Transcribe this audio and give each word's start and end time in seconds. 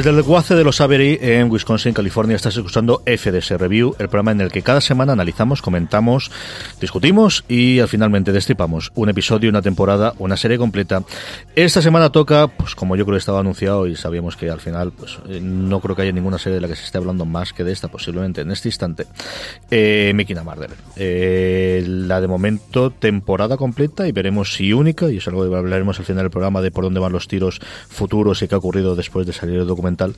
Desde 0.00 0.12
el 0.12 0.22
guace 0.22 0.54
de 0.54 0.64
los 0.64 0.80
Avery 0.80 1.18
en 1.20 1.50
Wisconsin, 1.50 1.92
California, 1.92 2.34
estás 2.34 2.56
escuchando 2.56 3.02
FDS 3.04 3.50
Review, 3.50 3.94
el 3.98 4.08
programa 4.08 4.30
en 4.30 4.40
el 4.40 4.50
que 4.50 4.62
cada 4.62 4.80
semana 4.80 5.12
analizamos, 5.12 5.60
comentamos, 5.60 6.30
discutimos 6.80 7.44
y 7.48 7.78
al 7.80 7.88
finalmente 7.88 8.32
destripamos 8.32 8.90
un 8.94 9.08
episodio, 9.08 9.50
una 9.50 9.62
temporada, 9.62 10.14
una 10.18 10.36
serie 10.36 10.58
completa. 10.58 11.02
Esta 11.54 11.82
semana 11.82 12.10
toca, 12.10 12.48
pues 12.48 12.74
como 12.74 12.96
yo 12.96 13.04
creo 13.04 13.16
que 13.16 13.20
estaba 13.20 13.40
anunciado 13.40 13.86
y 13.86 13.96
sabíamos 13.96 14.36
que 14.36 14.50
al 14.50 14.60
final, 14.60 14.92
pues 14.92 15.18
eh, 15.28 15.40
no 15.40 15.80
creo 15.80 15.94
que 15.94 16.02
haya 16.02 16.12
ninguna 16.12 16.38
serie 16.38 16.56
de 16.56 16.60
la 16.62 16.68
que 16.68 16.76
se 16.76 16.84
esté 16.84 16.98
hablando 16.98 17.24
más 17.24 17.52
que 17.52 17.64
de 17.64 17.72
esta, 17.72 17.88
posiblemente 17.88 18.40
en 18.40 18.50
este 18.50 18.68
instante, 18.68 19.06
eh, 19.70 20.12
Mickey 20.14 20.36
Marder. 20.44 20.70
Eh, 20.96 21.82
la 21.86 22.20
de 22.20 22.28
momento 22.28 22.90
temporada 22.90 23.56
completa 23.56 24.08
y 24.08 24.12
veremos 24.12 24.54
si 24.54 24.72
única, 24.72 25.10
y 25.10 25.18
es 25.18 25.28
algo 25.28 25.48
que 25.48 25.54
hablaremos 25.54 25.98
al 25.98 26.04
final 26.04 26.24
del 26.24 26.30
programa 26.30 26.62
de 26.62 26.70
por 26.70 26.84
dónde 26.84 27.00
van 27.00 27.12
los 27.12 27.28
tiros 27.28 27.60
futuros 27.88 28.42
y 28.42 28.48
qué 28.48 28.54
ha 28.54 28.58
ocurrido 28.58 28.96
después 28.96 29.26
de 29.26 29.32
salir 29.32 29.60
el 29.60 29.66
documental, 29.66 30.14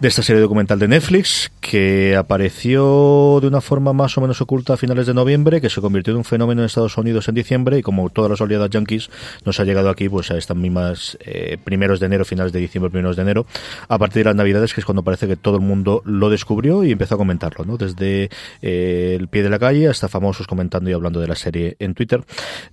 de 0.00 0.08
esta 0.08 0.22
serie 0.22 0.40
documental 0.40 0.78
de 0.78 0.88
Netflix, 0.88 1.50
que 1.60 2.16
apareció 2.16 3.38
de 3.40 3.48
una 3.48 3.60
forma 3.60 3.92
más 3.92 4.16
o 4.18 4.20
menos 4.20 4.40
oculta 4.40 4.74
a 4.74 4.76
finales 4.76 5.06
de 5.06 5.14
noviembre, 5.14 5.60
que 5.60 5.70
se 5.70 5.80
convirtió 5.80 5.95
en 6.04 6.16
un 6.16 6.24
fenómeno 6.24 6.62
en 6.62 6.66
Estados 6.66 6.96
Unidos 6.96 7.28
en 7.28 7.34
diciembre, 7.34 7.78
y 7.78 7.82
como 7.82 8.10
todas 8.10 8.30
las 8.30 8.40
oleadas 8.40 8.70
yankees, 8.70 9.10
nos 9.44 9.58
ha 9.60 9.64
llegado 9.64 9.88
aquí 9.88 10.08
pues 10.08 10.30
a 10.30 10.36
estas 10.36 10.56
mismas 10.56 11.18
eh, 11.20 11.58
primeros 11.62 12.00
de 12.00 12.06
enero, 12.06 12.24
finales 12.24 12.52
de 12.52 12.60
diciembre, 12.60 12.90
primeros 12.90 13.16
de 13.16 13.22
enero, 13.22 13.46
a 13.88 13.98
partir 13.98 14.20
de 14.20 14.30
las 14.30 14.36
navidades, 14.36 14.74
que 14.74 14.80
es 14.80 14.84
cuando 14.84 15.02
parece 15.02 15.26
que 15.26 15.36
todo 15.36 15.56
el 15.56 15.62
mundo 15.62 16.02
lo 16.04 16.30
descubrió 16.30 16.84
y 16.84 16.92
empezó 16.92 17.14
a 17.14 17.18
comentarlo, 17.18 17.64
¿no? 17.64 17.76
Desde 17.76 18.30
eh, 18.62 19.16
el 19.18 19.28
pie 19.28 19.42
de 19.42 19.50
la 19.50 19.58
calle 19.58 19.88
hasta 19.88 20.08
famosos 20.08 20.46
comentando 20.46 20.90
y 20.90 20.92
hablando 20.92 21.20
de 21.20 21.28
la 21.28 21.34
serie 21.34 21.76
en 21.78 21.94
Twitter. 21.94 22.22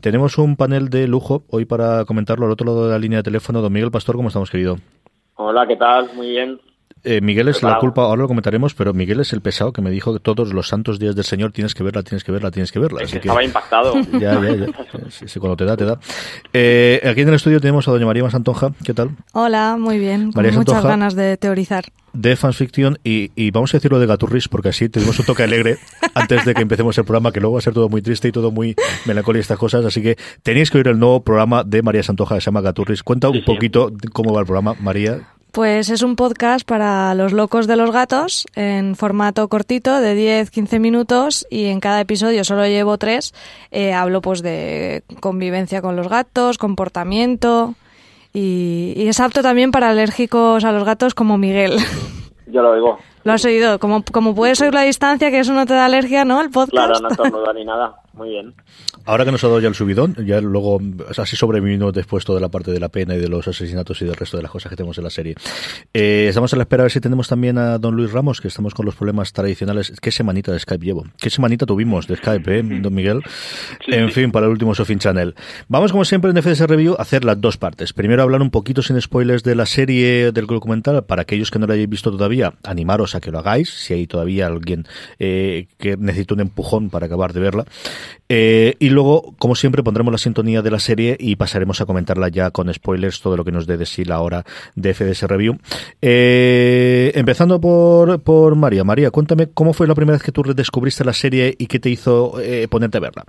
Tenemos 0.02 0.38
un 0.38 0.56
panel 0.56 0.90
de 0.90 1.08
lujo 1.08 1.44
hoy 1.50 1.66
para 1.66 2.06
comentarlo 2.06 2.46
al 2.46 2.52
otro 2.52 2.66
lado 2.66 2.86
de 2.86 2.92
la 2.92 3.00
línea 3.00 3.20
de 3.20 3.24
teléfono. 3.24 3.62
Don 3.62 3.72
Miguel 3.72 3.92
Pastor, 3.92 4.16
¿cómo 4.16 4.28
estamos, 4.28 4.50
querido? 4.50 4.78
Hola, 5.36 5.66
¿qué 5.68 5.76
tal? 5.76 6.14
Muy 6.16 6.30
bien. 6.30 6.60
Eh, 7.06 7.20
Miguel 7.22 7.50
es 7.50 7.62
la 7.62 7.80
culpa, 7.80 8.04
ahora 8.04 8.22
lo 8.22 8.28
comentaremos, 8.30 8.74
pero 8.74 8.94
Miguel 8.94 9.20
es 9.20 9.34
el 9.34 9.42
pesado 9.42 9.74
que 9.74 9.82
me 9.82 9.92
dijo 9.92 10.14
que 10.14 10.20
todos 10.22 10.54
los 10.54 10.70
santos 10.70 11.00
días 11.00 11.16
del 11.16 11.26
Señor 11.26 11.52
tienes 11.52 11.76
que 11.76 11.84
verla, 11.84 12.02
tienes 12.02 12.24
que 12.24 12.32
verla, 12.32 12.50
tienes 12.50 12.72
que 12.72 12.80
verla. 12.80 13.02
Así 13.04 13.18
estaba 13.18 13.44
impactado. 13.44 13.94
Ya, 14.14 14.40
ya, 14.40 14.56
ya. 14.56 15.40
cuando 15.40 15.58
te 15.58 15.66
da, 15.66 15.76
te 15.76 15.86
da. 15.86 16.00
Eh, 16.54 17.02
aquí 17.06 17.22
en 17.22 17.30
el 17.30 17.34
estudio 17.34 17.60
tenemos 17.60 17.88
a 17.88 17.92
doña 17.92 18.06
María 18.06 18.24
Masantonja. 18.24 18.72
¿Qué 18.86 18.94
tal? 18.94 19.10
Hola, 19.34 19.76
muy 19.78 19.98
bien. 19.98 20.32
Con 20.32 20.46
muchas 20.54 20.84
ganas 20.84 21.16
de 21.16 21.36
teorizar. 21.36 21.86
De 22.14 22.36
fanfiction 22.36 23.00
y, 23.04 23.32
y 23.36 23.50
vamos 23.50 23.74
a 23.74 23.78
decirlo 23.78 24.00
de 24.00 24.06
Gaturris 24.06 24.48
porque 24.48 24.70
así 24.70 24.88
tenemos 24.88 25.20
un 25.20 25.26
toque 25.26 25.44
alegre 25.44 25.80
antes 26.14 26.46
de 26.46 26.54
que 26.54 26.62
empecemos 26.62 26.96
el 27.00 27.06
programa, 27.06 27.32
que 27.32 27.40
luego 27.40 27.56
va 27.56 27.60
a 27.60 27.62
ser 27.64 27.74
todo 27.74 27.90
muy 27.90 28.04
triste 28.04 28.28
y 28.28 28.32
todo 28.32 28.52
muy 28.52 28.76
melancólico 29.06 29.40
y 29.40 29.42
estas 29.42 29.58
cosas. 29.58 29.84
Así 29.84 30.02
que 30.02 30.18
tenéis 30.44 30.70
que 30.70 30.78
oír 30.78 30.88
el 30.90 31.00
nuevo 31.00 31.24
programa 31.24 31.64
de 31.64 31.82
María 31.82 32.04
Santoja 32.04 32.36
que 32.36 32.42
se 32.42 32.46
llama 32.46 32.62
Gaturris. 32.62 33.02
Cuenta 33.02 33.30
un 33.30 33.44
poquito 33.44 33.92
cómo 34.14 34.32
va 34.32 34.42
el 34.42 34.46
programa, 34.46 34.76
María. 34.80 35.33
Pues 35.54 35.92
es 35.92 36.02
un 36.02 36.16
podcast 36.16 36.68
para 36.68 37.14
los 37.14 37.32
locos 37.32 37.68
de 37.68 37.76
los 37.76 37.92
gatos 37.92 38.48
en 38.56 38.96
formato 38.96 39.48
cortito 39.50 40.02
de 40.02 40.48
10-15 40.50 40.80
minutos 40.80 41.46
y 41.48 41.66
en 41.66 41.80
cada 41.80 42.02
episodio 42.02 42.44
solo 42.44 42.66
llevo 42.66 42.98
tres. 42.98 43.36
Eh, 43.70 43.94
hablo 43.94 44.20
pues 44.20 44.42
de 44.42 45.04
convivencia 45.20 45.84
con 45.84 45.96
los 45.96 46.10
gatos, 46.10 46.58
comportamiento 46.58 47.76
y, 48.34 48.94
y, 48.98 49.08
es 49.08 49.20
apto 49.20 49.44
también 49.44 49.70
para 49.70 49.90
alérgicos 49.90 50.64
a 50.64 50.72
los 50.72 50.86
gatos 50.86 51.14
como 51.14 51.38
Miguel. 51.38 51.78
Yo 52.48 52.64
lo 52.64 52.72
oigo. 52.72 52.98
Lo 53.24 53.32
has 53.32 53.46
oído, 53.46 53.80
como, 53.80 54.04
como 54.04 54.36
puedes 54.36 54.62
oír 54.62 54.74
la 54.74 54.82
distancia, 54.82 55.32
que 55.32 55.40
eso 55.40 55.54
no 55.54 55.66
te 55.66 55.74
da 55.74 55.86
alergia, 55.86 56.26
¿no? 56.26 56.42
El 56.42 56.50
podcast. 56.50 56.72
Claro, 56.72 57.30
no 57.32 57.42
da 57.42 57.54
ni 57.56 57.66
nada. 57.66 57.96
Muy 58.14 58.30
bien. 58.30 58.54
Ahora 59.06 59.26
que 59.26 59.32
nos 59.32 59.44
ha 59.44 59.48
dado 59.48 59.60
ya 59.60 59.68
el 59.68 59.74
subidón, 59.74 60.16
ya 60.24 60.40
luego 60.40 60.80
así 61.18 61.36
sobrevivimos 61.36 61.94
después 61.94 62.24
toda 62.24 62.40
la 62.40 62.50
parte 62.50 62.72
de 62.72 62.80
la 62.80 62.90
pena 62.90 63.16
y 63.16 63.20
de 63.20 63.28
los 63.28 63.48
asesinatos 63.48 64.02
y 64.02 64.06
del 64.06 64.16
resto 64.16 64.38
de 64.38 64.44
las 64.44 64.52
cosas 64.52 64.70
que 64.70 64.76
tenemos 64.76 64.98
en 65.00 65.04
la 65.04 65.10
serie. 65.10 65.36
Eh, 65.94 66.28
estamos 66.30 66.54
a 66.54 66.58
la 66.58 66.64
espera 66.64 66.84
a 66.84 66.86
ver 66.86 66.92
si 66.92 67.02
tenemos 67.02 67.28
también 67.28 67.58
a 67.58 67.80
don 67.80 67.96
Luis 67.96 68.12
Ramos, 68.12 68.40
que 68.40 68.50
estamos 68.50 68.76
con 68.76 68.86
los 68.86 68.96
problemas 68.96 69.34
tradicionales. 69.34 69.92
¿Qué 70.00 70.12
semanita 70.12 70.52
de 70.52 70.60
Skype 70.60 70.86
llevo? 70.86 71.06
¿Qué 71.20 71.32
semanita 71.32 71.66
tuvimos 71.66 72.06
de 72.06 72.18
Skype, 72.18 72.60
eh, 72.60 72.64
don 72.82 72.94
Miguel? 72.94 73.24
En 73.88 74.12
fin, 74.12 74.32
para 74.32 74.46
el 74.46 74.52
último 74.52 74.76
Sofin 74.76 75.00
Channel. 75.00 75.34
Vamos, 75.68 75.92
como 75.92 76.06
siempre, 76.06 76.30
en 76.30 76.42
FDS 76.42 76.68
Review 76.68 76.96
a 77.00 77.02
hacer 77.02 77.26
las 77.26 77.42
dos 77.42 77.58
partes. 77.58 77.94
Primero 77.94 78.22
hablar 78.22 78.44
un 78.44 78.52
poquito 78.52 78.84
sin 78.84 79.02
spoilers 79.02 79.44
de 79.44 79.56
la 79.56 79.66
serie 79.66 80.32
del 80.32 80.46
documental. 80.46 81.04
Para 81.04 81.24
aquellos 81.24 81.50
que 81.50 81.58
no 81.58 81.66
la 81.66 81.74
hayáis 81.74 81.90
visto 81.90 82.12
todavía, 82.12 82.54
animaros 82.64 83.13
que 83.20 83.32
lo 83.32 83.40
hagáis. 83.40 83.70
Si 83.70 83.94
hay 83.94 84.08
todavía 84.08 84.48
alguien 84.48 84.86
eh, 85.20 85.68
que 85.78 85.98
necesita 85.98 86.34
un 86.34 86.42
empujón 86.42 86.90
para 86.90 87.06
acabar 87.06 87.34
de 87.34 87.40
verla. 87.40 87.66
Eh, 88.30 88.76
y 88.80 88.90
luego, 88.90 89.34
como 89.38 89.56
siempre, 89.56 89.84
pondremos 89.84 90.12
la 90.12 90.18
sintonía 90.18 90.62
de 90.62 90.72
la 90.72 90.80
serie 90.80 91.18
y 91.20 91.36
pasaremos 91.36 91.82
a 91.82 91.86
comentarla 91.86 92.30
ya 92.30 92.52
con 92.52 92.74
spoilers, 92.74 93.22
todo 93.22 93.38
lo 93.38 93.46
que 93.46 93.52
nos 93.52 93.68
dé 93.68 93.78
de 93.78 93.86
sí 93.86 94.06
la 94.06 94.22
hora 94.22 94.46
de 94.76 94.94
FDS 94.94 95.24
Review. 95.24 95.58
Eh, 96.02 97.12
empezando 97.16 97.60
por, 97.60 98.22
por 98.22 98.56
María. 98.56 98.84
María, 98.84 99.12
cuéntame 99.12 99.48
cómo 99.54 99.74
fue 99.74 99.88
la 99.88 99.96
primera 99.96 100.18
vez 100.18 100.24
que 100.24 100.32
tú 100.32 100.44
descubriste 100.56 101.04
la 101.04 101.14
serie 101.14 101.56
y 101.58 101.68
qué 101.68 101.80
te 101.80 101.90
hizo 101.90 102.34
ponerte 102.70 102.98
a 102.98 103.02
verla. 103.02 103.26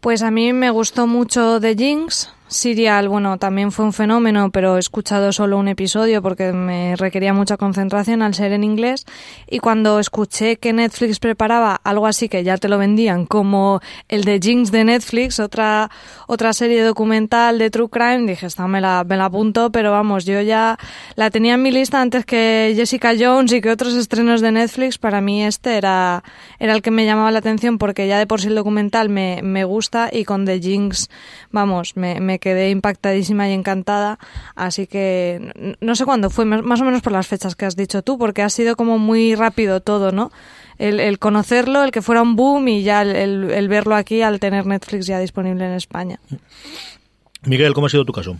Pues 0.00 0.22
a 0.22 0.30
mí 0.30 0.52
me 0.52 0.70
gustó 0.70 1.08
mucho 1.08 1.60
The 1.60 1.74
Jinx, 1.74 2.30
Serial, 2.48 3.10
bueno, 3.10 3.36
también 3.36 3.72
fue 3.72 3.84
un 3.84 3.92
fenómeno, 3.92 4.50
pero 4.50 4.76
he 4.76 4.78
escuchado 4.78 5.32
solo 5.32 5.58
un 5.58 5.68
episodio 5.68 6.22
porque 6.22 6.52
me 6.52 6.96
requería 6.96 7.34
mucha 7.34 7.58
concentración 7.58 8.22
al 8.22 8.34
ser 8.34 8.52
en 8.52 8.64
inglés. 8.64 9.04
Y 9.46 9.58
cuando 9.58 9.98
escuché 9.98 10.56
que 10.56 10.72
Netflix 10.72 11.20
preparaba 11.20 11.78
algo 11.84 12.06
así 12.06 12.30
que 12.30 12.44
ya 12.44 12.56
te 12.56 12.70
lo 12.70 12.78
vendían, 12.78 13.26
como 13.26 13.80
el 14.08 14.24
de 14.24 14.40
Jinx 14.42 14.72
de 14.72 14.84
Netflix, 14.84 15.40
otra, 15.40 15.90
otra 16.26 16.54
serie 16.54 16.82
documental 16.82 17.58
de 17.58 17.68
True 17.68 17.90
Crime, 17.90 18.26
dije, 18.26 18.46
esta 18.46 18.66
me 18.66 18.80
la, 18.80 19.04
me 19.06 19.18
la 19.18 19.26
apunto, 19.26 19.70
pero 19.70 19.90
vamos, 19.90 20.24
yo 20.24 20.40
ya 20.40 20.78
la 21.16 21.30
tenía 21.30 21.54
en 21.54 21.62
mi 21.62 21.70
lista 21.70 22.00
antes 22.00 22.24
que 22.24 22.72
Jessica 22.74 23.12
Jones 23.18 23.52
y 23.52 23.60
que 23.60 23.70
otros 23.70 23.92
estrenos 23.92 24.40
de 24.40 24.52
Netflix. 24.52 24.96
Para 24.96 25.20
mí 25.20 25.44
este 25.44 25.76
era, 25.76 26.24
era 26.58 26.72
el 26.72 26.80
que 26.80 26.90
me 26.90 27.04
llamaba 27.04 27.30
la 27.30 27.40
atención 27.40 27.76
porque 27.76 28.08
ya 28.08 28.18
de 28.18 28.26
por 28.26 28.40
sí 28.40 28.48
el 28.48 28.54
documental 28.54 29.10
me, 29.10 29.40
me 29.42 29.64
gusta 29.64 30.08
y 30.10 30.24
con 30.24 30.46
The 30.46 30.60
Jinx, 30.60 31.10
vamos, 31.50 31.94
me, 31.94 32.20
me 32.20 32.37
quedé 32.38 32.70
impactadísima 32.70 33.48
y 33.48 33.52
encantada. 33.52 34.18
Así 34.54 34.86
que 34.86 35.76
no 35.80 35.94
sé 35.94 36.04
cuándo 36.04 36.30
fue, 36.30 36.44
más 36.44 36.80
o 36.80 36.84
menos 36.84 37.02
por 37.02 37.12
las 37.12 37.26
fechas 37.26 37.56
que 37.56 37.66
has 37.66 37.76
dicho 37.76 38.02
tú, 38.02 38.18
porque 38.18 38.42
ha 38.42 38.50
sido 38.50 38.76
como 38.76 38.98
muy 38.98 39.34
rápido 39.34 39.80
todo, 39.80 40.12
¿no? 40.12 40.30
El, 40.78 41.18
conocerlo, 41.18 41.82
el 41.82 41.90
que 41.90 42.02
fuera 42.02 42.22
un 42.22 42.36
boom 42.36 42.68
y 42.68 42.82
ya 42.84 43.02
el, 43.02 43.50
el 43.50 43.68
verlo 43.68 43.96
aquí 43.96 44.22
al 44.22 44.38
tener 44.38 44.64
Netflix 44.64 45.06
ya 45.06 45.18
disponible 45.18 45.64
en 45.64 45.72
España. 45.72 46.20
Miguel, 47.42 47.74
¿cómo 47.74 47.86
ha 47.86 47.90
sido 47.90 48.04
tu 48.04 48.12
caso? 48.12 48.36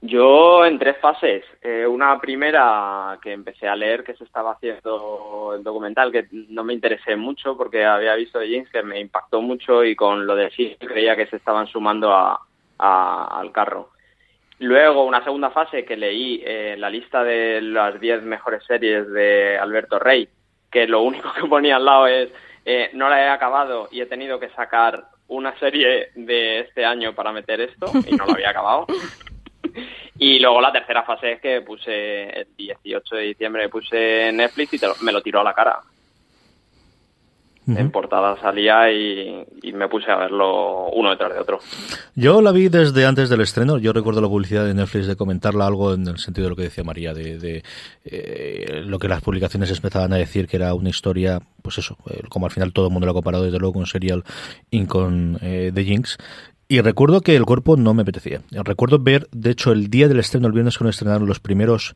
Yo 0.00 0.64
en 0.64 0.78
tres 0.78 0.96
fases. 0.98 1.44
Eh, 1.60 1.84
una 1.86 2.20
primera 2.20 3.18
que 3.20 3.32
empecé 3.32 3.66
a 3.66 3.74
leer 3.74 4.04
que 4.04 4.14
se 4.14 4.24
estaba 4.24 4.52
haciendo 4.52 5.54
el 5.56 5.64
documental, 5.64 6.12
que 6.12 6.28
no 6.30 6.62
me 6.62 6.72
interesé 6.72 7.16
mucho 7.16 7.56
porque 7.56 7.84
había 7.84 8.14
visto 8.14 8.38
de 8.38 8.48
James 8.48 8.70
que 8.70 8.82
me 8.82 9.00
impactó 9.00 9.42
mucho 9.42 9.84
y 9.84 9.96
con 9.96 10.26
lo 10.26 10.36
de 10.36 10.50
sí 10.50 10.76
creía 10.78 11.16
que 11.16 11.26
se 11.26 11.36
estaban 11.36 11.66
sumando 11.66 12.12
a, 12.12 12.40
al 12.78 13.52
carro. 13.52 13.90
Luego 14.60 15.04
una 15.04 15.22
segunda 15.22 15.50
fase 15.50 15.84
que 15.84 15.96
leí 15.96 16.42
eh, 16.44 16.74
la 16.78 16.90
lista 16.90 17.22
de 17.22 17.60
las 17.62 18.00
10 18.00 18.24
mejores 18.24 18.64
series 18.64 19.08
de 19.10 19.56
Alberto 19.56 19.98
Rey, 19.98 20.28
que 20.70 20.86
lo 20.86 21.02
único 21.02 21.32
que 21.40 21.46
ponía 21.46 21.76
al 21.76 21.84
lado 21.84 22.06
es 22.06 22.30
eh, 22.64 22.90
no 22.92 23.08
la 23.08 23.24
he 23.24 23.28
acabado 23.28 23.88
y 23.90 24.00
he 24.00 24.06
tenido 24.06 24.38
que 24.40 24.50
sacar 24.50 25.04
una 25.28 25.56
serie 25.58 26.10
de 26.14 26.60
este 26.60 26.84
año 26.84 27.14
para 27.14 27.32
meter 27.32 27.60
esto 27.60 27.86
y 28.06 28.16
no 28.16 28.26
lo 28.26 28.32
había 28.32 28.50
acabado. 28.50 28.86
Y 30.20 30.40
luego 30.40 30.60
la 30.60 30.72
tercera 30.72 31.04
fase 31.04 31.32
es 31.32 31.40
que 31.40 31.60
puse 31.60 32.24
el 32.40 32.48
18 32.56 33.14
de 33.14 33.22
diciembre 33.22 33.68
puse 33.68 34.32
Netflix 34.32 34.74
y 34.74 35.04
me 35.04 35.12
lo 35.12 35.22
tiró 35.22 35.40
a 35.40 35.44
la 35.44 35.54
cara 35.54 35.80
en 37.76 37.90
portada 37.90 38.36
salía 38.40 38.90
y, 38.92 39.44
me 39.72 39.88
puse 39.88 40.10
a 40.10 40.16
verlo 40.16 40.88
uno 40.90 41.10
detrás 41.10 41.34
de 41.34 41.40
otro. 41.40 41.60
Yo 42.14 42.40
la 42.42 42.52
vi 42.52 42.68
desde 42.68 43.06
antes 43.06 43.28
del 43.28 43.42
estreno. 43.42 43.78
Yo 43.78 43.92
recuerdo 43.92 44.20
la 44.20 44.28
publicidad 44.28 44.64
de 44.64 44.74
Netflix 44.74 45.06
de 45.06 45.16
comentarla 45.16 45.66
algo 45.66 45.94
en 45.94 46.08
el 46.08 46.18
sentido 46.18 46.46
de 46.46 46.50
lo 46.50 46.56
que 46.56 46.62
decía 46.62 46.84
María, 46.84 47.14
de, 47.14 47.62
eh, 48.04 48.82
lo 48.84 48.98
que 48.98 49.08
las 49.08 49.22
publicaciones 49.22 49.70
empezaban 49.70 50.12
a 50.12 50.16
decir 50.16 50.48
que 50.48 50.56
era 50.56 50.74
una 50.74 50.88
historia, 50.88 51.40
pues 51.62 51.78
eso, 51.78 51.96
eh, 52.10 52.22
como 52.28 52.46
al 52.46 52.52
final 52.52 52.72
todo 52.72 52.86
el 52.86 52.92
mundo 52.92 53.06
lo 53.06 53.12
ha 53.12 53.14
comparado 53.14 53.44
desde 53.44 53.58
luego 53.58 53.74
con 53.74 53.86
Serial 53.86 54.24
y 54.70 54.86
con 54.86 55.38
eh, 55.42 55.70
The 55.74 55.84
Jinx. 55.84 56.18
Y 56.66 56.80
recuerdo 56.80 57.22
que 57.22 57.34
el 57.34 57.46
cuerpo 57.46 57.76
no 57.76 57.94
me 57.94 58.02
apetecía. 58.02 58.42
Recuerdo 58.50 58.98
ver, 58.98 59.26
de 59.32 59.50
hecho, 59.50 59.72
el 59.72 59.88
día 59.88 60.06
del 60.06 60.18
estreno, 60.18 60.46
el 60.46 60.52
viernes, 60.52 60.76
cuando 60.76 60.90
estrenaron 60.90 61.26
los 61.26 61.40
primeros 61.40 61.94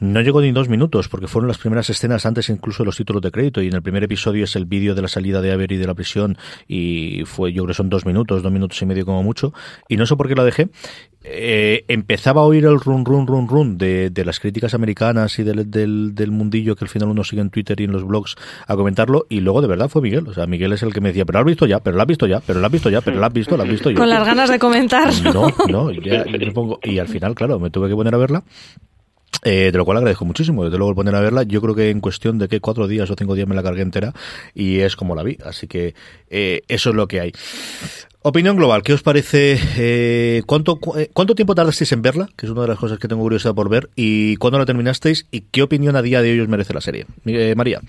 no 0.00 0.20
llegó 0.22 0.40
ni 0.40 0.50
dos 0.50 0.68
minutos, 0.68 1.08
porque 1.08 1.28
fueron 1.28 1.48
las 1.48 1.58
primeras 1.58 1.88
escenas 1.90 2.24
antes 2.26 2.48
incluso 2.48 2.82
de 2.82 2.86
los 2.86 2.96
títulos 2.96 3.22
de 3.22 3.30
crédito, 3.30 3.62
y 3.62 3.68
en 3.68 3.74
el 3.74 3.82
primer 3.82 4.02
episodio 4.02 4.44
es 4.44 4.56
el 4.56 4.64
vídeo 4.64 4.94
de 4.94 5.02
la 5.02 5.08
salida 5.08 5.40
de 5.42 5.52
Avery 5.52 5.76
de 5.76 5.86
la 5.86 5.94
prisión, 5.94 6.38
y 6.66 7.22
fue, 7.26 7.52
yo 7.52 7.62
creo 7.62 7.68
que 7.68 7.76
son 7.76 7.90
dos 7.90 8.06
minutos, 8.06 8.42
dos 8.42 8.50
minutos 8.50 8.80
y 8.80 8.86
medio 8.86 9.04
como 9.04 9.22
mucho, 9.22 9.52
y 9.88 9.96
no 9.96 10.06
sé 10.06 10.16
por 10.16 10.26
qué 10.26 10.34
la 10.34 10.44
dejé. 10.44 10.70
Eh, 11.22 11.84
empezaba 11.88 12.40
a 12.40 12.44
oír 12.44 12.64
el 12.64 12.80
run, 12.80 13.04
run, 13.04 13.26
run, 13.26 13.46
run 13.46 13.76
de, 13.76 14.08
de 14.08 14.24
las 14.24 14.40
críticas 14.40 14.72
americanas 14.72 15.38
y 15.38 15.42
del, 15.42 15.70
del, 15.70 16.14
del, 16.14 16.30
mundillo 16.30 16.74
que 16.74 16.86
al 16.86 16.88
final 16.88 17.10
uno 17.10 17.24
sigue 17.24 17.42
en 17.42 17.50
Twitter 17.50 17.78
y 17.78 17.84
en 17.84 17.92
los 17.92 18.04
blogs 18.04 18.36
a 18.66 18.74
comentarlo, 18.74 19.26
y 19.28 19.40
luego 19.40 19.60
de 19.60 19.68
verdad 19.68 19.90
fue 19.90 20.00
Miguel. 20.00 20.26
O 20.28 20.32
sea, 20.32 20.46
Miguel 20.46 20.72
es 20.72 20.82
el 20.82 20.94
que 20.94 21.02
me 21.02 21.08
decía, 21.10 21.26
pero 21.26 21.38
lo 21.38 21.40
has 21.40 21.46
visto 21.46 21.66
ya, 21.66 21.80
pero 21.80 21.96
lo 21.96 22.02
has 22.02 22.06
visto 22.06 22.26
ya, 22.26 22.40
pero 22.40 22.58
lo 22.58 22.66
has 22.66 22.72
visto 22.72 22.88
ya, 22.88 23.02
pero 23.02 23.18
lo 23.18 23.26
has 23.26 23.32
visto, 23.34 23.54
lo 23.54 23.62
has 23.64 23.68
visto 23.68 23.90
ya. 23.90 23.96
Con 23.98 24.08
las 24.08 24.24
ganas 24.24 24.48
de 24.48 24.58
comentar. 24.58 25.12
No, 25.24 25.48
no, 25.68 25.92
ya, 25.92 26.24
me 26.38 26.52
pongo, 26.52 26.80
y 26.82 26.98
al 26.98 27.08
final, 27.08 27.34
claro, 27.34 27.60
me 27.60 27.68
tuve 27.68 27.90
que 27.90 27.94
poner 27.94 28.14
a 28.14 28.18
verla 28.18 28.42
eh, 29.42 29.70
de 29.72 29.78
lo 29.78 29.84
cual 29.84 29.98
agradezco 29.98 30.24
muchísimo, 30.24 30.64
desde 30.64 30.76
luego 30.76 30.90
el 30.90 30.96
poner 30.96 31.14
a 31.14 31.20
verla. 31.20 31.42
Yo 31.44 31.60
creo 31.60 31.74
que 31.74 31.90
en 31.90 32.00
cuestión 32.00 32.38
de 32.38 32.48
que 32.48 32.60
cuatro 32.60 32.86
días 32.86 33.10
o 33.10 33.14
cinco 33.16 33.34
días 33.34 33.48
me 33.48 33.54
la 33.54 33.62
cargué 33.62 33.82
entera 33.82 34.12
y 34.54 34.80
es 34.80 34.96
como 34.96 35.14
la 35.14 35.22
vi. 35.22 35.38
Así 35.44 35.66
que 35.66 35.94
eh, 36.28 36.62
eso 36.68 36.90
es 36.90 36.96
lo 36.96 37.08
que 37.08 37.20
hay. 37.20 37.32
Opinión 38.22 38.56
global, 38.56 38.82
¿qué 38.82 38.92
os 38.92 39.02
parece? 39.02 39.58
Eh, 39.78 40.42
¿cuánto, 40.44 40.78
¿Cuánto 40.78 41.34
tiempo 41.34 41.54
tardasteis 41.54 41.92
en 41.92 42.02
verla? 42.02 42.28
Que 42.36 42.44
es 42.44 42.52
una 42.52 42.62
de 42.62 42.68
las 42.68 42.78
cosas 42.78 42.98
que 42.98 43.08
tengo 43.08 43.22
curiosidad 43.22 43.54
por 43.54 43.70
ver. 43.70 43.88
¿Y 43.96 44.36
cuándo 44.36 44.58
la 44.58 44.66
terminasteis? 44.66 45.26
¿Y 45.30 45.40
qué 45.40 45.62
opinión 45.62 45.96
a 45.96 46.02
día 46.02 46.20
de 46.20 46.32
hoy 46.32 46.40
os 46.40 46.48
merece 46.48 46.74
la 46.74 46.82
serie? 46.82 47.06
María. 47.56 47.80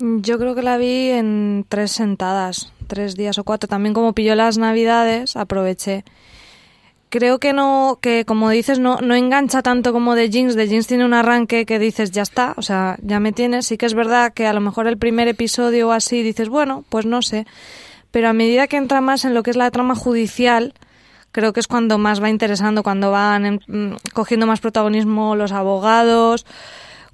Yo 0.00 0.38
creo 0.38 0.54
que 0.54 0.62
la 0.62 0.78
vi 0.78 1.10
en 1.10 1.66
tres 1.68 1.92
sentadas, 1.92 2.72
tres 2.86 3.14
días 3.14 3.38
o 3.38 3.44
cuatro. 3.44 3.68
También 3.68 3.94
como 3.94 4.14
pilló 4.14 4.34
las 4.34 4.56
navidades, 4.56 5.36
aproveché 5.36 6.04
creo 7.14 7.38
que 7.38 7.52
no, 7.52 8.00
que 8.02 8.24
como 8.24 8.50
dices, 8.50 8.80
no, 8.80 8.96
no 8.96 9.14
engancha 9.14 9.62
tanto 9.62 9.92
como 9.92 10.16
de 10.16 10.28
Jinx. 10.28 10.56
De 10.56 10.66
Jinx 10.66 10.88
tiene 10.88 11.04
un 11.04 11.14
arranque 11.14 11.64
que 11.64 11.78
dices, 11.78 12.10
ya 12.10 12.22
está, 12.22 12.54
o 12.56 12.62
sea, 12.62 12.96
ya 13.02 13.20
me 13.20 13.30
tienes. 13.30 13.66
Sí 13.68 13.76
que 13.78 13.86
es 13.86 13.94
verdad 13.94 14.34
que 14.34 14.48
a 14.48 14.52
lo 14.52 14.60
mejor 14.60 14.88
el 14.88 14.98
primer 14.98 15.28
episodio 15.28 15.90
o 15.90 15.92
así 15.92 16.24
dices, 16.24 16.48
bueno, 16.48 16.84
pues 16.88 17.06
no 17.06 17.22
sé. 17.22 17.46
Pero 18.10 18.28
a 18.28 18.32
medida 18.32 18.66
que 18.66 18.78
entra 18.78 19.00
más 19.00 19.24
en 19.24 19.32
lo 19.32 19.44
que 19.44 19.50
es 19.50 19.56
la 19.56 19.70
trama 19.70 19.94
judicial, 19.94 20.74
creo 21.30 21.52
que 21.52 21.60
es 21.60 21.68
cuando 21.68 21.98
más 21.98 22.20
va 22.20 22.30
interesando, 22.30 22.82
cuando 22.82 23.12
van 23.12 23.60
mm, 23.64 23.92
cogiendo 24.12 24.48
más 24.48 24.58
protagonismo 24.58 25.36
los 25.36 25.52
abogados, 25.52 26.44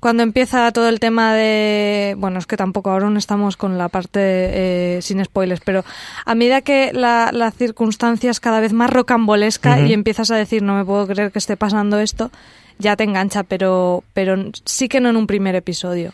cuando 0.00 0.22
empieza 0.22 0.72
todo 0.72 0.88
el 0.88 0.98
tema 0.98 1.34
de, 1.34 2.16
bueno, 2.18 2.38
es 2.38 2.46
que 2.46 2.56
tampoco 2.56 2.90
ahora 2.90 3.10
no 3.10 3.18
estamos 3.18 3.56
con 3.56 3.76
la 3.76 3.90
parte 3.90 4.20
eh, 4.22 5.02
sin 5.02 5.22
spoilers, 5.22 5.60
pero 5.60 5.84
a 6.24 6.34
medida 6.34 6.62
que 6.62 6.92
la, 6.92 7.30
la 7.32 7.50
circunstancia 7.50 8.30
es 8.30 8.40
cada 8.40 8.60
vez 8.60 8.72
más 8.72 8.90
rocambolesca 8.90 9.80
y 9.80 9.92
empiezas 9.92 10.30
a 10.30 10.36
decir, 10.36 10.62
no 10.62 10.74
me 10.74 10.84
puedo 10.84 11.06
creer 11.06 11.30
que 11.30 11.38
esté 11.38 11.56
pasando 11.56 12.00
esto, 12.00 12.30
ya 12.78 12.96
te 12.96 13.04
engancha, 13.04 13.42
pero, 13.42 14.02
pero 14.14 14.36
sí 14.64 14.88
que 14.88 15.00
no 15.00 15.10
en 15.10 15.16
un 15.16 15.26
primer 15.26 15.54
episodio. 15.54 16.12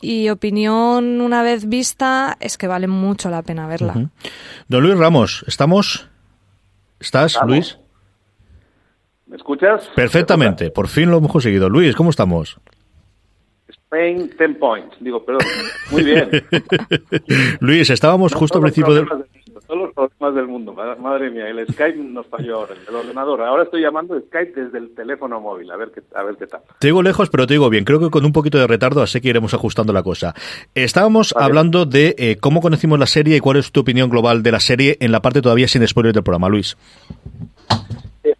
Y 0.00 0.28
opinión 0.28 1.20
una 1.20 1.42
vez 1.42 1.68
vista 1.68 2.36
es 2.40 2.58
que 2.58 2.66
vale 2.66 2.88
mucho 2.88 3.30
la 3.30 3.42
pena 3.42 3.66
verla. 3.66 4.10
Don 4.68 4.82
Luis 4.82 4.98
Ramos, 4.98 5.44
¿estamos? 5.46 6.08
¿Estás, 6.98 7.38
Luis? 7.46 7.78
¿Me 9.26 9.36
escuchas? 9.36 9.88
Perfectamente, 9.94 10.70
por 10.70 10.88
fin 10.88 11.10
lo 11.10 11.18
hemos 11.18 11.32
conseguido. 11.32 11.70
Luis, 11.70 11.94
¿cómo 11.94 12.10
estamos? 12.10 12.58
Spain 13.94 14.30
10 14.36 14.58
points. 14.58 14.96
Digo, 15.00 15.24
perdón. 15.24 15.46
Muy 15.90 16.02
bien. 16.02 16.28
Luis, 17.60 17.90
estábamos 17.90 18.34
justo 18.34 18.58
al 18.58 18.62
principio 18.62 18.94
del... 18.94 19.06
todos 19.06 19.80
los 19.80 19.94
problemas 19.94 20.34
del 20.34 20.46
mundo. 20.46 20.72
Madre 20.72 21.30
mía, 21.30 21.48
el 21.48 21.64
Skype 21.72 21.96
nos 21.96 22.26
falló 22.26 22.56
ahora, 22.56 22.74
el 22.88 22.94
ordenador. 22.94 23.42
Ahora 23.42 23.62
estoy 23.62 23.82
llamando 23.82 24.18
Skype 24.18 24.60
desde 24.60 24.78
el 24.78 24.94
teléfono 24.94 25.40
móvil, 25.40 25.70
a 25.70 25.76
ver 25.76 25.92
qué, 25.94 26.02
a 26.14 26.22
ver 26.24 26.36
qué 26.36 26.46
tal. 26.46 26.60
Te 26.78 26.88
digo 26.88 27.02
lejos, 27.02 27.30
pero 27.30 27.46
te 27.46 27.54
digo 27.54 27.70
bien. 27.70 27.84
Creo 27.84 28.00
que 28.00 28.10
con 28.10 28.24
un 28.24 28.32
poquito 28.32 28.58
de 28.58 28.66
retardo, 28.66 29.02
así 29.02 29.20
que 29.20 29.28
iremos 29.28 29.54
ajustando 29.54 29.92
la 29.92 30.02
cosa. 30.02 30.34
Estábamos 30.74 31.34
hablando 31.36 31.86
de 31.86 32.14
eh, 32.18 32.36
cómo 32.40 32.60
conocimos 32.60 32.98
la 32.98 33.06
serie 33.06 33.36
y 33.36 33.40
cuál 33.40 33.58
es 33.58 33.70
tu 33.70 33.80
opinión 33.80 34.10
global 34.10 34.42
de 34.42 34.52
la 34.52 34.60
serie 34.60 34.96
en 35.00 35.12
la 35.12 35.22
parte 35.22 35.40
todavía 35.40 35.68
sin 35.68 35.86
spoiler 35.86 36.12
del 36.12 36.24
programa, 36.24 36.48
Luis 36.48 36.76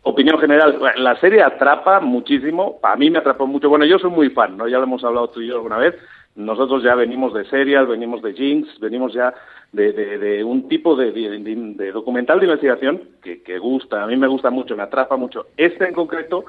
opinión 0.04 0.38
general, 0.38 0.78
la 0.96 1.18
serie 1.20 1.42
atrapa 1.42 2.00
muchísimo, 2.00 2.78
a 2.82 2.96
mí 2.96 3.10
me 3.10 3.18
atrapó 3.18 3.46
mucho, 3.46 3.68
bueno, 3.68 3.84
yo 3.84 3.98
soy 3.98 4.10
muy 4.10 4.30
fan, 4.30 4.56
¿no? 4.56 4.68
Ya 4.68 4.78
lo 4.78 4.84
hemos 4.84 5.02
hablado 5.04 5.28
tú 5.30 5.40
y 5.40 5.48
yo 5.48 5.54
alguna 5.54 5.78
vez, 5.78 5.94
nosotros 6.36 6.82
ya 6.82 6.94
venimos 6.94 7.32
de 7.34 7.44
serial, 7.46 7.86
venimos 7.86 8.22
de 8.22 8.34
Jinx, 8.34 8.78
venimos 8.80 9.12
ya 9.12 9.34
de, 9.72 10.42
un 10.44 10.68
tipo 10.68 10.94
de, 10.94 11.90
documental 11.92 12.38
de 12.38 12.46
investigación 12.46 13.02
que, 13.22 13.42
que 13.42 13.58
gusta, 13.58 14.02
a 14.02 14.06
mí 14.06 14.16
me 14.16 14.28
gusta 14.28 14.50
mucho, 14.50 14.76
me 14.76 14.82
atrapa 14.82 15.16
mucho. 15.16 15.46
Este 15.56 15.86
en 15.86 15.94
concreto, 15.94 16.44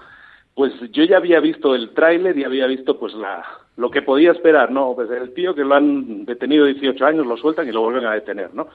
pues 0.53 0.73
yo 0.91 1.03
ya 1.03 1.17
había 1.17 1.39
visto 1.39 1.75
el 1.75 1.91
tráiler 1.93 2.37
y 2.37 2.43
había 2.43 2.67
visto 2.67 2.99
pues 2.99 3.13
la, 3.13 3.43
lo 3.77 3.89
que 3.89 4.01
podía 4.01 4.31
esperar, 4.31 4.71
¿no? 4.71 4.93
Pues 4.95 5.09
el 5.11 5.33
tío 5.33 5.53
que 5.53 5.63
lo 5.63 5.75
han 5.75 6.25
detenido 6.25 6.65
18 6.65 7.05
años, 7.05 7.25
lo 7.25 7.37
sueltan 7.37 7.67
y 7.67 7.71
lo 7.71 7.81
vuelven 7.81 8.05
a 8.05 8.13
detener, 8.13 8.53
¿no? 8.53 8.67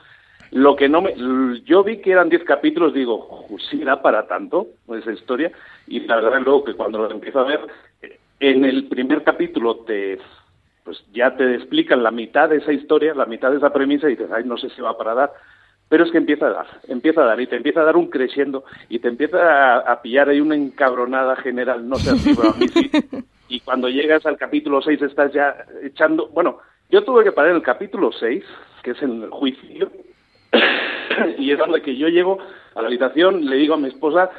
Lo 0.53 0.75
que 0.75 0.89
no 0.89 1.01
me, 1.01 1.15
yo 1.65 1.85
vi 1.85 1.99
que 1.99 2.11
eran 2.11 2.29
10 2.29 2.43
capítulos, 2.45 2.93
digo, 2.93 3.47
sí 3.71 3.79
da 3.85 4.03
para 4.03 4.27
tanto 4.27 4.67
esa 4.89 5.13
historia, 5.13 5.53
y 5.87 6.01
la 6.01 6.17
verdad 6.17 6.41
luego 6.45 6.65
que 6.65 6.75
cuando 6.75 6.99
lo 6.99 7.11
empiezo 7.11 7.41
a 7.41 7.45
ver, 7.45 7.61
en 8.41 8.65
el 8.65 8.89
primer 8.89 9.23
capítulo 9.23 9.77
te, 9.87 10.19
pues 10.83 11.05
ya 11.13 11.37
te 11.37 11.55
explican 11.55 12.03
la 12.03 12.11
mitad 12.11 12.49
de 12.49 12.57
esa 12.57 12.73
historia, 12.73 13.15
la 13.15 13.27
mitad 13.27 13.51
de 13.51 13.59
esa 13.59 13.73
premisa, 13.73 14.09
y 14.09 14.17
dices, 14.17 14.31
ay, 14.33 14.43
no 14.45 14.57
sé 14.57 14.71
si 14.71 14.81
va 14.81 14.99
para 14.99 15.15
dar, 15.15 15.33
pero 15.89 16.05
es 16.05 16.11
que 16.11 16.19
empieza 16.19 16.49
a 16.49 16.51
dar, 16.51 16.67
empieza 16.89 17.23
a 17.23 17.27
dar, 17.27 17.41
y 17.41 17.47
te 17.47 17.57
empieza 17.57 17.83
a 17.83 17.85
dar 17.85 17.97
un 17.97 18.11
creciendo, 18.11 18.65
y 18.89 18.99
te 18.99 19.07
empieza 19.07 19.77
a, 19.79 20.03
pillar 20.03 20.31
ahí 20.31 20.41
una 20.41 20.57
encabronada 20.57 21.37
general, 21.37 21.89
no 21.89 21.95
sé 21.95 22.17
si, 22.19 22.31
a 22.31 22.53
mí 22.59 22.67
sí, 22.67 22.91
y 23.49 23.61
cuando 23.61 23.89
llegas 23.89 24.27
al 24.27 24.37
capítulo 24.37 24.83
6 24.83 25.01
estás 25.03 25.33
ya 25.33 25.65
echando, 25.83 26.27
bueno, 26.29 26.59
yo 26.89 27.05
tuve 27.05 27.23
que 27.23 27.33
parar 27.33 27.55
el 27.55 27.63
capítulo 27.63 28.11
6, 28.11 28.45
que 28.83 28.93
es 28.93 29.03
en 29.03 29.23
el 29.23 29.31
juicio, 29.31 29.93
y 31.39 31.51
es 31.51 31.59
donde 31.59 31.83
que 31.83 31.97
yo 31.97 32.09
llego 32.09 32.39
a 32.75 32.83
la 32.83 32.89
habitación, 32.89 33.47
le 33.47 33.57
digo 33.57 33.75
a 33.75 33.79
mi 33.79 33.89
esposa, 33.89 34.31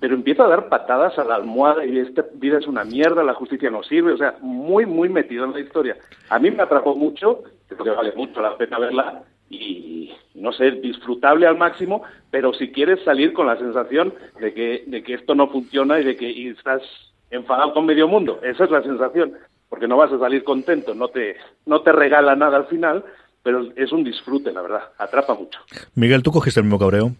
pero 0.00 0.14
empiezo 0.14 0.44
a 0.44 0.48
dar 0.48 0.68
patadas 0.68 1.18
a 1.18 1.24
la 1.24 1.34
almohada 1.34 1.84
y 1.84 1.98
esta 1.98 2.24
vida 2.34 2.58
es 2.58 2.66
una 2.66 2.84
mierda, 2.84 3.24
la 3.24 3.34
justicia 3.34 3.70
no 3.70 3.82
sirve, 3.82 4.12
o 4.12 4.16
sea, 4.16 4.36
muy, 4.40 4.86
muy 4.86 5.08
metido 5.08 5.44
en 5.44 5.52
la 5.52 5.60
historia. 5.60 5.96
A 6.28 6.38
mí 6.38 6.50
me 6.50 6.62
atrapó 6.62 6.94
mucho, 6.94 7.42
creo 7.66 7.84
que 7.84 7.90
vale 7.90 8.12
mucho 8.12 8.40
la 8.40 8.56
pena 8.56 8.78
verla 8.78 9.24
y, 9.50 10.12
no 10.34 10.52
sé, 10.52 10.72
disfrutable 10.72 11.46
al 11.46 11.58
máximo, 11.58 12.02
pero 12.30 12.52
si 12.52 12.70
quieres 12.70 13.02
salir 13.02 13.32
con 13.32 13.46
la 13.46 13.58
sensación 13.58 14.14
de 14.40 14.54
que, 14.54 14.84
de 14.86 15.02
que 15.02 15.14
esto 15.14 15.34
no 15.34 15.48
funciona 15.48 15.98
y 15.98 16.04
de 16.04 16.16
que 16.16 16.50
estás 16.50 16.82
enfadado 17.30 17.74
con 17.74 17.86
medio 17.86 18.06
mundo, 18.06 18.38
esa 18.42 18.64
es 18.64 18.70
la 18.70 18.82
sensación, 18.82 19.32
porque 19.68 19.88
no 19.88 19.96
vas 19.96 20.12
a 20.12 20.18
salir 20.18 20.44
contento, 20.44 20.94
no 20.94 21.08
te, 21.08 21.36
no 21.66 21.82
te 21.82 21.92
regala 21.92 22.36
nada 22.36 22.56
al 22.56 22.66
final, 22.66 23.04
pero 23.48 23.66
es 23.76 23.92
un 23.92 24.04
disfrute, 24.04 24.52
la 24.52 24.60
verdad, 24.60 24.82
atrapa 24.98 25.32
mucho. 25.32 25.58
Miguel, 25.94 26.22
¿tú 26.22 26.30
cogiste 26.30 26.60
el 26.60 26.64
mismo 26.64 26.78
cabreo? 26.78 27.12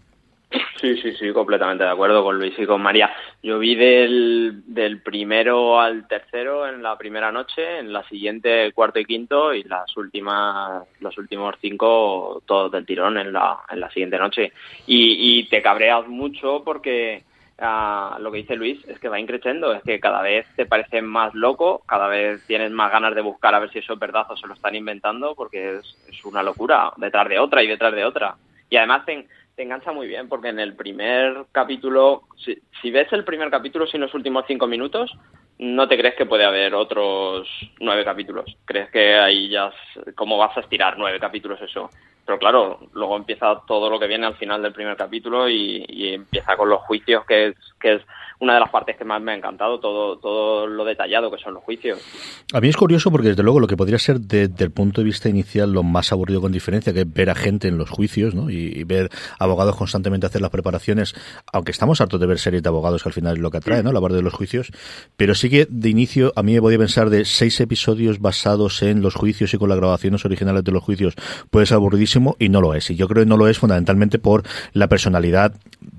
Sí, 0.79 0.95
sí, 0.97 1.13
sí, 1.15 1.33
completamente 1.33 1.83
de 1.83 1.89
acuerdo 1.89 2.23
con 2.23 2.37
Luis 2.37 2.53
y 2.55 2.67
con 2.67 2.83
María. 2.83 3.11
Yo 3.41 3.57
vi 3.57 3.73
del, 3.73 4.61
del 4.67 5.01
primero 5.01 5.81
al 5.81 6.07
tercero 6.07 6.67
en 6.67 6.83
la 6.83 6.95
primera 6.99 7.31
noche, 7.31 7.79
en 7.79 7.91
la 7.91 8.07
siguiente 8.07 8.71
cuarto 8.73 8.99
y 8.99 9.05
quinto 9.05 9.55
y 9.55 9.63
las 9.63 9.97
últimas, 9.97 10.83
los 10.99 11.17
últimos 11.17 11.55
cinco 11.61 12.43
todos 12.45 12.71
del 12.71 12.85
tirón 12.85 13.17
en 13.17 13.33
la, 13.33 13.61
en 13.67 13.79
la 13.79 13.89
siguiente 13.89 14.19
noche. 14.19 14.53
Y, 14.85 15.39
y 15.39 15.49
te 15.49 15.63
cabreas 15.63 16.07
mucho 16.07 16.61
porque 16.63 17.23
lo 18.19 18.31
que 18.31 18.37
dice 18.37 18.55
Luis 18.55 18.79
es 18.87 18.99
que 18.99 19.09
va 19.09 19.19
increciendo, 19.19 19.73
es 19.73 19.83
que 19.83 19.99
cada 19.99 20.21
vez 20.21 20.45
te 20.55 20.65
parece 20.65 21.01
más 21.01 21.33
loco, 21.33 21.83
cada 21.85 22.07
vez 22.07 22.45
tienes 22.47 22.71
más 22.71 22.91
ganas 22.91 23.13
de 23.15 23.21
buscar 23.21 23.53
a 23.53 23.59
ver 23.59 23.69
si 23.71 23.79
eso 23.79 23.93
es 23.93 23.99
verdad 23.99 24.25
o 24.29 24.37
se 24.37 24.47
lo 24.47 24.53
están 24.53 24.75
inventando, 24.75 25.35
porque 25.35 25.77
es, 25.77 26.25
una 26.25 26.43
locura, 26.43 26.91
detrás 26.97 27.27
de 27.27 27.39
otra 27.39 27.63
y 27.63 27.67
detrás 27.67 27.93
de 27.93 28.05
otra. 28.05 28.35
Y 28.69 28.77
además 28.77 29.05
te, 29.05 29.27
te 29.55 29.63
engancha 29.63 29.91
muy 29.91 30.07
bien, 30.07 30.29
porque 30.29 30.49
en 30.49 30.59
el 30.59 30.75
primer 30.75 31.45
capítulo, 31.51 32.23
si, 32.37 32.57
si, 32.81 32.91
ves 32.91 33.11
el 33.11 33.25
primer 33.25 33.49
capítulo 33.49 33.87
sin 33.87 34.01
los 34.01 34.13
últimos 34.13 34.45
cinco 34.47 34.67
minutos, 34.67 35.11
no 35.59 35.87
te 35.87 35.97
crees 35.97 36.15
que 36.15 36.25
puede 36.25 36.45
haber 36.45 36.73
otros 36.73 37.47
nueve 37.79 38.03
capítulos. 38.03 38.45
Crees 38.65 38.89
que 38.89 39.15
ahí 39.15 39.49
ya, 39.49 39.71
¿cómo 40.15 40.37
vas 40.37 40.57
a 40.57 40.61
estirar 40.61 40.97
nueve 40.97 41.19
capítulos 41.19 41.61
eso? 41.61 41.89
pero 42.29 42.37
claro, 42.37 42.79
luego 42.93 43.17
empieza 43.17 43.59
todo 43.65 43.89
lo 43.89 43.99
que 43.99 44.05
viene 44.05 44.27
al 44.27 44.35
final 44.35 44.61
del 44.61 44.71
primer 44.71 44.95
capítulo 44.95 45.49
y, 45.49 46.13
empieza 46.13 46.55
con 46.57 46.69
los 46.69 46.79
juicios, 46.81 47.25
que 47.25 47.47
es, 47.47 47.55
que 47.81 47.95
es 47.95 48.03
una 48.39 48.53
de 48.53 48.59
las 48.61 48.69
partes 48.69 48.95
que 48.95 49.03
más 49.03 49.21
me 49.21 49.33
ha 49.33 49.35
encantado, 49.35 49.79
todo, 49.79 50.17
todo 50.17 50.65
lo 50.65 50.85
detallado 50.85 51.29
que 51.29 51.37
son 51.37 51.53
los 51.55 51.63
juicios. 51.63 51.99
A 52.53 52.61
mí 52.61 52.69
es 52.69 52.77
curioso 52.77 53.11
porque 53.11 53.29
desde 53.29 53.43
luego 53.43 53.59
lo 53.59 53.67
que 53.67 53.75
podría 53.75 53.99
ser 53.99 54.21
desde 54.21 54.63
el 54.63 54.71
punto 54.71 55.01
de 55.01 55.05
vista 55.05 55.27
inicial 55.27 55.73
lo 55.73 55.83
más 55.83 56.13
aburrido 56.13 56.39
con 56.39 56.51
diferencia, 56.51 56.93
que 56.93 57.01
es 57.01 57.13
ver 57.13 57.29
a 57.29 57.35
gente 57.35 57.67
en 57.67 57.77
los 57.77 57.89
juicios 57.89 58.35
¿no? 58.35 58.49
y, 58.49 58.83
ver 58.85 59.09
abogados 59.39 59.75
constantemente 59.75 60.25
hacer 60.25 60.41
las 60.41 60.49
preparaciones, 60.51 61.13
aunque 61.51 61.71
estamos 61.71 61.99
hartos 61.99 62.19
de 62.19 62.25
ver 62.25 62.39
series 62.39 62.63
de 62.63 62.69
abogados 62.69 63.03
que 63.03 63.09
al 63.09 63.13
final 63.13 63.35
es 63.35 63.39
lo 63.39 63.51
que 63.51 63.57
atrae, 63.57 63.83
¿no? 63.83 63.91
la 63.91 64.01
parte 64.01 64.15
de 64.15 64.23
los 64.23 64.33
juicios, 64.33 64.71
pero 65.17 65.35
sí 65.35 65.49
que 65.49 65.67
de 65.69 65.89
inicio 65.89 66.31
a 66.35 66.41
mí 66.41 66.53
me 66.53 66.61
podía 66.61 66.77
pensar 66.77 67.09
de 67.09 67.25
seis 67.25 67.59
episodios 67.59 68.19
basados 68.19 68.81
en 68.81 69.01
los 69.01 69.15
juicios 69.15 69.53
y 69.53 69.57
con 69.57 69.67
las 69.67 69.77
grabaciones 69.77 70.23
originales 70.23 70.63
de 70.63 70.71
los 70.71 70.81
juicios 70.81 71.15
puede 71.51 71.65
ser 71.65 71.75
aburridísimo 71.75 72.37
y 72.39 72.49
no 72.49 72.61
lo 72.61 72.73
es. 72.73 72.89
Y 72.89 72.95
yo 72.95 73.07
creo 73.07 73.23
que 73.23 73.29
no 73.29 73.37
lo 73.37 73.47
es 73.47 73.59
fundamentalmente 73.59 74.17
por 74.17 74.43
la 74.73 74.87
personalidad 74.87 75.53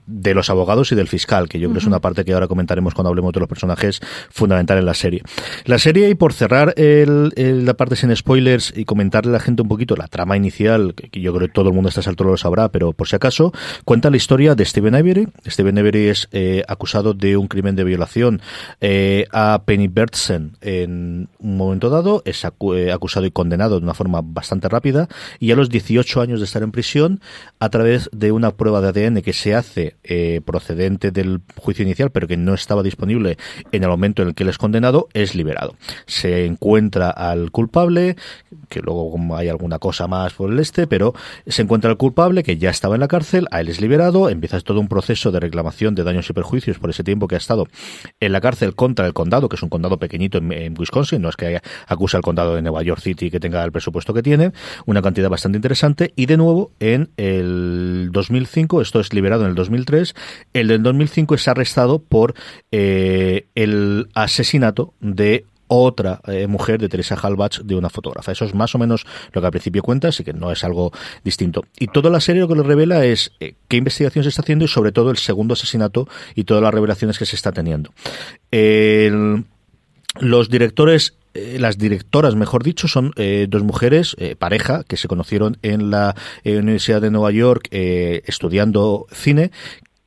de 0.06 0.34
los 0.34 0.50
abogados 0.50 0.90
y 0.90 0.96
del 0.96 1.06
fiscal, 1.06 1.48
que 1.48 1.60
yo 1.60 1.68
creo 1.68 1.74
que 1.74 1.78
es 1.80 1.86
una 1.86 2.00
parte 2.00 2.24
que 2.24 2.29
ahora 2.32 2.48
comentaremos 2.48 2.94
cuando 2.94 3.08
hablemos 3.10 3.32
de 3.32 3.40
los 3.40 3.48
personajes 3.48 4.00
fundamental 4.30 4.78
en 4.78 4.86
la 4.86 4.94
serie. 4.94 5.22
La 5.64 5.78
serie, 5.78 6.08
y 6.08 6.14
por 6.14 6.32
cerrar 6.32 6.74
el, 6.76 7.32
la 7.64 7.74
parte 7.74 7.96
sin 7.96 8.14
spoilers 8.14 8.72
y 8.76 8.84
comentarle 8.84 9.30
a 9.30 9.32
la 9.34 9.40
gente 9.40 9.62
un 9.62 9.68
poquito 9.68 9.96
la 9.96 10.08
trama 10.08 10.36
inicial, 10.36 10.94
que 10.94 11.20
yo 11.20 11.34
creo 11.34 11.48
que 11.48 11.52
todo 11.52 11.68
el 11.68 11.74
mundo 11.74 11.88
a 11.88 11.90
esta 11.90 12.08
altura 12.08 12.30
lo 12.30 12.36
sabrá, 12.36 12.70
pero 12.70 12.92
por 12.92 13.08
si 13.08 13.16
acaso, 13.16 13.52
cuenta 13.84 14.10
la 14.10 14.16
historia 14.16 14.54
de 14.54 14.64
Steven 14.64 14.94
Avery. 14.94 15.28
Steven 15.46 15.78
Avery 15.78 16.08
es 16.08 16.28
eh, 16.32 16.62
acusado 16.68 17.14
de 17.14 17.36
un 17.36 17.48
crimen 17.48 17.76
de 17.76 17.84
violación 17.84 18.40
eh, 18.80 19.26
a 19.32 19.62
Penny 19.64 19.88
Bertsen 19.88 20.52
en 20.60 21.28
un 21.38 21.56
momento 21.56 21.90
dado, 21.90 22.22
es 22.24 22.44
eh, 22.44 22.92
acusado 22.92 23.26
y 23.26 23.30
condenado 23.30 23.78
de 23.78 23.84
una 23.84 23.94
forma 23.94 24.20
bastante 24.22 24.68
rápida, 24.68 25.08
y 25.38 25.52
a 25.52 25.56
los 25.56 25.68
18 25.68 26.20
años 26.20 26.40
de 26.40 26.44
estar 26.44 26.62
en 26.62 26.72
prisión, 26.72 27.20
a 27.58 27.68
través 27.68 28.08
de 28.12 28.32
una 28.32 28.52
prueba 28.52 28.80
de 28.80 28.88
ADN 28.88 29.22
que 29.22 29.32
se 29.32 29.54
hace 29.54 29.96
procedente 30.44 31.10
del 31.10 31.40
juicio 31.56 31.84
inicial, 31.84 32.10
pero 32.20 32.28
que 32.28 32.36
no 32.36 32.52
estaba 32.52 32.82
disponible 32.82 33.38
en 33.72 33.82
el 33.82 33.88
momento 33.88 34.20
en 34.20 34.28
el 34.28 34.34
que 34.34 34.42
él 34.42 34.50
es 34.50 34.58
condenado, 34.58 35.08
es 35.14 35.34
liberado. 35.34 35.74
Se 36.04 36.44
encuentra 36.44 37.08
al 37.08 37.50
culpable, 37.50 38.16
que 38.68 38.80
luego 38.80 39.16
hay 39.34 39.48
alguna 39.48 39.78
cosa 39.78 40.06
más 40.06 40.34
por 40.34 40.52
el 40.52 40.58
este, 40.58 40.86
pero 40.86 41.14
se 41.46 41.62
encuentra 41.62 41.90
al 41.90 41.96
culpable 41.96 42.42
que 42.42 42.58
ya 42.58 42.68
estaba 42.68 42.96
en 42.96 43.00
la 43.00 43.08
cárcel, 43.08 43.46
a 43.50 43.62
él 43.62 43.70
es 43.70 43.80
liberado, 43.80 44.28
empieza 44.28 44.60
todo 44.60 44.80
un 44.80 44.88
proceso 44.88 45.32
de 45.32 45.40
reclamación 45.40 45.94
de 45.94 46.04
daños 46.04 46.28
y 46.28 46.34
perjuicios 46.34 46.78
por 46.78 46.90
ese 46.90 47.02
tiempo 47.02 47.26
que 47.26 47.36
ha 47.36 47.38
estado 47.38 47.68
en 48.20 48.32
la 48.32 48.42
cárcel 48.42 48.74
contra 48.74 49.06
el 49.06 49.14
condado, 49.14 49.48
que 49.48 49.56
es 49.56 49.62
un 49.62 49.70
condado 49.70 49.98
pequeñito 49.98 50.36
en, 50.36 50.74
Wisconsin, 50.78 51.22
no 51.22 51.30
es 51.30 51.36
que 51.36 51.62
acusa 51.86 52.18
al 52.18 52.22
condado 52.22 52.54
de 52.54 52.60
Nueva 52.60 52.82
York 52.82 53.00
City 53.00 53.30
que 53.30 53.40
tenga 53.40 53.64
el 53.64 53.72
presupuesto 53.72 54.12
que 54.12 54.22
tiene, 54.22 54.52
una 54.84 55.00
cantidad 55.00 55.30
bastante 55.30 55.56
interesante, 55.56 56.12
y 56.16 56.26
de 56.26 56.36
nuevo 56.36 56.72
en 56.80 57.08
el 57.16 58.10
2005, 58.12 58.82
esto 58.82 59.00
es 59.00 59.14
liberado 59.14 59.44
en 59.44 59.48
el 59.48 59.54
2003, 59.54 60.14
el 60.52 60.68
del 60.68 60.82
2005 60.82 61.34
es 61.34 61.48
arrestado 61.48 62.00
por 62.10 62.34
eh, 62.72 63.46
el 63.54 64.08
asesinato 64.14 64.92
de 65.00 65.46
otra 65.68 66.20
eh, 66.26 66.48
mujer 66.48 66.80
de 66.80 66.88
Teresa 66.88 67.14
Halbach 67.14 67.60
de 67.60 67.76
una 67.76 67.88
fotógrafa. 67.88 68.32
Eso 68.32 68.44
es 68.44 68.54
más 68.54 68.74
o 68.74 68.78
menos 68.78 69.06
lo 69.32 69.40
que 69.40 69.46
al 69.46 69.52
principio 69.52 69.82
cuenta, 69.82 70.08
así 70.08 70.24
que 70.24 70.32
no 70.32 70.50
es 70.50 70.64
algo 70.64 70.92
distinto. 71.22 71.64
Y 71.78 71.86
toda 71.86 72.10
la 72.10 72.20
serie 72.20 72.42
lo 72.42 72.48
que 72.48 72.56
le 72.56 72.64
revela 72.64 73.04
es 73.04 73.32
eh, 73.38 73.54
qué 73.68 73.76
investigación 73.76 74.24
se 74.24 74.30
está 74.30 74.42
haciendo 74.42 74.64
y 74.64 74.68
sobre 74.68 74.90
todo 74.90 75.12
el 75.12 75.16
segundo 75.16 75.54
asesinato 75.54 76.08
y 76.34 76.42
todas 76.42 76.62
las 76.62 76.74
revelaciones 76.74 77.18
que 77.18 77.24
se 77.24 77.36
está 77.36 77.52
teniendo. 77.52 77.92
los 80.20 80.50
directores 80.50 81.16
las 81.32 81.78
directoras, 81.78 82.34
mejor 82.34 82.64
dicho, 82.64 82.88
son 82.88 83.12
dos 83.48 83.62
mujeres, 83.62 84.16
pareja, 84.40 84.82
que 84.82 84.96
se 84.96 85.06
conocieron 85.06 85.58
en 85.62 85.92
la 85.92 86.16
Universidad 86.44 87.00
de 87.00 87.12
Nueva 87.12 87.30
York 87.30 87.68
estudiando 87.70 89.06
cine, 89.12 89.52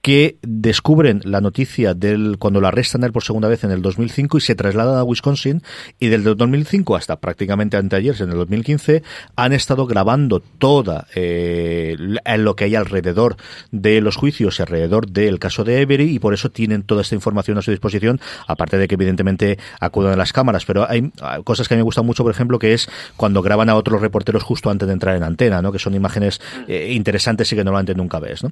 que 0.04 0.38
descubren 0.42 1.22
la 1.24 1.40
noticia 1.40 1.94
del 1.94 2.36
cuando 2.38 2.60
lo 2.60 2.68
arrestan 2.68 3.04
a 3.04 3.08
él 3.08 3.14
por 3.14 3.24
segunda 3.24 3.48
vez 3.48 3.64
en 3.64 3.72
el 3.72 3.82
2005 3.82 4.38
y 4.38 4.42
se 4.42 4.54
trasladan 4.54 4.98
a 4.98 5.04
Wisconsin 5.04 5.64
y 5.98 6.08
desde 6.08 6.30
el 6.30 6.36
2005 6.36 6.98
hasta 6.98 7.16
prácticamente 7.22 7.78
anteayer, 7.78 8.14
en 8.22 8.30
el 8.30 8.36
2015, 8.36 9.02
han 9.38 9.54
estado 9.54 9.88
grabando 9.88 10.42
toda 10.42 11.08
eh, 11.16 11.96
lo 11.98 12.56
que 12.58 12.66
hay 12.66 12.76
alrededor 12.76 13.38
de 13.72 14.02
los 14.02 14.18
juicios 14.18 14.60
y 14.60 14.64
alrededor 14.64 15.08
del 15.08 15.40
caso 15.40 15.64
de 15.64 15.80
Every 15.80 16.14
y 16.14 16.20
por 16.20 16.34
eso 16.34 16.52
tienen 16.52 16.84
toda 16.84 17.02
esta 17.02 17.16
información 17.16 17.58
a 17.58 17.62
su 17.62 17.72
disposición, 17.72 18.20
aparte 18.46 18.78
de 18.78 18.90
que 18.90 18.96
evidentemente 18.96 19.58
acuden 19.80 20.12
a 20.12 20.18
las 20.18 20.34
cámaras, 20.34 20.66
pero 20.66 20.86
hay 20.90 21.14
cosas 21.46 21.70
que 21.70 21.76
a 21.76 21.78
mí 21.78 21.80
me 21.80 21.86
gustan 21.86 22.06
mucho, 22.06 22.24
por 22.24 22.32
ejemplo, 22.34 22.60
que 22.60 22.74
es 22.74 22.90
cuando 23.16 23.42
graban 23.42 23.70
a 23.70 23.76
otros 23.76 24.02
reporteros 24.02 24.44
justo 24.44 24.70
antes 24.70 24.86
de 24.86 24.94
entrar 24.94 25.16
en 25.16 25.24
antena, 25.24 25.62
¿no? 25.62 25.72
que 25.72 25.80
son 25.80 25.96
imágenes 25.96 26.42
eh, 26.68 26.92
interesantes 26.92 27.50
y 27.54 27.56
que 27.56 27.64
normalmente 27.64 27.96
nunca 27.96 28.20
ves. 28.20 28.44
¿no? 28.44 28.52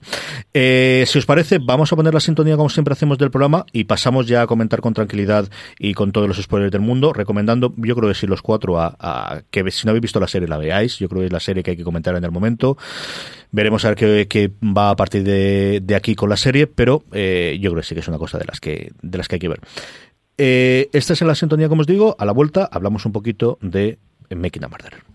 Eh, 0.53 1.03
si 1.05 1.19
os 1.19 1.25
parece 1.25 1.40
vamos 1.61 1.91
a 1.91 1.95
poner 1.95 2.13
la 2.13 2.19
sintonía 2.19 2.55
como 2.57 2.69
siempre 2.69 2.93
hacemos 2.93 3.17
del 3.17 3.31
programa 3.31 3.65
y 3.71 3.85
pasamos 3.85 4.27
ya 4.27 4.41
a 4.41 4.47
comentar 4.47 4.81
con 4.81 4.93
tranquilidad 4.93 5.49
y 5.79 5.93
con 5.93 6.11
todos 6.11 6.27
los 6.27 6.37
spoilers 6.37 6.71
del 6.71 6.81
mundo, 6.81 7.13
recomendando, 7.13 7.73
yo 7.77 7.95
creo 7.95 8.09
que 8.09 8.15
si 8.15 8.27
los 8.27 8.41
cuatro, 8.41 8.79
a, 8.79 9.41
que 9.49 9.69
si 9.71 9.85
no 9.85 9.91
habéis 9.91 10.01
visto 10.01 10.19
la 10.19 10.27
serie 10.27 10.47
la 10.47 10.57
veáis, 10.57 10.97
yo 10.99 11.09
creo 11.09 11.21
que 11.21 11.27
es 11.27 11.33
la 11.33 11.39
serie 11.39 11.63
que 11.63 11.71
hay 11.71 11.77
que 11.77 11.83
comentar 11.83 12.15
en 12.15 12.23
el 12.23 12.31
momento. 12.31 12.77
Veremos 13.51 13.83
a 13.85 13.93
ver 13.93 14.27
qué, 14.27 14.51
va 14.61 14.91
a 14.91 14.95
partir 14.95 15.23
de, 15.23 15.95
aquí 15.95 16.15
con 16.15 16.29
la 16.29 16.37
serie, 16.37 16.67
pero 16.67 17.03
eh, 17.11 17.57
yo 17.61 17.71
creo 17.71 17.81
que 17.81 17.87
sí 17.87 17.95
que 17.95 18.01
es 18.01 18.07
una 18.07 18.17
cosa 18.17 18.37
de 18.37 18.45
las 18.45 18.59
que, 18.59 18.91
de 19.01 19.17
las 19.17 19.27
que 19.27 19.35
hay 19.35 19.39
que 19.39 19.49
ver. 19.49 19.59
Eh, 20.37 20.89
esta 20.93 21.13
es 21.13 21.21
en 21.21 21.27
la 21.27 21.35
sintonía, 21.35 21.69
como 21.69 21.81
os 21.81 21.87
digo, 21.87 22.15
a 22.17 22.25
la 22.25 22.31
vuelta 22.31 22.67
hablamos 22.71 23.05
un 23.05 23.11
poquito 23.11 23.57
de 23.61 23.99
Making 24.29 24.63
a 24.63 24.67
Murderer. 24.69 25.10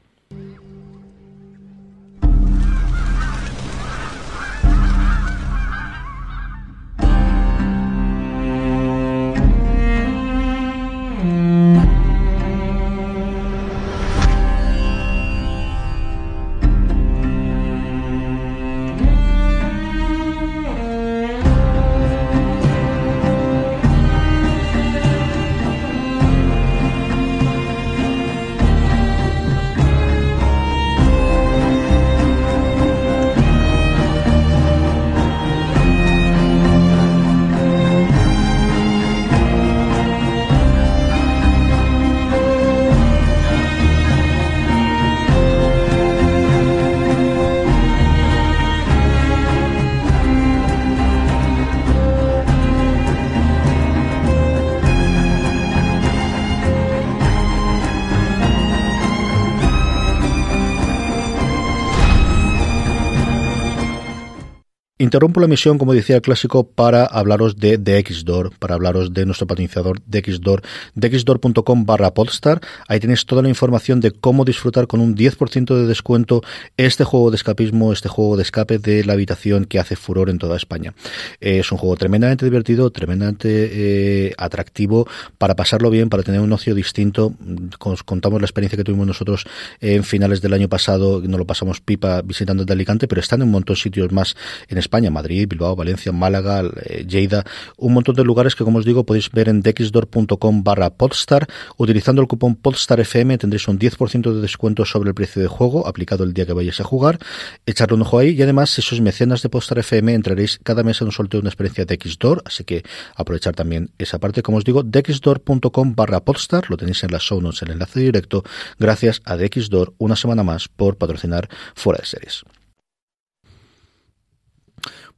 Interrumpo 65.07 65.39
la 65.39 65.47
emisión, 65.47 65.79
como 65.79 65.95
decía 65.95 66.17
el 66.17 66.23
clásico, 66.23 66.69
para 66.69 67.05
hablaros 67.05 67.59
de 67.59 67.79
DXDOR, 67.79 68.51
para 68.59 68.75
hablaros 68.75 69.15
de 69.15 69.25
nuestro 69.25 69.47
patrocinador 69.47 70.01
DXDOR, 70.05 70.63
dxdoor.com 70.97 71.87
barra 71.87 72.13
podstar. 72.13 72.61
Ahí 72.89 72.99
tenéis 72.99 73.25
toda 73.25 73.41
la 73.41 73.49
información 73.49 74.01
de 74.01 74.11
cómo 74.11 74.45
disfrutar 74.45 74.89
con 74.89 74.99
un 74.99 75.15
10% 75.15 75.77
de 75.77 75.87
descuento 75.87 76.43
este 76.77 77.05
juego 77.05 77.31
de 77.31 77.37
escapismo, 77.37 77.93
este 77.93 78.09
juego 78.09 78.37
de 78.37 78.43
escape 78.43 78.79
de 78.79 79.05
la 79.05 79.13
habitación 79.13 79.67
que 79.67 79.79
hace 79.79 79.95
furor 79.95 80.29
en 80.29 80.39
toda 80.39 80.57
España. 80.57 80.93
Es 81.39 81.71
un 81.71 81.79
juego 81.79 81.95
tremendamente 81.95 82.45
divertido, 82.45 82.91
tremendamente 82.91 84.27
eh, 84.29 84.35
atractivo 84.37 85.07
para 85.39 85.55
pasarlo 85.55 85.89
bien, 85.89 86.09
para 86.09 86.25
tener 86.25 86.41
un 86.41 86.53
ocio 86.53 86.75
distinto. 86.75 87.33
contamos 87.79 88.41
la 88.41 88.47
experiencia 88.47 88.77
que 88.77 88.83
tuvimos 88.83 89.07
nosotros 89.07 89.47
en 89.81 90.03
finales 90.03 90.43
del 90.43 90.53
año 90.53 90.69
pasado, 90.69 91.23
nos 91.23 91.39
lo 91.39 91.47
pasamos 91.47 91.81
pipa 91.81 92.23
visitando 92.23 92.65
de 92.65 92.73
Alicante, 92.73 93.07
pero 93.07 93.21
están 93.21 93.43
en 93.43 93.47
un 93.47 93.53
montón 93.53 93.75
de 93.75 93.81
sitios 93.81 94.11
más 94.11 94.35
en 94.67 94.79
España 94.79 94.96
Madrid, 95.11 95.47
Bilbao, 95.49 95.77
Valencia, 95.77 96.13
Málaga, 96.13 96.63
eh, 96.85 97.05
Lleida, 97.07 97.45
un 97.77 97.93
montón 97.93 98.15
de 98.15 98.25
lugares 98.25 98.55
que, 98.55 98.65
como 98.65 98.79
os 98.79 98.85
digo, 98.85 99.05
podéis 99.05 99.31
ver 99.31 99.49
en 99.49 99.63
dexdor.com 99.63 100.65
barra 100.65 100.91
podstar. 100.91 101.47
Utilizando 101.77 102.23
el 102.23 102.29
cupón 102.29 102.57
podstarfm 102.57 103.39
tendréis 103.39 103.69
un 103.69 103.79
10% 103.79 104.33
de 104.33 104.41
descuento 104.41 104.85
sobre 104.85 105.09
el 105.09 105.15
precio 105.15 105.43
de 105.43 105.49
juego 105.49 105.87
aplicado 105.87 106.25
el 106.25 106.33
día 106.33 106.47
que 106.47 106.53
vayáis 106.53 106.81
a 106.81 106.85
jugar. 106.85 107.19
Echarle 107.67 107.95
un 107.95 108.03
ojo 108.03 108.19
ahí 108.19 108.31
y 108.31 108.43
además, 108.43 108.71
si 108.71 108.83
sois 108.83 109.01
mecenas 109.01 109.43
de 109.43 109.49
Podstar 109.49 109.79
FM, 109.79 110.15
entraréis 110.15 110.59
cada 110.63 110.83
mes 110.83 111.01
en 111.01 111.09
un 111.09 111.13
sorteo 111.13 111.41
de 111.41 111.45
una 111.45 111.51
experiencia 111.51 111.85
de 111.85 111.99
Xdor, 112.03 112.43
así 112.45 112.65
que 112.65 112.83
aprovechar 113.15 113.55
también 113.55 113.91
esa 113.99 114.19
parte. 114.19 114.43
Como 114.43 114.59
os 114.59 114.65
digo, 114.65 114.83
dexdor.com 114.83 115.95
barra 115.95 116.21
podstar, 116.21 116.71
lo 116.71 116.77
tenéis 116.77 117.03
en 117.05 117.13
las 117.13 117.23
show 117.23 117.41
notes, 117.41 117.63
el 117.63 117.73
enlace 117.73 118.01
directo, 118.01 118.45
gracias 118.79 119.21
a 119.25 119.37
Dexdor 119.37 119.95
una 119.99 120.17
semana 120.17 120.43
más 120.43 120.69
por 120.69 120.97
patrocinar 120.97 121.49
Fuera 121.75 122.01
de 122.01 122.07
Series. 122.07 122.56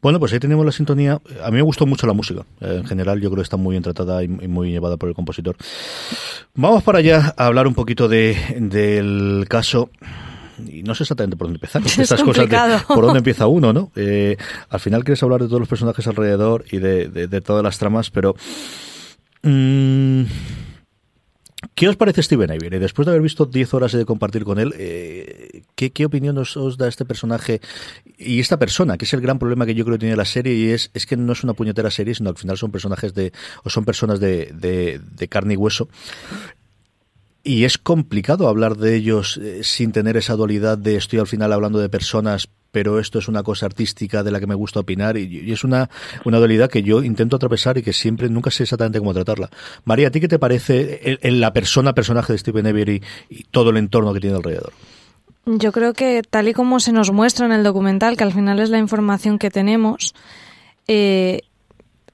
Bueno, 0.00 0.20
pues 0.20 0.32
ahí 0.32 0.38
tenemos 0.38 0.64
la 0.64 0.72
sintonía. 0.72 1.20
A 1.42 1.50
mí 1.50 1.56
me 1.56 1.62
gustó 1.62 1.86
mucho 1.86 2.06
la 2.06 2.12
música. 2.12 2.46
En 2.60 2.84
general, 2.84 3.20
yo 3.20 3.30
creo 3.30 3.42
que 3.42 3.42
está 3.42 3.56
muy 3.56 3.72
bien 3.72 3.82
tratada 3.82 4.22
y 4.22 4.28
muy 4.28 4.70
llevada 4.70 4.96
por 4.96 5.08
el 5.08 5.14
compositor. 5.14 5.56
Vamos 6.54 6.82
para 6.82 6.98
allá 6.98 7.34
a 7.36 7.46
hablar 7.46 7.66
un 7.66 7.74
poquito 7.74 8.08
de, 8.08 8.36
del 8.60 9.46
caso 9.48 9.90
y 10.66 10.82
no 10.82 10.94
sé 10.94 11.04
exactamente 11.04 11.36
por 11.36 11.46
dónde 11.46 11.56
empezar. 11.56 11.82
Estas 12.02 12.22
cosas 12.22 12.48
de 12.48 12.58
por 12.86 13.04
dónde 13.04 13.18
empieza 13.18 13.46
uno, 13.46 13.72
¿no? 13.72 13.92
Eh, 13.96 14.36
al 14.70 14.80
final 14.80 15.04
quieres 15.04 15.22
hablar 15.22 15.40
de 15.40 15.46
todos 15.46 15.60
los 15.60 15.68
personajes 15.68 16.06
alrededor 16.06 16.64
y 16.70 16.78
de, 16.78 17.08
de, 17.08 17.40
todas 17.40 17.62
las 17.62 17.78
tramas, 17.78 18.10
pero 18.10 18.34
mmm, 19.42 20.22
¿Qué 21.74 21.88
os 21.88 21.96
parece 21.96 22.22
Steven 22.22 22.50
Avery? 22.50 22.78
Después 22.78 23.06
de 23.06 23.10
haber 23.10 23.22
visto 23.22 23.44
10 23.44 23.74
horas 23.74 23.92
de 23.92 24.04
compartir 24.04 24.44
con 24.44 24.60
él, 24.60 24.74
eh, 24.78 25.62
¿qué, 25.74 25.90
¿qué, 25.90 26.06
opinión 26.06 26.38
os, 26.38 26.56
os, 26.56 26.76
da 26.78 26.86
este 26.86 27.04
personaje 27.04 27.60
y 28.16 28.38
esta 28.38 28.58
persona? 28.58 28.96
Que 28.96 29.04
es 29.04 29.12
el 29.12 29.20
gran 29.20 29.40
problema 29.40 29.66
que 29.66 29.74
yo 29.74 29.84
creo 29.84 29.96
que 29.96 30.00
tiene 30.00 30.16
la 30.16 30.24
serie 30.24 30.54
y 30.54 30.70
es, 30.70 30.90
es 30.94 31.04
que 31.04 31.16
no 31.16 31.32
es 31.32 31.42
una 31.42 31.54
puñetera 31.54 31.90
serie, 31.90 32.14
sino 32.14 32.30
al 32.30 32.36
final 32.36 32.56
son 32.56 32.70
personajes 32.70 33.12
de, 33.12 33.32
o 33.64 33.70
son 33.70 33.84
personas 33.84 34.20
de, 34.20 34.52
de, 34.54 35.00
de 35.00 35.28
carne 35.28 35.54
y 35.54 35.56
hueso. 35.56 35.88
Y 37.44 37.64
es 37.64 37.78
complicado 37.78 38.48
hablar 38.48 38.76
de 38.76 38.96
ellos 38.96 39.38
eh, 39.42 39.62
sin 39.62 39.92
tener 39.92 40.16
esa 40.16 40.34
dualidad 40.34 40.76
de 40.76 40.96
estoy 40.96 41.18
al 41.18 41.26
final 41.26 41.52
hablando 41.52 41.78
de 41.78 41.88
personas, 41.88 42.48
pero 42.70 42.98
esto 42.98 43.18
es 43.18 43.28
una 43.28 43.42
cosa 43.42 43.66
artística 43.66 44.22
de 44.22 44.30
la 44.30 44.40
que 44.40 44.46
me 44.46 44.54
gusta 44.54 44.80
opinar 44.80 45.16
y, 45.16 45.50
es 45.50 45.64
una, 45.64 45.88
una 46.24 46.38
dualidad 46.38 46.70
que 46.70 46.82
yo 46.82 47.02
intento 47.02 47.36
atravesar 47.36 47.78
y 47.78 47.82
que 47.82 47.92
siempre 47.92 48.28
nunca 48.28 48.50
sé 48.50 48.64
exactamente 48.64 48.98
cómo 48.98 49.14
tratarla. 49.14 49.50
María, 49.84 50.08
¿a 50.08 50.10
ti 50.10 50.20
qué 50.20 50.28
te 50.28 50.38
parece 50.38 51.18
en, 51.22 51.40
la 51.40 51.52
persona, 51.52 51.94
personaje 51.94 52.32
de 52.32 52.38
Stephen 52.38 52.66
Avery 52.66 53.02
y, 53.30 53.44
todo 53.44 53.70
el 53.70 53.78
entorno 53.78 54.12
que 54.12 54.20
tiene 54.20 54.36
alrededor? 54.36 54.72
Yo 55.46 55.72
creo 55.72 55.94
que 55.94 56.22
tal 56.28 56.48
y 56.48 56.52
como 56.52 56.78
se 56.78 56.92
nos 56.92 57.10
muestra 57.10 57.46
en 57.46 57.52
el 57.52 57.62
documental, 57.62 58.16
que 58.18 58.24
al 58.24 58.34
final 58.34 58.60
es 58.60 58.68
la 58.68 58.78
información 58.78 59.38
que 59.38 59.50
tenemos, 59.50 60.14
eh, 60.86 61.42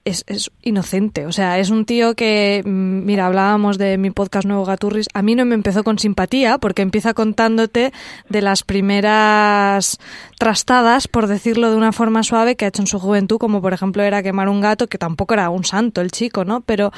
es, 0.04 0.24
es, 0.26 0.50
inocente. 0.62 1.26
O 1.26 1.32
sea, 1.32 1.58
es 1.58 1.70
un 1.70 1.84
tío 1.84 2.14
que, 2.14 2.62
mm, 2.64 3.04
mira, 3.04 3.26
hablábamos 3.26 3.78
de 3.78 3.96
mi 3.98 4.10
podcast 4.10 4.46
nuevo 4.46 4.64
Gaturris, 4.64 5.08
a 5.14 5.22
mí 5.22 5.34
no 5.34 5.44
me 5.44 5.54
empezó 5.54 5.82
con 5.84 5.98
simpatía 5.98 6.58
porque 6.58 6.82
empieza 6.82 7.14
contándote 7.14 7.92
de 8.28 8.42
las 8.42 8.62
primeras 8.62 9.98
trastadas, 10.38 11.08
por 11.08 11.26
decirlo 11.26 11.70
de 11.70 11.76
una 11.76 11.92
forma 11.92 12.22
suave, 12.22 12.56
que 12.56 12.64
ha 12.66 12.68
hecho 12.68 12.82
en 12.82 12.86
su 12.86 12.98
juventud, 12.98 13.38
como 13.38 13.62
por 13.62 13.72
ejemplo 13.72 14.02
era 14.02 14.22
quemar 14.22 14.48
un 14.48 14.60
gato, 14.60 14.88
que 14.88 14.98
tampoco 14.98 15.34
era 15.34 15.48
un 15.50 15.64
santo 15.64 16.00
el 16.00 16.10
chico, 16.10 16.44
¿no? 16.44 16.60
Pero 16.60 16.92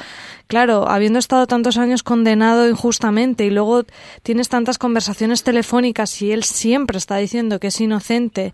claro, 0.47 0.89
habiendo 0.89 1.19
estado 1.19 1.47
tantos 1.47 1.77
años 1.77 2.03
condenado 2.03 2.67
injustamente 2.67 3.45
y 3.45 3.49
luego 3.49 3.83
tienes 4.23 4.49
tantas 4.49 4.77
conversaciones 4.77 5.43
telefónicas 5.43 6.21
y 6.21 6.31
él 6.31 6.43
siempre 6.43 6.97
está 6.97 7.17
diciendo 7.17 7.59
que 7.59 7.67
es 7.67 7.79
inocente 7.79 8.53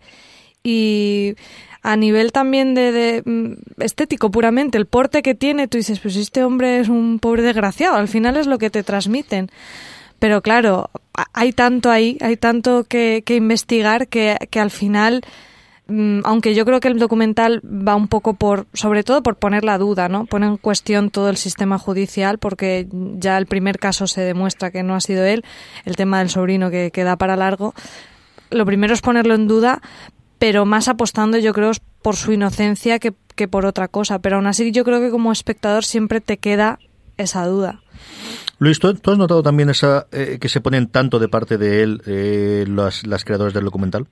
y 0.64 1.36
a 1.84 1.98
nivel 1.98 2.32
también 2.32 2.74
de, 2.74 3.22
mm, 3.26 3.82
estético 3.84 4.32
puramente, 4.32 4.78
el 4.78 4.86
porte 4.86 5.22
que 5.22 5.36
tiene, 5.36 5.68
tú 5.68 5.78
dices, 5.78 6.00
pues 6.00 6.16
este 6.16 6.44
hombre 6.44 6.80
es 6.80 6.88
un 6.88 7.20
pobre 7.20 7.44
desgraciado, 7.44 7.98
al 7.98 8.08
final 8.08 8.38
es 8.38 8.48
lo 8.48 8.58
que 8.58 8.70
te 8.70 8.84
transmiten. 8.84 9.50
Pero 10.18 10.42
claro, 10.42 10.90
hay 11.34 11.52
tanto 11.52 11.92
ahí, 11.92 12.18
hay 12.22 12.38
tanto 12.38 12.86
que, 12.86 13.24
que 13.26 13.36
investigar 13.36 14.08
que, 14.08 14.38
que 14.50 14.62
al 14.62 14.72
final 14.72 15.22
mm, 15.88 16.22
aunque 16.24 16.56
yo 16.56 16.64
creo 16.64 16.80
que 16.80 16.88
el 16.88 16.98
documental 16.98 17.60
va 17.66 17.96
un 17.96 18.08
poco 18.08 18.36
por, 18.36 18.66
sobre 18.74 19.04
todo 19.04 19.22
por 19.22 19.36
poner 19.36 19.66
la 19.66 19.78
duda, 19.78 20.08
¿no? 20.08 20.26
Pone 20.26 20.46
en 20.46 20.56
cuestión 20.56 21.10
todo 21.10 21.30
el 21.30 21.36
sistema 21.36 21.78
judicial 21.78 22.38
porque 22.38 22.88
ya 22.92 23.38
el 23.38 23.46
primer 23.46 23.78
caso 23.78 24.08
se 24.08 24.22
demuestra 24.22 24.72
que 24.72 24.84
no 24.84 24.96
ha 24.96 25.02
sido 25.02 25.26
él, 25.26 25.44
el 25.84 25.98
tema 25.98 26.20
del 26.20 26.30
sobrino 26.30 26.72
que, 26.72 26.92
que 26.92 27.04
da 27.04 27.18
para 27.18 27.36
largo. 27.36 27.74
Lo 28.50 28.66
primero 28.66 28.94
es 28.94 29.02
ponerlo 29.02 29.36
en 29.36 29.50
duda, 29.50 29.82
pero 30.44 30.66
más 30.66 30.90
apostando 30.90 31.38
yo 31.38 31.54
creo 31.54 31.72
por 32.02 32.18
su 32.18 32.34
inocencia 32.34 33.00
que, 33.00 33.14
que 33.38 33.48
por 33.48 33.66
otra 33.66 33.88
cosa. 33.88 34.20
Pero 34.20 34.36
aún 34.36 34.46
así 34.46 34.74
yo 34.74 34.84
creo 34.84 35.00
que 35.00 35.10
como 35.10 35.32
espectador 35.32 35.86
siempre 35.86 36.20
te 36.20 36.36
queda 36.36 36.80
esa 37.16 37.46
duda. 37.46 37.80
Luis, 38.60 38.78
¿tú, 38.78 38.90
has 38.90 39.18
notado 39.18 39.42
también 39.42 39.70
esa 39.70 40.08
eh, 40.12 40.40
que 40.42 40.50
se 40.50 40.60
ponen 40.60 40.92
tanto 40.92 41.18
de 41.18 41.30
parte 41.30 41.58
de 41.58 41.82
él 41.82 42.02
eh, 42.06 42.66
las, 42.68 43.08
las 43.08 43.24
creadoras 43.24 43.54
del 43.54 43.64
documental? 43.64 44.08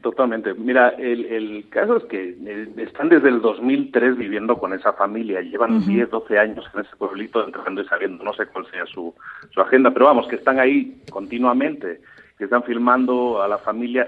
Totalmente. 0.00 0.54
Mira, 0.54 0.90
el, 0.90 1.24
el, 1.24 1.68
caso 1.70 1.96
es 1.96 2.04
que 2.04 2.36
eh, 2.46 2.68
están 2.76 3.08
desde 3.08 3.30
el 3.30 3.40
2003 3.40 4.16
viviendo 4.16 4.58
con 4.58 4.74
esa 4.74 4.92
familia, 4.92 5.40
llevan 5.40 5.84
10, 5.84 6.08
12 6.08 6.38
años 6.38 6.64
en 6.72 6.82
ese 6.82 6.94
pueblito 6.94 7.44
entrando 7.44 7.82
y 7.82 7.86
sabiendo, 7.86 8.22
no 8.22 8.32
sé 8.34 8.46
cuál 8.46 8.64
sea 8.70 8.86
su, 8.86 9.12
su 9.50 9.60
agenda, 9.60 9.90
pero 9.90 10.04
vamos, 10.04 10.28
que 10.28 10.36
están 10.36 10.60
ahí 10.60 11.02
continuamente, 11.10 12.00
que 12.38 12.44
están 12.44 12.62
filmando 12.62 13.42
a 13.42 13.48
la 13.48 13.58
familia 13.58 14.06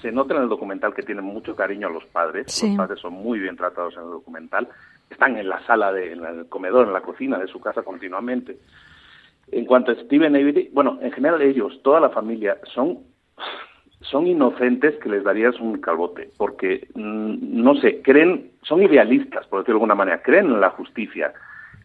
se 0.00 0.12
nota 0.12 0.34
en 0.34 0.42
el 0.42 0.48
documental 0.48 0.94
que 0.94 1.02
tienen 1.02 1.24
mucho 1.24 1.56
cariño 1.56 1.88
a 1.88 1.90
los 1.90 2.04
padres. 2.06 2.62
Los 2.62 2.76
padres 2.76 3.00
son 3.00 3.14
muy 3.14 3.38
bien 3.38 3.56
tratados 3.56 3.94
en 3.96 4.02
el 4.02 4.10
documental. 4.10 4.68
Están 5.10 5.36
en 5.36 5.48
la 5.48 5.64
sala, 5.66 5.92
de, 5.92 6.12
en 6.12 6.24
el 6.24 6.48
comedor, 6.48 6.86
en 6.86 6.92
la 6.92 7.00
cocina 7.00 7.38
de 7.38 7.48
su 7.48 7.60
casa 7.60 7.82
continuamente. 7.82 8.58
En 9.50 9.64
cuanto 9.64 9.92
a 9.92 9.94
Steven 9.94 10.36
Avery, 10.36 10.70
bueno, 10.72 10.98
en 11.00 11.10
general 11.12 11.40
ellos, 11.40 11.80
toda 11.82 12.00
la 12.00 12.10
familia, 12.10 12.58
son, 12.74 12.98
son 14.02 14.26
inocentes 14.26 14.96
que 14.96 15.08
les 15.08 15.24
darías 15.24 15.58
un 15.58 15.80
calvote, 15.80 16.30
porque, 16.36 16.88
mm, 16.94 17.62
no 17.62 17.74
sé, 17.76 18.02
creen, 18.02 18.52
son 18.62 18.82
idealistas, 18.82 19.46
por 19.46 19.60
decirlo 19.60 19.78
de 19.78 19.82
alguna 19.82 19.94
manera, 19.94 20.22
creen 20.22 20.46
en 20.46 20.60
la 20.60 20.70
justicia. 20.70 21.32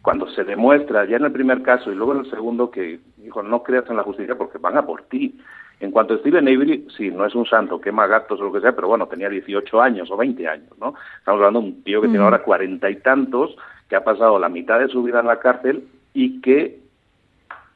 Cuando 0.02 0.28
se 0.28 0.44
demuestra, 0.44 1.06
ya 1.06 1.16
en 1.16 1.24
el 1.24 1.32
primer 1.32 1.62
caso 1.62 1.90
y 1.90 1.94
luego 1.94 2.12
en 2.12 2.20
el 2.20 2.30
segundo, 2.30 2.70
que 2.70 3.00
dijo, 3.16 3.42
no 3.42 3.62
creas 3.62 3.88
en 3.88 3.96
la 3.96 4.02
justicia 4.02 4.36
porque 4.36 4.58
van 4.58 4.76
a 4.76 4.84
por 4.84 5.02
ti. 5.04 5.38
En 5.80 5.90
cuanto 5.90 6.14
a 6.14 6.18
Steven 6.18 6.46
Avery, 6.48 6.86
sí, 6.96 7.10
no 7.10 7.26
es 7.26 7.34
un 7.34 7.46
santo, 7.46 7.80
quema 7.80 8.06
gatos 8.06 8.40
o 8.40 8.44
lo 8.44 8.52
que 8.52 8.60
sea, 8.60 8.74
pero 8.74 8.88
bueno, 8.88 9.06
tenía 9.06 9.28
18 9.28 9.80
años 9.82 10.10
o 10.10 10.16
20 10.16 10.48
años, 10.48 10.70
¿no? 10.78 10.94
Estamos 11.18 11.40
hablando 11.40 11.60
de 11.60 11.66
un 11.66 11.82
tío 11.82 12.00
que 12.00 12.08
tiene 12.08 12.24
ahora 12.24 12.42
cuarenta 12.42 12.88
y 12.88 12.96
tantos, 12.96 13.56
que 13.88 13.96
ha 13.96 14.04
pasado 14.04 14.38
la 14.38 14.48
mitad 14.48 14.78
de 14.78 14.88
su 14.88 15.02
vida 15.02 15.20
en 15.20 15.26
la 15.26 15.40
cárcel 15.40 15.84
y 16.14 16.40
que 16.40 16.78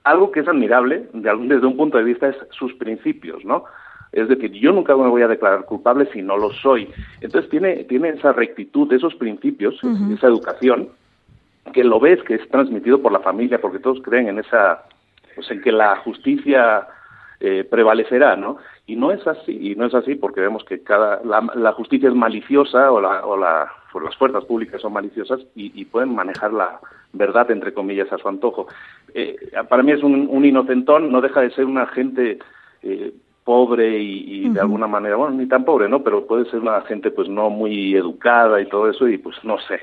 algo 0.05 0.31
que 0.31 0.41
es 0.41 0.49
admirable 0.49 1.09
desde 1.13 1.67
un 1.67 1.77
punto 1.77 1.99
de 1.99 2.05
vista 2.05 2.29
es 2.29 2.37
sus 2.51 2.73
principios, 2.75 3.45
¿no? 3.45 3.65
Es 4.13 4.29
decir, 4.29 4.53
yo 4.53 4.73
nunca 4.73 4.97
me 4.97 5.09
voy 5.09 5.23
a 5.23 5.29
declarar 5.29 5.67
culpable 5.67 6.09
si 6.13 6.23
no 6.23 6.39
lo 6.39 6.51
soy. 6.51 6.89
Entonces 7.21 7.51
tiene, 7.51 7.85
tiene 7.85 8.11
esa 8.11 8.33
rectitud, 8.33 8.91
esos 8.93 9.15
principios, 9.17 9.79
esa 10.15 10.29
educación, 10.29 10.89
que 11.75 11.85
lo 11.85 12.01
ves 12.01 12.23
que 12.23 12.37
es 12.37 12.49
transmitido 12.49 13.03
por 13.03 13.13
la 13.13 13.21
familia, 13.21 13.61
porque 13.61 13.81
todos 13.81 14.01
creen 14.03 14.29
en 14.29 14.39
esa, 14.39 14.85
pues 15.35 15.51
en 15.51 15.61
que 15.61 15.73
la 15.73 15.97
justicia 15.97 16.87
eh, 17.41 17.63
prevalecerá, 17.63 18.35
¿no? 18.35 18.57
Y 18.85 18.97
no 18.97 19.13
es 19.13 19.25
así, 19.25 19.71
y 19.71 19.77
no 19.77 19.87
es 19.87 19.95
así 19.95 20.17
porque 20.17 20.41
vemos 20.41 20.65
que 20.65 20.83
cada 20.83 21.21
la, 21.23 21.73
justicia 21.73 22.09
es 22.09 22.15
maliciosa 22.17 22.91
o, 22.91 23.01
la, 23.01 23.25
o 23.25 23.37
la, 23.37 23.71
pues 23.93 24.05
las 24.05 24.17
fuerzas 24.17 24.45
públicas 24.45 24.81
son 24.81 24.93
maliciosas 24.93 25.41
y, 25.55 25.85
pueden 25.85 26.17
manejar 26.17 26.53
la 26.53 26.81
verdad 27.13 27.49
entre 27.53 27.73
comillas 27.73 28.13
a 28.13 28.19
su 28.19 28.29
antojo. 28.29 28.67
Eh, 29.15 29.37
para 29.69 29.85
mí 29.85 29.93
es 29.93 30.03
un, 30.03 30.45
inocentón, 30.45 31.13
no 31.13 31.21
deja 31.21 31.43
de 31.43 31.53
ser 31.53 31.67
una 31.67 31.87
gente 31.87 32.41
eh, 32.83 33.13
pobre 33.45 33.97
y, 34.01 34.49
de 34.49 34.61
alguna 34.61 34.89
manera, 34.89 35.15
bueno, 35.15 35.37
ni 35.37 35.47
tan 35.47 35.65
pobre, 35.65 35.89
¿no? 35.89 36.03
Pero 36.03 36.27
puede 36.27 36.51
ser 36.51 36.59
una 36.59 36.81
gente 36.81 37.13
pues 37.13 37.29
no 37.29 37.51
muy 37.51 37.95
educada 37.95 38.61
y 38.61 38.69
todo 38.69 38.91
eso 38.91 39.07
y 39.07 39.17
pues 39.17 39.37
no 39.45 39.59
sé. 39.61 39.79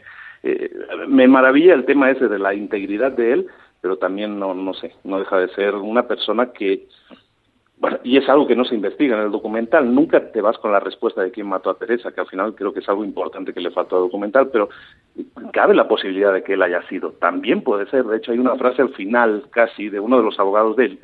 me 1.08 1.26
maravilla 1.30 1.74
el 1.74 1.86
tema 1.86 2.12
ese 2.12 2.28
de 2.28 2.38
la 2.38 2.54
integridad 2.54 3.14
de 3.14 3.32
él, 3.32 3.48
pero 3.80 3.98
también 3.98 4.40
no, 4.40 4.54
no 4.54 4.74
sé, 4.74 4.94
no 5.06 5.20
deja 5.20 5.38
de 5.38 5.48
ser 5.50 5.76
una 5.76 6.04
persona 6.04 6.52
que 6.52 6.88
bueno, 7.86 8.00
y 8.04 8.18
es 8.18 8.28
algo 8.28 8.48
que 8.48 8.56
no 8.56 8.66
se 8.66 8.74
investiga 8.74 9.16
en 9.16 9.26
el 9.26 9.32
documental. 9.32 9.94
Nunca 9.94 10.32
te 10.32 10.42
vas 10.42 10.58
con 10.58 10.72
la 10.72 10.80
respuesta 10.80 11.22
de 11.22 11.30
quién 11.30 11.46
mató 11.46 11.70
a 11.70 11.78
Teresa, 11.78 12.12
que 12.12 12.20
al 12.20 12.26
final 12.26 12.56
creo 12.56 12.74
que 12.74 12.80
es 12.80 12.90
algo 12.90 13.06
importante 13.06 13.54
que 13.54 13.60
le 13.60 13.70
faltó 13.70 13.98
al 13.98 14.02
documental, 14.02 14.48
pero 14.48 14.70
cabe 15.54 15.76
la 15.76 15.88
posibilidad 15.88 16.34
de 16.34 16.42
que 16.42 16.54
él 16.54 16.64
haya 16.64 16.82
sido. 16.88 17.12
También 17.12 17.62
puede 17.62 17.88
ser. 17.92 18.04
De 18.06 18.18
hecho, 18.18 18.32
hay 18.32 18.40
una 18.40 18.56
frase 18.56 18.82
al 18.82 18.90
final 18.96 19.44
casi 19.52 19.90
de 19.90 20.00
uno 20.00 20.18
de 20.18 20.24
los 20.24 20.40
abogados 20.40 20.76
de 20.78 20.86
él 20.86 21.00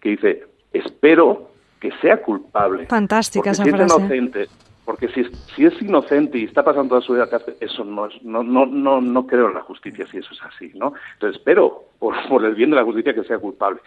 que 0.00 0.10
dice: 0.10 0.44
Espero 0.72 1.50
que 1.80 1.90
sea 2.00 2.22
culpable. 2.22 2.86
Fantástica 2.86 3.50
esa 3.50 3.64
si 3.64 3.70
frase. 3.70 3.84
Es 3.84 3.98
inocente, 3.98 4.46
porque 4.84 5.08
si 5.08 5.20
es, 5.20 5.30
si 5.54 5.64
es 5.64 5.80
inocente 5.82 6.38
y 6.38 6.44
está 6.44 6.64
pasando 6.64 6.90
toda 6.90 7.00
su 7.00 7.12
vida 7.14 7.28
cárcel, 7.28 7.54
eso 7.60 7.84
no, 7.84 8.06
es, 8.06 8.22
no, 8.22 8.42
no, 8.42 8.66
no, 8.66 9.00
no 9.00 9.26
creo 9.26 9.48
en 9.48 9.54
la 9.54 9.62
justicia 9.62 10.06
si 10.06 10.18
eso 10.18 10.32
es 10.32 10.42
así, 10.42 10.72
¿no? 10.74 10.94
Entonces 11.14 11.38
espero, 11.38 11.84
por, 11.98 12.14
por 12.28 12.44
el 12.44 12.54
bien 12.54 12.70
de 12.70 12.76
la 12.76 12.84
justicia, 12.84 13.14
que 13.14 13.24
sea 13.24 13.38
culpable 13.38 13.80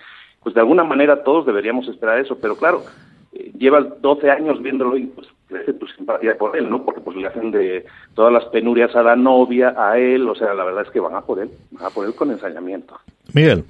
pues 0.43 0.53
de 0.53 0.61
alguna 0.61 0.83
manera 0.83 1.23
todos 1.23 1.45
deberíamos 1.45 1.87
esperar 1.87 2.19
eso, 2.19 2.37
pero 2.39 2.57
claro, 2.57 2.83
eh, 3.31 3.51
llevas 3.57 4.01
12 4.01 4.29
años 4.29 4.61
viéndolo 4.61 4.97
y 4.97 5.05
pues 5.07 5.27
crece 5.47 5.73
tu 5.73 5.87
simpatía 5.87 6.37
por 6.37 6.55
él, 6.57 6.69
¿no? 6.69 6.83
Porque 6.83 7.01
pues 7.01 7.15
le 7.15 7.27
hacen 7.27 7.51
de 7.51 7.85
todas 8.13 8.31
las 8.31 8.45
penurias 8.45 8.93
a 8.95 9.03
la 9.03 9.15
novia, 9.15 9.73
a 9.77 9.97
él, 9.97 10.27
o 10.27 10.35
sea, 10.35 10.53
la 10.53 10.65
verdad 10.65 10.83
es 10.85 10.91
que 10.91 10.99
van 10.99 11.15
a 11.15 11.21
por 11.21 11.39
él, 11.39 11.49
van 11.71 11.85
a 11.85 11.89
por 11.89 12.05
él 12.05 12.13
con 12.13 12.29
ensañamiento. 12.31 12.99
Miguel. 13.33 13.63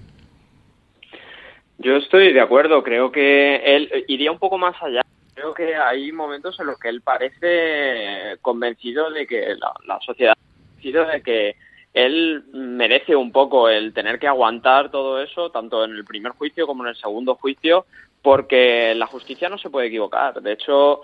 Yo 1.77 1.95
estoy 1.97 2.33
de 2.33 2.41
acuerdo, 2.41 2.81
creo 2.81 3.11
que 3.11 3.57
él 3.57 3.89
iría 4.07 4.31
un 4.31 4.39
poco 4.39 4.57
más 4.57 4.75
allá. 4.81 5.01
Creo 5.33 5.53
que 5.53 5.75
hay 5.75 6.11
momentos 6.11 6.59
en 6.59 6.67
los 6.67 6.79
que 6.79 6.89
él 6.89 7.01
parece 7.01 8.37
convencido 8.41 9.09
de 9.09 9.25
que 9.25 9.55
la, 9.55 9.73
la 9.85 9.99
sociedad 10.01 10.35
convencido 10.35 11.05
de 11.05 11.21
que 11.23 11.55
él 11.93 12.43
merece 12.53 13.15
un 13.15 13.31
poco 13.31 13.69
el 13.69 13.93
tener 13.93 14.19
que 14.19 14.27
aguantar 14.27 14.89
todo 14.89 15.21
eso, 15.21 15.51
tanto 15.51 15.83
en 15.83 15.91
el 15.91 16.05
primer 16.05 16.31
juicio 16.33 16.65
como 16.65 16.83
en 16.83 16.89
el 16.89 16.95
segundo 16.95 17.35
juicio, 17.35 17.85
porque 18.21 18.95
la 18.95 19.05
justicia 19.05 19.49
no 19.49 19.57
se 19.57 19.69
puede 19.69 19.87
equivocar. 19.87 20.41
De 20.41 20.53
hecho, 20.53 21.01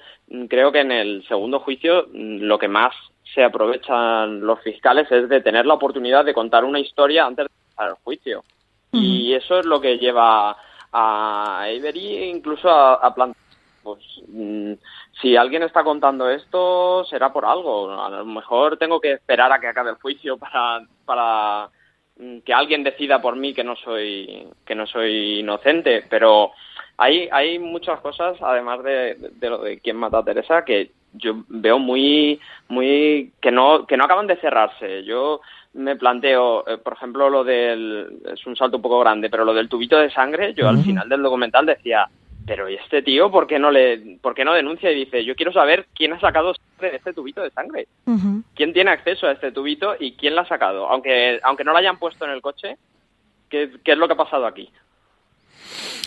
creo 0.47 0.71
que 0.71 0.79
en 0.79 0.91
el 0.91 1.27
segundo 1.27 1.59
juicio 1.59 2.07
lo 2.13 2.57
que 2.57 2.67
más 2.67 2.95
se 3.35 3.43
aprovechan 3.43 4.41
los 4.41 4.59
fiscales 4.61 5.11
es 5.11 5.29
de 5.29 5.41
tener 5.41 5.65
la 5.65 5.75
oportunidad 5.75 6.25
de 6.25 6.33
contar 6.33 6.63
una 6.63 6.79
historia 6.79 7.25
antes 7.25 7.45
de 7.45 7.51
empezar 7.53 7.89
el 7.89 8.03
juicio. 8.03 8.43
Y 8.91 9.33
eso 9.33 9.59
es 9.59 9.65
lo 9.65 9.79
que 9.79 9.99
lleva 9.99 10.57
a 10.91 11.61
Avery 11.61 12.23
incluso 12.23 12.67
a, 12.69 12.95
a 12.95 13.13
plantear, 13.13 13.48
pues 13.83 13.99
mm, 14.27 14.73
si 15.21 15.35
alguien 15.35 15.63
está 15.63 15.83
contando 15.83 16.29
esto 16.29 17.03
será 17.05 17.31
por 17.31 17.45
algo. 17.45 17.91
A 17.91 18.09
lo 18.09 18.25
mejor 18.25 18.77
tengo 18.77 18.99
que 18.99 19.13
esperar 19.13 19.51
a 19.51 19.59
que 19.59 19.67
acabe 19.67 19.91
el 19.91 19.95
juicio 19.97 20.37
para, 20.37 20.81
para 21.05 21.69
mm, 22.17 22.39
que 22.39 22.53
alguien 22.53 22.83
decida 22.83 23.21
por 23.21 23.35
mí 23.35 23.53
que 23.53 23.63
no 23.63 23.75
soy 23.75 24.47
que 24.65 24.75
no 24.75 24.85
soy 24.87 25.39
inocente, 25.39 26.05
pero 26.09 26.51
hay 26.97 27.29
hay 27.31 27.59
muchas 27.59 27.99
cosas 28.01 28.37
además 28.41 28.83
de, 28.83 29.15
de 29.15 29.49
lo 29.49 29.59
de 29.59 29.79
quién 29.79 29.97
mata 29.97 30.19
a 30.19 30.23
Teresa 30.23 30.65
que 30.65 30.91
yo 31.13 31.43
veo 31.47 31.79
muy 31.79 32.39
muy 32.67 33.33
que 33.41 33.51
no 33.51 33.85
que 33.85 33.97
no 33.97 34.05
acaban 34.05 34.27
de 34.27 34.37
cerrarse. 34.37 35.03
Yo 35.03 35.41
me 35.73 35.95
planteo, 35.95 36.67
eh, 36.67 36.77
por 36.77 36.93
ejemplo, 36.93 37.29
lo 37.29 37.43
del 37.43 38.21
es 38.25 38.45
un 38.45 38.55
salto 38.55 38.77
un 38.77 38.83
poco 38.83 38.99
grande, 38.99 39.29
pero 39.29 39.45
lo 39.45 39.53
del 39.53 39.69
tubito 39.69 39.97
de 39.97 40.11
sangre, 40.11 40.53
yo 40.53 40.67
al 40.67 40.83
final 40.83 41.07
del 41.07 41.21
documental 41.21 41.65
decía, 41.65 42.07
pero 42.49 42.67
¿y 42.67 42.73
este 42.73 43.03
tío 43.03 43.29
por 43.29 43.45
qué 43.45 43.59
no 43.59 43.69
le 43.69 44.17
por 44.23 44.33
qué 44.33 44.43
no 44.43 44.55
denuncia 44.55 44.91
y 44.91 44.95
dice, 44.95 45.23
yo 45.23 45.35
quiero 45.35 45.53
saber 45.53 45.85
quién 45.93 46.13
ha 46.13 46.19
sacado 46.19 46.55
de 46.81 46.95
este 46.95 47.13
tubito 47.13 47.43
de 47.43 47.51
sangre? 47.51 47.87
¿Quién 48.55 48.73
tiene 48.73 48.89
acceso 48.89 49.27
a 49.27 49.33
este 49.33 49.51
tubito 49.51 49.95
y 49.99 50.13
quién 50.13 50.33
la 50.33 50.41
ha 50.41 50.47
sacado? 50.47 50.87
Aunque 50.87 51.39
aunque 51.43 51.63
no 51.63 51.73
lo 51.73 51.77
hayan 51.77 51.99
puesto 51.99 52.25
en 52.25 52.31
el 52.31 52.41
coche, 52.41 52.77
¿qué, 53.49 53.69
qué 53.83 53.91
es 53.91 53.97
lo 53.99 54.07
que 54.07 54.13
ha 54.13 54.17
pasado 54.17 54.47
aquí? 54.47 54.67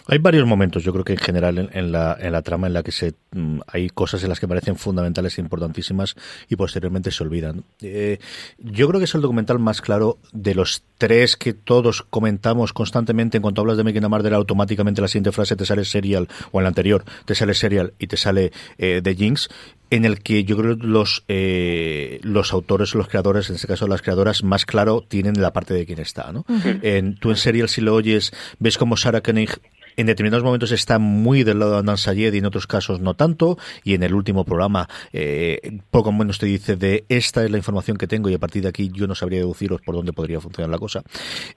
Hay 0.06 0.18
varios 0.18 0.46
momentos, 0.46 0.82
yo 0.82 0.92
creo 0.92 1.04
que 1.04 1.12
en 1.12 1.18
general 1.18 1.70
en, 1.72 1.92
la, 1.92 2.16
en 2.20 2.32
la 2.32 2.42
trama 2.42 2.66
en 2.66 2.72
la 2.72 2.82
que 2.82 2.92
se 2.92 3.14
mm, 3.32 3.60
hay 3.66 3.88
cosas 3.88 4.22
en 4.22 4.28
las 4.28 4.40
que 4.40 4.48
parecen 4.48 4.76
fundamentales 4.76 5.38
e 5.38 5.40
importantísimas 5.40 6.16
y 6.48 6.56
posteriormente 6.56 7.10
se 7.10 7.22
olvidan. 7.22 7.64
Eh, 7.80 8.18
yo 8.58 8.88
creo 8.88 8.98
que 8.98 9.04
es 9.04 9.14
el 9.14 9.20
documental 9.20 9.58
más 9.58 9.80
claro 9.80 10.18
de 10.32 10.54
los 10.54 10.82
tres 10.98 11.36
que 11.36 11.52
todos 11.52 12.02
comentamos 12.02 12.72
constantemente 12.72 13.36
en 13.36 13.42
cuanto 13.42 13.60
hablas 13.60 13.76
de 13.76 13.84
Making 13.84 14.04
a 14.04 14.08
Murder, 14.08 14.34
automáticamente 14.34 15.00
la 15.00 15.08
siguiente 15.08 15.32
frase 15.32 15.56
te 15.56 15.66
sale 15.66 15.84
Serial, 15.84 16.28
o 16.50 16.58
en 16.58 16.64
la 16.64 16.68
anterior 16.68 17.04
te 17.24 17.34
sale 17.34 17.54
Serial 17.54 17.94
y 17.98 18.08
te 18.08 18.16
sale 18.16 18.52
eh, 18.78 19.00
The 19.02 19.14
Jinx 19.14 19.48
en 19.90 20.06
el 20.06 20.22
que 20.22 20.44
yo 20.44 20.56
creo 20.56 20.78
que 20.78 20.86
los, 20.86 21.22
eh, 21.28 22.18
los 22.22 22.54
autores, 22.54 22.94
los 22.94 23.08
creadores, 23.08 23.50
en 23.50 23.56
este 23.56 23.68
caso 23.68 23.86
las 23.86 24.00
creadoras, 24.00 24.42
más 24.42 24.64
claro 24.64 25.04
tienen 25.06 25.40
la 25.40 25.52
parte 25.52 25.74
de 25.74 25.84
quién 25.84 26.00
está. 26.00 26.32
¿no? 26.32 26.46
en, 26.64 27.16
tú 27.16 27.28
en 27.28 27.36
Serial, 27.36 27.68
si 27.68 27.82
lo 27.82 27.94
oyes, 27.94 28.32
ves 28.58 28.78
como 28.78 28.96
Sarah 28.96 29.20
Koenig 29.20 29.60
en 29.96 30.06
determinados 30.06 30.44
momentos 30.44 30.72
está 30.72 30.98
muy 30.98 31.44
del 31.44 31.58
lado 31.58 31.72
de 31.72 31.78
Andan 31.78 31.98
Sayed 31.98 32.32
y 32.34 32.38
en 32.38 32.46
otros 32.46 32.66
casos 32.66 33.00
no 33.00 33.14
tanto. 33.14 33.58
Y 33.84 33.94
en 33.94 34.02
el 34.02 34.14
último 34.14 34.44
programa, 34.44 34.88
eh, 35.12 35.80
poco 35.90 36.12
menos 36.12 36.38
te 36.38 36.46
dice 36.46 36.76
de 36.76 37.04
esta 37.08 37.44
es 37.44 37.50
la 37.50 37.56
información 37.56 37.96
que 37.96 38.06
tengo 38.06 38.28
y 38.28 38.34
a 38.34 38.38
partir 38.38 38.62
de 38.62 38.68
aquí 38.68 38.90
yo 38.92 39.06
no 39.06 39.14
sabría 39.14 39.40
deduciros 39.40 39.80
por 39.82 39.94
dónde 39.94 40.12
podría 40.12 40.40
funcionar 40.40 40.70
la 40.70 40.78
cosa. 40.78 41.02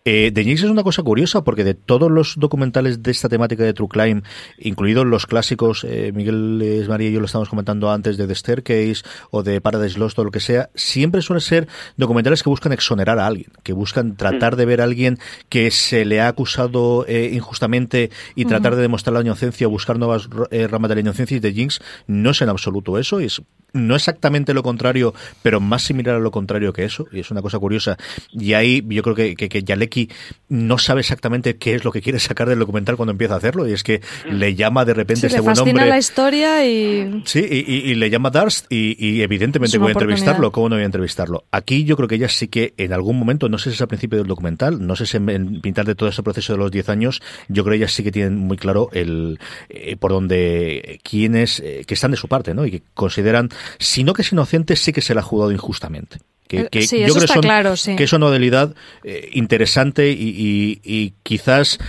Eh, 0.04 0.32
The 0.34 0.44
Jinx 0.44 0.64
es 0.64 0.70
una 0.70 0.84
cosa 0.84 1.04
curiosa 1.04 1.44
porque 1.44 1.64
de 1.64 1.74
todos 1.74 2.12
los 2.12 2.36
documentales 2.38 3.04
de 3.04 3.12
esta 3.12 3.30
temática 3.30 3.64
de 3.64 3.74
True 3.74 3.90
Crime, 3.90 4.22
incluidos 4.60 5.06
los 5.06 5.26
clásicos, 5.26 5.84
eh, 5.84 6.12
Miguel 6.14 6.86
María 6.88 7.10
y 7.10 7.14
yo 7.14 7.20
lo 7.20 7.26
estamos 7.26 7.50
comentando 7.50 7.92
antes 7.92 8.18
de 8.18 8.28
The 8.28 8.36
Staircase 8.36 9.04
o 9.32 9.44
de 9.44 9.62
Paradise 9.62 10.00
Lost 10.00 10.18
o 10.20 10.24
lo 10.24 10.32
que 10.32 10.40
sea, 10.40 10.70
siempre 10.76 11.22
suelen 11.22 11.42
ser 11.42 11.68
documentales 11.98 12.44
que 12.44 12.50
buscan 12.50 12.72
exonerar 12.72 13.20
a 13.20 13.28
alguien, 13.28 13.52
que 13.64 13.74
buscan 13.74 14.16
tratar 14.16 14.56
de 14.56 14.66
ver 14.66 14.82
a 14.82 14.86
alguien 14.86 15.20
que 15.50 15.72
se 15.72 16.06
le 16.06 16.22
ha 16.22 16.28
acusado 16.28 17.06
eh, 17.08 17.32
injustamente 17.34 18.10
y 18.34 18.46
tratar 18.46 18.76
de 18.76 18.82
demostrar 18.82 19.14
la 19.14 19.22
inocencia 19.22 19.68
o 19.68 19.70
buscar 19.70 20.00
nuevas 20.00 20.30
eh, 20.52 20.68
ramas 20.68 20.90
de 20.90 20.96
la 20.96 21.02
inocencia 21.02 21.38
y 21.38 21.40
de 21.40 21.54
Jinx 21.54 21.80
no 22.08 22.32
es 22.32 22.42
en 22.42 22.50
absoluto 22.50 22.98
eso, 22.98 23.20
es 23.20 23.42
no 23.76 23.96
exactamente 23.96 24.54
lo 24.54 24.64
contrario, 24.64 25.14
pero 25.42 25.60
más 25.60 25.84
similar 25.84 26.16
a 26.16 26.20
lo 26.20 26.32
contrario 26.32 26.74
que 26.74 26.86
eso, 26.86 27.08
y 27.12 27.20
es 27.20 27.30
una 27.30 27.42
cosa 27.42 27.60
curiosa. 27.60 27.98
Y 28.32 28.54
ahí 28.54 28.84
yo 28.88 29.04
creo 29.04 29.16
que, 29.16 29.36
que, 29.36 29.64
Yaleki 29.64 30.10
no 30.50 30.78
sabe 30.78 31.02
exactamente 31.02 31.58
qué 31.58 31.76
es 31.76 31.84
lo 31.84 31.92
que 31.92 32.02
quiere 32.02 32.20
sacar 32.20 32.48
del 32.48 32.60
documental 32.60 32.96
cuando 32.96 33.12
empieza 33.12 33.36
a 33.36 33.38
hacerlo, 33.38 33.68
y 33.68 33.74
es 33.74 33.84
que 33.84 34.02
le 34.30 34.56
llama 34.56 34.86
de 34.86 34.94
repente 34.94 35.28
este 35.28 35.42
buen 35.42 35.58
hombre. 35.60 35.86
la 35.86 35.98
historia 35.98 36.66
y. 36.66 37.22
Sí, 37.26 37.40
y, 37.40 37.96
le 37.96 38.10
llama 38.10 38.30
Darst, 38.30 38.72
y, 38.72 39.22
evidentemente 39.22 39.78
voy 39.78 39.90
a 39.90 39.92
entrevistarlo. 39.92 40.52
¿Cómo 40.52 40.70
no 40.70 40.76
voy 40.76 40.84
a 40.84 40.86
entrevistarlo? 40.86 41.44
Aquí 41.52 41.84
yo 41.84 41.98
creo 41.98 42.08
que 42.08 42.16
ella 42.16 42.30
sí 42.30 42.48
que 42.48 42.74
en 42.78 42.94
algún 42.94 43.20
momento, 43.20 43.50
no 43.50 43.58
sé 43.58 43.70
si 43.70 43.76
es 43.76 43.82
al 43.82 43.88
principio 43.88 44.20
del 44.20 44.28
documental, 44.28 44.86
no 44.86 44.96
sé 44.96 45.06
si 45.06 45.18
en, 45.18 45.62
pintar 45.62 45.86
de 45.86 45.96
todo 45.96 46.10
este 46.10 46.24
proceso 46.24 46.54
de 46.54 46.60
los 46.60 46.72
10 46.72 46.90
años, 46.90 47.22
yo 47.50 47.64
creo 47.64 47.74
que 47.74 47.78
ella 47.78 47.88
sí 47.88 48.04
que 48.04 48.12
tiene 48.12 48.30
muy 48.30 48.58
claro 48.58 48.90
el 48.94 49.40
eh, 49.70 49.96
por 49.98 50.12
dónde, 50.12 51.00
quiénes 51.04 51.60
eh, 51.60 51.84
que 51.86 51.94
están 51.94 52.12
de 52.12 52.18
su 52.18 52.28
parte, 52.28 52.54
¿no? 52.54 52.66
Y 52.66 52.72
que 52.72 52.82
consideran 52.94 53.50
sino 53.80 54.14
que 54.14 54.22
es 54.22 54.32
inocente, 54.32 54.76
sí 54.76 54.92
que 54.94 55.02
se 55.02 55.14
la 55.14 55.22
ha 55.22 55.24
jugado 55.24 55.52
injustamente. 55.52 56.20
Que, 56.48 56.70
eh, 56.72 56.82
sí, 56.84 57.04
yo 57.06 57.16
creo 57.16 57.42
claro, 57.42 57.76
sí. 57.76 57.96
que 57.96 58.04
es 58.04 58.14
una 58.14 58.28
modalidad 58.28 58.76
eh, 59.04 59.30
interesante 59.34 60.12
y, 60.12 61.14
quizás 61.24 61.80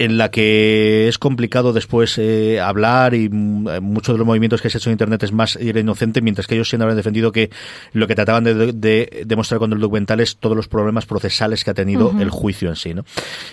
en 0.00 0.18
la 0.18 0.30
que 0.30 1.06
es 1.08 1.18
complicado 1.18 1.72
después 1.72 2.18
eh, 2.18 2.58
hablar 2.58 3.14
y 3.14 3.28
mm, 3.28 3.80
muchos 3.82 4.14
de 4.14 4.18
los 4.18 4.26
movimientos 4.26 4.62
que 4.62 4.68
se 4.68 4.78
ha 4.78 4.80
hecho 4.80 4.90
en 4.90 4.94
Internet 4.94 5.22
es 5.22 5.32
más 5.32 5.56
ir 5.56 5.76
inocente, 5.76 6.22
mientras 6.22 6.48
que 6.48 6.54
ellos 6.56 6.68
siempre 6.68 6.90
han 6.90 6.96
defendido 6.96 7.30
que 7.30 7.50
lo 7.92 8.08
que 8.08 8.16
trataban 8.16 8.42
de, 8.42 9.22
demostrar 9.26 9.60
con 9.60 9.72
el 9.72 9.78
documental 9.78 10.18
es 10.18 10.38
todos 10.38 10.56
los 10.56 10.66
problemas 10.66 11.06
procesales 11.06 11.62
que 11.62 11.70
ha 11.70 11.74
tenido 11.74 12.12
el 12.18 12.30
juicio 12.30 12.68
en 12.68 12.76
sí. 12.76 12.94
¿no? 12.94 13.04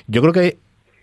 Yo 0.08 0.22
creo 0.22 0.34
que 0.34 0.58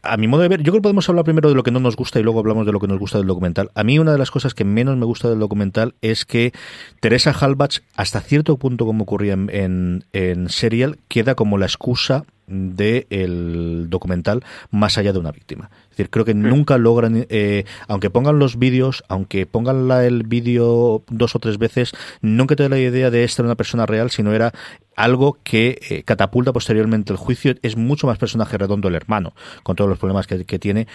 a 0.05 0.17
mi 0.17 0.29
modo 0.29 0.43
de 0.43 0.49
ver, 0.49 0.61
yo 0.61 0.73
creo 0.73 0.81
que 0.81 0.83
podemos 0.83 1.09
hablar 1.09 1.25
primero 1.25 1.49
de 1.49 1.55
lo 1.55 1.63
que 1.63 1.71
no 1.71 1.81
nos 1.81 1.97
gusta 1.97 2.21
y 2.21 2.23
luego 2.23 2.39
hablamos 2.41 2.67
de 2.67 2.73
lo 2.73 2.81
que 2.81 2.87
nos 2.87 2.99
gusta 2.99 3.19
del 3.19 3.27
documental. 3.27 3.71
A 3.75 3.85
mí 3.85 3.99
una 3.99 4.13
de 4.13 4.19
las 4.19 4.31
cosas 4.31 4.55
que 4.55 4.65
menos 4.65 4.97
me 4.97 5.07
gusta 5.07 5.29
del 5.29 5.39
documental 5.39 5.95
es 6.01 6.25
que 6.25 6.53
Teresa 7.01 7.33
Halbach, 7.33 7.81
hasta 7.97 8.21
cierto 8.21 8.57
punto 8.57 8.87
como 8.87 9.05
ocurría 9.05 9.33
en, 9.33 10.05
en 10.13 10.49
Serial, 10.49 10.99
queda 11.09 11.35
como 11.35 11.59
la 11.59 11.67
excusa 11.67 12.25
del 12.47 13.87
documental 13.89 14.45
más 14.71 14.99
allá 14.99 15.13
de 15.13 15.19
una 15.19 15.33
víctima. 15.33 15.71
Es 15.95 15.99
decir, 15.99 16.11
creo 16.11 16.25
que 16.25 16.35
nunca 16.35 16.77
logran, 16.77 17.25
eh, 17.29 17.65
aunque 17.87 18.11
pongan 18.11 18.41
los 18.41 18.59
vídeos, 18.59 19.05
aunque 19.07 19.47
pongan 19.47 19.89
el 19.93 20.25
vídeo 20.25 21.05
dos 21.09 21.37
o 21.37 21.39
tres 21.39 21.57
veces, 21.57 21.93
nunca 22.21 22.57
te 22.57 22.65
da 22.65 22.69
la 22.69 22.81
idea 22.81 23.11
de 23.11 23.23
esta 23.23 23.45
una 23.45 23.55
persona 23.55 23.87
real, 23.87 24.11
sino 24.11 24.33
era 24.33 24.53
algo 24.97 25.39
que 25.45 25.79
eh, 25.89 26.03
catapulta 26.03 26.53
posteriormente 26.53 27.13
el 27.13 27.17
juicio. 27.17 27.55
Es 27.63 27.77
mucho 27.77 28.09
más 28.09 28.19
personaje 28.19 28.59
redondo 28.59 28.89
el 28.89 28.97
hermano, 28.97 29.35
con 29.63 29.77
todos 29.77 29.89
los 29.89 30.01
problemas 30.01 30.27
que, 30.27 30.45
que 30.45 30.59
tiene, 30.59 30.89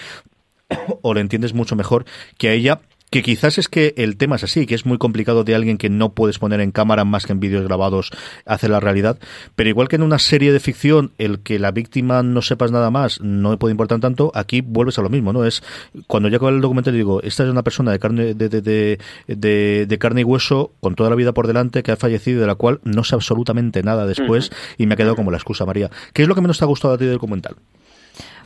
o 1.02 1.14
lo 1.14 1.22
entiendes 1.22 1.54
mucho 1.54 1.78
mejor 1.78 2.04
que 2.38 2.50
a 2.50 2.54
ella 2.54 2.82
que 3.10 3.24
quizás 3.24 3.58
es 3.58 3.68
que 3.68 3.94
el 3.98 4.18
tema 4.18 4.36
es 4.36 4.44
así, 4.44 4.66
que 4.66 4.76
es 4.76 4.86
muy 4.86 4.98
complicado 4.98 5.44
de 5.44 5.56
alguien 5.56 5.78
que 5.78 5.90
no 5.90 6.14
puedes 6.14 6.40
poner 6.40 6.62
en 6.62 6.72
cámara 6.72 7.06
más 7.06 7.26
que 7.26 7.34
en 7.34 7.40
vídeos 7.40 7.64
grabados 7.64 8.12
hacer 8.46 8.70
la 8.70 8.80
realidad, 8.80 9.18
pero 9.56 9.70
igual 9.70 9.88
que 9.88 9.96
en 9.96 10.04
una 10.04 10.20
serie 10.20 10.52
de 10.52 10.60
ficción 10.60 11.12
el 11.18 11.40
que 11.40 11.60
la 11.60 11.72
víctima 11.72 12.24
no 12.24 12.42
sepas 12.42 12.72
nada 12.72 12.92
más 12.92 13.22
no 13.22 13.58
puede 13.58 13.72
importar 13.72 14.00
tanto, 14.00 14.32
aquí 14.36 14.62
vuelves 14.62 15.00
a 15.00 15.02
lo 15.02 15.10
mismo, 15.10 15.34
¿no? 15.34 15.46
Es 15.46 15.64
cuando 16.08 16.30
ya 16.30 16.40
con 16.40 16.54
el 16.54 16.62
documental 16.62 16.94
digo, 16.94 17.22
esta 17.24 17.44
es 17.44 17.50
una 17.50 17.64
persona 17.64 17.92
de 17.92 18.00
carne 18.00 18.34
de, 18.34 18.50
de, 18.50 18.98
de, 19.28 19.86
de, 19.86 19.98
carne 20.00 20.22
y 20.22 20.24
hueso 20.24 20.74
con 20.80 20.96
toda 20.96 21.10
la 21.10 21.16
vida 21.16 21.34
por 21.34 21.48
delante 21.48 21.84
que 21.84 21.92
ha 21.92 21.98
fallecido 21.98 22.38
y 22.38 22.42
de 22.42 22.48
la 22.48 22.56
cual 22.56 22.80
no 22.84 23.04
sé 23.04 23.16
absolutamente 23.16 23.84
nada 23.84 24.06
después 24.06 24.52
y 24.78 24.86
me 24.86 24.94
ha 24.94 24.98
quedado 24.98 25.16
como 25.16 25.32
la 25.32 25.38
excusa 25.38 25.66
María. 25.66 25.90
¿Qué 26.14 26.22
es 26.22 26.28
lo 26.28 26.36
que 26.36 26.42
menos 26.42 26.60
te 26.60 26.66
ha 26.66 26.68
gustado 26.68 26.94
a 26.94 26.98
ti 26.98 27.06
del 27.06 27.16
documental? 27.16 27.56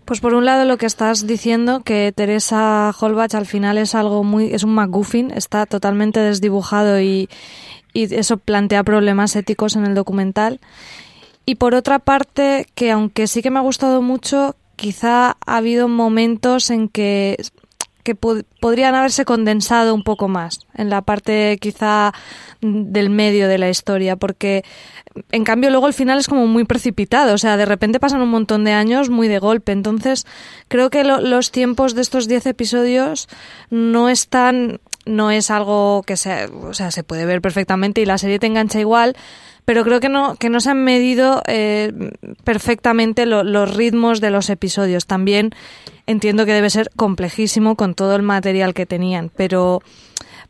Pues 0.06 0.20
por 0.20 0.34
un 0.34 0.46
lado 0.46 0.66
lo 0.66 0.78
que 0.78 0.86
estás 0.86 1.26
diciendo, 1.28 1.82
que 1.82 2.12
Teresa 2.14 2.94
Holbach 3.00 3.36
al 3.36 3.46
final 3.46 3.78
es 3.78 3.96
algo 3.96 4.24
muy, 4.24 4.54
es 4.54 4.64
un 4.64 4.76
McGuffin, 4.76 5.32
está 5.32 5.66
totalmente 5.66 6.20
desdibujado 6.20 7.00
y, 7.00 7.30
y 7.94 8.14
eso 8.14 8.38
plantea 8.38 8.84
problemas 8.84 9.36
éticos 9.36 9.76
en 9.78 9.86
el 9.86 9.96
documental. 9.96 10.60
Y 11.46 11.56
por 11.56 11.74
otra 11.74 12.00
parte, 12.00 12.68
que 12.76 12.92
aunque 12.92 13.28
sí 13.28 13.42
que 13.42 13.50
me 13.50 13.60
ha 13.60 13.64
gustado 13.64 14.02
mucho, 14.02 14.56
quizá 14.76 15.38
ha 15.46 15.58
habido 15.58 15.88
momentos 15.88 16.70
en 16.70 16.90
que 16.90 17.38
que 18.04 18.16
podrían 18.16 18.96
haberse 18.96 19.26
condensado 19.26 19.96
un 19.96 20.04
poco 20.04 20.28
más 20.28 20.60
en 20.76 20.90
la 20.90 21.02
parte 21.02 21.58
quizá 21.60 22.14
del 22.62 23.10
medio 23.10 23.48
de 23.48 23.58
la 23.58 23.70
historia, 23.70 24.16
porque 24.16 24.64
en 25.32 25.44
cambio 25.44 25.70
luego 25.70 25.88
el 25.88 25.94
final 25.94 26.20
es 26.20 26.28
como 26.28 26.48
muy 26.48 26.66
precipitado, 26.66 27.34
o 27.34 27.38
sea, 27.38 27.58
de 27.58 27.66
repente 27.66 28.00
pasan 28.00 28.22
un 28.22 28.30
montón 28.30 28.64
de 28.64 28.72
años 28.72 29.10
muy 29.10 29.28
de 29.28 29.40
golpe, 29.40 29.72
entonces 29.72 30.26
creo 30.68 30.90
que 30.90 31.04
los 31.04 31.52
tiempos 31.52 31.96
de 31.96 32.02
estos 32.02 32.28
10 32.28 32.48
episodios 32.48 33.28
no 33.70 34.10
están, 34.10 34.80
no 35.06 35.32
es 35.32 35.50
algo 35.50 36.04
que 36.06 36.18
se, 36.18 36.46
o 36.46 36.74
sea, 36.74 36.92
se 36.92 37.04
puede 37.04 37.26
ver 37.26 37.42
perfectamente 37.42 38.02
y 38.02 38.06
la 38.06 38.18
serie 38.18 38.40
te 38.40 38.48
engancha 38.48 38.80
igual, 38.80 39.16
pero 39.66 39.84
creo 39.84 40.00
que 40.00 40.10
no, 40.10 40.36
que 40.36 40.50
no 40.50 40.60
se 40.60 40.72
han 40.72 40.84
medido 40.84 41.42
eh, 41.48 41.92
perfectamente 42.44 43.26
los 43.26 43.76
ritmos 43.76 44.22
de 44.22 44.30
los 44.30 44.50
episodios. 44.50 45.06
También 45.06 45.52
entiendo 46.06 46.46
que 46.46 46.54
debe 46.54 46.70
ser 46.70 46.90
complejísimo 46.96 47.76
con 47.76 47.94
todo 47.96 48.16
el 48.16 48.22
material 48.24 48.74
que 48.74 48.86
tenían, 48.86 49.32
pero 49.36 49.82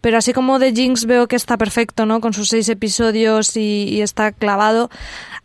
Pero 0.04 0.18
así 0.18 0.34
como 0.34 0.60
The 0.60 0.74
Jinx 0.74 1.06
veo 1.06 1.30
que 1.30 1.38
está 1.38 1.56
perfecto, 1.56 2.06
¿no? 2.06 2.20
Con 2.20 2.34
sus 2.34 2.50
seis 2.50 2.68
episodios 2.68 3.56
y, 3.56 3.86
y 3.88 4.02
está 4.02 4.34
clavado. 4.34 4.90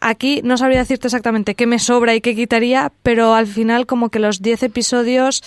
Aquí 0.01 0.41
no 0.43 0.57
sabría 0.59 0.81
decirte 0.81 1.07
exactamente 1.07 1.55
qué 1.55 1.69
me 1.69 1.79
sobra 1.79 2.17
y 2.17 2.21
qué 2.21 2.35
quitaría, 2.35 2.91
pero 3.05 3.35
al 3.35 3.47
final 3.47 3.87
como 3.87 4.09
que 4.09 4.19
los 4.19 4.43
diez 4.43 4.65
episodios 4.65 5.45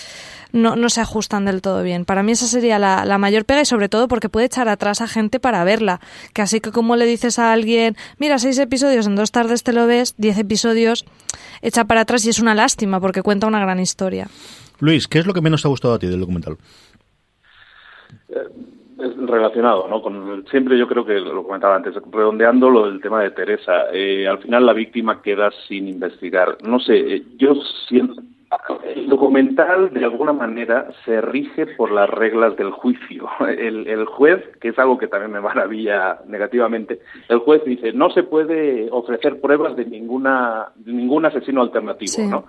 no, 0.52 0.76
no 0.76 0.88
se 0.88 1.02
ajustan 1.02 1.44
del 1.44 1.60
todo 1.60 1.82
bien. 1.82 2.06
Para 2.06 2.22
mí 2.22 2.32
esa 2.32 2.46
sería 2.46 2.78
la, 2.78 3.04
la, 3.04 3.18
mayor 3.18 3.44
pega 3.44 3.60
y 3.60 3.66
sobre 3.66 3.90
todo 3.90 4.08
porque 4.08 4.30
puede 4.30 4.46
echar 4.46 4.70
atrás 4.70 5.02
a 5.02 5.08
gente 5.08 5.38
para 5.40 5.62
verla. 5.62 6.00
Que 6.32 6.40
así 6.40 6.60
que 6.60 6.72
como 6.72 6.96
le 6.96 7.04
dices 7.04 7.38
a 7.38 7.52
alguien, 7.52 7.98
mira, 8.16 8.38
seis 8.38 8.58
episodios 8.58 9.06
en 9.06 9.14
dos 9.14 9.30
tardes 9.30 9.62
te 9.62 9.74
lo 9.74 9.86
ves, 9.86 10.14
diez 10.16 10.38
episodios, 10.38 11.04
echa 11.60 11.84
para 11.84 12.00
atrás 12.00 12.24
y 12.24 12.30
es 12.30 12.38
una 12.38 12.54
lástima 12.54 12.98
porque 12.98 13.20
cuenta 13.20 13.46
una 13.46 13.60
gran 13.60 13.78
historia. 13.78 14.28
Luis, 14.80 15.06
¿qué 15.06 15.18
es 15.18 15.26
lo 15.26 15.34
que 15.34 15.42
menos 15.42 15.60
te 15.60 15.68
ha 15.68 15.70
gustado 15.70 15.92
a 15.92 15.98
ti 15.98 16.06
del 16.06 16.20
documental? 16.20 16.56
es 18.28 18.81
relacionado, 19.16 19.88
¿no? 19.88 20.02
Con 20.02 20.44
siempre 20.50 20.78
yo 20.78 20.86
creo 20.86 21.04
que 21.04 21.20
lo 21.20 21.44
comentaba 21.44 21.76
antes, 21.76 21.94
redondeando 22.10 22.70
lo 22.70 22.86
del 22.86 23.00
tema 23.00 23.22
de 23.22 23.30
Teresa. 23.30 23.86
Eh, 23.92 24.26
al 24.26 24.38
final 24.38 24.66
la 24.66 24.72
víctima 24.72 25.22
queda 25.22 25.50
sin 25.68 25.88
investigar. 25.88 26.58
No 26.62 26.78
sé, 26.78 26.98
eh, 26.98 27.22
yo 27.36 27.54
siento 27.88 28.22
el 28.84 29.08
documental 29.08 29.92
de 29.92 30.04
alguna 30.04 30.32
manera 30.32 30.88
se 31.04 31.20
rige 31.20 31.66
por 31.66 31.90
las 31.90 32.08
reglas 32.08 32.56
del 32.56 32.70
juicio. 32.70 33.28
El, 33.40 33.86
el, 33.86 34.04
juez, 34.04 34.42
que 34.60 34.68
es 34.68 34.78
algo 34.78 34.98
que 34.98 35.06
también 35.06 35.32
me 35.32 35.40
maravilla 35.40 36.18
negativamente, 36.26 37.00
el 37.28 37.38
juez 37.38 37.64
dice 37.64 37.92
no 37.92 38.10
se 38.10 38.22
puede 38.22 38.88
ofrecer 38.90 39.40
pruebas 39.40 39.76
de 39.76 39.84
ninguna 39.84 40.68
de 40.76 40.92
ningún 40.92 41.24
asesino 41.24 41.62
alternativo, 41.62 42.12
sí. 42.12 42.26
¿no? 42.26 42.46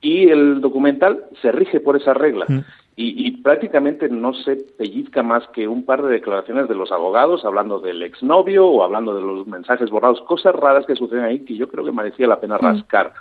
Y 0.00 0.28
el 0.28 0.60
documental 0.60 1.24
se 1.40 1.50
rige 1.50 1.80
por 1.80 1.96
esas 1.96 2.16
reglas. 2.16 2.48
Mm. 2.48 2.58
Y, 2.96 3.26
y, 3.26 3.42
prácticamente 3.42 4.08
no 4.08 4.32
se 4.34 4.54
pellizca 4.54 5.24
más 5.24 5.46
que 5.48 5.66
un 5.66 5.84
par 5.84 6.00
de 6.02 6.12
declaraciones 6.12 6.68
de 6.68 6.76
los 6.76 6.92
abogados 6.92 7.44
hablando 7.44 7.80
del 7.80 8.04
exnovio 8.04 8.68
o 8.68 8.84
hablando 8.84 9.16
de 9.16 9.20
los 9.20 9.48
mensajes 9.48 9.90
borrados, 9.90 10.20
cosas 10.20 10.54
raras 10.54 10.86
que 10.86 10.94
suceden 10.94 11.24
ahí 11.24 11.40
que 11.40 11.56
yo 11.56 11.68
creo 11.68 11.84
que 11.84 11.90
merecía 11.90 12.28
la 12.28 12.38
pena 12.38 12.56
rascar. 12.56 13.12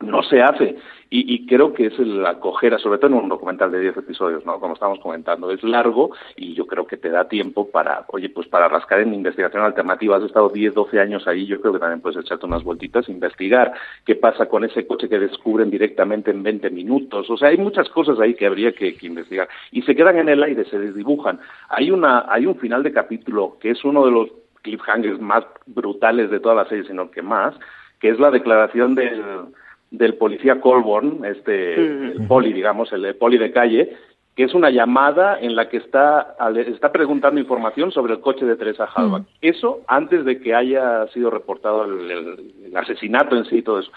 Mm. 0.00 0.10
No 0.10 0.22
se 0.22 0.42
hace. 0.42 0.76
Y, 1.14 1.34
y, 1.34 1.44
creo 1.44 1.74
que 1.74 1.88
es 1.88 1.98
la 1.98 2.40
cojera, 2.40 2.78
sobre 2.78 2.96
todo 2.96 3.08
en 3.08 3.24
un 3.24 3.28
documental 3.28 3.70
de 3.70 3.80
10 3.80 3.98
episodios, 3.98 4.46
¿no? 4.46 4.58
Como 4.58 4.72
estamos 4.72 4.98
comentando, 4.98 5.50
es 5.50 5.62
largo 5.62 6.12
y 6.36 6.54
yo 6.54 6.66
creo 6.66 6.86
que 6.86 6.96
te 6.96 7.10
da 7.10 7.28
tiempo 7.28 7.70
para, 7.70 8.06
oye, 8.08 8.30
pues 8.30 8.48
para 8.48 8.66
rascar 8.66 9.00
en 9.00 9.12
investigación 9.12 9.62
alternativa. 9.62 10.16
Has 10.16 10.22
estado 10.22 10.48
10, 10.48 10.72
12 10.72 10.98
años 10.98 11.28
ahí, 11.28 11.44
yo 11.44 11.60
creo 11.60 11.74
que 11.74 11.80
también 11.80 12.00
puedes 12.00 12.18
echarte 12.18 12.46
unas 12.46 12.64
vueltitas, 12.64 13.10
investigar 13.10 13.74
qué 14.06 14.14
pasa 14.14 14.46
con 14.46 14.64
ese 14.64 14.86
coche 14.86 15.06
que 15.06 15.18
descubren 15.18 15.68
directamente 15.68 16.30
en 16.30 16.42
20 16.42 16.70
minutos. 16.70 17.28
O 17.28 17.36
sea, 17.36 17.48
hay 17.48 17.58
muchas 17.58 17.90
cosas 17.90 18.18
ahí 18.18 18.32
que 18.32 18.46
habría 18.46 18.72
que, 18.72 18.96
que 18.96 19.06
investigar. 19.06 19.50
Y 19.70 19.82
se 19.82 19.94
quedan 19.94 20.16
en 20.16 20.30
el 20.30 20.42
aire, 20.42 20.64
se 20.64 20.78
desdibujan. 20.78 21.40
Hay, 21.68 21.90
una, 21.90 22.24
hay 22.26 22.46
un 22.46 22.56
final 22.56 22.82
de 22.82 22.90
capítulo 22.90 23.58
que 23.60 23.72
es 23.72 23.84
uno 23.84 24.06
de 24.06 24.12
los 24.12 24.30
cliffhangers 24.62 25.20
más 25.20 25.44
brutales 25.66 26.30
de 26.30 26.40
toda 26.40 26.54
la 26.54 26.64
serie, 26.70 26.84
sino 26.84 27.10
que 27.10 27.20
más, 27.20 27.54
que 28.00 28.08
es 28.08 28.18
la 28.18 28.30
declaración 28.30 28.94
del 28.94 29.52
del 29.92 30.14
policía 30.14 30.60
Colborn, 30.60 31.24
este 31.24 31.74
el 31.74 32.26
poli, 32.26 32.52
digamos, 32.52 32.92
el 32.92 33.14
poli 33.14 33.38
de 33.38 33.52
calle, 33.52 33.96
que 34.34 34.44
es 34.44 34.54
una 34.54 34.70
llamada 34.70 35.38
en 35.38 35.54
la 35.54 35.68
que 35.68 35.76
está, 35.76 36.34
está 36.66 36.90
preguntando 36.90 37.38
información 37.38 37.92
sobre 37.92 38.14
el 38.14 38.20
coche 38.20 38.46
de 38.46 38.56
Teresa 38.56 38.86
Halbach. 38.86 39.24
Eso 39.42 39.82
antes 39.86 40.24
de 40.24 40.40
que 40.40 40.54
haya 40.54 41.06
sido 41.08 41.30
reportado 41.30 41.84
el, 41.84 42.10
el, 42.10 42.54
el, 42.64 42.76
asesinato 42.76 43.36
en 43.36 43.44
sí 43.44 43.58
y 43.58 43.62
todo 43.62 43.80
eso. 43.80 43.92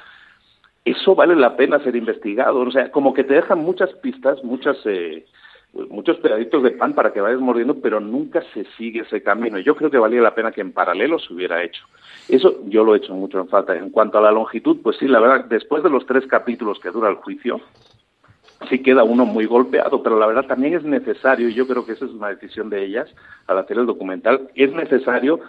Eso 0.83 1.15
vale 1.15 1.35
la 1.35 1.55
pena 1.55 1.79
ser 1.79 1.95
investigado. 1.95 2.59
O 2.59 2.71
sea, 2.71 2.91
como 2.91 3.13
que 3.13 3.23
te 3.23 3.35
dejan 3.35 3.59
muchas 3.59 3.91
pistas, 3.93 4.43
muchas, 4.43 4.77
eh, 4.85 5.25
muchos 5.89 6.17
pedaditos 6.17 6.63
de 6.63 6.71
pan 6.71 6.93
para 6.93 7.11
que 7.11 7.21
vayas 7.21 7.39
mordiendo, 7.39 7.79
pero 7.81 7.99
nunca 7.99 8.41
se 8.53 8.65
sigue 8.77 9.01
ese 9.01 9.21
camino. 9.21 9.59
Yo 9.59 9.75
creo 9.75 9.91
que 9.91 9.97
valía 9.97 10.21
la 10.21 10.35
pena 10.35 10.51
que 10.51 10.61
en 10.61 10.71
paralelo 10.71 11.19
se 11.19 11.33
hubiera 11.33 11.63
hecho. 11.63 11.85
Eso 12.29 12.61
yo 12.65 12.83
lo 12.83 12.95
he 12.95 12.99
hecho 12.99 13.13
mucho 13.13 13.39
en 13.39 13.47
falta. 13.47 13.75
En 13.75 13.89
cuanto 13.89 14.17
a 14.17 14.21
la 14.21 14.31
longitud, 14.31 14.77
pues 14.81 14.97
sí, 14.97 15.07
la 15.07 15.19
verdad, 15.19 15.45
después 15.45 15.83
de 15.83 15.89
los 15.89 16.05
tres 16.05 16.25
capítulos 16.27 16.79
que 16.79 16.91
dura 16.91 17.09
el 17.09 17.15
juicio, 17.15 17.59
sí 18.69 18.79
queda 18.81 19.03
uno 19.03 19.25
muy 19.25 19.45
golpeado, 19.45 20.01
pero 20.01 20.17
la 20.17 20.27
verdad 20.27 20.45
también 20.47 20.73
es 20.73 20.83
necesario, 20.83 21.49
y 21.49 21.53
yo 21.53 21.67
creo 21.67 21.85
que 21.85 21.93
esa 21.93 22.05
es 22.05 22.11
una 22.11 22.29
decisión 22.29 22.69
de 22.69 22.83
ellas 22.83 23.13
al 23.47 23.57
hacer 23.57 23.77
el 23.77 23.85
documental, 23.85 24.49
es 24.55 24.71
necesario 24.73 25.39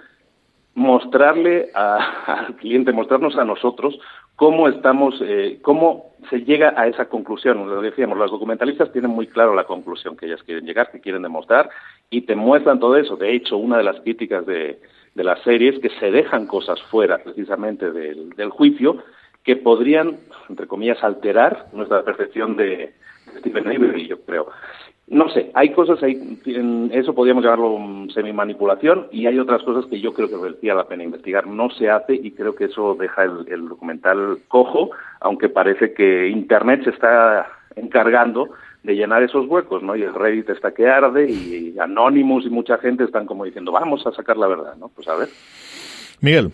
mostrarle 0.75 1.71
al 1.75 2.57
cliente, 2.57 2.93
mostrarnos 2.93 3.37
a 3.37 3.45
nosotros 3.45 3.99
cómo 4.37 4.69
estamos, 4.69 5.21
eh, 5.23 5.59
cómo 5.63 6.13
se 6.31 6.41
llega 6.41 6.75
a 6.77 6.87
esa 6.87 7.07
conclusión. 7.07 7.69
Lo 7.69 7.81
decíamos, 7.81 8.17
los 8.17 8.31
documentalistas 8.31 8.93
tienen 8.93 9.11
muy 9.11 9.27
claro 9.27 9.55
la 9.55 9.65
conclusión 9.65 10.17
que 10.17 10.27
ellas 10.27 10.43
quieren 10.43 10.65
llegar, 10.65 10.91
que 10.91 11.01
quieren 11.01 11.23
demostrar, 11.23 11.69
y 12.11 12.23
te 12.23 12.37
muestran 12.37 12.79
todo 12.79 12.97
eso. 12.97 13.17
De 13.17 13.35
hecho, 13.35 13.57
una 13.57 13.79
de 13.79 13.85
las 13.85 14.01
críticas 14.01 14.47
de, 14.47 14.81
de 15.15 15.25
la 15.25 15.37
serie 15.43 15.71
es 15.71 15.79
que 15.81 15.91
se 15.99 16.11
dejan 16.11 16.47
cosas 16.47 16.81
fuera 16.83 17.19
precisamente 17.19 17.91
del, 17.91 18.31
del 18.31 18.51
juicio 18.51 19.03
que 19.43 19.57
podrían, 19.57 20.19
entre 20.49 20.67
comillas, 20.67 21.03
alterar 21.03 21.67
nuestra 21.73 22.03
percepción 22.03 22.57
de, 22.57 22.93
Stephen 23.39 23.67
Avery, 23.67 24.07
yo 24.07 24.21
creo. 24.21 24.49
No 25.09 25.29
sé, 25.29 25.53
hay 25.55 25.71
cosas 25.71 26.03
ahí, 26.03 26.41
en 26.47 26.91
eso 26.93 27.15
podríamos 27.15 27.45
llamarlo 27.45 27.79
semi-manipulación, 28.13 29.07
y 29.13 29.27
hay 29.27 29.39
otras 29.39 29.63
cosas 29.63 29.87
que 29.87 30.01
yo 30.01 30.13
creo 30.13 30.29
que 30.29 30.37
merecía 30.37 30.75
la 30.75 30.89
pena 30.89 31.05
investigar. 31.05 31.47
No 31.47 31.71
se 31.71 31.89
hace 31.89 32.15
y 32.15 32.33
creo 32.33 32.57
que 32.57 32.65
eso 32.65 32.97
deja 32.99 33.23
el, 33.23 33.47
el 33.47 33.69
documental 33.69 34.39
cojo, 34.49 34.91
aunque 35.21 35.49
parece 35.49 35.95
que 35.95 36.29
Internet 36.29 36.83
se 36.83 36.91
está 36.91 37.47
encargando 37.77 38.51
de 38.83 38.97
llenar 38.97 39.23
esos 39.23 39.47
huecos, 39.47 39.83
¿no? 39.83 39.95
Y 39.95 40.03
el 40.03 40.15
Reddit 40.15 40.51
está 40.51 40.73
que 40.73 40.89
arde 40.89 41.31
y 41.31 41.79
Anonymous 41.79 42.47
y 42.47 42.51
mucha 42.51 42.79
gente 42.79 43.05
están 43.05 43.27
como 43.27 43.45
diciendo, 43.45 43.73
vamos 43.73 44.05
a 44.07 44.13
sacar 44.13 44.37
la 44.37 44.47
verdad, 44.47 44.77
¿no? 44.77 44.89
Pues 44.89 45.07
a 45.09 45.17
ver. 45.17 45.29
Miguel. 46.21 46.51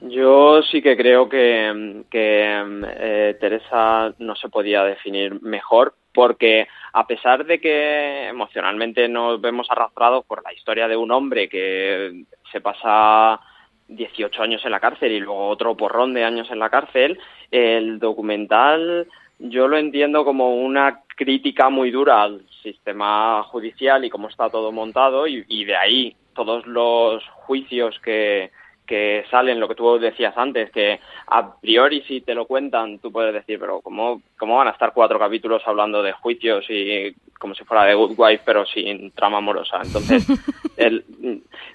Yo 0.00 0.62
sí 0.62 0.80
que 0.80 0.96
creo 0.96 1.28
que, 1.28 2.04
que 2.10 2.82
eh, 2.98 3.36
Teresa 3.38 4.14
no 4.18 4.34
se 4.34 4.48
podía 4.48 4.82
definir 4.82 5.42
mejor 5.42 5.94
porque 6.12 6.68
a 6.92 7.06
pesar 7.06 7.44
de 7.44 7.60
que 7.60 8.28
emocionalmente 8.28 9.08
nos 9.08 9.40
vemos 9.40 9.68
arrastrados 9.70 10.24
por 10.24 10.42
la 10.42 10.52
historia 10.52 10.88
de 10.88 10.96
un 10.96 11.10
hombre 11.12 11.48
que 11.48 12.24
se 12.50 12.60
pasa 12.60 13.40
18 13.88 14.42
años 14.42 14.64
en 14.64 14.70
la 14.72 14.80
cárcel 14.80 15.12
y 15.12 15.20
luego 15.20 15.48
otro 15.48 15.76
porrón 15.76 16.14
de 16.14 16.24
años 16.24 16.50
en 16.50 16.58
la 16.58 16.70
cárcel, 16.70 17.18
el 17.50 17.98
documental 17.98 19.06
yo 19.38 19.68
lo 19.68 19.78
entiendo 19.78 20.24
como 20.24 20.56
una 20.56 21.00
crítica 21.16 21.70
muy 21.70 21.90
dura 21.90 22.22
al 22.22 22.42
sistema 22.62 23.42
judicial 23.44 24.04
y 24.04 24.10
cómo 24.10 24.28
está 24.28 24.50
todo 24.50 24.70
montado 24.70 25.26
y, 25.26 25.44
y 25.48 25.64
de 25.64 25.76
ahí 25.76 26.16
todos 26.34 26.66
los 26.66 27.26
juicios 27.30 27.98
que, 28.00 28.50
que 28.90 29.24
salen, 29.30 29.60
lo 29.60 29.68
que 29.68 29.76
tú 29.76 30.00
decías 30.00 30.36
antes, 30.36 30.68
que 30.72 30.98
a 31.28 31.54
priori 31.60 32.02
si 32.02 32.22
te 32.22 32.34
lo 32.34 32.44
cuentan, 32.44 32.98
tú 32.98 33.12
puedes 33.12 33.32
decir, 33.32 33.56
pero 33.60 33.80
¿cómo, 33.82 34.20
cómo 34.36 34.56
van 34.56 34.66
a 34.66 34.72
estar 34.72 34.92
cuatro 34.92 35.16
capítulos 35.16 35.62
hablando 35.64 36.02
de 36.02 36.10
juicios 36.10 36.66
y 36.68 37.14
como 37.38 37.54
si 37.54 37.62
fuera 37.62 37.84
de 37.84 37.94
Good 37.94 38.14
Wife, 38.18 38.42
pero 38.44 38.66
sin 38.66 39.12
trama 39.12 39.38
amorosa? 39.38 39.78
Entonces, 39.84 40.26
el, 40.76 41.04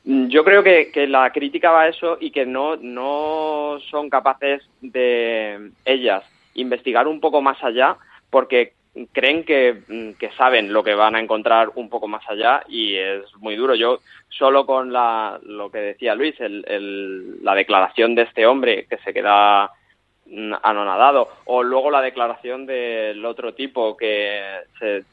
yo 0.04 0.44
creo 0.44 0.62
que, 0.62 0.92
que 0.92 1.08
la 1.08 1.32
crítica 1.32 1.72
va 1.72 1.84
a 1.84 1.88
eso 1.88 2.18
y 2.20 2.32
que 2.32 2.46
no, 2.46 2.76
no 2.76 3.78
son 3.90 4.10
capaces 4.10 4.62
de 4.82 5.72
ellas 5.86 6.26
investigar 6.56 7.08
un 7.08 7.22
poco 7.22 7.42
más 7.42 7.64
allá, 7.64 7.96
porque 8.30 8.74
creen 9.12 9.44
que, 9.44 10.14
que, 10.18 10.32
saben 10.32 10.72
lo 10.72 10.84
que 10.84 10.96
van 10.96 11.16
a 11.16 11.20
encontrar 11.20 11.72
un 11.76 11.90
poco 11.90 12.08
más 12.08 12.24
allá 12.30 12.64
y 12.68 12.96
es 12.96 13.24
muy 13.38 13.56
duro. 13.56 13.76
Yo 13.76 14.00
solo 14.30 14.66
con 14.66 14.94
la, 14.94 15.40
lo 15.44 15.70
que 15.70 15.80
decía 15.80 16.16
Luis, 16.16 16.40
el, 16.40 16.64
el, 16.68 17.44
la 17.44 17.56
declaración 17.56 18.16
de 18.16 18.24
este 18.24 18.46
hombre 18.46 18.86
que 18.90 18.98
se 18.98 19.14
queda 19.14 19.72
anonadado 20.64 21.30
o 21.46 21.62
luego 21.62 21.92
la 21.92 22.02
declaración 22.02 22.66
del 22.66 23.24
otro 23.26 23.54
tipo 23.54 23.96
que 23.96 24.42
se, 24.80 25.04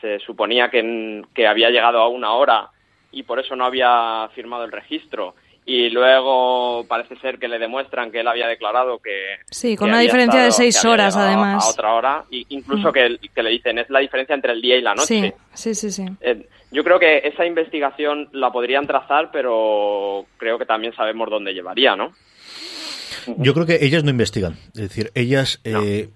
se 0.00 0.18
suponía 0.20 0.70
que, 0.70 1.22
que 1.34 1.46
había 1.46 1.70
llegado 1.70 2.00
a 2.00 2.08
una 2.08 2.32
hora 2.32 2.68
y 3.12 3.22
por 3.22 3.38
eso 3.38 3.54
no 3.54 3.64
había 3.64 4.28
firmado 4.34 4.64
el 4.64 4.72
registro 4.72 5.34
y 5.64 5.90
luego 5.90 6.84
parece 6.88 7.16
ser 7.18 7.38
que 7.38 7.48
le 7.48 7.58
demuestran 7.58 8.10
que 8.10 8.20
él 8.20 8.28
había 8.28 8.46
declarado 8.46 8.98
que... 8.98 9.36
Sí, 9.50 9.76
con 9.76 9.86
que 9.86 9.92
una 9.92 10.00
diferencia 10.00 10.46
estado, 10.46 10.46
de 10.46 10.52
seis 10.72 10.84
horas 10.84 11.16
además. 11.16 11.64
A 11.64 11.70
otra 11.70 11.94
hora, 11.94 12.24
y 12.30 12.46
incluso 12.48 12.88
mm. 12.88 12.92
que, 12.92 13.16
que, 13.34 13.42
le 13.42 13.50
dicen, 13.50 13.78
es 13.78 13.88
la 13.90 14.00
diferencia 14.00 14.34
entre 14.34 14.52
el 14.52 14.60
día 14.60 14.76
y 14.76 14.82
la 14.82 14.94
noche. 14.94 15.34
Sí, 15.54 15.74
sí, 15.74 15.74
sí. 15.74 15.90
sí. 15.90 16.06
Eh, 16.20 16.46
yo 16.72 16.84
creo 16.84 16.98
que 16.98 17.18
esa 17.18 17.44
investigación 17.44 18.28
la 18.32 18.50
podrían 18.50 18.86
trazar, 18.86 19.30
pero 19.32 20.26
creo 20.38 20.58
que 20.58 20.66
también 20.66 20.94
sabemos 20.94 21.28
dónde 21.28 21.52
llevaría, 21.52 21.96
¿no? 21.96 22.12
Yo 23.36 23.52
creo 23.54 23.66
que 23.66 23.78
ellas 23.84 24.02
no 24.02 24.10
investigan, 24.10 24.54
es 24.74 24.80
decir, 24.80 25.10
ellas... 25.14 25.60
No. 25.64 25.82
Eh, 25.82 26.08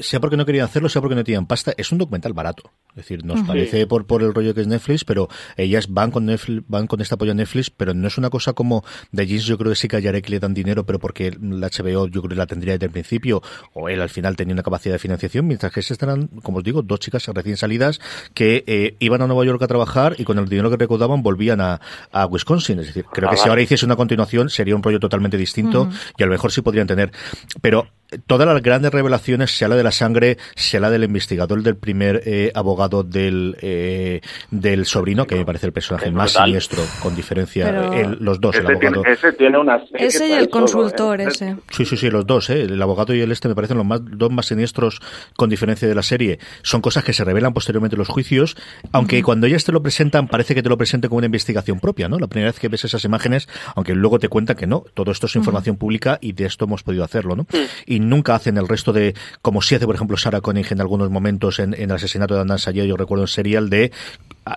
sea 0.00 0.20
porque 0.20 0.36
no 0.36 0.46
querían 0.46 0.64
hacerlo, 0.64 0.88
sea 0.88 1.00
porque 1.00 1.14
no 1.14 1.24
tenían 1.24 1.46
pasta, 1.46 1.72
es 1.76 1.92
un 1.92 1.98
documental 1.98 2.32
barato. 2.32 2.70
Es 2.90 2.96
decir, 2.96 3.24
nos 3.24 3.42
parece 3.42 3.86
por, 3.86 4.06
por 4.06 4.22
el 4.22 4.34
rollo 4.34 4.54
que 4.54 4.62
es 4.62 4.66
Netflix, 4.66 5.04
pero 5.04 5.28
ellas 5.56 5.88
van 5.88 6.10
con 6.10 6.26
Netflix, 6.26 6.64
van 6.68 6.86
con 6.86 7.00
este 7.00 7.14
apoyo 7.14 7.32
a 7.32 7.34
Netflix, 7.34 7.70
pero 7.70 7.94
no 7.94 8.08
es 8.08 8.18
una 8.18 8.30
cosa 8.30 8.52
como 8.52 8.84
de 9.12 9.26
Jeans, 9.26 9.44
yo 9.44 9.58
creo 9.58 9.70
que 9.70 9.76
sí 9.76 9.88
que 9.88 9.96
a 9.96 10.00
Yarek 10.00 10.28
le 10.28 10.40
dan 10.40 10.54
dinero, 10.54 10.84
pero 10.84 10.98
porque 10.98 11.30
la 11.40 11.68
HBO 11.68 12.08
yo 12.08 12.20
creo 12.22 12.30
que 12.30 12.34
la 12.34 12.46
tendría 12.46 12.74
desde 12.74 12.86
el 12.86 12.92
principio, 12.92 13.42
o 13.72 13.88
él 13.88 14.00
al 14.00 14.10
final 14.10 14.36
tenía 14.36 14.54
una 14.54 14.62
capacidad 14.62 14.94
de 14.94 14.98
financiación, 14.98 15.46
mientras 15.46 15.72
que 15.72 15.80
estas 15.80 16.02
eran, 16.02 16.26
como 16.42 16.58
os 16.58 16.64
digo, 16.64 16.82
dos 16.82 16.98
chicas 17.00 17.26
recién 17.28 17.56
salidas 17.56 18.00
que 18.34 18.64
eh, 18.66 18.96
iban 18.98 19.22
a 19.22 19.26
Nueva 19.26 19.44
York 19.44 19.62
a 19.62 19.66
trabajar 19.66 20.16
y 20.18 20.24
con 20.24 20.38
el 20.38 20.48
dinero 20.48 20.70
que 20.70 20.76
recaudaban 20.76 21.22
volvían 21.22 21.60
a, 21.60 21.80
a 22.10 22.26
Wisconsin. 22.26 22.80
Es 22.80 22.86
decir, 22.88 23.04
creo 23.12 23.30
que 23.30 23.36
si 23.36 23.48
ahora 23.48 23.62
hiciese 23.62 23.84
una 23.84 23.96
continuación 23.96 24.50
sería 24.50 24.74
un 24.74 24.82
rollo 24.82 25.00
totalmente 25.00 25.36
distinto 25.36 25.88
y 26.16 26.22
a 26.22 26.26
lo 26.26 26.32
mejor 26.32 26.52
sí 26.52 26.60
podrían 26.62 26.86
tener. 26.86 27.12
Pero 27.60 27.88
todas 28.26 28.46
las 28.46 28.62
grandes 28.62 28.92
revelaciones, 28.92 29.56
sea 29.56 29.68
la 29.68 29.76
de 29.76 29.82
la 29.82 29.92
sangre, 29.92 30.38
sea 30.54 30.80
la 30.80 30.90
del 30.90 31.04
investigador 31.04 31.62
del 31.62 31.76
primer 31.76 32.22
eh, 32.24 32.50
abogado 32.54 33.02
del, 33.02 33.56
eh, 33.60 34.20
del 34.50 34.86
sobrino, 34.86 35.26
que 35.26 35.36
me 35.36 35.44
parece 35.44 35.66
el 35.66 35.72
personaje 35.72 36.10
más 36.10 36.32
siniestro, 36.32 36.82
con 37.02 37.14
diferencia, 37.14 37.70
los 38.18 38.40
dos, 38.40 38.56
ese 38.56 38.64
el 38.64 38.70
abogado. 38.70 39.02
Tiene, 39.02 39.12
ese 39.12 39.32
tiene 39.32 39.58
una 39.58 39.82
Ese 39.94 40.28
y 40.28 40.32
el 40.32 40.48
consultor, 40.48 41.20
ese. 41.20 41.56
Sí, 41.70 41.84
sí, 41.84 41.96
sí, 41.96 42.10
los 42.10 42.26
dos, 42.26 42.50
¿eh? 42.50 42.62
el 42.62 42.80
abogado 42.80 43.14
y 43.14 43.20
el 43.20 43.32
este 43.32 43.48
me 43.48 43.54
parecen 43.54 43.76
los 43.76 43.86
más, 43.86 44.00
dos 44.04 44.30
más 44.30 44.46
siniestros 44.46 45.00
con 45.36 45.48
diferencia 45.50 45.88
de 45.88 45.94
la 45.94 46.02
serie. 46.02 46.38
Son 46.62 46.80
cosas 46.80 47.04
que 47.04 47.12
se 47.12 47.24
revelan 47.24 47.52
posteriormente 47.52 47.96
en 47.96 48.00
los 48.00 48.08
juicios, 48.08 48.56
aunque 48.92 49.22
cuando 49.22 49.46
ellas 49.46 49.64
te 49.64 49.72
lo 49.72 49.82
presentan, 49.82 50.28
parece 50.28 50.54
que 50.54 50.62
te 50.62 50.68
lo 50.68 50.76
presenten 50.76 51.08
como 51.08 51.18
una 51.18 51.26
investigación 51.26 51.80
propia, 51.80 52.08
¿no? 52.08 52.18
La 52.18 52.26
primera 52.26 52.50
vez 52.50 52.58
que 52.58 52.68
ves 52.68 52.84
esas 52.84 53.04
imágenes, 53.04 53.48
aunque 53.74 53.94
luego 53.94 54.18
te 54.18 54.28
cuentan 54.28 54.56
que 54.56 54.66
no, 54.66 54.84
todo 54.94 55.12
esto 55.12 55.26
es 55.26 55.36
información 55.36 55.76
pública 55.76 56.18
y 56.20 56.32
de 56.32 56.46
esto 56.46 56.64
hemos 56.64 56.82
podido 56.82 57.04
hacerlo, 57.04 57.36
¿no? 57.36 57.46
Y 57.86 57.99
nunca 58.08 58.34
hacen 58.34 58.56
el 58.56 58.68
resto 58.68 58.92
de, 58.92 59.14
como 59.42 59.62
si 59.62 59.74
hace, 59.74 59.86
por 59.86 59.94
ejemplo, 59.94 60.16
Sarah 60.16 60.40
Koenig 60.40 60.70
en 60.70 60.80
algunos 60.80 61.10
momentos 61.10 61.58
en, 61.58 61.74
el 61.74 61.90
asesinato 61.90 62.34
de 62.34 62.40
Andan 62.40 62.58
Sayer, 62.58 62.86
yo 62.86 62.96
recuerdo 62.96 63.24
en 63.24 63.28
serial, 63.28 63.70
de 63.70 63.92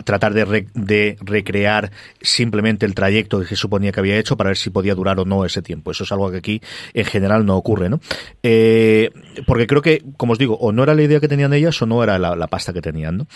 tratar 0.06 0.34
de, 0.34 0.68
de, 0.74 1.18
recrear 1.22 1.92
simplemente 2.22 2.86
el 2.86 2.96
trayecto 2.96 3.42
que 3.42 3.56
suponía 3.56 3.92
que 3.92 4.00
había 4.00 4.18
hecho 4.18 4.38
para 4.38 4.50
ver 4.50 4.58
si 4.58 4.70
podía 4.70 4.96
durar 4.96 5.20
o 5.20 5.26
no 5.26 5.46
ese 5.46 5.62
tiempo. 5.62 5.92
Eso 5.92 6.04
es 6.04 6.12
algo 6.12 6.32
que 6.32 6.38
aquí 6.38 6.62
en 6.94 7.06
general 7.06 7.46
no 7.46 7.58
ocurre, 7.58 7.90
¿no? 7.90 8.00
Eh, 8.42 9.12
porque 9.46 9.68
creo 9.68 9.82
que, 9.82 10.04
como 10.18 10.34
os 10.34 10.40
digo, 10.40 10.56
o 10.56 10.72
no 10.72 10.84
era 10.84 10.96
la 10.96 11.04
idea 11.04 11.20
que 11.20 11.28
tenían 11.28 11.54
ellas 11.54 11.80
o 11.82 11.86
no 11.86 12.04
era 12.04 12.18
la, 12.18 12.48
pasta 12.48 12.74
que 12.74 12.82
tenían, 12.82 13.18
¿no? 13.18 13.28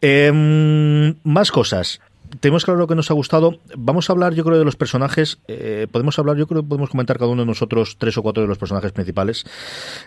Em, 0.00 1.14
más 1.24 1.50
cosas 1.50 2.00
tenemos 2.40 2.64
claro 2.64 2.80
lo 2.80 2.86
que 2.86 2.94
nos 2.94 3.10
ha 3.10 3.14
gustado. 3.14 3.58
Vamos 3.76 4.08
a 4.08 4.12
hablar, 4.12 4.34
yo 4.34 4.44
creo, 4.44 4.58
de 4.58 4.64
los 4.64 4.76
personajes. 4.76 5.38
Eh, 5.48 5.86
podemos 5.90 6.18
hablar, 6.18 6.36
yo 6.36 6.46
creo 6.46 6.62
podemos 6.62 6.90
comentar 6.90 7.18
cada 7.18 7.30
uno 7.30 7.42
de 7.42 7.46
nosotros 7.46 7.96
tres 7.98 8.16
o 8.16 8.22
cuatro 8.22 8.42
de 8.42 8.48
los 8.48 8.58
personajes 8.58 8.92
principales. 8.92 9.44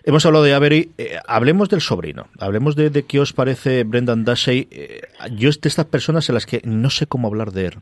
Hemos 0.03 0.25
hablado 0.25 0.43
de 0.43 0.53
Avery. 0.53 0.91
Eh, 0.97 1.17
hablemos 1.27 1.69
del 1.69 1.81
sobrino. 1.81 2.27
Hablemos 2.39 2.75
de, 2.75 2.91
qué 3.03 3.19
os 3.19 3.33
parece 3.33 3.83
Brendan 3.83 4.25
Dassey. 4.25 4.67
Eh, 4.71 5.01
yo 5.35 5.49
es 5.49 5.61
de 5.61 5.69
estas 5.69 5.85
personas 5.85 6.27
en 6.29 6.35
las 6.35 6.45
que 6.45 6.61
no 6.63 6.89
sé 6.89 7.07
cómo 7.07 7.27
hablar 7.27 7.51
de 7.51 7.67
él. 7.67 7.75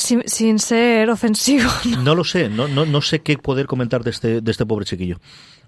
Sin, 0.00 0.58
ser 0.58 1.10
ofensivo. 1.10 1.68
¿no? 2.02 2.14
lo 2.14 2.24
sé, 2.24 2.48
no, 2.48 2.68
no, 2.68 2.86
no 2.86 3.02
sé 3.02 3.20
qué 3.20 3.36
poder 3.36 3.66
comentar 3.66 4.02
de 4.02 4.10
este, 4.10 4.40
de 4.40 4.50
este 4.50 4.64
pobre 4.64 4.86
chiquillo. 4.86 5.18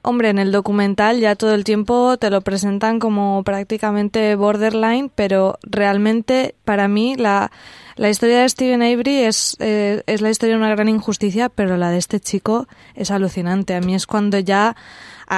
Hombre, 0.05 0.31
en 0.31 0.39
el 0.39 0.51
documental 0.51 1.21
ya 1.21 1.37
todo 1.37 1.55
el 1.55 1.63
tiempo 1.63 2.17
te 2.17 2.31
lo 2.31 2.41
presentan 2.41 2.99
como 2.99 3.45
prácticamente 3.45 4.35
borderline, 4.35 5.13
pero 5.15 5.59
realmente 5.63 6.57
para 6.65 6.89
mí 6.89 7.15
la, 7.15 7.53
la 7.95 8.11
historia 8.11 8.41
de 8.41 8.49
Steven 8.49 8.83
Avery 8.83 9.19
es, 9.19 9.57
eh, 9.61 10.03
es 10.07 10.21
la 10.21 10.31
historia 10.31 10.57
de 10.57 10.61
una 10.61 10.75
gran 10.75 10.89
injusticia, 10.89 11.51
pero 11.51 11.77
la 11.77 11.91
de 11.91 11.99
este 11.99 12.19
chico 12.19 12.67
es 12.97 13.13
alucinante. 13.13 13.77
A 13.77 13.81
mí 13.81 13.95
es 13.95 14.07
cuando 14.07 14.41
ya 14.41 14.75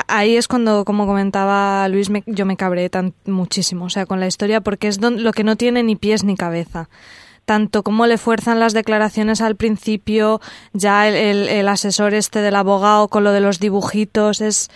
ahí 0.08 0.36
es 0.36 0.48
cuando, 0.48 0.84
como 0.84 1.06
comentaba 1.06 1.86
Luis, 1.88 2.10
yo 2.24 2.46
me 2.46 2.56
cabré 2.56 2.88
tan 2.88 3.12
muchísimo, 3.26 3.84
o 3.86 3.90
sea, 3.90 4.06
con 4.06 4.18
la 4.18 4.26
historia, 4.26 4.60
porque 4.62 4.88
es 4.88 5.00
lo 5.00 5.32
que 5.32 5.44
no 5.44 5.56
tiene 5.56 5.82
ni 5.82 5.96
pies 5.96 6.24
ni 6.24 6.36
cabeza 6.36 6.88
tanto 7.44 7.82
como 7.82 8.06
le 8.06 8.18
fuerzan 8.18 8.60
las 8.60 8.72
declaraciones 8.72 9.40
al 9.40 9.56
principio, 9.56 10.40
ya 10.72 11.08
el, 11.08 11.48
el, 11.48 11.68
asesor 11.68 12.14
este 12.14 12.40
del 12.40 12.56
abogado 12.56 13.08
con 13.08 13.24
lo 13.24 13.32
de 13.32 13.40
los 13.40 13.60
dibujitos, 13.60 14.40
es 14.40 14.70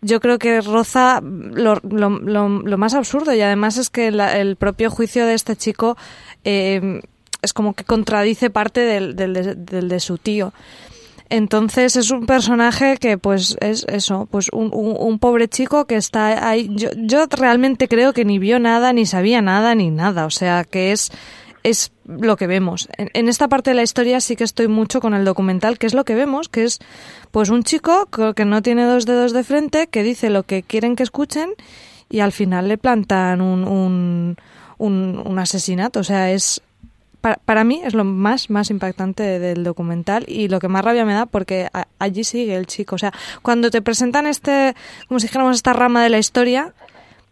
yo 0.00 0.20
creo 0.20 0.38
que 0.38 0.60
roza 0.60 1.20
lo, 1.22 1.76
lo, 1.82 2.10
lo, 2.10 2.78
más 2.78 2.94
absurdo 2.94 3.32
y 3.34 3.40
además 3.40 3.76
es 3.76 3.88
que 3.88 4.08
el 4.08 4.56
propio 4.56 4.90
juicio 4.90 5.26
de 5.26 5.34
este 5.34 5.54
chico 5.54 5.96
eh, 6.44 7.00
es 7.40 7.52
como 7.52 7.74
que 7.74 7.84
contradice 7.84 8.50
parte 8.50 8.80
del, 8.80 9.14
del, 9.14 9.64
del, 9.64 9.88
de 9.88 10.00
su 10.00 10.18
tío. 10.18 10.52
Entonces 11.28 11.96
es 11.96 12.10
un 12.10 12.26
personaje 12.26 12.98
que 12.98 13.16
pues 13.16 13.56
es 13.60 13.86
eso, 13.88 14.28
pues 14.30 14.48
un, 14.52 14.70
un, 14.74 14.96
un, 14.98 15.18
pobre 15.18 15.48
chico 15.48 15.86
que 15.86 15.96
está 15.96 16.48
ahí. 16.48 16.68
Yo, 16.72 16.90
yo 16.94 17.26
realmente 17.30 17.88
creo 17.88 18.12
que 18.12 18.24
ni 18.24 18.38
vio 18.38 18.58
nada, 18.58 18.92
ni 18.92 19.06
sabía 19.06 19.40
nada, 19.40 19.74
ni 19.74 19.90
nada. 19.90 20.26
O 20.26 20.30
sea 20.30 20.64
que 20.64 20.92
es 20.92 21.10
es 21.62 21.92
lo 22.06 22.36
que 22.36 22.46
vemos. 22.46 22.88
En, 22.96 23.28
esta 23.28 23.48
parte 23.48 23.70
de 23.70 23.76
la 23.76 23.82
historia 23.82 24.20
sí 24.20 24.36
que 24.36 24.44
estoy 24.44 24.68
mucho 24.68 25.00
con 25.00 25.14
el 25.14 25.24
documental, 25.24 25.78
que 25.78 25.86
es 25.86 25.94
lo 25.94 26.04
que 26.04 26.14
vemos, 26.14 26.48
que 26.48 26.64
es 26.64 26.80
pues 27.30 27.48
un 27.50 27.62
chico 27.62 28.08
que 28.34 28.44
no 28.44 28.62
tiene 28.62 28.84
dos 28.84 29.06
dedos 29.06 29.32
de 29.32 29.44
frente, 29.44 29.86
que 29.86 30.02
dice 30.02 30.30
lo 30.30 30.42
que 30.42 30.62
quieren 30.62 30.96
que 30.96 31.02
escuchen 31.02 31.54
y 32.10 32.20
al 32.20 32.32
final 32.32 32.68
le 32.68 32.78
plantan 32.78 33.40
un, 33.40 33.64
un, 34.78 35.22
un, 35.24 35.38
asesinato. 35.38 36.00
O 36.00 36.04
sea, 36.04 36.30
es 36.30 36.60
para, 37.20 37.36
para, 37.36 37.64
mí 37.64 37.80
es 37.84 37.94
lo 37.94 38.04
más, 38.04 38.50
más 38.50 38.70
impactante 38.70 39.38
del 39.38 39.64
documental 39.64 40.24
y 40.28 40.48
lo 40.48 40.58
que 40.58 40.68
más 40.68 40.84
rabia 40.84 41.04
me 41.04 41.14
da 41.14 41.26
porque 41.26 41.68
allí 41.98 42.24
sigue 42.24 42.56
el 42.56 42.66
chico. 42.66 42.96
O 42.96 42.98
sea, 42.98 43.12
cuando 43.40 43.70
te 43.70 43.80
presentan 43.80 44.26
este, 44.26 44.74
como 45.08 45.20
si 45.20 45.26
dijéramos 45.26 45.56
esta 45.56 45.72
rama 45.72 46.02
de 46.02 46.10
la 46.10 46.18
historia, 46.18 46.74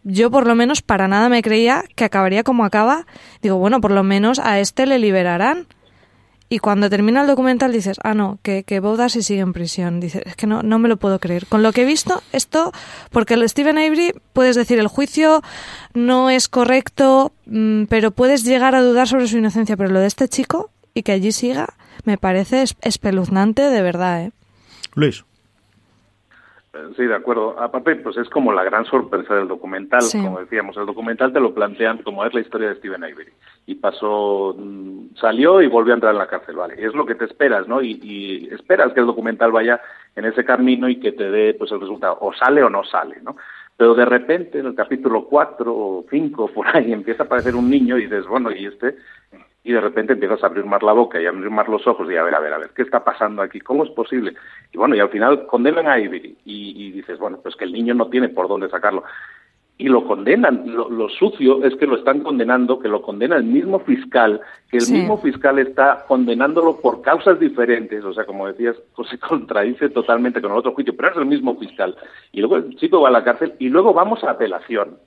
yo 0.03 0.31
por 0.31 0.47
lo 0.47 0.55
menos 0.55 0.81
para 0.81 1.07
nada 1.07 1.29
me 1.29 1.41
creía 1.41 1.83
que 1.95 2.05
acabaría 2.05 2.43
como 2.43 2.65
acaba. 2.65 3.05
Digo, 3.41 3.57
bueno, 3.57 3.81
por 3.81 3.91
lo 3.91 4.03
menos 4.03 4.39
a 4.39 4.59
este 4.59 4.85
le 4.85 4.99
liberarán. 4.99 5.67
Y 6.49 6.59
cuando 6.59 6.89
termina 6.89 7.21
el 7.21 7.27
documental 7.27 7.71
dices, 7.71 7.97
ah, 8.03 8.13
no, 8.13 8.37
que, 8.43 8.63
que 8.63 8.81
Darcy 8.81 9.21
sigue 9.21 9.39
en 9.39 9.53
prisión. 9.53 10.01
Dices, 10.01 10.23
es 10.25 10.35
que 10.35 10.47
no, 10.47 10.63
no 10.63 10.79
me 10.79 10.89
lo 10.89 10.97
puedo 10.97 11.17
creer. 11.17 11.45
Con 11.45 11.63
lo 11.63 11.71
que 11.71 11.83
he 11.83 11.85
visto, 11.85 12.21
esto, 12.33 12.73
porque 13.09 13.35
el 13.35 13.47
Stephen 13.47 13.77
Avery, 13.77 14.13
puedes 14.33 14.57
decir, 14.57 14.77
el 14.77 14.87
juicio 14.87 15.41
no 15.93 16.29
es 16.29 16.49
correcto, 16.49 17.31
mm, 17.45 17.85
pero 17.85 18.11
puedes 18.11 18.43
llegar 18.43 18.75
a 18.75 18.81
dudar 18.81 19.07
sobre 19.07 19.27
su 19.27 19.37
inocencia. 19.37 19.77
Pero 19.77 19.91
lo 19.91 20.01
de 20.01 20.07
este 20.07 20.27
chico 20.27 20.71
y 20.93 21.03
que 21.03 21.13
allí 21.13 21.31
siga, 21.31 21.75
me 22.03 22.17
parece 22.17 22.65
espeluznante 22.81 23.61
de 23.61 23.81
verdad, 23.81 24.23
¿eh? 24.23 24.31
Luis. 24.93 25.23
Sí, 26.95 27.05
de 27.05 27.15
acuerdo. 27.15 27.59
Aparte, 27.59 27.97
pues 27.97 28.15
es 28.15 28.29
como 28.29 28.53
la 28.53 28.63
gran 28.63 28.85
sorpresa 28.85 29.35
del 29.35 29.49
documental, 29.49 30.01
como 30.09 30.39
decíamos. 30.39 30.77
El 30.77 30.85
documental 30.85 31.33
te 31.33 31.41
lo 31.41 31.53
plantean 31.53 31.97
como 31.97 32.23
es 32.23 32.33
la 32.33 32.39
historia 32.39 32.69
de 32.69 32.75
Steven 32.75 33.03
Avery. 33.03 33.33
Y 33.65 33.75
pasó, 33.75 34.55
mm, 34.57 35.15
salió 35.15 35.61
y 35.61 35.67
volvió 35.67 35.93
a 35.93 35.95
entrar 35.95 36.13
en 36.13 36.19
la 36.19 36.27
cárcel, 36.27 36.55
¿vale? 36.55 36.75
es 36.77 36.93
lo 36.95 37.05
que 37.05 37.15
te 37.15 37.25
esperas, 37.25 37.67
¿no? 37.67 37.81
Y, 37.81 37.99
y, 38.01 38.53
esperas 38.53 38.93
que 38.93 39.01
el 39.01 39.05
documental 39.05 39.51
vaya 39.51 39.81
en 40.15 40.23
ese 40.23 40.45
camino 40.45 40.87
y 40.87 40.97
que 40.97 41.11
te 41.11 41.29
dé, 41.29 41.53
pues, 41.55 41.71
el 41.73 41.81
resultado. 41.81 42.17
O 42.21 42.33
sale 42.33 42.63
o 42.63 42.69
no 42.69 42.85
sale, 42.85 43.17
¿no? 43.21 43.35
Pero 43.75 43.93
de 43.93 44.05
repente, 44.05 44.59
en 44.59 44.67
el 44.67 44.75
capítulo 44.75 45.25
4 45.25 45.73
o 45.75 46.05
5, 46.09 46.51
por 46.53 46.67
ahí, 46.73 46.93
empieza 46.93 47.23
a 47.23 47.25
aparecer 47.25 47.53
un 47.53 47.69
niño 47.69 47.97
y 47.97 48.03
dices, 48.03 48.25
bueno, 48.27 48.49
¿y 48.49 48.65
este 48.65 48.95
y 49.63 49.73
de 49.73 49.81
repente 49.81 50.13
empiezas 50.13 50.43
a 50.43 50.47
abrir 50.47 50.65
más 50.65 50.81
la 50.81 50.93
boca 50.93 51.21
y 51.21 51.25
a 51.25 51.29
abrir 51.29 51.49
más 51.51 51.67
los 51.67 51.85
ojos 51.85 52.09
y 52.09 52.15
a 52.15 52.23
ver, 52.23 52.33
a 52.33 52.39
ver, 52.39 52.53
a 52.53 52.57
ver, 52.57 52.71
¿qué 52.75 52.81
está 52.81 53.03
pasando 53.03 53.41
aquí? 53.41 53.59
¿Cómo 53.59 53.83
es 53.83 53.91
posible? 53.91 54.33
Y 54.71 54.77
bueno, 54.77 54.95
y 54.95 54.99
al 54.99 55.09
final 55.09 55.45
condenan 55.45 55.87
a 55.87 55.99
Ivy 55.99 56.37
y, 56.45 56.91
dices, 56.91 57.19
bueno, 57.19 57.39
pues 57.41 57.55
que 57.55 57.65
el 57.65 57.73
niño 57.73 57.93
no 57.93 58.07
tiene 58.07 58.29
por 58.29 58.47
dónde 58.47 58.69
sacarlo. 58.69 59.03
Y 59.77 59.87
lo 59.87 60.05
condenan, 60.05 60.63
lo, 60.67 61.09
sucio 61.09 61.63
es 61.63 61.75
que 61.75 61.87
lo 61.87 61.95
están 61.95 62.19
condenando, 62.19 62.79
que 62.79 62.87
lo 62.87 63.01
condena 63.01 63.35
el 63.35 63.43
mismo 63.43 63.79
fiscal, 63.79 64.39
que 64.69 64.77
el 64.77 64.87
mismo 64.91 65.17
fiscal 65.17 65.57
está 65.57 66.05
condenándolo 66.07 66.79
por 66.79 67.01
causas 67.01 67.39
diferentes, 67.39 68.03
o 68.03 68.13
sea, 68.13 68.25
como 68.25 68.47
decías, 68.47 68.75
pues 68.95 69.09
se 69.09 69.17
contradice 69.19 69.89
totalmente 69.89 70.39
con 70.41 70.51
el 70.51 70.57
otro 70.57 70.73
juicio, 70.73 70.95
pero 70.95 71.09
es 71.11 71.17
el 71.17 71.25
mismo 71.25 71.55
fiscal. 71.57 71.95
Y 72.31 72.41
luego 72.41 72.57
el 72.57 72.75
chico 72.75 73.01
va 73.01 73.09
a 73.09 73.11
la 73.11 73.23
cárcel 73.23 73.53
y 73.57 73.69
luego 73.69 73.93
vamos 73.93 74.23
a 74.23 74.31
apelación 74.31 74.97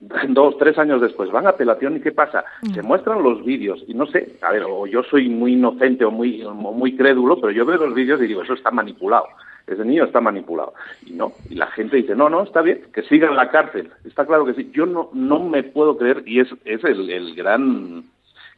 dos, 0.28 0.58
tres 0.58 0.78
años 0.78 1.00
después, 1.00 1.30
van 1.30 1.46
a 1.46 1.50
apelación 1.50 1.96
y 1.96 2.00
¿qué 2.00 2.12
pasa? 2.12 2.44
Mm. 2.62 2.74
Se 2.74 2.82
muestran 2.82 3.22
los 3.22 3.44
vídeos 3.44 3.82
y 3.86 3.94
no 3.94 4.06
sé, 4.06 4.36
a 4.42 4.52
ver, 4.52 4.64
o 4.64 4.86
yo 4.86 5.02
soy 5.02 5.28
muy 5.28 5.54
inocente 5.54 6.04
o 6.04 6.10
muy, 6.10 6.44
muy 6.44 6.96
crédulo, 6.96 7.40
pero 7.40 7.52
yo 7.52 7.64
veo 7.64 7.78
los 7.78 7.94
vídeos 7.94 8.20
y 8.20 8.26
digo, 8.26 8.42
eso 8.42 8.54
está 8.54 8.70
manipulado, 8.70 9.26
ese 9.66 9.84
niño 9.84 10.04
está 10.04 10.20
manipulado. 10.20 10.74
Y 11.04 11.12
no, 11.12 11.32
y 11.48 11.54
la 11.54 11.66
gente 11.68 11.96
dice, 11.96 12.14
no, 12.14 12.28
no, 12.28 12.42
está 12.42 12.62
bien, 12.62 12.82
que 12.92 13.02
siga 13.02 13.28
en 13.28 13.36
la 13.36 13.50
cárcel. 13.50 13.90
Está 14.04 14.26
claro 14.26 14.44
que 14.44 14.54
sí. 14.54 14.70
Yo 14.72 14.86
no, 14.86 15.10
no 15.12 15.40
me 15.40 15.62
puedo 15.62 15.96
creer, 15.96 16.22
y 16.26 16.40
es, 16.40 16.48
es 16.64 16.84
el, 16.84 17.10
el 17.10 17.34
gran 17.34 18.04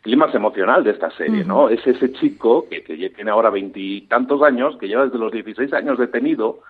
clima 0.03 0.29
emocional 0.33 0.85
de 0.85 0.91
esta 0.91 1.11
serie, 1.13 1.45
¿no? 1.45 1.69
Es 1.69 1.85
ese 1.87 2.13
chico 2.13 2.67
que, 2.69 2.83
que 2.83 3.11
tiene 3.11 3.31
ahora 3.31 3.51
veintitantos 3.51 4.43
años, 4.43 4.77
que 4.79 4.89
lleva 4.89 5.05
desde 5.05 5.19
los 5.19 5.33
16 5.33 5.73
años 5.73 5.99
detenido, 5.99 6.61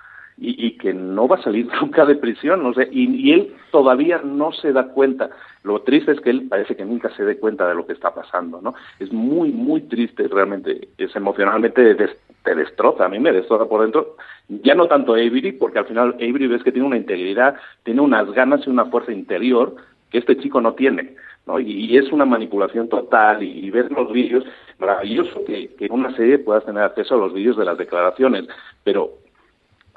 y, 0.41 0.77
que 0.79 0.95
no 0.95 1.27
va 1.27 1.37
a 1.37 1.43
salir 1.43 1.69
nunca 1.81 2.05
de 2.07 2.17
prisión, 2.17 2.63
no 2.63 2.73
sé, 2.73 2.89
y, 2.91 3.33
él 3.33 3.55
todavía 3.71 4.21
no 4.25 4.53
se 4.53 4.73
da 4.73 4.89
cuenta. 4.89 5.31
Lo 5.65 5.83
triste 5.83 6.13
es 6.13 6.21
que 6.21 6.31
él 6.31 6.47
parece 6.49 6.77
que 6.77 6.85
nunca 6.85 7.11
se 7.17 7.25
dé 7.25 7.39
cuenta 7.39 7.69
de 7.69 7.75
lo 7.75 7.87
que 7.87 7.93
está 7.93 8.15
pasando, 8.15 8.61
¿no? 8.63 8.75
Es 9.01 9.13
muy, 9.13 9.51
muy 9.51 9.83
triste 9.83 10.29
realmente, 10.29 10.89
es 10.97 11.15
emocionalmente 11.17 11.97
te 12.45 12.55
destroza, 12.55 13.05
a 13.05 13.09
mí 13.09 13.19
me 13.19 13.33
destroza 13.33 13.67
por 13.67 13.83
dentro. 13.83 14.17
Ya 14.49 14.75
no 14.75 14.87
tanto 14.87 15.13
Avery, 15.13 15.53
porque 15.53 15.81
al 15.81 15.87
final 15.87 16.15
Avery 16.15 16.47
ves 16.47 16.63
que 16.63 16.73
tiene 16.73 16.87
una 16.87 16.97
integridad, 16.97 17.57
tiene 17.83 18.01
unas 18.01 18.31
ganas 18.33 18.67
y 18.67 18.71
una 18.71 18.87
fuerza 18.87 19.13
interior 19.13 19.75
que 20.11 20.19
este 20.19 20.39
chico 20.39 20.61
no 20.61 20.75
tiene. 20.75 21.17
¿no? 21.47 21.59
Y, 21.59 21.97
es 21.97 22.13
una 22.13 22.25
manipulación 22.25 22.89
total 22.89 23.43
y, 23.43 23.71
ver 23.71 23.91
los 23.91 24.13
vídeos, 24.13 24.45
maravilloso 24.79 25.45
que, 25.45 25.75
que 25.75 25.87
en 25.87 25.93
una 25.93 26.15
serie 26.15 26.39
puedas 26.39 26.65
tener 26.65 26.83
acceso 26.83 27.17
a 27.17 27.19
los 27.19 27.33
vídeos 27.33 27.57
de 27.57 27.65
las 27.65 27.77
declaraciones, 27.77 28.47
pero 28.85 29.11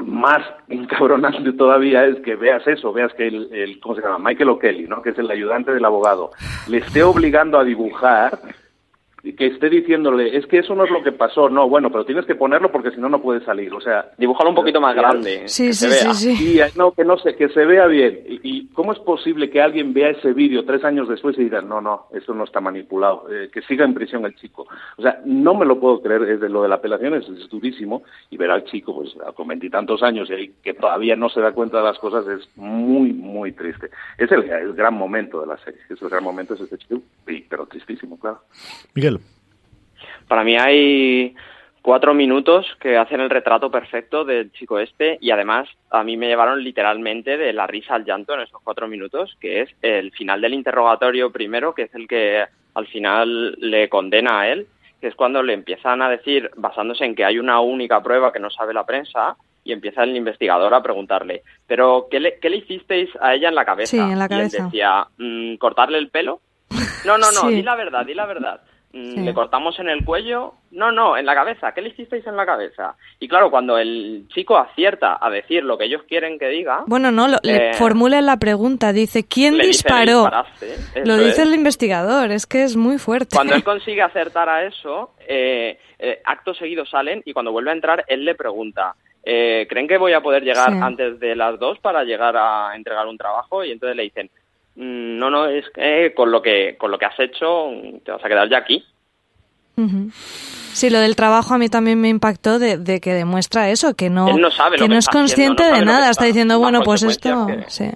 más 0.02 0.42
encabronante 0.68 1.54
todavía 1.54 2.06
es 2.06 2.20
que 2.22 2.36
veas 2.36 2.66
eso, 2.68 2.94
veas 2.94 3.14
que 3.14 3.28
el, 3.28 3.54
el 3.54 3.80
¿cómo 3.80 3.96
se 3.96 4.02
llama? 4.02 4.20
Michael 4.20 4.50
O'Kelly, 4.50 4.88
¿no? 4.88 5.02
que 5.02 5.10
es 5.10 5.20
el 5.20 5.30
ayudante 5.30 5.72
del 5.72 5.86
abogado, 5.86 6.32
le 6.68 6.78
esté 6.78 7.04
obligando 7.04 7.60
a 7.60 7.64
dibujar 7.64 8.40
que 9.24 9.48
esté 9.48 9.70
diciéndole, 9.70 10.36
es 10.36 10.48
que 10.48 10.60
eso 10.60 10.74
no 10.74 10.86
es 10.86 10.92
lo 10.92 11.04
que 11.04 11.12
pasó, 11.12 11.50
no, 11.50 11.70
bueno, 11.70 11.92
pero 11.92 12.06
tienes 12.06 12.26
que 12.26 12.36
ponerlo 12.36 12.72
porque 12.72 12.92
si 12.92 13.00
no, 13.00 13.08
no 13.08 13.22
puede 13.22 13.44
salir, 13.46 13.72
o 13.74 13.80
sea... 13.80 14.12
Dibujarlo 14.18 14.50
un 14.50 14.56
poquito 14.56 14.82
más 14.82 14.96
grande, 14.96 15.48
sí, 15.48 15.68
que 15.68 15.74
sí, 15.74 15.88
se 15.88 15.88
vea. 15.88 16.14
sí, 16.14 16.36
sí, 16.36 16.60
no, 16.76 16.92
que 16.92 17.06
no 17.06 17.18
sé, 17.20 17.36
que 17.36 17.50
se 17.50 17.66
vea 17.66 17.86
bien. 17.86 18.20
Y, 18.44 18.68
cómo 18.74 18.94
es 18.94 19.00
posible 19.00 19.50
que 19.50 19.62
alguien 19.62 19.94
vea 19.94 20.10
ese 20.10 20.34
vídeo 20.34 20.66
tres 20.66 20.84
años 20.84 21.08
después 21.08 21.38
y 21.38 21.44
diga, 21.44 21.62
no, 21.62 21.82
no, 21.82 22.08
eso 22.14 22.34
no 22.34 22.46
está 22.46 22.62
manipulado, 22.62 23.28
eh, 23.32 23.50
que 23.54 23.62
siga 23.64 23.86
en 23.86 23.94
prisión 23.94 24.26
el 24.26 24.36
chico? 24.36 24.66
O 24.98 25.02
sea, 25.02 25.22
no 25.26 25.54
me 25.54 25.66
lo 25.66 25.80
puedo 25.80 26.02
creer, 26.02 26.24
es 26.24 26.40
de 26.40 26.50
lo 26.50 26.64
de 26.64 26.70
la 26.70 26.76
apelación 26.76 27.14
es, 27.14 27.28
durísimo, 27.50 28.04
y 28.30 28.38
ver 28.38 28.50
al 28.50 28.64
chico, 28.66 28.96
pues, 28.96 29.16
con 29.36 29.48
veintitantos 29.48 30.02
años 30.02 30.30
y 30.32 30.52
que 30.64 30.74
todavía 30.74 31.16
no 31.16 31.30
se 31.30 31.42
da 31.42 31.52
cuenta 31.52 31.78
de 31.78 31.84
las 31.84 32.00
cosas 32.00 32.26
es 32.28 32.50
muy, 32.56 33.14
muy 33.14 33.52
triste. 33.52 33.90
Es 34.18 34.32
el, 34.32 34.50
el 34.50 34.74
gran 34.74 34.94
momento 34.94 35.42
de 35.42 35.48
la 35.48 35.58
serie, 35.58 35.80
es 35.90 36.02
el 36.02 36.10
gran 36.10 36.24
momento 36.24 36.54
es 36.54 36.62
este 36.62 36.78
chico, 36.78 37.02
pero 37.50 37.66
tristísimo, 37.68 38.20
claro. 38.20 38.40
Miguel. 38.96 39.11
Para 40.32 40.46
mí 40.46 40.56
hay 40.56 41.36
cuatro 41.82 42.14
minutos 42.14 42.66
que 42.80 42.96
hacen 42.96 43.20
el 43.20 43.30
retrato 43.30 43.70
perfecto 43.70 44.24
del 44.24 44.50
chico 44.54 44.80
este 44.80 45.18
y 45.20 45.30
además 45.32 45.68
a 45.90 46.06
mí 46.06 46.16
me 46.16 46.28
llevaron 46.28 46.64
literalmente 46.64 47.36
de 47.36 47.52
la 47.52 47.68
risa 47.68 47.96
al 47.96 48.06
llanto 48.06 48.34
en 48.34 48.40
esos 48.40 48.62
cuatro 48.64 48.88
minutos, 48.88 49.36
que 49.42 49.60
es 49.64 49.70
el 49.82 50.14
final 50.14 50.40
del 50.40 50.54
interrogatorio 50.54 51.34
primero, 51.34 51.74
que 51.76 51.82
es 51.82 51.96
el 51.96 52.08
que 52.08 52.46
al 52.76 52.88
final 52.88 53.58
le 53.60 53.90
condena 53.90 54.40
a 54.40 54.48
él, 54.48 54.68
que 55.02 55.08
es 55.08 55.16
cuando 55.16 55.44
le 55.44 55.52
empiezan 55.52 56.02
a 56.02 56.10
decir, 56.10 56.50
basándose 56.56 57.04
en 57.04 57.14
que 57.14 57.26
hay 57.26 57.38
una 57.38 57.60
única 57.60 58.02
prueba 58.02 58.32
que 58.32 58.40
no 58.40 58.50
sabe 58.50 58.74
la 58.74 58.86
prensa, 58.86 59.36
y 59.66 59.74
empieza 59.74 60.06
el 60.06 60.16
investigador 60.16 60.74
a 60.74 60.82
preguntarle, 60.82 61.44
pero 61.68 62.08
¿qué 62.10 62.22
le, 62.22 62.40
qué 62.40 62.50
le 62.50 62.56
hicisteis 62.60 63.10
a 63.20 63.36
ella 63.36 63.50
en 63.50 63.56
la 63.56 63.66
cabeza? 63.66 63.92
Sí, 63.92 63.98
en 64.00 64.18
la 64.18 64.28
Y 64.30 64.34
él 64.34 64.40
cabeza. 64.40 64.64
decía, 64.64 65.08
"Mm, 65.18 65.56
¿cortarle 65.58 65.98
el 65.98 66.08
pelo? 66.10 66.40
No, 67.06 67.18
no, 67.18 67.34
no, 67.34 67.42
Sí. 67.50 67.56
di 67.56 67.64
la 67.64 67.76
verdad, 67.76 68.06
di 68.06 68.14
la 68.14 68.26
verdad. 68.28 68.62
Mm, 68.94 69.14
Sí. 69.14 69.20
¿Le 69.22 69.34
cortamos 69.34 69.80
en 69.80 69.88
el 69.88 70.04
cuello? 70.04 70.54
No, 70.72 70.92
no, 70.92 71.16
en 71.18 71.26
la 71.26 71.34
cabeza. 71.34 71.74
¿Qué 71.74 71.82
le 71.82 71.90
hicisteis 71.90 72.28
en 72.28 72.36
la 72.36 72.46
cabeza? 72.46 72.96
Y 73.20 73.28
claro, 73.30 73.50
cuando 73.50 73.78
el 73.78 74.26
chico 74.34 74.58
acierta 74.58 75.18
a 75.22 75.30
decir 75.30 75.64
lo 75.64 75.78
que 75.78 75.86
ellos 75.86 76.02
quieren 76.10 76.38
que 76.38 76.48
diga, 76.50 76.84
Bueno, 76.88 77.10
no, 77.12 77.28
lo, 77.30 77.38
le 77.44 77.70
Eh, 77.70 77.74
formula 77.76 78.20
la 78.22 78.38
pregunta, 78.38 78.92
dice, 78.92 79.26
¿quién 79.26 79.58
le 79.58 79.68
dice, 79.68 79.88
"Le 79.90 79.96
disparó? 79.96 80.22
disparaste". 80.24 80.76
Lo 81.06 81.16
dice 81.18 81.30
es. 81.30 81.48
el 81.48 81.54
investigador, 81.54 82.32
es 82.32 82.46
que 82.46 82.64
es 82.64 82.76
muy 82.76 82.98
fuerte. 82.98 83.36
Cuando 83.36 83.56
él 83.56 83.64
consigue 83.64 84.02
acertar 84.02 84.50
a 84.50 84.66
eso, 84.66 85.14
eh, 85.28 85.80
eh, 85.98 86.22
acto 86.26 86.54
seguido 86.54 86.86
salen 86.86 87.22
y 87.26 87.32
cuando 87.34 87.52
vuelve 87.54 87.70
a 87.72 87.74
entrar, 87.76 88.04
él 88.10 88.26
le 88.26 88.36
pregunta, 88.36 88.96
eh, 89.24 89.68
¿creen 89.70 89.88
que 89.88 89.98
voy 89.98 90.14
a 90.14 90.22
poder 90.22 90.44
llegar 90.44 90.70
Sí. 90.72 90.80
antes 90.82 91.20
de 91.20 91.36
las 91.36 91.58
dos 91.60 91.80
para 91.80 92.04
llegar 92.04 92.36
a 92.36 92.76
entregar 92.76 93.08
un 93.08 93.18
trabajo? 93.18 93.64
Y 93.64 93.72
entonces 93.72 93.96
le 93.96 94.04
dicen, 94.04 94.30
"Mm, 94.34 94.41
no, 94.82 95.30
no, 95.30 95.46
es 95.48 95.66
que 95.74 96.14
con 96.16 96.32
lo 96.32 96.42
que, 96.42 96.76
con 96.78 96.92
lo 96.92 96.98
que 96.98 97.06
has 97.06 97.20
hecho 97.20 97.68
mm, 97.72 98.00
te 98.04 98.12
vas 98.12 98.24
a 98.24 98.28
quedar 98.28 98.50
ya 98.50 98.58
aquí. 98.58 98.84
Sí, 100.74 100.90
lo 100.90 101.00
del 101.00 101.16
trabajo 101.16 101.54
a 101.54 101.58
mí 101.58 101.70
también 101.70 102.00
me 102.00 102.10
impactó 102.10 102.60
de, 102.60 102.78
de 102.78 103.00
que 103.02 103.14
demuestra 103.14 103.70
eso, 103.72 103.94
que 103.96 104.10
no, 104.10 104.38
no 104.38 104.52
sabe 104.52 104.78
lo 104.78 104.84
que 104.84 104.88
que 104.88 104.94
no 104.94 105.00
es 105.00 105.08
haciendo, 105.08 105.20
consciente 105.20 105.64
no 105.64 105.74
de 105.74 105.80
que 105.80 105.86
nada, 105.86 106.00
está- 106.00 106.12
está 106.12 106.26
diciendo, 106.26 106.60
bueno, 106.60 106.82
pues 106.84 107.04
esto... 107.04 107.30
consecuencias 107.32 107.74
Sí. 107.74 107.90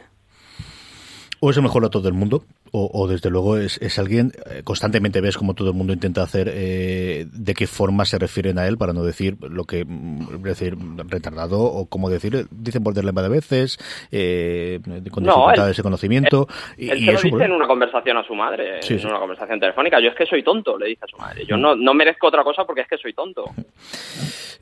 O 1.42 1.52
es 1.52 1.58
el 1.58 1.64
mejor 1.64 1.84
dato 1.84 2.02
del 2.02 2.14
mundo, 2.14 2.44
o, 2.78 2.90
o 2.94 3.08
desde 3.08 3.30
luego 3.30 3.58
es, 3.58 3.78
es 3.82 3.98
alguien, 4.00 4.32
eh, 4.50 4.62
constantemente 4.64 5.22
ves 5.22 5.38
como 5.38 5.54
todo 5.54 5.70
el 5.70 5.76
mundo 5.76 5.94
intenta 5.94 6.22
hacer 6.24 6.50
eh, 6.54 7.26
de 7.32 7.54
qué 7.54 7.68
forma 7.68 8.06
se 8.06 8.18
refieren 8.20 8.60
a 8.60 8.68
él, 8.68 8.78
para 8.78 8.92
no 8.94 9.04
decir 9.04 9.38
lo 9.42 9.64
que, 9.64 9.86
mm, 9.86 10.42
decir 10.44 10.76
retardado, 11.08 11.62
o 11.62 11.86
como 11.88 12.10
decir, 12.10 12.36
eh, 12.36 12.46
dicen 12.52 12.84
borderline 12.84 13.16
de 13.16 13.30
veces, 13.30 13.78
eh, 14.12 14.80
con 15.12 15.24
No, 15.24 15.32
dificultades 15.36 15.72
él- 15.72 15.78
de 15.78 15.84
conocimiento, 15.84 16.48
y, 16.78 16.90
Él 16.90 16.98
y 17.02 17.06
se 17.06 17.12
lo 17.14 17.22
dice 17.22 17.44
en 17.46 17.52
una 17.54 17.68
conversación 17.68 18.18
a 18.18 18.24
su 18.28 18.36
madre, 18.36 18.82
Sí, 18.82 18.94
en 18.96 19.00
sí. 19.00 19.06
una 19.08 19.20
conversación 19.20 19.60
telefónica. 19.60 20.00
Yo 20.02 20.10
es 20.10 20.16
que 20.16 20.26
soy 20.26 20.44
tonto, 20.44 20.78
le 20.78 20.88
dice 20.88 21.06
a 21.06 21.08
su 21.08 21.18
madre. 21.18 21.46
Yo 21.48 21.56
no, 21.58 21.76
no 21.76 21.94
merezco 21.94 22.28
otra 22.28 22.44
cosa 22.44 22.66
porque 22.66 22.82
es 22.82 22.88
que 22.88 22.98
soy 22.98 23.14
tonto. 23.14 23.46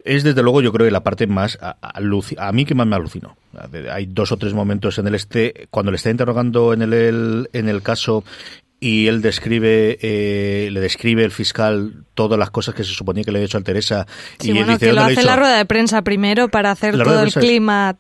Es 0.06 0.24
desde 0.26 0.44
luego, 0.44 0.62
yo 0.62 0.74
creo 0.74 0.86
que 0.86 0.92
la 0.92 1.02
parte 1.02 1.28
más 1.28 1.58
a, 1.62 1.78
aluci- 1.98 2.36
a 2.38 2.52
mí 2.52 2.66
que 2.66 2.76
más 2.76 2.86
me 2.86 2.98
alucinó. 2.98 3.38
Hay 3.90 4.06
dos 4.08 4.34
o 4.34 4.38
tres 4.38 4.54
momentos 4.54 4.98
en 5.00 5.08
el 5.08 5.16
este, 5.16 5.68
cuando 5.70 5.92
le 5.92 5.96
está 5.96 6.10
interrogando 6.10 6.74
en 6.74 6.82
el, 6.82 6.92
el- 6.94 7.50
en 7.54 7.70
el 7.70 7.82
caso 7.82 8.03
y 8.80 9.08
él 9.08 9.22
describe, 9.22 9.98
eh, 10.02 10.70
le 10.72 10.80
describe 10.82 11.24
el 11.24 11.32
fiscal 11.32 12.04
todas 12.14 12.38
las 12.38 12.50
cosas 12.52 12.76
que 12.76 12.84
se 12.84 12.92
suponía 12.94 13.24
que 13.24 13.32
le 13.32 13.38
había 13.40 13.46
hecho 13.46 13.58
a 13.58 13.62
Teresa 13.62 14.06
Sí, 14.40 14.48
y 14.48 14.52
él 14.52 14.58
bueno, 14.58 14.74
dice, 14.74 14.86
que 14.88 14.92
lo 14.94 14.96
"¿Dónde 15.02 15.14
le 15.14 15.14
hace 15.14 15.22
he 15.22 15.26
la 15.26 15.32
hecho?". 15.34 15.40
rueda 15.40 15.58
de 15.58 15.66
prensa 15.66 16.02
primero 16.02 16.50
para 16.50 16.72
hacer 16.72 16.98
todo 17.02 17.22
el 17.22 17.30
es- 17.30 17.34
clima 17.36 17.96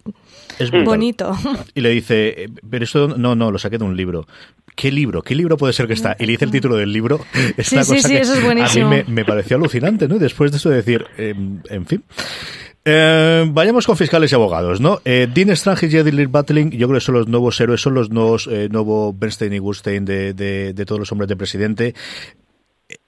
Es 0.59 0.69
bonito. 0.71 1.35
Y 1.73 1.81
le 1.81 1.89
dice, 1.89 2.47
pero 2.69 2.83
esto 2.83 3.07
no, 3.17 3.33
no, 3.35 3.49
lo 3.49 3.57
saqué 3.59 3.77
de 3.77 3.85
un 3.85 3.95
libro. 3.97 4.27
¿Qué 4.75 4.91
libro? 4.91 5.21
¿Qué 5.21 5.35
libro 5.35 5.55
puede 5.57 5.71
ser 5.73 5.87
que 5.87 5.93
está? 5.93 6.15
Y 6.19 6.25
le 6.25 6.33
dice 6.33 6.45
el 6.45 6.51
título 6.51 6.75
del 6.75 6.91
libro. 6.91 7.19
Es 7.57 7.67
Sí, 7.67 7.77
sí, 7.83 7.99
sí, 8.01 8.09
que 8.09 8.19
eso 8.21 8.33
es 8.33 8.43
buenísimo. 8.43 8.87
A 8.87 8.89
mí 8.89 8.95
me, 8.97 9.03
me 9.13 9.25
pareció 9.25 9.55
alucinante, 9.57 10.07
¿no? 10.07 10.19
Después 10.19 10.51
de 10.51 10.57
eso 10.57 10.69
de 10.69 10.75
decir, 10.77 11.05
eh, 11.17 11.33
en 11.69 11.85
fin. 11.85 12.03
Eh, 12.85 13.45
vayamos 13.47 13.85
con 13.85 13.95
fiscales 13.95 14.31
y 14.31 14.35
abogados, 14.35 14.81
¿no? 14.81 14.99
Eh, 15.05 15.27
Dean 15.33 15.51
Strange 15.51 15.87
y 15.87 15.89
Jedi 15.89 16.25
Battling, 16.25 16.71
yo 16.71 16.87
creo 16.87 16.99
que 16.99 17.05
son 17.05 17.15
los 17.15 17.27
nuevos 17.27 17.59
héroes, 17.61 17.81
son 17.81 17.93
los 17.93 18.09
nuevos, 18.09 18.47
eh, 18.51 18.67
nuevo 18.69 19.13
Bernstein 19.13 19.53
y 19.53 19.59
Gustein 19.59 20.03
de, 20.03 20.33
de, 20.33 20.73
de 20.73 20.85
todos 20.85 20.99
los 20.99 21.11
hombres 21.11 21.29
de 21.29 21.37
presidente. 21.37 21.95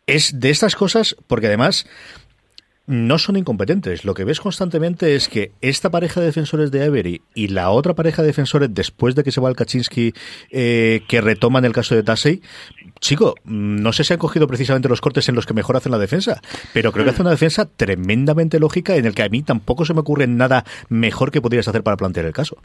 Es 0.07 0.39
de 0.39 0.49
estas 0.49 0.75
cosas, 0.75 1.15
porque 1.27 1.47
además 1.47 1.87
no 2.87 3.17
son 3.17 3.37
incompetentes. 3.37 4.05
Lo 4.05 4.13
que 4.13 4.23
ves 4.23 4.39
constantemente 4.39 5.15
es 5.15 5.27
que 5.27 5.51
esta 5.61 5.89
pareja 5.89 6.19
de 6.19 6.27
defensores 6.27 6.71
de 6.71 6.83
Avery 6.83 7.21
y 7.33 7.47
la 7.47 7.69
otra 7.71 7.95
pareja 7.95 8.21
de 8.21 8.27
defensores, 8.27 8.69
después 8.73 9.15
de 9.15 9.23
que 9.23 9.31
se 9.31 9.41
va 9.41 9.49
el 9.49 9.55
Kaczynski, 9.55 10.13
eh, 10.51 11.03
que 11.07 11.21
retoman 11.21 11.65
el 11.65 11.73
caso 11.73 11.95
de 11.95 12.03
Tasey, 12.03 12.41
chico, 12.99 13.35
mm, 13.43 13.81
no 13.81 13.93
sé 13.93 14.03
si 14.03 14.13
han 14.13 14.19
cogido 14.19 14.47
precisamente 14.47 14.89
los 14.89 15.01
cortes 15.01 15.27
en 15.29 15.35
los 15.35 15.45
que 15.45 15.53
mejor 15.53 15.77
hacen 15.77 15.91
la 15.91 15.97
defensa, 15.97 16.41
pero 16.73 16.91
creo 16.91 17.05
que 17.05 17.11
hace 17.11 17.21
una 17.21 17.31
defensa 17.31 17.65
tremendamente 17.65 18.59
lógica 18.59 18.95
en 18.95 19.05
el 19.05 19.15
que 19.15 19.23
a 19.23 19.29
mí 19.29 19.41
tampoco 19.41 19.85
se 19.85 19.93
me 19.93 20.01
ocurre 20.01 20.27
nada 20.27 20.65
mejor 20.89 21.31
que 21.31 21.41
podrías 21.41 21.67
hacer 21.67 21.83
para 21.83 21.97
plantear 21.97 22.25
el 22.25 22.33
caso. 22.33 22.57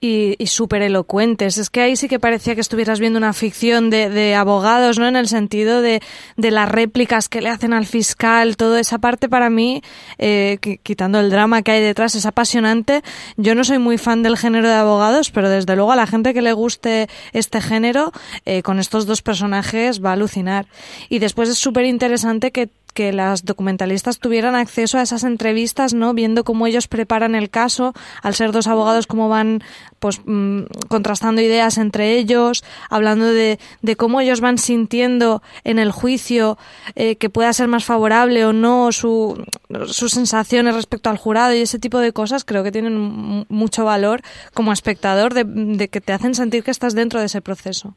Y, 0.00 0.34
y 0.38 0.46
súper 0.46 0.82
elocuentes. 0.82 1.58
Es 1.58 1.68
que 1.68 1.82
ahí 1.82 1.96
sí 1.96 2.08
que 2.08 2.18
parecía 2.18 2.54
que 2.54 2.60
estuvieras 2.60 3.00
viendo 3.00 3.18
una 3.18 3.32
ficción 3.32 3.90
de, 3.90 4.08
de 4.08 4.34
abogados, 4.34 4.98
¿no? 4.98 5.06
En 5.06 5.16
el 5.16 5.28
sentido 5.28 5.82
de, 5.82 6.00
de 6.36 6.50
las 6.50 6.68
réplicas 6.68 7.28
que 7.28 7.40
le 7.40 7.50
hacen 7.50 7.72
al 7.72 7.86
fiscal, 7.86 8.56
toda 8.56 8.80
esa 8.80 8.98
parte 8.98 9.28
para 9.28 9.50
mí, 9.50 9.82
eh, 10.18 10.58
qui- 10.62 10.80
quitando 10.82 11.20
el 11.20 11.30
drama 11.30 11.62
que 11.62 11.72
hay 11.72 11.82
detrás, 11.82 12.14
es 12.14 12.24
apasionante. 12.26 13.02
Yo 13.36 13.54
no 13.54 13.64
soy 13.64 13.78
muy 13.78 13.98
fan 13.98 14.22
del 14.22 14.38
género 14.38 14.68
de 14.68 14.74
abogados, 14.74 15.30
pero 15.30 15.50
desde 15.50 15.76
luego 15.76 15.92
a 15.92 15.96
la 15.96 16.06
gente 16.06 16.32
que 16.32 16.42
le 16.42 16.52
guste 16.52 17.08
este 17.32 17.60
género, 17.60 18.12
eh, 18.46 18.62
con 18.62 18.78
estos 18.78 19.06
dos 19.06 19.22
personajes 19.22 20.02
va 20.02 20.10
a 20.10 20.14
alucinar. 20.14 20.66
Y 21.08 21.18
después 21.18 21.48
es 21.48 21.58
súper 21.58 21.84
interesante 21.84 22.52
que 22.52 22.70
que 22.92 23.12
las 23.12 23.44
documentalistas 23.44 24.18
tuvieran 24.18 24.54
acceso 24.54 24.98
a 24.98 25.02
esas 25.02 25.24
entrevistas, 25.24 25.94
¿no? 25.94 26.14
Viendo 26.14 26.44
cómo 26.44 26.66
ellos 26.66 26.88
preparan 26.88 27.34
el 27.34 27.50
caso, 27.50 27.94
al 28.22 28.34
ser 28.34 28.52
dos 28.52 28.66
abogados, 28.66 29.06
cómo 29.06 29.28
van, 29.28 29.62
pues, 29.98 30.20
mm, 30.24 30.62
contrastando 30.88 31.40
ideas 31.40 31.78
entre 31.78 32.16
ellos, 32.16 32.64
hablando 32.88 33.26
de, 33.26 33.58
de 33.82 33.96
cómo 33.96 34.20
ellos 34.20 34.40
van 34.40 34.58
sintiendo 34.58 35.42
en 35.64 35.78
el 35.78 35.92
juicio 35.92 36.58
eh, 36.94 37.16
que 37.16 37.30
pueda 37.30 37.52
ser 37.52 37.68
más 37.68 37.84
favorable 37.84 38.44
o 38.44 38.52
no 38.52 38.92
su, 38.92 39.42
sus 39.86 40.12
sensaciones 40.12 40.74
respecto 40.74 41.10
al 41.10 41.16
jurado 41.16 41.54
y 41.54 41.60
ese 41.60 41.78
tipo 41.78 41.98
de 41.98 42.12
cosas, 42.12 42.44
creo 42.44 42.62
que 42.62 42.72
tienen 42.72 43.46
mucho 43.48 43.84
valor 43.84 44.22
como 44.54 44.72
espectador 44.72 45.34
de, 45.34 45.44
de 45.44 45.88
que 45.88 46.00
te 46.00 46.12
hacen 46.12 46.34
sentir 46.34 46.62
que 46.62 46.70
estás 46.70 46.94
dentro 46.94 47.20
de 47.20 47.26
ese 47.26 47.40
proceso. 47.40 47.94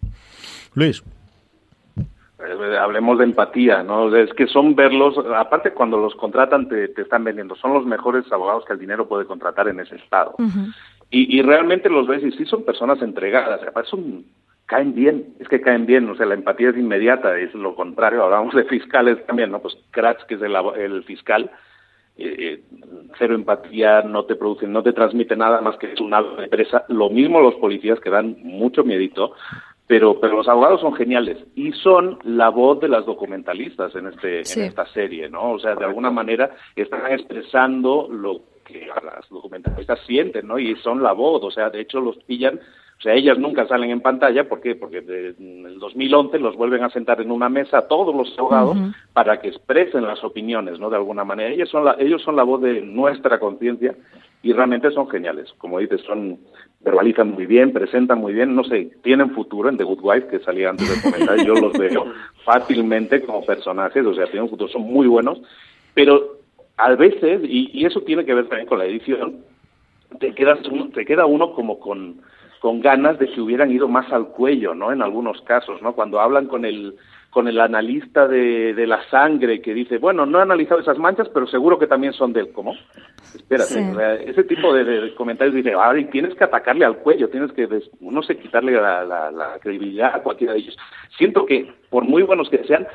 Luis. 0.73 1.03
Eh, 2.45 2.77
hablemos 2.77 3.17
de 3.17 3.25
empatía, 3.25 3.83
¿no? 3.83 4.13
Es 4.15 4.33
que 4.33 4.47
son 4.47 4.75
verlos, 4.75 5.15
aparte 5.35 5.71
cuando 5.71 5.97
los 5.97 6.15
contratan 6.15 6.67
te, 6.67 6.89
te 6.89 7.03
están 7.03 7.23
vendiendo, 7.23 7.55
son 7.55 7.73
los 7.73 7.85
mejores 7.85 8.29
abogados 8.31 8.65
que 8.65 8.73
el 8.73 8.79
dinero 8.79 9.07
puede 9.07 9.25
contratar 9.25 9.67
en 9.67 9.79
ese 9.79 9.95
estado. 9.95 10.35
Y, 11.09 11.37
y 11.37 11.41
realmente 11.41 11.89
los 11.89 12.07
ves 12.07 12.23
y 12.23 12.31
sí 12.31 12.45
son 12.45 12.65
personas 12.65 13.01
entregadas, 13.01 13.61
además 13.61 13.87
son, 13.87 14.25
caen 14.65 14.93
bien, 14.93 15.35
es 15.39 15.47
que 15.47 15.61
caen 15.61 15.85
bien, 15.85 16.09
o 16.09 16.15
sea, 16.15 16.25
la 16.25 16.33
empatía 16.33 16.69
es 16.69 16.77
inmediata, 16.77 17.37
es 17.37 17.53
lo 17.53 17.75
contrario, 17.75 18.23
hablamos 18.23 18.55
de 18.55 18.65
fiscales 18.65 19.25
también, 19.25 19.51
¿no? 19.51 19.59
Pues 19.59 19.77
Kratz, 19.91 20.25
que 20.25 20.35
es 20.35 20.41
el, 20.41 20.55
el 20.55 21.03
fiscal, 21.03 21.51
eh, 22.17 22.35
eh, 22.37 22.63
cero 23.17 23.35
empatía, 23.35 24.01
no 24.03 24.25
te 24.25 24.35
produce, 24.35 24.67
no 24.67 24.83
te 24.83 24.93
transmite 24.93 25.35
nada 25.35 25.61
más 25.61 25.77
que 25.77 25.93
es 25.93 25.99
una 26.01 26.19
empresa, 26.37 26.85
lo 26.89 27.09
mismo 27.09 27.41
los 27.41 27.55
policías 27.55 27.99
que 27.99 28.09
dan 28.09 28.37
mucho 28.43 28.83
miedito, 28.83 29.33
pero, 29.93 30.19
pero 30.19 30.37
los 30.37 30.47
abogados 30.47 30.81
son 30.81 30.95
geniales 30.95 31.37
y 31.53 31.71
son 31.71 32.17
la 32.23 32.49
voz 32.49 32.79
de 32.79 32.87
las 32.87 33.05
documentalistas 33.05 33.95
en, 33.95 34.07
este, 34.07 34.37
en 34.39 34.65
esta 34.65 34.87
serie, 34.87 35.29
¿no? 35.29 35.51
O 35.51 35.59
sea, 35.59 35.75
de 35.75 35.85
alguna 35.85 36.09
manera 36.09 36.49
están 36.75 37.11
expresando 37.11 38.07
lo 38.09 38.41
que 38.65 38.87
las 38.87 39.29
documentalistas 39.29 39.99
sienten, 40.07 40.47
¿no? 40.47 40.57
Y 40.57 40.75
son 40.77 41.03
la 41.03 41.11
voz, 41.11 41.43
o 41.43 41.51
sea, 41.51 41.69
de 41.69 41.81
hecho 41.81 42.01
los 42.01 42.17
pillan 42.23 42.59
o 42.97 43.01
sea, 43.01 43.13
ellas 43.13 43.37
nunca 43.37 43.67
salen 43.67 43.89
en 43.89 44.01
pantalla, 44.01 44.47
¿por 44.47 44.61
qué? 44.61 44.75
Porque 44.75 44.99
en 44.99 45.65
el 45.65 45.79
2011 45.79 46.39
los 46.39 46.55
vuelven 46.55 46.83
a 46.83 46.89
sentar 46.89 47.19
en 47.19 47.31
una 47.31 47.49
mesa 47.49 47.87
todos 47.87 48.15
los 48.15 48.37
abogados 48.37 48.77
para 49.11 49.41
que 49.41 49.49
expresen 49.49 50.03
las 50.03 50.23
opiniones, 50.23 50.79
¿no? 50.79 50.89
De 50.89 50.95
alguna 50.95 51.25
manera. 51.25 51.53
Ellos 51.53 51.69
son 51.69 51.83
la, 51.83 51.97
ellos 51.99 52.21
son 52.21 52.37
la 52.37 52.43
voz 52.43 52.61
de 52.61 52.81
nuestra 52.81 53.39
conciencia 53.39 53.93
y 54.41 54.53
realmente 54.53 54.89
son 54.91 55.09
geniales. 55.09 55.53
Como 55.57 55.79
dices, 55.79 56.01
son 56.01 56.39
verbalizan 56.79 57.31
muy 57.31 57.45
bien, 57.45 57.73
presentan 57.73 58.19
muy 58.19 58.33
bien, 58.33 58.55
no 58.55 58.63
sé, 58.63 58.91
tienen 59.03 59.31
futuro 59.31 59.69
en 59.69 59.77
The 59.77 59.83
Good 59.85 59.99
Wife, 60.01 60.27
que 60.27 60.39
salía 60.39 60.69
antes 60.69 60.89
de 60.89 61.11
comentar, 61.11 61.45
yo 61.45 61.55
los 61.55 61.73
veo 61.73 62.05
fácilmente 62.43 63.21
como 63.21 63.45
personajes, 63.45 64.05
o 64.05 64.13
sea, 64.13 64.25
tienen 64.25 64.49
futuro, 64.49 64.69
son 64.69 64.81
muy 64.81 65.07
buenos, 65.07 65.41
pero 65.93 66.39
a 66.75 66.93
veces, 66.95 67.41
y, 67.45 67.69
y 67.73 67.85
eso 67.85 68.01
tiene 68.01 68.25
que 68.25 68.33
ver 68.33 68.47
también 68.49 68.67
con 68.67 68.79
la 68.79 68.85
edición, 68.85 69.43
te, 70.19 70.33
quedas, 70.33 70.59
te 70.93 71.05
queda 71.05 71.25
uno 71.25 71.53
como 71.53 71.79
con 71.79 72.21
con 72.63 72.79
ganas 72.79 73.19
de 73.19 73.29
que 73.29 73.41
hubieran 73.41 73.73
ido 73.73 73.89
más 73.89 74.09
al 74.13 74.29
cuello, 74.29 74.73
¿no? 74.73 74.93
En 74.93 75.01
algunos 75.01 75.41
casos, 75.41 75.81
¿no? 75.81 75.91
Cuando 75.91 76.21
hablan 76.21 76.47
con 76.47 76.63
el 76.63 76.95
con 77.29 77.49
el 77.49 77.59
analista 77.59 78.25
de, 78.25 78.73
de 78.73 78.87
la 78.87 79.03
sangre 79.09 79.61
que 79.61 79.73
dice, 79.73 79.97
bueno, 79.97 80.25
no 80.25 80.39
he 80.39 80.43
analizado 80.43 80.79
esas 80.79 80.97
manchas, 80.97 81.27
pero 81.33 81.45
seguro 81.45 81.77
que 81.77 81.87
también 81.87 82.13
son 82.13 82.31
del 82.31 82.53
¿cómo? 82.53 82.73
Espérate, 83.35 84.29
ese 84.29 84.45
tipo 84.45 84.73
de, 84.73 85.13
comentarios 85.15 85.53
dice, 85.53 85.73
ah, 85.77 85.93
tienes 86.09 86.35
que 86.35 86.43
atacarle 86.45 86.85
al 86.85 86.99
cuello, 86.99 87.27
tienes 87.27 87.51
que, 87.51 87.67
no 87.99 88.23
sé, 88.23 88.37
quitarle 88.37 88.71
la, 88.71 89.03
la, 89.03 89.29
la 89.29 89.59
credibilidad 89.59 90.15
a 90.15 90.23
cualquiera 90.23 90.53
de 90.53 90.59
ellos. 90.59 90.77
Siento 91.17 91.45
que, 91.45 91.69
por 91.89 92.05
muy 92.05 92.23
buenos 92.23 92.49
que 92.49 92.63
sean, 92.63 92.87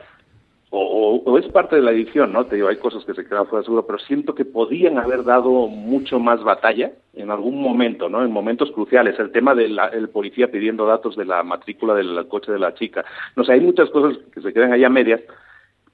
o, 0.70 1.38
es 1.38 1.46
parte 1.46 1.76
de 1.76 1.82
la 1.82 1.92
edición, 1.92 2.32
¿no? 2.32 2.44
Te 2.44 2.56
digo, 2.56 2.68
hay 2.68 2.76
cosas 2.76 3.04
que 3.04 3.14
se 3.14 3.24
quedan 3.24 3.46
fuera 3.46 3.64
seguro, 3.64 3.86
pero 3.86 3.98
siento 3.98 4.34
que 4.34 4.44
podían 4.44 4.98
haber 4.98 5.24
dado 5.24 5.66
mucho 5.66 6.18
más 6.18 6.42
batalla 6.42 6.92
en 7.14 7.30
algún 7.30 7.60
momento, 7.62 8.08
¿no? 8.08 8.22
En 8.22 8.30
momentos 8.30 8.70
cruciales. 8.72 9.18
El 9.18 9.32
tema 9.32 9.54
del 9.54 10.08
policía 10.10 10.50
pidiendo 10.50 10.84
datos 10.84 11.16
de 11.16 11.24
la 11.24 11.42
matrícula 11.42 11.94
del 11.94 12.26
coche 12.28 12.52
de 12.52 12.58
la 12.58 12.74
chica. 12.74 13.04
No 13.34 13.44
sé, 13.44 13.52
hay 13.52 13.60
muchas 13.60 13.88
cosas 13.90 14.18
que 14.32 14.42
se 14.42 14.52
quedan 14.52 14.72
ahí 14.72 14.84
a 14.84 14.90
medias. 14.90 15.20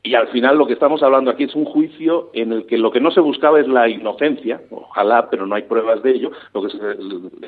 Y 0.06 0.16
al 0.16 0.28
final 0.28 0.58
lo 0.58 0.66
que 0.66 0.74
estamos 0.74 1.02
hablando 1.02 1.30
aquí 1.30 1.44
es 1.44 1.54
un 1.54 1.64
juicio 1.64 2.28
en 2.34 2.52
el 2.52 2.66
que 2.66 2.76
lo 2.76 2.90
que 2.90 3.00
no 3.00 3.10
se 3.10 3.20
buscaba 3.20 3.58
es 3.58 3.66
la 3.66 3.88
inocencia, 3.88 4.60
ojalá, 4.70 5.30
pero 5.30 5.46
no 5.46 5.54
hay 5.54 5.62
pruebas 5.62 6.02
de 6.02 6.10
ello, 6.10 6.30
lo 6.52 6.60
que 6.60 6.66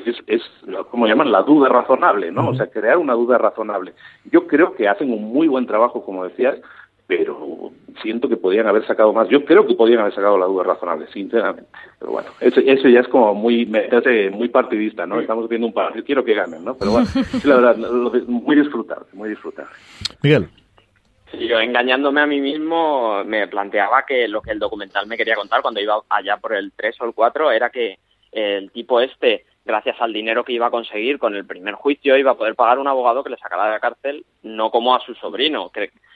es, 0.06 0.16
es, 0.26 0.42
como 0.90 1.06
llaman, 1.06 1.30
la 1.30 1.42
duda 1.42 1.68
razonable, 1.68 2.32
¿no? 2.32 2.48
O 2.48 2.54
sea, 2.54 2.68
crear 2.68 2.96
una 2.96 3.12
duda 3.12 3.36
razonable. 3.36 3.92
Yo 4.32 4.46
creo 4.46 4.74
que 4.74 4.88
hacen 4.88 5.12
un 5.12 5.24
muy 5.24 5.48
buen 5.48 5.66
trabajo, 5.66 6.02
como 6.02 6.24
decías, 6.24 6.56
pero 7.06 7.70
siento 8.02 8.28
que 8.28 8.36
podían 8.36 8.66
haber 8.66 8.86
sacado 8.86 9.12
más. 9.12 9.28
Yo 9.28 9.44
creo 9.44 9.66
que 9.66 9.74
podían 9.74 10.00
haber 10.00 10.14
sacado 10.14 10.36
la 10.36 10.46
duda 10.46 10.64
razonable, 10.64 11.06
sinceramente. 11.12 11.70
Pero 11.98 12.12
bueno, 12.12 12.30
eso, 12.40 12.60
eso 12.60 12.88
ya 12.88 13.00
es 13.00 13.08
como 13.08 13.34
muy, 13.34 13.70
muy 14.32 14.48
partidista, 14.48 15.06
¿no? 15.06 15.20
Estamos 15.20 15.48
viendo 15.48 15.68
un 15.68 15.72
partido, 15.72 16.04
quiero 16.04 16.24
que 16.24 16.34
ganen, 16.34 16.64
¿no? 16.64 16.76
Pero 16.76 16.92
bueno, 16.92 17.06
la 17.44 17.56
verdad, 17.56 17.76
muy 18.26 18.56
disfrutable, 18.56 19.06
muy 19.12 19.30
disfrutable. 19.30 19.70
Miguel. 20.22 20.48
yo 21.32 21.60
engañándome 21.60 22.20
a 22.20 22.26
mí 22.26 22.40
mismo 22.40 23.22
me 23.24 23.46
planteaba 23.46 24.04
que 24.04 24.26
lo 24.26 24.42
que 24.42 24.50
el 24.50 24.58
documental 24.58 25.06
me 25.06 25.16
quería 25.16 25.36
contar 25.36 25.62
cuando 25.62 25.80
iba 25.80 26.00
allá 26.08 26.38
por 26.38 26.54
el 26.54 26.72
3 26.72 27.00
o 27.00 27.04
el 27.04 27.14
4 27.14 27.52
era 27.52 27.70
que 27.70 27.98
el 28.32 28.70
tipo 28.72 29.00
este 29.00 29.44
gracias 29.66 29.96
al 30.00 30.12
dinero 30.12 30.44
que 30.44 30.52
iba 30.52 30.68
a 30.68 30.70
conseguir 30.70 31.18
con 31.18 31.34
el 31.34 31.44
primer 31.44 31.74
juicio, 31.74 32.16
iba 32.16 32.30
a 32.30 32.36
poder 32.36 32.54
pagar 32.54 32.78
un 32.78 32.86
abogado 32.86 33.24
que 33.24 33.30
le 33.30 33.36
sacara 33.36 33.66
de 33.66 33.70
la 33.72 33.80
cárcel, 33.80 34.24
no 34.44 34.70
como 34.70 34.94
a 34.94 35.00
su 35.00 35.14
sobrino. 35.16 35.70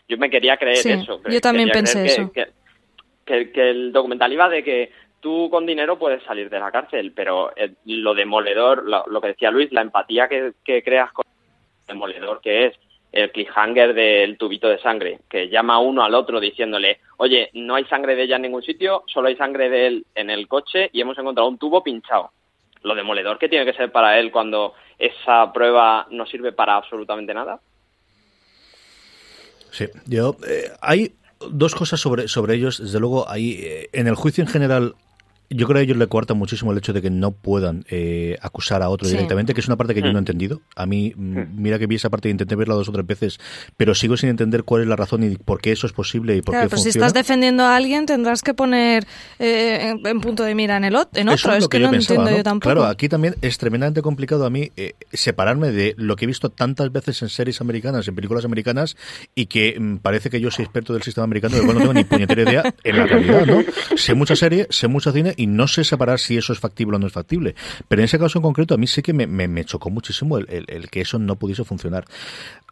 Yo 0.09 0.17
me 0.17 0.31
quería 0.31 0.57
creer 0.57 0.87
eso. 0.87 1.21
Yo 1.29 1.41
también 1.41 1.69
pensé 1.71 2.07
eso. 2.07 2.33
Que, 2.33 3.51
el 3.55 3.93
documental 3.93 4.33
iba 4.33 4.49
de 4.49 4.65
que 4.65 4.93
tú 5.21 5.49
con 5.51 5.67
dinero 5.67 5.99
puedes 5.99 6.23
salir 6.23 6.49
de 6.49 6.59
la 6.59 6.71
cárcel, 6.71 7.13
pero 7.15 7.53
lo 7.85 8.15
demoledor, 8.15 8.85
lo, 8.85 9.21
que 9.21 9.29
decía 9.29 9.51
Luis, 9.51 9.71
la 9.73 9.83
empatía 9.83 10.29
que, 10.29 10.83
creas 10.83 11.13
con 11.13 11.25
el 11.27 11.87
demoledor 11.87 12.41
que 12.41 12.67
es 12.67 12.77
el 13.13 13.33
cliffhanger 13.33 13.93
del 13.93 14.39
tubito 14.39 14.69
de 14.69 14.79
sangre, 14.79 15.19
que 15.29 15.49
llama 15.49 15.81
uno 15.81 16.05
al 16.05 16.15
otro 16.15 16.39
diciéndole, 16.39 17.01
oye, 17.17 17.51
no 17.55 17.75
hay 17.75 17.85
sangre 17.87 18.15
de 18.15 18.23
ella 18.23 18.37
en 18.37 18.43
ningún 18.43 18.63
sitio, 18.63 19.03
solo 19.07 19.27
hay 19.27 19.37
sangre 19.37 19.69
de 19.69 19.87
él 19.89 20.07
en 20.15 20.31
el 20.31 20.47
coche 20.47 20.91
y 20.93 21.01
hemos 21.01 21.19
encontrado 21.19 21.49
un 21.49 21.59
tubo 21.59 21.83
pinchado 21.83 22.31
lo 22.83 22.95
demoledor 22.95 23.39
que 23.39 23.49
tiene 23.49 23.65
que 23.65 23.77
ser 23.77 23.93
para 23.93 24.19
él 24.19 24.31
cuando 24.31 24.75
esa 24.99 25.53
prueba 25.53 26.07
no 26.11 26.27
sirve 26.27 26.53
para 26.53 26.77
absolutamente 26.77 27.35
nada. 27.35 27.61
Sí, 29.71 29.87
yo 30.07 30.37
eh, 30.47 30.71
hay 30.81 31.13
dos 31.51 31.75
cosas 31.75 32.01
sobre 32.01 32.29
sobre 32.29 32.55
ellos. 32.55 32.79
Desde 32.83 33.01
luego, 33.01 33.29
ahí 33.29 33.61
eh, 33.63 33.89
en 33.93 34.07
el 34.07 34.15
juicio 34.15 34.43
en 34.43 34.49
general 34.49 34.95
yo 35.53 35.67
creo 35.67 35.75
que 35.75 35.81
a 35.81 35.83
ellos 35.83 35.97
le 35.97 36.07
cuarta 36.07 36.35
muchísimo 36.35 36.71
el 36.71 36.79
hecho 36.79 36.93
de 36.93 37.03
que 37.03 37.11
no 37.11 37.33
puedan 37.33 37.85
eh, 37.91 38.39
acusar 38.41 38.83
a 38.83 38.89
otro 38.89 39.09
directamente, 39.09 39.53
que 39.53 39.61
es 39.61 39.67
una 39.67 39.77
parte 39.77 39.95
que 39.95 40.01
yo 40.01 40.07
no 40.07 40.13
he 40.13 40.15
mm. 40.15 40.19
entendido. 40.19 40.63
A 40.77 40.87
mí, 40.87 41.13
mm, 41.17 41.39
mm. 41.39 41.49
mira 41.57 41.79
que 41.81 41.89
vi 41.89 41.97
esa 41.97 42.09
parte 42.09 42.29
y 42.29 42.31
intenté 42.31 42.55
verla 42.55 42.75
dos 42.75 42.89
o 42.89 42.93
tres 42.93 43.05
veces, 43.05 43.41
pero 43.77 43.97
sigo 43.97 44.17
sin 44.17 44.29
entender 44.29 44.63
cuál 44.63 44.83
es 44.83 44.89
la 44.89 44.95
razón 44.95 45.25
y 45.25 45.37
por 45.37 45.61
qué 45.61 45.73
eso 45.73 45.89
es 45.89 45.93
posible 45.93 46.37
y 46.37 46.43
por 46.43 46.53
claro, 46.53 46.67
qué 46.67 46.71
pero 46.71 46.83
si 46.83 46.91
estás 46.91 47.13
defendiendo 47.13 47.65
a 47.65 47.75
alguien 47.75 48.07
tendrás 48.07 48.43
que 48.43 48.55
poner 48.55 49.09
eh, 49.41 49.93
en, 50.05 50.21
punto 50.21 50.45
de 50.45 50.55
mira 50.55 50.77
en 50.77 50.85
el 50.85 50.95
en 51.15 51.29
otro. 51.29 51.55
es, 51.55 51.67
que, 51.67 51.81
no 51.81 51.93
entiendo 51.93 52.31
yo 52.31 52.45
tampoco. 52.45 52.73
Claro, 52.73 52.85
aquí 52.85 53.09
también 53.09 53.35
es 53.43 53.59
tremendamente 53.59 54.03
complicado 54.03 54.47
a 54.47 54.51
mí 54.51 54.71
eh, 54.77 54.95
separarme 55.13 55.73
de 55.73 55.95
lo 55.97 56.15
que 56.15 56.27
he 56.27 56.29
visto 56.29 56.51
tantas 56.51 56.93
veces 56.93 57.23
en 57.23 57.29
series 57.29 57.61
americanas, 57.61 58.07
en 58.07 58.15
películas 58.15 58.45
americanas, 58.45 58.97
y 59.35 59.47
que 59.47 59.81
parece 60.01 60.31
que 60.31 60.41
yo 60.41 60.53
soy 60.53 60.65
experto 60.65 60.93
del 60.93 61.03
sistema 61.03 61.25
americano, 61.25 61.57
del 61.57 61.65
cual 61.65 61.75
no 61.75 61.81
tengo 61.81 61.95
ni 61.95 62.05
puñetera 62.05 62.43
idea 62.43 62.75
en 62.85 62.97
la 62.97 63.07
realidad, 63.07 63.47
¿no? 63.47 63.65
Sé 63.97 64.15
mucha 64.15 64.37
serie, 64.37 64.69
sé 64.71 64.87
mucha 64.87 65.11
cine 65.11 65.35
y 65.41 65.47
no 65.47 65.67
sé 65.67 65.85
separar 65.85 66.19
si 66.19 66.37
eso 66.37 66.53
es 66.53 66.59
factible 66.59 66.97
o 66.97 66.99
no 66.99 67.07
es 67.07 67.15
factible. 67.15 67.55
Pero 67.89 68.03
en 68.03 68.05
ese 68.05 68.19
caso 68.19 68.39
en 68.39 68.43
concreto, 68.43 68.75
a 68.75 68.77
mí 68.77 68.87
sí 68.87 69.01
que 69.01 69.15
me, 69.15 69.27
me, 69.27 69.65
chocó 69.65 69.89
muchísimo 69.89 70.37
el, 70.37 70.67
el, 70.69 70.91
que 70.91 71.01
eso 71.01 71.19
no 71.19 71.37
pudiese 71.37 71.65
funcionar. 71.65 72.05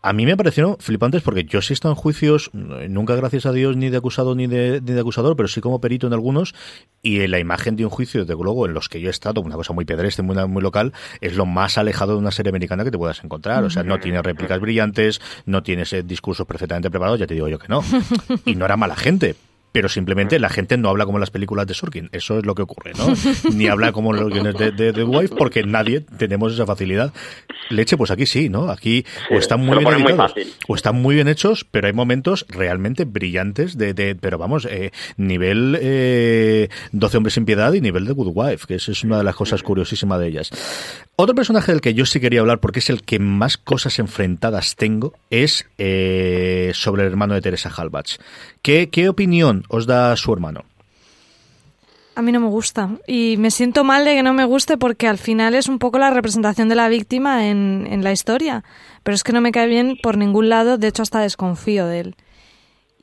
A 0.02 0.12
mí 0.12 0.26
me 0.26 0.36
parecieron 0.36 0.76
flipantes 0.78 1.22
porque 1.22 1.44
yo 1.44 1.62
sí 1.62 1.72
he 1.72 1.74
estado 1.74 1.94
en 1.94 1.96
juicios, 1.96 2.50
nunca 2.52 3.16
gracias 3.16 3.46
a 3.46 3.52
Dios 3.52 3.74
ni 3.74 3.88
de 3.88 3.96
acusado 3.96 4.34
ni 4.34 4.46
de, 4.46 4.82
ni 4.82 4.92
de 4.92 5.00
acusador, 5.00 5.34
pero 5.34 5.48
sí 5.48 5.62
como 5.62 5.80
perito 5.80 6.06
en 6.06 6.12
algunos, 6.12 6.54
y 7.00 7.20
en 7.20 7.30
la 7.30 7.38
imagen 7.38 7.74
de 7.74 7.84
un 7.84 7.90
juicio, 7.90 8.26
de 8.26 8.34
luego, 8.34 8.66
en 8.66 8.74
los 8.74 8.90
que 8.90 9.00
yo 9.00 9.08
he 9.08 9.10
estado, 9.10 9.40
una 9.40 9.56
cosa 9.56 9.72
muy 9.72 9.86
pedestre, 9.86 10.22
muy, 10.22 10.36
muy 10.46 10.62
local, 10.62 10.92
es 11.22 11.36
lo 11.36 11.46
más 11.46 11.78
alejado 11.78 12.12
de 12.12 12.18
una 12.18 12.30
serie 12.30 12.50
americana 12.50 12.84
que 12.84 12.90
te 12.90 12.98
puedas 12.98 13.24
encontrar. 13.24 13.64
O 13.64 13.70
sea, 13.70 13.82
no 13.82 13.98
tiene 13.98 14.20
réplicas 14.20 14.60
brillantes, 14.60 15.22
no 15.46 15.62
tienes 15.62 15.96
discursos 16.04 16.46
perfectamente 16.46 16.90
preparados, 16.90 17.18
ya 17.18 17.26
te 17.26 17.34
digo 17.34 17.48
yo 17.48 17.58
que 17.58 17.68
no. 17.68 17.82
Y 18.44 18.54
no 18.54 18.66
era 18.66 18.76
mala 18.76 18.94
gente, 18.94 19.36
pero 19.72 19.88
simplemente 19.88 20.38
la 20.38 20.48
gente 20.48 20.76
no 20.76 20.88
habla 20.88 21.04
como 21.04 21.18
en 21.18 21.20
las 21.20 21.30
películas 21.30 21.66
de 21.66 21.74
Sorkin. 21.74 22.08
Eso 22.12 22.38
es 22.38 22.46
lo 22.46 22.54
que 22.54 22.62
ocurre, 22.62 22.92
¿no? 22.96 23.06
Ni 23.54 23.68
habla 23.68 23.92
como 23.92 24.14
en 24.14 24.20
los 24.20 24.32
guiones 24.32 24.54
de, 24.56 24.92
de, 24.92 25.04
Wife 25.04 25.34
porque 25.36 25.62
nadie 25.62 26.00
tenemos 26.00 26.52
esa 26.52 26.66
facilidad. 26.66 27.12
Leche, 27.70 27.96
pues 27.96 28.10
aquí 28.10 28.26
sí, 28.26 28.48
¿no? 28.48 28.70
Aquí 28.70 29.04
o 29.30 29.34
están 29.34 29.60
muy 29.60 29.78
bien 29.78 29.92
editados, 29.92 30.34
o 30.68 30.74
están 30.74 30.96
muy 30.96 31.14
bien 31.14 31.28
hechos, 31.28 31.64
pero 31.70 31.86
hay 31.86 31.92
momentos 31.92 32.46
realmente 32.48 33.04
brillantes 33.04 33.76
de, 33.76 33.94
de 33.94 34.14
pero 34.14 34.38
vamos, 34.38 34.66
eh, 34.70 34.90
nivel 35.16 35.78
eh, 35.80 36.68
12 36.92 37.16
hombres 37.16 37.34
sin 37.34 37.44
piedad 37.44 37.72
y 37.72 37.80
nivel 37.80 38.04
de 38.06 38.12
Good 38.12 38.32
Wife, 38.34 38.66
que 38.66 38.76
esa 38.76 38.92
es 38.92 39.04
una 39.04 39.18
de 39.18 39.24
las 39.24 39.36
cosas 39.36 39.62
curiosísimas 39.62 40.18
de 40.20 40.28
ellas. 40.28 40.50
Otro 41.16 41.34
personaje 41.34 41.72
del 41.72 41.80
que 41.80 41.94
yo 41.94 42.06
sí 42.06 42.20
quería 42.20 42.40
hablar, 42.40 42.60
porque 42.60 42.78
es 42.78 42.90
el 42.90 43.02
que 43.02 43.18
más 43.18 43.56
cosas 43.56 43.98
enfrentadas 43.98 44.76
tengo, 44.76 45.14
es 45.30 45.66
eh, 45.76 46.70
sobre 46.74 47.02
el 47.02 47.08
hermano 47.08 47.34
de 47.34 47.40
Teresa 47.40 47.72
Halbach. 47.76 48.18
¿Qué, 48.62 48.88
¿Qué 48.88 49.08
opinión 49.08 49.57
os 49.68 49.86
da 49.86 50.16
su 50.16 50.32
hermano? 50.32 50.64
A 52.14 52.22
mí 52.22 52.32
no 52.32 52.40
me 52.40 52.48
gusta. 52.48 52.90
Y 53.06 53.36
me 53.38 53.52
siento 53.52 53.84
mal 53.84 54.04
de 54.04 54.16
que 54.16 54.22
no 54.24 54.34
me 54.34 54.44
guste 54.44 54.76
porque 54.76 55.06
al 55.06 55.18
final 55.18 55.54
es 55.54 55.68
un 55.68 55.78
poco 55.78 55.98
la 55.98 56.10
representación 56.10 56.68
de 56.68 56.74
la 56.74 56.88
víctima 56.88 57.46
en, 57.46 57.86
en 57.88 58.02
la 58.02 58.10
historia. 58.10 58.64
Pero 59.04 59.14
es 59.14 59.22
que 59.22 59.32
no 59.32 59.40
me 59.40 59.52
cae 59.52 59.68
bien 59.68 59.96
por 60.02 60.16
ningún 60.16 60.48
lado, 60.48 60.78
de 60.78 60.88
hecho 60.88 61.02
hasta 61.02 61.20
desconfío 61.20 61.86
de 61.86 62.00
él. 62.00 62.16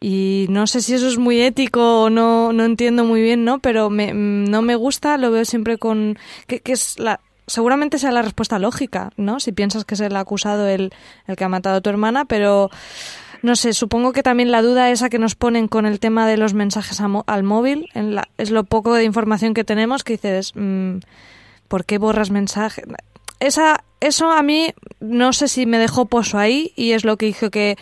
Y 0.02 0.48
no 0.50 0.68
sé 0.68 0.82
si 0.82 0.94
eso 0.94 1.08
es 1.08 1.18
muy 1.18 1.40
ético 1.40 2.04
o 2.04 2.10
no, 2.10 2.52
no 2.52 2.66
entiendo 2.66 3.06
muy 3.06 3.22
bien, 3.22 3.46
¿no? 3.46 3.60
Pero 3.60 3.90
me, 3.90 4.14
no 4.14 4.62
me 4.62 4.76
gusta, 4.76 5.18
lo 5.18 5.32
veo 5.32 5.46
siempre 5.46 5.78
con... 5.78 6.18
que, 6.48 6.60
que 6.60 6.74
es 6.74 7.00
la, 7.00 7.22
seguramente 7.48 8.00
sea 8.00 8.12
la 8.12 8.22
respuesta 8.22 8.60
lógica, 8.60 9.12
¿no? 9.18 9.40
Si 9.40 9.52
piensas 9.52 9.86
que 9.86 9.96
es 9.96 10.02
el 10.02 10.16
acusado 10.16 10.68
el, 10.68 10.94
el 11.28 11.36
que 11.36 11.44
ha 11.44 11.50
matado 11.50 11.78
a 11.78 11.82
tu 11.82 11.90
hermana, 11.90 12.26
pero 12.26 12.70
no 13.46 13.56
sé, 13.56 13.74
supongo 13.74 14.12
que 14.12 14.24
también 14.24 14.52
la 14.52 14.64
duda 14.64 14.90
esa 14.90 15.10
que 15.10 15.20
nos 15.20 15.36
ponen 15.36 15.68
con 15.68 15.86
el 15.86 16.00
tema 16.00 16.28
de 16.28 16.36
los 16.36 16.54
mensajes 16.54 17.00
al 17.00 17.44
móvil, 17.44 17.90
en 17.94 18.16
la, 18.16 18.28
es 18.38 18.50
lo 18.50 18.64
poco 18.64 18.96
de 18.96 19.04
información 19.04 19.54
que 19.54 19.64
tenemos 19.64 20.04
que 20.04 20.14
dices, 20.14 20.54
mm, 20.56 20.98
¿por 21.68 21.86
qué 21.86 22.00
borras 22.00 22.32
mensajes? 22.32 22.86
Esa, 23.40 23.84
eso 24.00 24.32
a 24.32 24.42
mí 24.42 24.74
no 25.00 25.32
sé 25.32 25.48
si 25.48 25.68
me 25.68 25.78
dejó 25.78 26.08
pozo 26.08 26.40
ahí 26.40 26.74
y 26.76 26.94
es 26.94 27.06
lo 27.06 27.18
que 27.18 27.28
hizo 27.28 27.52
que 27.52 27.76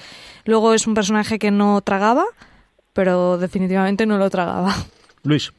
luego 0.45 0.73
es 0.73 0.85
un 0.85 0.95
personaje 0.95 1.39
que 1.39 1.49
no 1.49 1.79
tragaba, 1.79 2.25
pero 2.91 3.37
definitivamente 3.37 4.05
no 4.05 4.17
lo 4.17 4.29
tragaba. 4.29 4.73
Luis. 5.23 5.53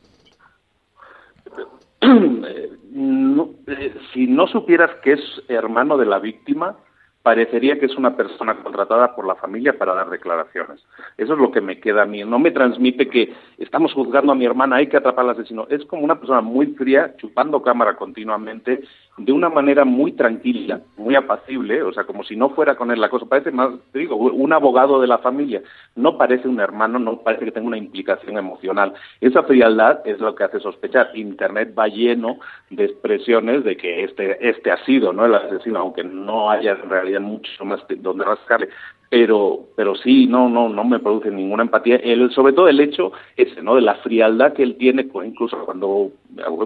no, 2.03 3.51
eh, 3.67 3.95
si 4.13 4.27
no 4.27 4.47
supieras 4.49 4.91
que 5.03 5.15
es 5.15 5.21
hermano 5.49 5.97
de 5.97 6.05
la 6.05 6.19
víctima, 6.19 6.77
parecería 7.25 7.79
que 7.81 7.87
es 7.87 7.97
una 7.97 8.15
persona 8.19 8.55
contratada 8.63 9.17
por 9.17 9.27
la 9.27 9.35
familia 9.35 9.79
para 9.79 9.95
dar 9.95 10.11
declaraciones. 10.11 10.85
Eso 11.17 11.33
es 11.33 11.39
lo 11.39 11.51
que 11.51 11.63
me 11.63 11.81
queda 11.81 12.03
a 12.03 12.07
mí. 12.07 12.23
No 12.23 12.39
me 12.39 12.51
transmite 12.51 13.09
que 13.09 13.33
estamos 13.57 13.95
juzgando 13.95 14.33
a 14.33 14.35
mi 14.35 14.45
hermana, 14.45 14.77
hay 14.77 14.89
que 14.89 14.99
atrapar 14.99 15.25
al 15.25 15.31
asesino. 15.31 15.67
Es 15.71 15.87
como 15.87 16.05
una 16.05 16.21
persona 16.21 16.43
muy 16.43 16.67
fría, 16.75 17.15
chupando 17.17 17.63
cámara 17.63 17.97
continuamente, 17.97 18.83
de 19.17 19.33
una 19.33 19.49
manera 19.49 19.85
muy 19.85 20.13
tranquila, 20.13 20.81
muy 20.97 21.15
apacible, 21.15 21.83
o 21.83 21.93
sea, 21.93 22.05
como 22.05 22.25
si 22.25 22.35
no 22.35 22.51
fuera 22.51 22.75
con 22.75 22.91
él 22.91 23.01
la 23.01 23.09
cosa. 23.09 23.27
Parece 23.27 23.53
más, 23.53 23.71
te 23.93 24.01
digo, 24.01 24.17
un 24.17 24.53
abogado 24.53 25.01
de 25.01 25.07
la 25.07 25.19
familia. 25.19 25.63
No 25.95 26.19
parece 26.19 26.49
un 26.49 26.59
hermano, 26.59 26.99
no 26.99 27.19
parece 27.19 27.45
que 27.45 27.53
tenga 27.53 27.69
una 27.69 27.79
implicación 27.79 28.37
emocional. 28.37 28.93
Esa 29.21 29.45
frialdad 29.45 30.01
es 30.05 30.19
lo 30.19 30.35
que 30.35 30.45
hace 30.45 30.59
sospechar. 30.59 31.11
Internet 31.15 31.75
va 31.79 31.87
lleno 31.87 32.39
de 32.71 32.87
expresiones 32.87 33.63
de 33.63 33.77
que 33.77 34.03
este, 34.05 34.49
este 34.49 34.73
ha 34.73 34.85
sido 34.85 35.13
¿no? 35.13 35.27
el 35.27 35.35
asesino, 35.35 35.79
aunque 35.79 36.03
no 36.03 36.51
haya 36.51 36.73
en 36.73 36.91
realidad 36.91 37.21
mucho 37.21 37.65
más 37.65 37.81
donde 37.89 38.25
rascarle 38.25 38.69
pero 39.15 39.61
pero 39.77 39.95
sí 39.95 40.27
no 40.27 40.49
no 40.49 40.69
no 40.69 40.83
me 40.83 40.99
produce 40.99 41.31
ninguna 41.31 41.63
empatía. 41.63 41.95
El, 42.03 42.33
sobre 42.33 42.53
todo 42.53 42.67
el 42.67 42.81
hecho 42.81 43.13
ese 43.37 43.63
no 43.63 43.77
de 43.77 43.81
la 43.81 43.95
frialdad 43.97 44.55
que 44.55 44.65
él 44.65 44.75
tiene 44.77 45.07
incluso 45.25 45.57
cuando 45.65 46.11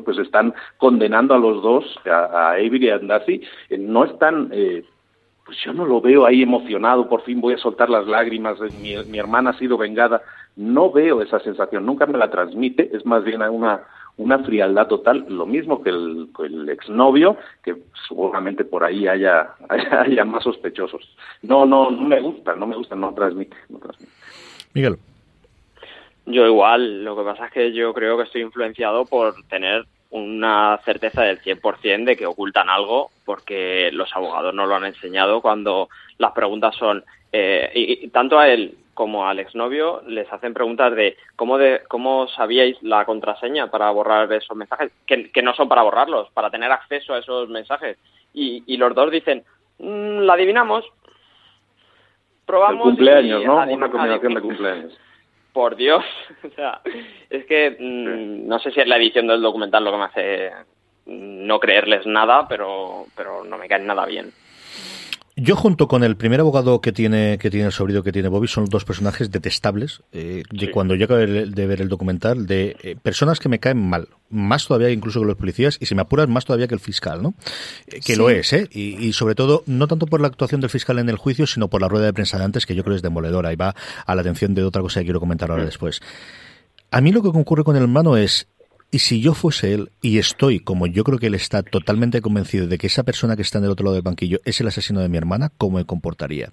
pues 0.02 0.16
están 0.16 0.54
condenando 0.78 1.34
a 1.34 1.38
los 1.38 1.62
dos 1.62 1.84
a, 2.06 2.24
a 2.24 2.50
Avery 2.52 2.86
y 2.86 2.88
a 2.88 2.94
Andasi 2.94 3.42
eh, 3.68 3.76
no 3.76 4.06
están 4.06 4.48
eh, 4.50 4.82
pues 5.44 5.58
yo 5.62 5.74
no 5.74 5.84
lo 5.84 6.00
veo 6.00 6.24
ahí 6.24 6.42
emocionado 6.42 7.06
por 7.06 7.20
fin 7.20 7.38
voy 7.42 7.52
a 7.52 7.58
soltar 7.58 7.90
las 7.90 8.06
lágrimas 8.06 8.58
mi, 8.80 8.96
mi 9.10 9.18
hermana 9.18 9.50
ha 9.50 9.58
sido 9.58 9.76
vengada. 9.76 10.22
No 10.56 10.90
veo 10.90 11.20
esa 11.20 11.40
sensación 11.40 11.84
nunca 11.84 12.06
me 12.06 12.16
la 12.16 12.30
transmite 12.30 12.96
es 12.96 13.04
más 13.04 13.24
bien 13.24 13.42
una 13.42 13.82
una 14.18 14.40
frialdad 14.40 14.88
total, 14.88 15.24
lo 15.28 15.46
mismo 15.46 15.82
que 15.82 15.90
el, 15.90 16.28
el 16.44 16.68
exnovio, 16.68 17.36
que 17.62 17.76
seguramente 18.08 18.64
por 18.64 18.84
ahí 18.84 19.06
haya, 19.06 19.54
haya, 19.68 20.24
más 20.24 20.42
sospechosos. 20.42 21.16
No, 21.42 21.64
no, 21.64 21.90
no 21.90 22.02
me 22.02 22.20
gusta, 22.20 22.54
no 22.54 22.66
me 22.66 22.76
gusta, 22.76 22.96
no 22.96 23.14
transmite, 23.14 23.56
no 23.68 23.78
transmite. 23.78 24.12
Miguel. 24.74 24.98
Yo 26.26 26.46
igual, 26.46 27.04
lo 27.04 27.16
que 27.16 27.22
pasa 27.22 27.46
es 27.46 27.52
que 27.52 27.72
yo 27.72 27.94
creo 27.94 28.18
que 28.18 28.24
estoy 28.24 28.42
influenciado 28.42 29.06
por 29.06 29.34
tener 29.48 29.86
una 30.10 30.78
certeza 30.84 31.22
del 31.22 31.40
100% 31.40 32.04
de 32.04 32.16
que 32.16 32.26
ocultan 32.26 32.68
algo 32.68 33.10
porque 33.24 33.90
los 33.92 34.14
abogados 34.14 34.54
no 34.54 34.66
lo 34.66 34.74
han 34.74 34.84
enseñado 34.84 35.40
cuando 35.40 35.88
las 36.18 36.32
preguntas 36.32 36.74
son, 36.76 37.04
eh, 37.32 37.70
y, 37.74 38.08
tanto 38.08 38.38
a 38.38 38.48
él 38.48 38.76
como 38.98 39.28
al 39.28 39.38
exnovio 39.38 40.02
les 40.08 40.26
hacen 40.32 40.52
preguntas 40.52 40.92
de 40.96 41.16
cómo, 41.36 41.56
de, 41.56 41.82
cómo 41.86 42.26
sabíais 42.30 42.82
la 42.82 43.04
contraseña 43.04 43.70
para 43.70 43.88
borrar 43.92 44.32
esos 44.32 44.56
mensajes, 44.56 44.90
que, 45.06 45.40
no 45.40 45.54
son 45.54 45.68
para 45.68 45.82
borrarlos, 45.82 46.28
para 46.32 46.50
tener 46.50 46.72
acceso 46.72 47.14
a 47.14 47.20
esos 47.20 47.48
mensajes. 47.48 47.96
Y, 48.34 48.76
los 48.76 48.92
dos 48.96 49.12
dicen, 49.12 49.44
mm, 49.78 50.22
la 50.22 50.32
adivinamos, 50.32 50.84
probamos. 52.44 52.88
El 52.88 52.90
cumpleaños, 52.90 53.44
¿no? 53.44 53.62
Una 53.68 53.88
combinación 53.88 54.34
de 54.34 54.40
cumpleaños. 54.48 54.98
Por 55.52 55.76
Dios, 55.76 56.04
o 56.42 56.50
sea, 56.56 56.80
es 57.30 57.46
que 57.46 57.76
mm, 57.78 58.48
no 58.48 58.58
sé 58.58 58.72
si 58.72 58.80
es 58.80 58.88
la 58.88 58.96
edición 58.96 59.28
del 59.28 59.40
documental 59.40 59.84
lo 59.84 59.92
que 59.92 59.96
me 59.96 60.04
hace 60.06 60.52
no 61.06 61.60
creerles 61.60 62.04
nada, 62.04 62.48
pero, 62.48 63.06
pero 63.16 63.44
no 63.44 63.58
me 63.58 63.68
caen 63.68 63.86
nada 63.86 64.06
bien. 64.06 64.32
Yo 65.40 65.54
junto 65.54 65.86
con 65.86 66.02
el 66.02 66.16
primer 66.16 66.40
abogado 66.40 66.80
que 66.80 66.90
tiene 66.90 67.38
que 67.38 67.48
tiene 67.48 67.66
el 67.66 67.72
sobrino 67.72 68.02
que 68.02 68.10
tiene 68.10 68.28
Bobby 68.28 68.48
son 68.48 68.64
dos 68.64 68.84
personajes 68.84 69.30
detestables 69.30 70.02
eh, 70.10 70.42
de 70.50 70.70
cuando 70.72 70.96
yo 70.96 71.04
acabé 71.04 71.46
de 71.46 71.66
ver 71.66 71.80
el 71.80 71.88
documental 71.88 72.44
de 72.48 72.76
eh, 72.82 72.96
personas 73.00 73.38
que 73.38 73.48
me 73.48 73.60
caen 73.60 73.88
mal 73.88 74.08
más 74.30 74.66
todavía 74.66 74.90
incluso 74.90 75.20
que 75.20 75.26
los 75.26 75.36
policías 75.36 75.78
y 75.80 75.86
si 75.86 75.94
me 75.94 76.02
apuras 76.02 76.28
más 76.28 76.44
todavía 76.44 76.66
que 76.66 76.74
el 76.74 76.80
fiscal 76.80 77.22
no 77.22 77.34
eh, 77.86 78.00
que 78.04 78.16
lo 78.16 78.30
es 78.30 78.52
eh 78.52 78.68
y, 78.72 79.06
y, 79.06 79.12
sobre 79.12 79.36
todo 79.36 79.62
no 79.66 79.86
tanto 79.86 80.06
por 80.06 80.20
la 80.20 80.26
actuación 80.26 80.60
del 80.60 80.70
fiscal 80.70 80.98
en 80.98 81.08
el 81.08 81.16
juicio 81.16 81.46
sino 81.46 81.68
por 81.68 81.82
la 81.82 81.88
rueda 81.88 82.06
de 82.06 82.12
prensa 82.12 82.36
de 82.36 82.44
antes 82.44 82.66
que 82.66 82.74
yo 82.74 82.82
creo 82.82 82.96
es 82.96 83.02
demoledora 83.02 83.52
y 83.52 83.56
va 83.56 83.76
a 84.06 84.14
la 84.16 84.22
atención 84.22 84.54
de 84.54 84.64
otra 84.64 84.82
cosa 84.82 85.00
que 85.00 85.04
quiero 85.04 85.20
comentar 85.20 85.52
ahora 85.52 85.64
después. 85.64 86.00
A 86.90 87.00
mí 87.00 87.12
lo 87.12 87.22
que 87.22 87.28
ocurre 87.28 87.62
con 87.62 87.76
el 87.76 87.82
hermano 87.82 88.16
es 88.16 88.48
y 88.90 89.00
si 89.00 89.20
yo 89.20 89.34
fuese 89.34 89.74
él, 89.74 89.90
y 90.00 90.18
estoy, 90.18 90.60
como 90.60 90.86
yo 90.86 91.04
creo 91.04 91.18
que 91.18 91.26
él 91.26 91.34
está 91.34 91.62
totalmente 91.62 92.22
convencido 92.22 92.66
de 92.66 92.78
que 92.78 92.86
esa 92.86 93.02
persona 93.02 93.36
que 93.36 93.42
está 93.42 93.58
en 93.58 93.64
el 93.64 93.70
otro 93.70 93.84
lado 93.84 93.94
del 93.94 94.02
banquillo 94.02 94.40
es 94.44 94.60
el 94.60 94.68
asesino 94.68 95.00
de 95.00 95.08
mi 95.08 95.18
hermana, 95.18 95.52
¿cómo 95.58 95.78
me 95.78 95.84
comportaría? 95.84 96.52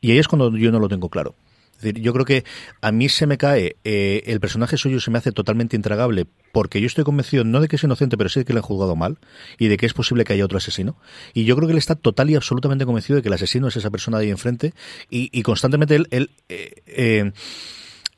Y 0.00 0.10
ahí 0.10 0.18
es 0.18 0.28
cuando 0.28 0.56
yo 0.56 0.72
no 0.72 0.78
lo 0.78 0.88
tengo 0.88 1.10
claro. 1.10 1.34
Es 1.76 1.82
decir, 1.82 2.00
yo 2.00 2.14
creo 2.14 2.24
que 2.24 2.44
a 2.80 2.90
mí 2.90 3.10
se 3.10 3.26
me 3.26 3.36
cae, 3.36 3.76
eh, 3.84 4.22
el 4.26 4.40
personaje 4.40 4.78
suyo 4.78 4.98
se 4.98 5.10
me 5.10 5.18
hace 5.18 5.30
totalmente 5.32 5.76
intragable 5.76 6.26
porque 6.52 6.80
yo 6.80 6.86
estoy 6.86 7.04
convencido 7.04 7.44
no 7.44 7.60
de 7.60 7.68
que 7.68 7.76
es 7.76 7.84
inocente, 7.84 8.16
pero 8.16 8.30
sí 8.30 8.40
de 8.40 8.44
que 8.46 8.54
le 8.54 8.60
han 8.60 8.62
juzgado 8.62 8.96
mal 8.96 9.18
y 9.58 9.68
de 9.68 9.76
que 9.76 9.84
es 9.84 9.92
posible 9.92 10.24
que 10.24 10.32
haya 10.32 10.46
otro 10.46 10.56
asesino. 10.56 10.96
Y 11.34 11.44
yo 11.44 11.54
creo 11.54 11.68
que 11.68 11.72
él 11.72 11.78
está 11.78 11.94
total 11.94 12.30
y 12.30 12.34
absolutamente 12.34 12.86
convencido 12.86 13.16
de 13.16 13.22
que 13.22 13.28
el 13.28 13.34
asesino 13.34 13.68
es 13.68 13.76
esa 13.76 13.90
persona 13.90 14.18
de 14.18 14.24
ahí 14.24 14.30
enfrente 14.30 14.72
y, 15.10 15.28
y 15.38 15.42
constantemente 15.42 15.96
él, 15.96 16.08
él 16.10 16.30
eh, 16.48 16.82
eh, 16.86 17.32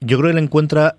yo 0.01 0.19
creo 0.19 0.31
que 0.31 0.39
él 0.39 0.45
encuentra 0.45 0.99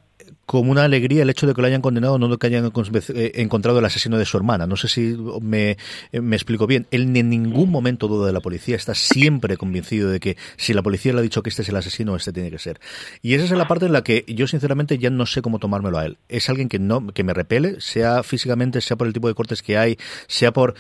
como 0.50 0.72
una 0.72 0.84
alegría 0.84 1.22
el 1.22 1.30
hecho 1.30 1.46
de 1.46 1.54
que 1.54 1.62
lo 1.62 1.68
hayan 1.68 1.84
condenado, 1.84 2.18
no 2.18 2.36
que 2.40 2.48
hayan 2.48 2.66
eh, 2.66 3.32
encontrado 3.36 3.78
el 3.78 3.86
asesino 3.86 4.18
de 4.18 4.26
su 4.26 4.36
hermana. 4.36 4.66
No 4.66 4.78
sé 4.78 4.88
si 4.88 5.16
me, 5.44 5.78
me 6.12 6.36
explico 6.36 6.66
bien. 6.66 6.88
Él 6.90 7.16
en 7.16 7.30
ningún 7.30 7.70
momento 7.70 8.08
duda 8.08 8.26
de 8.26 8.34
la 8.34 8.40
policía, 8.40 8.76
está 8.76 8.96
siempre 8.96 9.58
convencido 9.58 10.10
de 10.10 10.20
que 10.20 10.38
si 10.58 10.74
la 10.74 10.82
policía 10.82 11.14
le 11.14 11.20
ha 11.20 11.22
dicho 11.22 11.44
que 11.44 11.52
este 11.52 11.62
es 11.62 11.70
el 11.70 11.76
asesino, 11.76 12.16
este 12.16 12.34
tiene 12.34 12.50
que 12.50 12.58
ser. 12.58 12.80
Y 13.22 13.36
esa 13.36 13.44
es 13.44 13.52
la 13.52 13.68
parte 13.68 13.86
en 13.86 13.94
la 13.94 14.04
que 14.04 14.26
yo 14.28 14.48
sinceramente 14.48 14.98
ya 14.98 15.12
no 15.12 15.28
sé 15.28 15.44
cómo 15.44 15.60
tomármelo 15.60 16.00
a 16.00 16.08
él. 16.08 16.18
Es 16.30 16.50
alguien 16.50 16.68
que 16.68 16.80
no 16.80 17.06
que 17.14 17.24
me 17.24 17.36
repele, 17.36 17.80
sea 17.80 18.24
físicamente, 18.24 18.82
sea 18.82 18.98
por 18.98 19.06
el 19.06 19.14
tipo 19.14 19.28
de 19.28 19.36
cortes 19.36 19.62
que 19.62 19.78
hay, 19.78 19.98
sea 20.26 20.52
por 20.52 20.74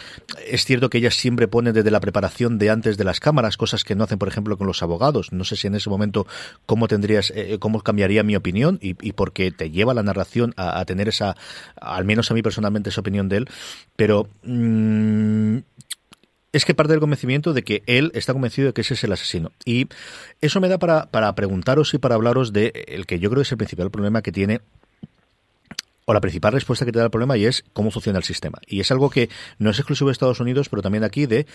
es 0.47 0.65
cierto 0.65 0.89
que 0.89 0.97
ella 0.97 1.11
siempre 1.11 1.47
pone 1.47 1.73
desde 1.73 1.91
la 1.91 1.99
preparación 1.99 2.57
de 2.57 2.71
antes 2.71 2.97
de 2.97 3.03
las 3.03 3.19
cámaras 3.19 3.55
cosas 3.55 3.83
que 3.83 3.93
no 3.93 4.05
hacen, 4.05 4.17
por 4.17 4.29
ejemplo, 4.29 4.57
con 4.57 4.65
los 4.65 4.81
abogados. 4.81 5.31
No 5.31 5.43
sé 5.43 5.57
si 5.57 5.67
en 5.67 5.75
ese 5.75 5.91
momento 5.91 6.25
cómo 6.65 6.87
tendrías 6.87 7.31
eh, 7.35 7.57
cómo 7.59 7.81
cambiaría 7.81 8.23
mi 8.23 8.35
opinión 8.35 8.79
y, 8.81 8.95
y 9.07 9.11
porque 9.11 9.58
te 9.59 9.69
lleva 9.69 9.93
la 9.93 10.03
narración 10.03 10.53
a, 10.55 10.83
tener 10.85 11.09
esa, 11.09 11.35
al 11.75 12.05
menos 12.05 12.31
a 12.31 12.33
mí 12.33 12.41
personalmente, 12.41 12.89
esa 12.89 13.01
opinión 13.01 13.27
de 13.27 13.37
él, 13.37 13.49
pero 13.97 14.29
mm, 14.43 15.57
es 16.53 16.63
que 16.63 16.73
parte 16.73 16.93
del 16.93 17.01
convencimiento 17.01 17.51
de 17.51 17.63
que 17.63 17.83
él 17.85 18.11
está 18.15 18.31
convencido 18.31 18.67
de 18.67 18.73
que 18.73 18.81
ese 18.81 18.93
es 18.93 19.03
el 19.03 19.11
asesino. 19.11 19.51
Y 19.65 19.89
eso 20.39 20.61
me 20.61 20.69
da 20.69 20.77
para, 20.79 21.07
para 21.07 21.35
preguntaros 21.35 21.93
y 21.93 21.97
para 21.97 22.15
hablaros 22.15 22.53
de 22.53 22.85
el 22.87 23.05
que 23.05 23.19
yo 23.19 23.29
creo 23.29 23.41
es 23.41 23.51
el 23.51 23.57
principal 23.57 23.91
problema 23.91 24.21
que 24.21 24.31
tiene 24.31 24.61
o 26.05 26.13
la 26.13 26.21
principal 26.21 26.53
respuesta 26.53 26.85
que 26.85 26.93
te 26.93 26.99
da 26.99 27.05
el 27.05 27.11
problema 27.11 27.35
y 27.35 27.45
es 27.45 27.65
cómo 27.73 27.91
funciona 27.91 28.17
el 28.17 28.23
sistema. 28.23 28.59
Y 28.65 28.79
es 28.79 28.89
algo 28.91 29.09
que 29.09 29.29
no 29.57 29.69
es 29.69 29.77
exclusivo 29.77 30.07
de 30.07 30.13
Estados 30.13 30.39
Unidos, 30.39 30.69
pero 30.69 30.81
también 30.81 31.03
aquí 31.03 31.25
de, 31.25 31.45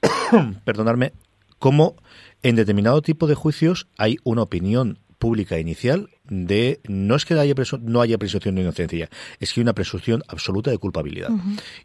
perdonarme, 0.64 1.12
cómo 1.58 1.96
en 2.44 2.54
determinado 2.54 3.02
tipo 3.02 3.26
de 3.26 3.34
juicios 3.34 3.88
hay 3.98 4.18
una 4.22 4.42
opinión 4.42 5.00
pública 5.22 5.56
inicial 5.60 6.10
de 6.28 6.80
no 6.88 7.14
es 7.14 7.24
que 7.24 7.34
haya 7.34 7.54
no 7.80 8.00
haya 8.00 8.18
presunción 8.18 8.56
de 8.56 8.62
inocencia, 8.62 9.08
es 9.38 9.52
que 9.52 9.60
hay 9.60 9.62
una 9.62 9.72
presunción 9.72 10.24
absoluta 10.26 10.72
de 10.72 10.78
culpabilidad. 10.78 11.30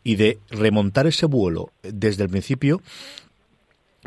Y 0.04 0.16
de 0.16 0.40
remontar 0.50 1.06
ese 1.06 1.28
vuelo 1.28 1.72
desde 1.84 2.24
el 2.24 2.30
principio 2.30 2.82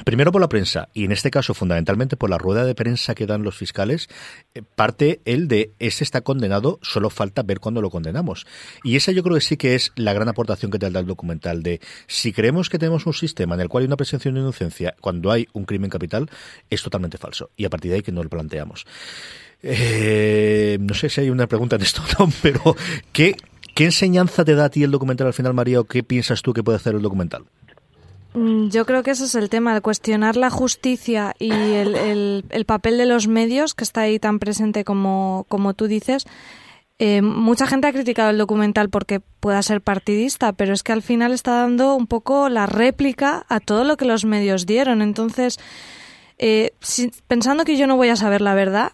Primero 0.05 0.33
por 0.33 0.41
la 0.41 0.49
prensa, 0.49 0.89
y 0.95 1.05
en 1.05 1.13
este 1.13 1.31
caso 1.31 1.55
fundamentalmente 1.55 2.17
por 2.17 2.31
la 2.31 2.39
rueda 2.39 2.65
de 2.65 2.75
prensa 2.75 3.15
que 3.15 3.27
dan 3.27 3.43
los 3.43 3.57
fiscales, 3.57 4.09
eh, 4.55 4.63
parte 4.75 5.21
el 5.25 5.49
de 5.49 5.73
ese 5.79 6.05
está 6.05 6.23
condenado, 6.23 6.79
solo 6.83 7.11
falta 7.11 7.43
ver 7.43 7.61
cuándo 7.61 7.83
lo 7.83 7.91
condenamos. 7.91 8.47
Y 8.83 8.97
esa 8.97 9.13
yo 9.13 9.23
creo 9.23 9.35
que 9.35 9.41
sí 9.41 9.57
que 9.57 9.75
es 9.75 9.93
la 9.97 10.13
gran 10.13 10.29
aportación 10.29 10.71
que 10.71 10.79
te 10.79 10.91
da 10.91 11.01
el 11.01 11.07
documental, 11.07 11.63
de 11.63 11.81
si 12.07 12.33
creemos 12.33 12.69
que 12.69 12.79
tenemos 12.79 13.07
un 13.07 13.15
sistema 13.15 13.55
en 13.55 13.61
el 13.61 13.69
cual 13.69 13.83
hay 13.83 13.87
una 13.87 13.97
presunción 13.97 14.35
de 14.35 14.41
inocencia 14.41 14.95
cuando 15.01 15.31
hay 15.31 15.49
un 15.53 15.65
crimen 15.65 15.91
capital, 15.91 16.31
es 16.69 16.83
totalmente 16.83 17.19
falso. 17.19 17.51
Y 17.57 17.65
a 17.65 17.71
partir 17.71 17.91
de 17.91 17.97
ahí 17.97 18.03
que 18.03 18.13
no 18.13 18.23
lo 18.23 18.29
planteamos. 18.29 18.87
Eh, 19.63 20.79
no 20.81 20.95
sé 20.95 21.11
si 21.11 21.21
hay 21.21 21.31
una 21.31 21.47
pregunta 21.47 21.77
en 21.77 21.83
esto, 21.83 22.03
pero 22.43 22.77
¿qué, 23.13 23.37
¿qué 23.75 23.85
enseñanza 23.85 24.45
te 24.45 24.55
da 24.55 24.67
a 24.67 24.71
ti 24.71 24.83
el 24.83 24.91
documental 24.91 25.27
al 25.27 25.35
final, 25.35 25.55
María, 25.55 25.81
o 25.81 25.85
qué 25.85 26.03
piensas 26.03 26.43
tú 26.43 26.53
que 26.53 26.63
puede 26.63 26.77
hacer 26.77 26.95
el 26.95 27.03
documental? 27.03 27.45
Mm, 28.35 28.69
yo 28.69 28.87
creo 28.87 29.03
que 29.03 29.11
ese 29.11 29.25
es 29.25 29.35
el 29.35 29.49
tema, 29.49 29.75
de 29.75 29.81
cuestionar 29.81 30.37
la 30.37 30.51
justicia 30.51 31.35
y 31.39 31.51
el, 31.51 32.45
el, 32.49 32.65
papel 32.65 32.99
de 32.99 33.07
los 33.07 33.27
medios, 33.27 33.75
que 33.75 33.85
está 33.85 34.03
ahí 34.03 34.19
tan 34.19 34.39
presente 34.39 34.85
como, 34.85 35.47
como 35.49 35.75
tú 35.75 35.87
dices. 35.87 36.27
Eh, 36.99 37.23
mucha 37.23 37.67
gente 37.67 37.87
ha 37.87 37.93
criticado 37.93 38.31
el 38.31 38.39
documental 38.39 38.91
porque 38.91 39.21
pueda 39.21 39.63
ser 39.63 39.81
partidista, 39.81 40.53
pero 40.53 40.75
es 40.75 40.83
que 40.83 40.93
al 40.93 41.03
final 41.03 41.33
está 41.33 41.53
dando 41.53 41.95
un 41.95 42.07
poco 42.07 42.49
la 42.51 42.67
réplica 42.67 43.47
a 43.49 43.59
todo 43.59 43.85
lo 43.85 43.97
que 43.97 44.05
los 44.05 44.25
medios 44.27 44.67
dieron. 44.67 45.01
Entonces, 45.01 45.59
eh, 46.39 46.73
pensando 47.27 47.65
que 47.65 47.79
yo 47.79 47.87
no 47.87 47.97
voy 47.97 48.11
a 48.11 48.17
saber 48.17 48.43
la 48.43 48.55
verdad, 48.55 48.93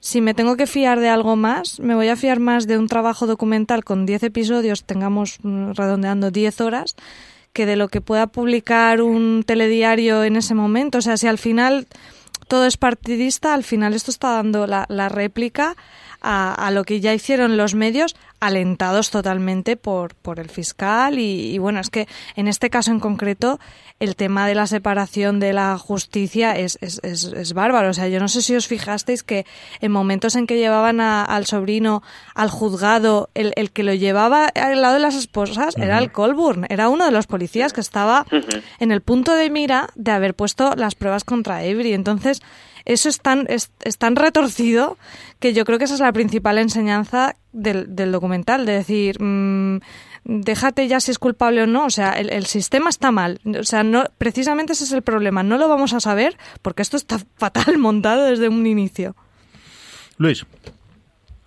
si 0.00 0.20
me 0.20 0.34
tengo 0.34 0.56
que 0.56 0.66
fiar 0.66 1.00
de 1.00 1.08
algo 1.08 1.36
más, 1.36 1.80
me 1.80 1.94
voy 1.94 2.08
a 2.08 2.16
fiar 2.16 2.40
más 2.40 2.66
de 2.66 2.76
un 2.76 2.88
trabajo 2.88 3.26
documental 3.26 3.84
con 3.84 4.04
10 4.04 4.24
episodios, 4.24 4.84
tengamos 4.84 5.38
mm, 5.42 5.72
redondeando 5.72 6.30
10 6.30 6.60
horas, 6.60 6.96
que 7.58 7.66
de 7.66 7.74
lo 7.74 7.88
que 7.88 8.00
pueda 8.00 8.28
publicar 8.28 9.02
un 9.02 9.42
telediario 9.44 10.22
en 10.22 10.36
ese 10.36 10.54
momento. 10.54 10.98
O 10.98 11.02
sea, 11.02 11.16
si 11.16 11.26
al 11.26 11.38
final 11.38 11.88
todo 12.46 12.66
es 12.66 12.76
partidista, 12.76 13.52
al 13.52 13.64
final 13.64 13.94
esto 13.94 14.12
está 14.12 14.34
dando 14.34 14.68
la, 14.68 14.86
la 14.88 15.08
réplica 15.08 15.74
a, 16.20 16.70
lo 16.72 16.84
que 16.84 17.00
ya 17.00 17.14
hicieron 17.14 17.56
los 17.56 17.74
medios, 17.74 18.16
alentados 18.40 19.10
totalmente 19.10 19.76
por, 19.76 20.14
por 20.14 20.40
el 20.40 20.48
fiscal. 20.48 21.18
Y, 21.18 21.58
bueno, 21.58 21.80
es 21.80 21.90
que 21.90 22.08
en 22.36 22.48
este 22.48 22.70
caso 22.70 22.90
en 22.90 23.00
concreto, 23.00 23.58
el 24.00 24.16
tema 24.16 24.46
de 24.46 24.54
la 24.54 24.66
separación 24.66 25.40
de 25.40 25.52
la 25.52 25.76
justicia 25.78 26.56
es, 26.56 26.78
es, 26.80 27.00
es, 27.02 27.52
bárbaro. 27.52 27.90
O 27.90 27.94
sea, 27.94 28.08
yo 28.08 28.20
no 28.20 28.28
sé 28.28 28.42
si 28.42 28.54
os 28.54 28.66
fijasteis 28.66 29.22
que 29.22 29.44
en 29.80 29.90
momentos 29.90 30.36
en 30.36 30.46
que 30.46 30.58
llevaban 30.58 31.00
al 31.00 31.46
sobrino 31.46 32.02
al 32.34 32.50
juzgado, 32.50 33.30
el, 33.34 33.52
el, 33.56 33.70
que 33.70 33.82
lo 33.82 33.94
llevaba 33.94 34.46
al 34.46 34.80
lado 34.80 34.94
de 34.94 35.00
las 35.00 35.16
esposas 35.16 35.76
era 35.76 35.98
el 35.98 36.12
Colburn, 36.12 36.66
era 36.68 36.88
uno 36.88 37.04
de 37.04 37.10
los 37.10 37.26
policías 37.26 37.72
que 37.72 37.80
estaba 37.80 38.26
en 38.78 38.92
el 38.92 39.00
punto 39.00 39.34
de 39.34 39.50
mira 39.50 39.88
de 39.94 40.12
haber 40.12 40.34
puesto 40.34 40.74
las 40.76 40.94
pruebas 40.94 41.24
contra 41.24 41.58
Avery. 41.58 41.92
Entonces, 41.92 42.42
eso 42.88 43.08
es 43.08 43.20
tan, 43.20 43.46
es, 43.48 43.70
tan 43.98 44.16
retorcido 44.16 44.96
que 45.38 45.52
yo 45.52 45.64
creo 45.64 45.78
que 45.78 45.84
esa 45.84 45.94
es 45.94 46.00
la 46.00 46.12
principal 46.12 46.58
enseñanza 46.58 47.36
del, 47.52 47.94
del 47.94 48.10
documental, 48.10 48.66
de 48.66 48.72
decir, 48.72 49.22
mmm, 49.22 49.78
déjate 50.24 50.88
ya 50.88 50.98
si 50.98 51.10
es 51.10 51.18
culpable 51.18 51.62
o 51.62 51.66
no, 51.66 51.84
o 51.84 51.90
sea, 51.90 52.12
el, 52.12 52.30
el, 52.30 52.46
sistema 52.46 52.90
está 52.90 53.12
mal, 53.12 53.40
o 53.44 53.62
sea, 53.62 53.82
no, 53.82 54.04
precisamente 54.16 54.72
ese 54.72 54.84
es 54.84 54.92
el 54.92 55.02
problema, 55.02 55.42
no 55.42 55.58
lo 55.58 55.68
vamos 55.68 55.92
a 55.92 56.00
saber 56.00 56.36
porque 56.62 56.82
esto 56.82 56.96
está 56.96 57.18
fatal 57.36 57.78
montado 57.78 58.24
desde 58.24 58.48
un 58.48 58.66
inicio. 58.66 59.14
Luis. 60.16 60.44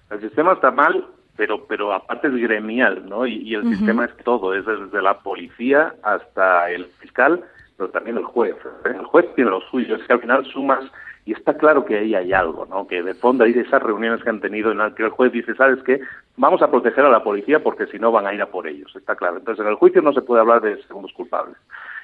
El 0.10 0.22
sistema 0.22 0.54
está 0.54 0.72
mal, 0.72 1.06
pero 1.38 1.66
pero 1.68 1.94
aparte 1.94 2.28
es 2.28 2.36
gremial, 2.36 3.08
¿no? 3.10 3.26
Y, 3.26 3.56
el 3.56 3.68
sistema 3.68 4.06
es 4.06 4.16
todo, 4.24 4.54
es 4.54 4.66
desde 4.66 5.02
la 5.02 5.20
policía 5.20 5.96
hasta 6.04 6.70
el 6.70 6.86
fiscal, 7.00 7.44
pero 7.82 7.94
también 7.94 8.18
el 8.18 8.26
juez. 8.26 8.56
¿eh? 8.86 8.90
El 8.94 9.06
juez 9.06 9.26
tiene 9.34 9.50
lo 9.50 9.60
suyo, 9.62 9.96
es 9.96 10.04
que 10.04 10.14
al 10.14 10.22
final 10.22 10.46
sumas 10.46 10.86
y 11.26 11.34
está 11.34 11.58
claro 11.58 11.84
que 11.84 11.98
ahí 11.98 12.14
hay 12.14 12.32
algo, 12.32 12.68
¿no? 12.68 12.86
Que 12.86 13.02
de 13.02 13.16
fondo 13.16 13.44
hay 13.44 13.54
esas 13.54 13.82
reuniones 13.82 14.24
que 14.24 14.30
han 14.30 14.40
tenido 14.40 14.72
en 14.72 14.78
las 14.78 14.94
que 14.94 15.02
el 15.02 15.10
juez 15.10 15.32
dice, 15.32 15.56
¿sabes 15.56 15.82
qué? 15.82 16.00
Vamos 16.38 16.62
a 16.62 16.70
proteger 16.70 17.06
a 17.06 17.10
la 17.10 17.24
policía 17.24 17.64
porque 17.64 17.88
si 17.88 17.98
no 17.98 18.12
van 18.12 18.28
a 18.28 18.36
ir 18.36 18.42
a 18.44 18.52
por 18.52 18.68
ellos, 18.68 18.96
está 18.96 19.16
claro. 19.16 19.38
Entonces 19.38 19.66
en 19.66 19.72
el 19.72 19.78
juicio 19.78 20.04
no 20.04 20.14
se 20.14 20.22
puede 20.22 20.42
hablar 20.42 20.62
de 20.62 20.80
segundos 20.84 21.12
culpables. 21.14 21.58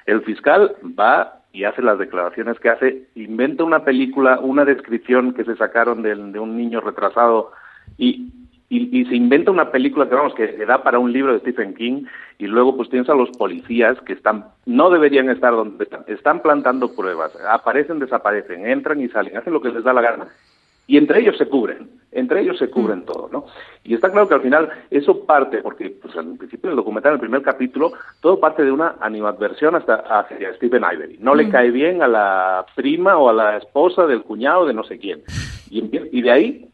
El 0.08 0.24
fiscal 0.24 0.76
va 1.00 1.42
y 1.54 1.66
hace 1.66 1.84
las 1.84 2.00
declaraciones 2.00 2.60
que 2.60 2.70
hace, 2.70 3.04
inventa 3.14 3.64
una 3.64 3.84
película, 3.84 4.40
una 4.40 4.66
descripción 4.66 5.36
que 5.36 5.44
se 5.44 5.58
sacaron 5.58 6.02
de, 6.02 6.16
de 6.16 6.40
un 6.40 6.58
niño 6.58 6.82
retrasado 6.82 7.52
y 8.00 8.32
y, 8.70 9.06
se 9.06 9.16
inventa 9.16 9.52
una 9.52 9.72
película 9.72 10.10
que 10.10 10.16
vamos 10.16 10.34
que 10.34 10.66
da 10.66 10.84
para 10.84 11.00
un 11.00 11.14
libro 11.14 11.32
de 11.34 11.40
Stephen 11.40 11.74
King 11.74 12.04
y 12.38 12.48
luego 12.48 12.76
pues 12.76 12.90
tienes 12.90 13.10
a 13.10 13.16
los 13.16 13.30
policías 13.32 14.00
que 14.02 14.14
están 14.14 14.46
no 14.66 14.90
deberían 14.90 15.30
estar 15.30 15.54
donde 15.54 15.86
están, 15.86 16.04
están 16.08 16.42
plantando 16.42 16.94
pruebas, 16.94 17.32
aparecen, 17.50 18.00
desaparecen, 18.00 18.68
entran 18.68 19.00
y 19.00 19.08
salen, 19.08 19.38
hacen 19.38 19.54
lo 19.54 19.62
que 19.62 19.70
les 19.70 19.84
da 19.84 19.94
la 19.94 20.02
gana 20.02 20.28
y 20.88 20.98
entre 20.98 21.20
ellos 21.20 21.38
se 21.38 21.48
cubren, 21.48 21.90
entre 22.14 22.42
ellos 22.42 22.58
se 22.58 22.70
cubren 22.70 23.00
mm. 23.00 23.06
todo, 23.06 23.30
¿no? 23.32 23.46
Y 23.84 23.94
está 23.94 24.10
claro 24.10 24.28
que 24.28 24.36
al 24.36 24.42
final 24.42 24.70
eso 24.90 25.26
parte, 25.26 25.58
porque 25.58 25.90
pues 25.90 26.16
al 26.16 26.38
principio 26.38 26.70
del 26.70 26.78
documental, 26.78 27.12
en 27.12 27.16
el 27.16 27.20
primer 27.20 27.42
capítulo, 27.42 27.92
todo 28.22 28.40
parte 28.40 28.64
de 28.64 28.72
una 28.72 28.96
animadversión 29.02 29.76
hasta 29.76 29.96
hacia 29.96 30.54
Stephen 30.56 30.84
Ivory. 30.84 31.18
No 31.20 31.36
le 31.36 31.48
mm. 31.48 31.52
cae 31.52 31.72
bien 31.72 32.02
a 32.02 32.08
la 32.08 32.66
prima 32.74 33.18
o 33.18 33.30
a 33.30 33.34
la 33.34 33.58
esposa 33.58 34.08
del 34.08 34.24
cuñado 34.24 34.66
de 34.66 34.74
no 34.74 34.84
sé 34.86 34.98
quién. 34.98 35.24
Y, 35.70 35.90
y 36.18 36.22
de 36.22 36.32
ahí 36.32 36.70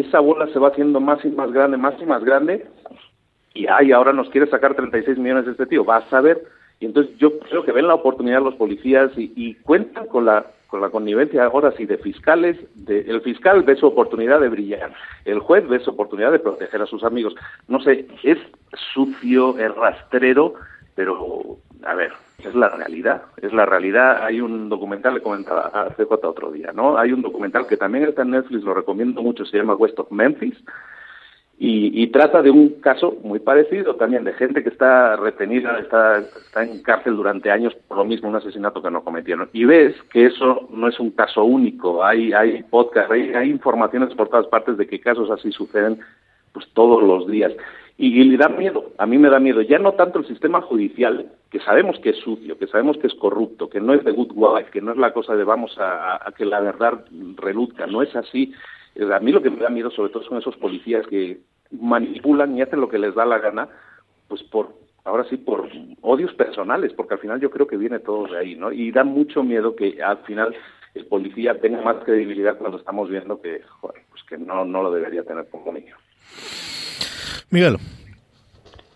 esa 0.00 0.20
bola 0.20 0.46
se 0.52 0.58
va 0.58 0.68
haciendo 0.68 1.00
más 1.00 1.24
y 1.24 1.28
más 1.28 1.52
grande, 1.52 1.76
más 1.76 1.94
y 2.00 2.06
más 2.06 2.24
grande, 2.24 2.66
y 3.54 3.66
ay, 3.66 3.92
ahora 3.92 4.12
nos 4.12 4.28
quiere 4.30 4.48
sacar 4.48 4.74
36 4.74 5.16
millones 5.18 5.46
de 5.46 5.52
este 5.52 5.66
tío, 5.66 5.84
vas 5.84 6.12
a 6.12 6.20
ver. 6.20 6.42
Y 6.80 6.86
entonces 6.86 7.16
yo 7.18 7.38
creo 7.38 7.64
que 7.64 7.72
ven 7.72 7.86
la 7.86 7.94
oportunidad 7.94 8.42
los 8.42 8.56
policías 8.56 9.12
y, 9.16 9.54
cuentan 9.62 10.06
con 10.06 10.26
la 10.26 10.46
con 10.66 10.80
la 10.80 10.90
connivencia 10.90 11.44
ahora 11.44 11.70
sí 11.76 11.86
de 11.86 11.98
fiscales, 11.98 12.58
de, 12.74 13.02
el 13.02 13.20
fiscal 13.20 13.62
ve 13.62 13.76
su 13.76 13.86
oportunidad 13.86 14.40
de 14.40 14.48
brillar, 14.48 14.92
el 15.24 15.38
juez 15.38 15.68
ve 15.68 15.78
su 15.78 15.90
oportunidad 15.90 16.32
de 16.32 16.40
proteger 16.40 16.82
a 16.82 16.86
sus 16.86 17.04
amigos. 17.04 17.32
No 17.68 17.78
sé, 17.78 18.08
es 18.24 18.38
sucio, 18.92 19.56
es 19.56 19.72
rastrero, 19.76 20.54
pero 20.94 21.58
a 21.84 21.94
ver, 21.94 22.12
es 22.38 22.54
la 22.54 22.68
realidad, 22.68 23.22
es 23.40 23.52
la 23.52 23.66
realidad. 23.66 24.24
Hay 24.24 24.40
un 24.40 24.68
documental, 24.68 25.14
le 25.14 25.20
comentaba 25.20 25.70
a 25.72 25.90
CJ 25.90 26.12
otro 26.26 26.50
día, 26.50 26.72
¿no? 26.72 26.98
Hay 26.98 27.12
un 27.12 27.22
documental 27.22 27.66
que 27.66 27.76
también 27.76 28.04
está 28.04 28.22
en 28.22 28.30
Netflix, 28.30 28.64
lo 28.64 28.74
recomiendo 28.74 29.22
mucho, 29.22 29.44
se 29.44 29.56
llama 29.58 29.74
West 29.74 29.98
of 29.98 30.10
Memphis, 30.10 30.56
y, 31.56 32.08
trata 32.08 32.42
de 32.42 32.50
un 32.50 32.80
caso 32.80 33.16
muy 33.22 33.38
parecido 33.38 33.94
también, 33.94 34.24
de 34.24 34.32
gente 34.32 34.62
que 34.62 34.68
está 34.70 35.14
retenida, 35.16 35.78
está, 35.78 36.18
está 36.18 36.64
en 36.64 36.82
cárcel 36.82 37.14
durante 37.14 37.50
años 37.50 37.74
por 37.86 37.98
lo 37.98 38.04
mismo, 38.04 38.28
un 38.28 38.36
asesinato 38.36 38.82
que 38.82 38.90
no 38.90 39.04
cometieron. 39.04 39.48
Y 39.52 39.64
ves 39.64 39.94
que 40.12 40.26
eso 40.26 40.68
no 40.70 40.88
es 40.88 40.98
un 40.98 41.12
caso 41.12 41.44
único, 41.44 42.04
hay, 42.04 42.32
hay 42.32 42.64
podcast, 42.64 43.10
hay, 43.12 43.32
hay 43.34 43.50
informaciones 43.50 44.12
por 44.14 44.28
todas 44.28 44.48
partes 44.48 44.76
de 44.76 44.86
que 44.86 45.00
casos 45.00 45.30
así 45.30 45.52
suceden 45.52 46.00
pues 46.52 46.66
todos 46.72 47.02
los 47.02 47.28
días. 47.28 47.52
Y, 47.96 48.24
le 48.24 48.36
da 48.36 48.48
miedo, 48.48 48.92
a 48.98 49.06
mí 49.06 49.18
me 49.18 49.30
da 49.30 49.38
miedo, 49.38 49.62
ya 49.62 49.78
no 49.78 49.92
tanto 49.92 50.18
el 50.18 50.26
sistema 50.26 50.60
judicial, 50.60 51.30
que 51.48 51.60
sabemos 51.60 51.96
que 52.00 52.10
es 52.10 52.16
sucio, 52.16 52.58
que 52.58 52.66
sabemos 52.66 52.98
que 52.98 53.06
es 53.06 53.14
corrupto, 53.14 53.68
que 53.70 53.80
no 53.80 53.94
es 53.94 54.02
de 54.04 54.10
good 54.10 54.32
wife, 54.34 54.70
que 54.72 54.80
no 54.80 54.90
es 54.90 54.98
la 54.98 55.12
cosa 55.12 55.36
de 55.36 55.44
vamos 55.44 55.76
a, 55.78 56.20
que 56.36 56.44
la 56.44 56.60
verdad 56.60 57.04
reluzca, 57.36 57.86
no 57.86 58.02
es 58.02 58.14
así. 58.16 58.52
Eh, 58.96 59.08
a 59.12 59.20
mí 59.20 59.30
lo 59.30 59.42
que 59.42 59.50
me 59.50 59.62
da 59.62 59.68
miedo 59.68 59.92
sobre 59.92 60.12
todo 60.12 60.24
son 60.24 60.38
esos 60.38 60.56
policías 60.56 61.06
que 61.06 61.38
manipulan 61.70 62.56
y 62.56 62.62
hacen 62.62 62.80
lo 62.80 62.88
que 62.88 62.98
les 62.98 63.14
da 63.14 63.24
la 63.24 63.38
gana, 63.38 63.68
pues 64.26 64.42
por, 64.42 64.74
ahora 65.04 65.24
sí, 65.30 65.36
por 65.36 65.68
odios 66.00 66.34
personales, 66.34 66.92
porque 66.94 67.14
al 67.14 67.20
final 67.20 67.40
yo 67.40 67.50
creo 67.50 67.68
que 67.68 67.76
viene 67.76 68.00
todo 68.00 68.26
de 68.26 68.38
ahí, 68.38 68.56
¿no? 68.56 68.72
Y 68.72 68.90
da 68.90 69.04
mucho 69.04 69.44
miedo 69.44 69.76
que 69.76 70.02
al 70.02 70.18
final 70.24 70.52
el 70.94 71.06
policía 71.06 71.60
tenga 71.60 71.80
más 71.80 72.02
credibilidad 72.04 72.58
cuando 72.58 72.78
estamos 72.78 73.08
viendo 73.08 73.40
que, 73.40 73.62
joder, 73.80 74.02
pues 74.10 74.24
que 74.24 74.36
no, 74.36 74.64
no 74.64 74.82
lo 74.82 74.90
debería 74.90 75.22
tener 75.22 75.46
como 75.48 75.72
niño. 75.72 75.94
Miguel. 77.50 77.78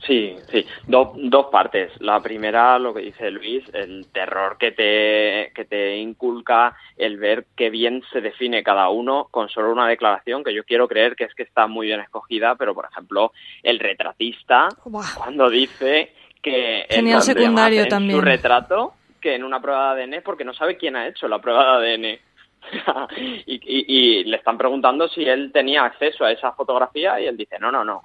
Sí, 0.09 0.37
sí, 0.51 0.65
dos 0.87 1.47
partes. 1.53 1.93
La 2.01 2.19
primera, 2.23 2.79
lo 2.79 2.95
que 2.95 3.03
dice 3.03 3.31
Luis, 3.31 3.63
el 3.75 4.07
terror 4.11 4.57
que 4.59 4.73
te, 4.73 5.53
que 5.55 5.67
te 5.67 5.99
inculca 5.99 6.75
el 6.97 7.19
ver 7.19 7.45
qué 7.55 7.69
bien 7.69 8.03
se 8.11 8.23
define 8.23 8.63
cada 8.63 8.89
uno 8.89 9.29
con 9.31 9.51
solo 9.51 9.71
una 9.71 9.87
declaración, 9.87 10.43
que 10.43 10.55
yo 10.55 10.65
quiero 10.65 10.89
creer 10.89 11.15
que 11.15 11.25
es 11.25 11.35
que 11.35 11.43
está 11.43 11.67
muy 11.67 11.89
bien 11.89 12.01
escogida, 12.01 12.55
pero 12.55 12.75
por 12.75 12.87
ejemplo, 12.91 13.33
el 13.63 13.79
retratista, 13.79 14.69
cuando 15.15 15.51
dice 15.51 16.15
que 16.41 16.87
Genial 16.89 17.21
secundario 17.21 17.87
también. 17.87 18.19
su 18.19 18.25
retrato, 18.25 18.95
que 19.21 19.35
en 19.35 19.45
una 19.45 19.61
prueba 19.61 19.95
de 19.95 20.05
ADN, 20.05 20.23
porque 20.25 20.45
no 20.45 20.55
sabe 20.55 20.79
quién 20.79 20.97
ha 20.97 21.07
hecho 21.07 21.29
la 21.29 21.39
prueba 21.39 21.79
de 21.81 21.95
ADN. 21.95 22.19
y, 23.47 23.61
y, 23.67 24.25
le 24.25 24.37
están 24.39 24.57
preguntando 24.57 25.07
si 25.09 25.23
él 25.23 25.53
tenía 25.53 25.85
acceso 25.85 26.25
a 26.25 26.33
esa 26.33 26.53
fotografía 26.53 27.21
y 27.21 27.27
él 27.27 27.37
dice, 27.37 27.59
no, 27.59 27.71
no, 27.71 27.85
no. 27.85 28.05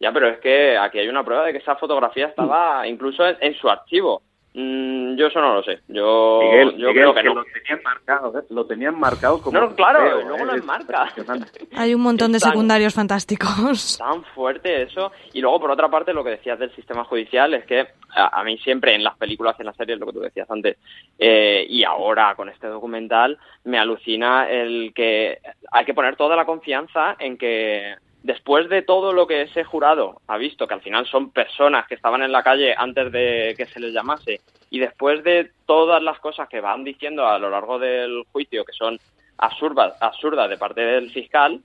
Ya, 0.00 0.12
pero 0.12 0.28
es 0.28 0.38
que 0.38 0.76
aquí 0.76 0.98
hay 0.98 1.08
una 1.08 1.24
prueba 1.24 1.44
de 1.44 1.52
que 1.52 1.58
esa 1.58 1.76
fotografía 1.76 2.26
estaba 2.26 2.86
incluso 2.86 3.24
en 3.26 3.54
su 3.54 3.68
archivo. 3.68 4.22
Mm, 4.56 5.16
yo 5.16 5.26
eso 5.26 5.40
no 5.40 5.52
lo 5.52 5.64
sé. 5.64 5.80
Yo, 5.88 6.40
yo 6.76 6.92
creo 6.92 7.12
que, 7.12 7.24
no. 7.24 7.34
Lo 7.34 7.44
tenían 7.44 7.82
marcado, 7.82 8.38
¿eh? 8.38 8.44
Lo 8.50 8.66
tenían 8.66 9.00
marcado 9.00 9.42
como. 9.42 9.58
No, 9.58 9.74
claro, 9.74 10.22
luego 10.22 10.44
lo 10.44 10.54
enmarca. 10.54 11.12
Hay 11.76 11.92
un 11.92 12.00
montón 12.00 12.30
de 12.30 12.38
secundarios 12.38 12.94
fantásticos. 12.94 13.98
Tan 13.98 14.22
fuerte 14.22 14.82
eso. 14.82 15.10
Y 15.32 15.40
luego, 15.40 15.58
por 15.58 15.72
otra 15.72 15.88
parte, 15.88 16.12
lo 16.12 16.22
que 16.22 16.30
decías 16.30 16.56
del 16.60 16.72
sistema 16.76 17.02
judicial 17.02 17.52
es 17.54 17.66
que 17.66 17.84
a, 18.14 18.44
mí 18.44 18.56
siempre 18.58 18.94
en 18.94 19.02
las 19.02 19.16
películas, 19.16 19.58
en 19.58 19.66
las 19.66 19.76
series, 19.76 19.98
lo 19.98 20.06
que 20.06 20.12
tú 20.12 20.20
decías 20.20 20.48
antes, 20.48 20.78
eh, 21.18 21.66
y 21.68 21.82
ahora 21.82 22.36
con 22.36 22.48
este 22.48 22.68
documental, 22.68 23.36
me 23.64 23.80
alucina 23.80 24.48
el 24.48 24.92
que 24.94 25.40
hay 25.72 25.84
que 25.84 25.94
poner 25.94 26.14
toda 26.14 26.36
la 26.36 26.46
confianza 26.46 27.16
en 27.18 27.36
que 27.36 27.96
después 28.24 28.70
de 28.70 28.80
todo 28.80 29.12
lo 29.12 29.26
que 29.26 29.42
ese 29.42 29.64
jurado 29.64 30.22
ha 30.26 30.38
visto, 30.38 30.66
que 30.66 30.74
al 30.74 30.80
final 30.80 31.06
son 31.06 31.30
personas 31.30 31.86
que 31.86 31.94
estaban 31.94 32.22
en 32.22 32.32
la 32.32 32.42
calle 32.42 32.74
antes 32.76 33.12
de 33.12 33.54
que 33.56 33.66
se 33.66 33.78
les 33.78 33.92
llamase, 33.92 34.40
y 34.70 34.80
después 34.80 35.22
de 35.22 35.50
todas 35.66 36.02
las 36.02 36.18
cosas 36.18 36.48
que 36.48 36.60
van 36.60 36.84
diciendo 36.84 37.28
a 37.28 37.38
lo 37.38 37.50
largo 37.50 37.78
del 37.78 38.24
juicio, 38.32 38.64
que 38.64 38.72
son 38.72 38.98
absurdas, 39.36 39.94
absurdas 40.00 40.48
de 40.48 40.56
parte 40.56 40.80
del 40.80 41.10
fiscal, 41.10 41.60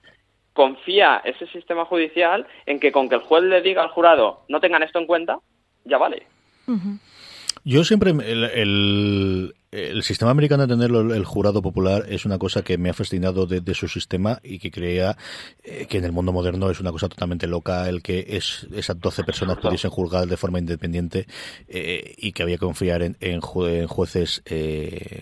confía 0.52 1.22
ese 1.24 1.48
sistema 1.48 1.86
judicial 1.86 2.46
en 2.66 2.82
que 2.82 2.92
con 2.92 3.08
que 3.08 3.16
el 3.16 3.22
juez 3.22 3.44
le 3.44 3.62
diga 3.62 3.82
al 3.82 3.90
jurado 3.90 4.42
no 4.50 4.60
tengan 4.60 4.84
esto 4.84 5.00
en 5.00 5.06
cuenta, 5.06 5.40
ya 5.86 5.98
vale. 5.98 6.28
Yo 7.64 7.86
siempre, 7.86 8.12
el, 8.12 8.44
el 8.44 9.56
sistema 10.02 10.32
americano 10.32 10.66
de 10.66 10.76
tener 10.76 10.90
el 10.90 11.26
jurado 11.26 11.62
popular 11.62 12.06
es 12.10 12.26
una 12.26 12.40
cosa 12.40 12.64
que 12.64 12.78
me 12.80 12.90
ha 12.90 12.94
fascinado 12.94 13.46
de, 13.46 13.74
su 13.76 13.88
sistema 13.88 14.40
y 14.44 14.58
que 14.58 14.72
crea 14.72 15.16
eh, 15.64 15.86
que 15.88 16.00
en 16.00 16.06
el 16.06 16.12
mundo 16.12 16.34
moderno 16.34 16.72
es 16.72 16.80
una 16.80 16.92
cosa 16.92 17.08
totalmente 17.08 17.46
loca 17.46 17.88
el 17.88 18.02
que 18.02 18.26
es, 18.30 18.68
esas 18.74 19.00
12 19.00 19.24
personas 19.24 19.58
pudiesen 19.58 19.92
juzgar 19.92 20.28
de 20.28 20.38
forma 20.38 20.58
independiente 20.58 21.28
eh, 21.68 22.16
y 22.18 22.32
que 22.32 22.42
había 22.42 22.56
que 22.56 22.66
confiar 22.66 23.04
en, 23.04 23.16
en, 23.20 23.40
jueces 23.42 24.42
eh, 24.46 25.22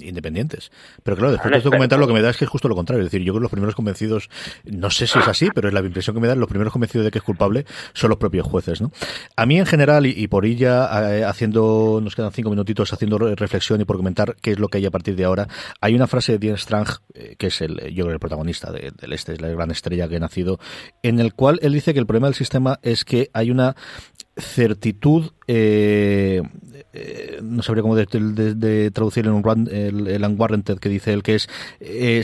independientes. 0.00 0.70
Pero 1.02 1.16
claro, 1.16 1.32
después 1.32 1.50
de 1.50 1.58
este 1.58 1.68
documental 1.68 1.98
lo 1.98 2.06
que 2.06 2.12
me 2.12 2.22
da 2.22 2.30
es 2.30 2.36
que 2.36 2.44
es 2.44 2.50
justo 2.50 2.68
lo 2.68 2.76
contrario. 2.76 3.04
Es 3.04 3.10
decir, 3.10 3.26
yo 3.26 3.32
creo 3.32 3.40
que 3.40 3.44
los 3.44 3.50
primeros 3.50 3.74
convencidos, 3.74 4.30
no 4.64 4.90
sé 4.90 5.08
si 5.08 5.18
es 5.18 5.26
así, 5.26 5.48
pero 5.52 5.66
es 5.66 5.74
la 5.74 5.80
impresión 5.80 6.14
que 6.14 6.20
me 6.20 6.28
da, 6.28 6.36
los 6.36 6.48
primeros 6.48 6.72
convencidos 6.72 7.04
de 7.04 7.10
que 7.10 7.18
es 7.18 7.24
culpable 7.24 7.66
son 7.92 8.10
los 8.10 8.18
propios 8.18 8.46
jueces. 8.46 8.80
¿no? 8.80 8.92
A 9.34 9.46
mí 9.46 9.58
en 9.58 9.66
general, 9.66 10.06
y, 10.06 10.28
por 10.28 10.46
ella 10.46 11.28
haciendo, 11.28 12.00
nos 12.02 12.14
quedan 12.14 12.30
cinco 12.32 12.50
minutitos 12.50 12.92
haciendo 12.92 13.18
reflexión 13.18 13.63
y 13.70 13.84
por 13.84 13.96
comentar 13.96 14.36
qué 14.40 14.52
es 14.52 14.58
lo 14.58 14.68
que 14.68 14.78
hay 14.78 14.86
a 14.86 14.90
partir 14.90 15.16
de 15.16 15.24
ahora. 15.24 15.48
Hay 15.80 15.94
una 15.94 16.06
frase 16.06 16.32
de 16.32 16.38
Dean 16.38 16.58
Strang, 16.58 16.86
eh, 17.14 17.36
que 17.38 17.46
es 17.48 17.60
el, 17.60 17.76
yo 17.94 18.04
creo, 18.04 18.14
el 18.14 18.20
protagonista 18.20 18.70
del 18.70 19.12
este, 19.12 19.32
es 19.32 19.40
la 19.40 19.48
gran 19.48 19.70
estrella 19.70 20.08
que 20.08 20.16
ha 20.16 20.20
nacido, 20.20 20.58
en 21.02 21.20
el 21.20 21.34
cual 21.34 21.58
él 21.62 21.72
dice 21.72 21.94
que 21.94 22.00
el 22.00 22.06
problema 22.06 22.26
del 22.26 22.34
sistema 22.34 22.78
es 22.82 23.04
que 23.04 23.30
hay 23.32 23.50
una 23.50 23.74
certitud 24.36 25.30
eh, 25.46 26.42
eh, 26.92 27.40
no 27.42 27.62
sabría 27.62 27.82
cómo 27.82 27.96
de, 27.96 28.06
de, 28.06 28.90
traducir 28.90 29.26
en 29.26 29.32
un 29.32 29.68
el, 29.70 30.06
el, 30.06 30.24
unwarranted 30.24 30.78
que 30.78 30.88
dice 30.88 31.12
él 31.12 31.22
que 31.22 31.34
es 31.34 31.48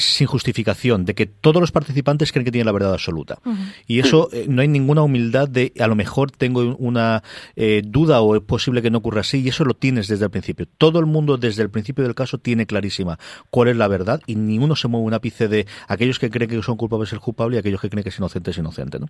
sin 0.02 0.26
justificación 0.26 1.04
de 1.04 1.14
que 1.14 1.26
todos 1.26 1.60
los 1.60 1.70
participantes 1.70 2.32
creen 2.32 2.44
que 2.44 2.52
tienen 2.52 2.66
la 2.66 2.72
verdad 2.72 2.92
absoluta. 2.92 3.38
Y 3.86 4.00
eso 4.00 4.28
eh, 4.32 4.46
no 4.48 4.62
hay 4.62 4.68
ninguna 4.68 5.02
humildad 5.02 5.48
de 5.48 5.72
a 5.78 5.86
lo 5.86 5.94
mejor 5.94 6.30
tengo 6.30 6.76
una 6.78 7.22
eh, 7.56 7.82
duda 7.84 8.20
o 8.22 8.36
es 8.36 8.42
posible 8.42 8.80
que 8.80 8.90
no 8.90 8.98
ocurra 8.98 9.20
así 9.20 9.40
y 9.40 9.48
eso 9.48 9.64
lo 9.64 9.74
tienes 9.74 10.08
desde 10.08 10.24
el 10.24 10.30
principio. 10.30 10.66
Todo 10.78 10.98
el 10.98 11.06
mundo 11.06 11.36
desde 11.36 11.62
el 11.62 11.70
principio 11.70 12.04
del 12.04 12.14
caso 12.14 12.38
tiene 12.38 12.66
clarísima 12.66 13.18
cuál 13.50 13.68
es 13.68 13.76
la 13.76 13.88
verdad 13.88 14.22
y 14.26 14.36
ninguno 14.36 14.76
se 14.76 14.88
mueve 14.88 15.06
un 15.06 15.14
ápice 15.14 15.48
de 15.48 15.66
aquellos 15.88 16.18
que 16.18 16.30
creen 16.30 16.50
que 16.50 16.62
son 16.62 16.76
culpables 16.76 17.12
es 17.12 17.18
culpable 17.18 17.56
y 17.56 17.58
aquellos 17.58 17.80
que 17.80 17.90
creen 17.90 18.02
que 18.02 18.08
es 18.08 18.18
inocente 18.18 18.50
es 18.50 18.58
inocente 18.58 18.98
¿no? 18.98 19.06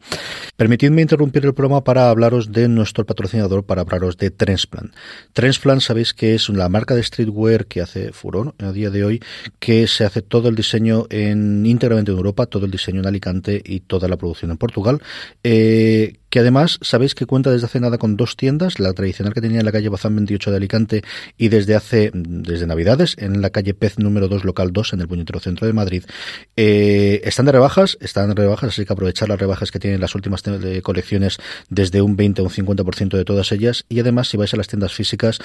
permitidme 0.56 1.02
interrumpir 1.02 1.44
el 1.44 1.54
programa 1.54 1.84
para 1.84 2.10
hablaros 2.10 2.52
de 2.52 2.68
nuestro 2.68 2.89
patrocinador 2.92 3.64
para 3.64 3.82
hablaros 3.82 4.16
de 4.16 4.30
Transplant 4.30 4.94
Transplant 5.32 5.80
sabéis 5.80 6.14
que 6.14 6.34
es 6.34 6.48
la 6.48 6.68
marca 6.68 6.94
de 6.94 7.02
streetwear 7.02 7.66
que 7.66 7.80
hace 7.80 8.12
furor 8.12 8.54
a 8.58 8.72
día 8.72 8.90
de 8.90 9.04
hoy, 9.04 9.22
que 9.58 9.86
se 9.86 10.04
hace 10.04 10.22
todo 10.22 10.48
el 10.48 10.54
diseño 10.54 11.06
en 11.10 11.64
íntegramente 11.66 12.10
en 12.10 12.16
Europa, 12.16 12.46
todo 12.46 12.64
el 12.64 12.70
diseño 12.70 13.00
en 13.00 13.06
Alicante 13.06 13.60
y 13.64 13.80
toda 13.80 14.08
la 14.08 14.16
producción 14.16 14.50
en 14.50 14.58
Portugal. 14.58 15.00
Eh, 15.42 16.19
que 16.30 16.38
además 16.38 16.78
sabéis 16.80 17.14
que 17.14 17.26
cuenta 17.26 17.50
desde 17.50 17.66
hace 17.66 17.80
nada 17.80 17.98
con 17.98 18.16
dos 18.16 18.36
tiendas, 18.36 18.78
la 18.78 18.92
tradicional 18.92 19.34
que 19.34 19.40
tenía 19.40 19.58
en 19.60 19.66
la 19.66 19.72
calle 19.72 19.88
Bazán 19.88 20.14
28 20.16 20.50
de 20.50 20.56
Alicante 20.56 21.02
y 21.36 21.48
desde 21.48 21.74
hace, 21.74 22.10
desde 22.14 22.66
Navidades, 22.66 23.16
en 23.18 23.42
la 23.42 23.50
calle 23.50 23.74
Pez 23.74 23.98
número 23.98 24.28
2, 24.28 24.44
local 24.44 24.72
2, 24.72 24.94
en 24.94 25.00
el 25.00 25.08
puñetero 25.08 25.40
centro 25.40 25.66
de 25.66 25.72
Madrid. 25.72 26.04
Eh, 26.56 27.20
están 27.24 27.46
de 27.46 27.52
rebajas, 27.52 27.98
están 28.00 28.28
de 28.28 28.34
rebajas, 28.34 28.70
así 28.70 28.84
que 28.84 28.92
aprovechar 28.92 29.28
las 29.28 29.38
rebajas 29.38 29.70
que 29.70 29.78
tienen 29.78 30.00
las 30.00 30.14
últimas 30.14 30.42
colecciones 30.82 31.38
desde 31.68 32.00
un 32.00 32.16
20 32.16 32.40
a 32.40 32.44
un 32.44 32.50
50% 32.50 33.16
de 33.16 33.24
todas 33.24 33.52
ellas 33.52 33.84
y 33.88 34.00
además 34.00 34.28
si 34.28 34.36
vais 34.36 34.54
a 34.54 34.56
las 34.56 34.68
tiendas 34.68 34.92
físicas 34.92 35.40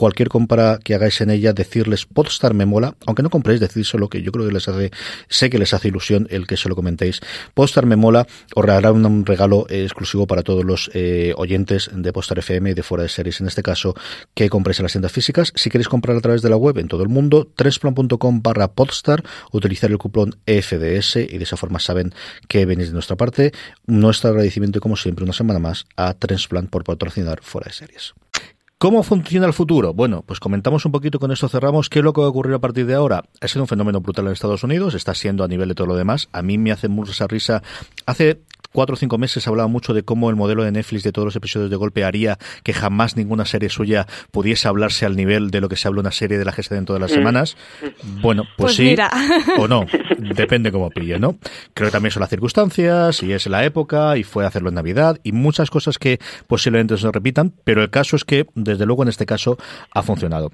cualquier 0.00 0.30
compra 0.30 0.78
que 0.82 0.94
hagáis 0.94 1.20
en 1.20 1.28
ella, 1.28 1.52
decirles 1.52 2.06
Podstar 2.06 2.54
me 2.54 2.64
mola, 2.64 2.96
aunque 3.04 3.22
no 3.22 3.28
compréis, 3.28 3.60
solo 3.86 4.08
que 4.08 4.22
yo 4.22 4.32
creo 4.32 4.46
que 4.46 4.52
les 4.54 4.66
hace, 4.66 4.90
sé 5.28 5.50
que 5.50 5.58
les 5.58 5.74
hace 5.74 5.88
ilusión 5.88 6.26
el 6.30 6.46
que 6.46 6.56
se 6.56 6.70
lo 6.70 6.74
comentéis. 6.74 7.20
Podstar 7.52 7.84
me 7.84 7.96
mola, 7.96 8.26
os 8.54 8.64
regalará 8.64 8.92
un 8.92 9.26
regalo 9.26 9.66
exclusivo 9.68 10.26
para 10.26 10.42
todos 10.42 10.64
los 10.64 10.90
eh, 10.94 11.34
oyentes 11.36 11.90
de 11.92 12.14
Podstar 12.14 12.38
FM 12.38 12.70
y 12.70 12.74
de 12.74 12.82
fuera 12.82 13.02
de 13.02 13.10
series, 13.10 13.42
en 13.42 13.48
este 13.48 13.62
caso, 13.62 13.94
que 14.32 14.48
compréis 14.48 14.80
en 14.80 14.84
las 14.84 14.92
tiendas 14.92 15.12
físicas. 15.12 15.52
Si 15.54 15.68
queréis 15.68 15.88
comprar 15.88 16.16
a 16.16 16.22
través 16.22 16.40
de 16.40 16.48
la 16.48 16.56
web 16.56 16.78
en 16.78 16.88
todo 16.88 17.02
el 17.02 17.10
mundo, 17.10 17.46
tresplan.com 17.54 18.40
barra 18.40 18.68
Podstar, 18.68 19.22
utilizar 19.52 19.90
el 19.90 19.98
cupón 19.98 20.34
FDS 20.46 21.16
y 21.16 21.36
de 21.36 21.44
esa 21.44 21.58
forma 21.58 21.78
saben 21.78 22.14
que 22.48 22.64
venís 22.64 22.86
de 22.86 22.94
nuestra 22.94 23.16
parte. 23.16 23.52
Nuestro 23.84 24.30
agradecimiento, 24.30 24.80
como 24.80 24.96
siempre, 24.96 25.24
una 25.24 25.34
semana 25.34 25.58
más 25.58 25.84
a 25.94 26.14
Transplant 26.14 26.70
por 26.70 26.84
patrocinar 26.84 27.40
fuera 27.42 27.66
de 27.66 27.74
series. 27.74 28.14
¿Cómo 28.80 29.02
funciona 29.02 29.46
el 29.46 29.52
futuro? 29.52 29.92
Bueno, 29.92 30.24
pues 30.26 30.40
comentamos 30.40 30.86
un 30.86 30.92
poquito 30.92 31.18
con 31.18 31.30
esto, 31.30 31.50
cerramos. 31.50 31.90
¿Qué 31.90 31.98
es 31.98 32.02
lo 32.02 32.14
que 32.14 32.22
va 32.22 32.28
a 32.28 32.30
ocurrir 32.30 32.54
a 32.54 32.60
partir 32.60 32.86
de 32.86 32.94
ahora? 32.94 33.24
Ha 33.38 33.46
sido 33.46 33.64
un 33.64 33.68
fenómeno 33.68 34.00
brutal 34.00 34.24
en 34.24 34.32
Estados 34.32 34.64
Unidos, 34.64 34.94
está 34.94 35.14
siendo 35.14 35.44
a 35.44 35.48
nivel 35.48 35.68
de 35.68 35.74
todo 35.74 35.88
lo 35.88 35.96
demás. 35.96 36.30
A 36.32 36.40
mí 36.40 36.56
me 36.56 36.72
hace 36.72 36.88
mucha 36.88 37.26
risa. 37.26 37.62
Hace 38.06 38.40
cuatro 38.72 38.94
o 38.94 38.96
cinco 38.96 39.18
meses 39.18 39.46
hablaba 39.46 39.68
mucho 39.68 39.94
de 39.94 40.02
cómo 40.02 40.30
el 40.30 40.36
modelo 40.36 40.64
de 40.64 40.72
Netflix 40.72 41.02
de 41.02 41.12
todos 41.12 41.26
los 41.26 41.36
episodios 41.36 41.70
de 41.70 41.76
golpe 41.76 42.04
haría 42.04 42.38
que 42.62 42.72
jamás 42.72 43.16
ninguna 43.16 43.44
serie 43.44 43.68
suya 43.68 44.06
pudiese 44.30 44.68
hablarse 44.68 45.06
al 45.06 45.16
nivel 45.16 45.50
de 45.50 45.60
lo 45.60 45.68
que 45.68 45.76
se 45.76 45.88
habla 45.88 46.00
una 46.00 46.12
serie 46.12 46.38
de 46.38 46.44
la 46.44 46.52
gesta 46.52 46.74
dentro 46.74 46.94
de 46.94 47.00
las 47.00 47.10
mm. 47.10 47.14
semanas. 47.14 47.56
Bueno, 48.20 48.44
pues, 48.56 48.76
pues 48.76 48.76
sí 48.76 48.96
o 49.58 49.68
no, 49.68 49.86
depende 50.34 50.72
cómo 50.72 50.90
pille, 50.90 51.18
¿no? 51.18 51.38
Creo 51.74 51.88
que 51.88 51.92
también 51.92 52.12
son 52.12 52.20
las 52.20 52.30
circunstancias 52.30 53.22
y 53.22 53.32
es 53.32 53.46
la 53.46 53.64
época 53.64 54.16
y 54.16 54.22
fue 54.22 54.46
hacerlo 54.46 54.68
en 54.68 54.76
Navidad 54.76 55.18
y 55.22 55.32
muchas 55.32 55.70
cosas 55.70 55.98
que 55.98 56.18
posiblemente 56.46 56.96
se 56.96 57.10
repitan, 57.10 57.52
pero 57.64 57.82
el 57.82 57.90
caso 57.90 58.16
es 58.16 58.24
que, 58.24 58.46
desde 58.54 58.86
luego 58.86 59.02
en 59.02 59.08
este 59.08 59.26
caso, 59.26 59.58
ha 59.92 60.02
funcionado. 60.02 60.50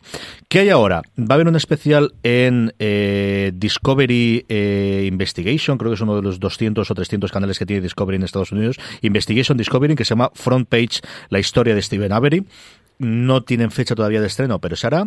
¿Qué 0.49 0.61
hay 0.61 0.71
ahora? 0.71 1.03
Va 1.19 1.27
a 1.31 1.35
haber 1.35 1.49
un 1.49 1.57
especial 1.57 2.15
en 2.23 2.75
eh, 2.79 3.53
Discovery 3.55 4.47
eh, 4.49 5.05
Investigation, 5.07 5.79
creo 5.79 5.91
que 5.91 5.97
es 5.97 6.01
uno 6.01 6.17
de 6.17 6.23
los 6.23 6.41
200 6.41 6.91
o 6.91 6.95
300 6.95 7.31
canales 7.31 7.59
que 7.59 7.67
tiene 7.67 7.83
Discovery 7.83 8.06
en 8.15 8.23
Estados 8.23 8.53
Unidos, 8.53 8.77
Investigation 9.03 9.59
Discovery, 9.59 9.97
que 9.97 10.05
se 10.05 10.11
llama 10.11 10.31
Front 10.35 10.69
Page, 10.69 11.01
la 11.29 11.39
historia 11.39 11.75
de 11.75 11.83
Steven 11.83 12.13
Avery. 12.13 12.47
No 12.99 13.43
tienen 13.43 13.71
fecha 13.71 13.95
todavía 13.95 14.23
de 14.23 14.27
estreno, 14.27 14.59
pero 14.59 14.75
se 14.75 14.87
hará. 14.87 15.07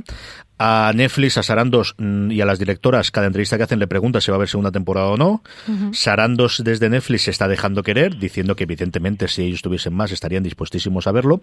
A 0.60 0.91
Netflix, 0.93 1.39
a 1.39 1.43
Sarandos 1.43 1.95
mm, 1.97 2.30
y 2.30 2.39
a 2.41 2.45
las 2.45 2.60
directoras, 2.60 3.10
cada 3.10 3.26
entrevista 3.26 3.58
que 3.58 3.64
hacen 3.64 3.80
le 3.80 3.88
pregunta 3.88 4.22
si 4.22 4.30
va 4.30 4.36
a 4.36 4.38
haber 4.38 4.47
segunda 4.47 4.72
temporada 4.72 5.08
o 5.08 5.18
no. 5.18 5.41
Sarandos 5.91 6.62
desde 6.64 6.89
Netflix 6.89 7.24
se 7.24 7.32
está 7.32 7.47
dejando 7.47 7.82
querer, 7.82 8.20
diciendo 8.20 8.56
que 8.56 8.66
evidentemente 8.66 9.28
si 9.28 9.43
ellos 9.43 9.64
tuviesen 9.64 9.95
más 9.95 10.12
estarían 10.12 10.43
dispuestísimos 10.43 11.08
a 11.08 11.12
verlo. 11.12 11.41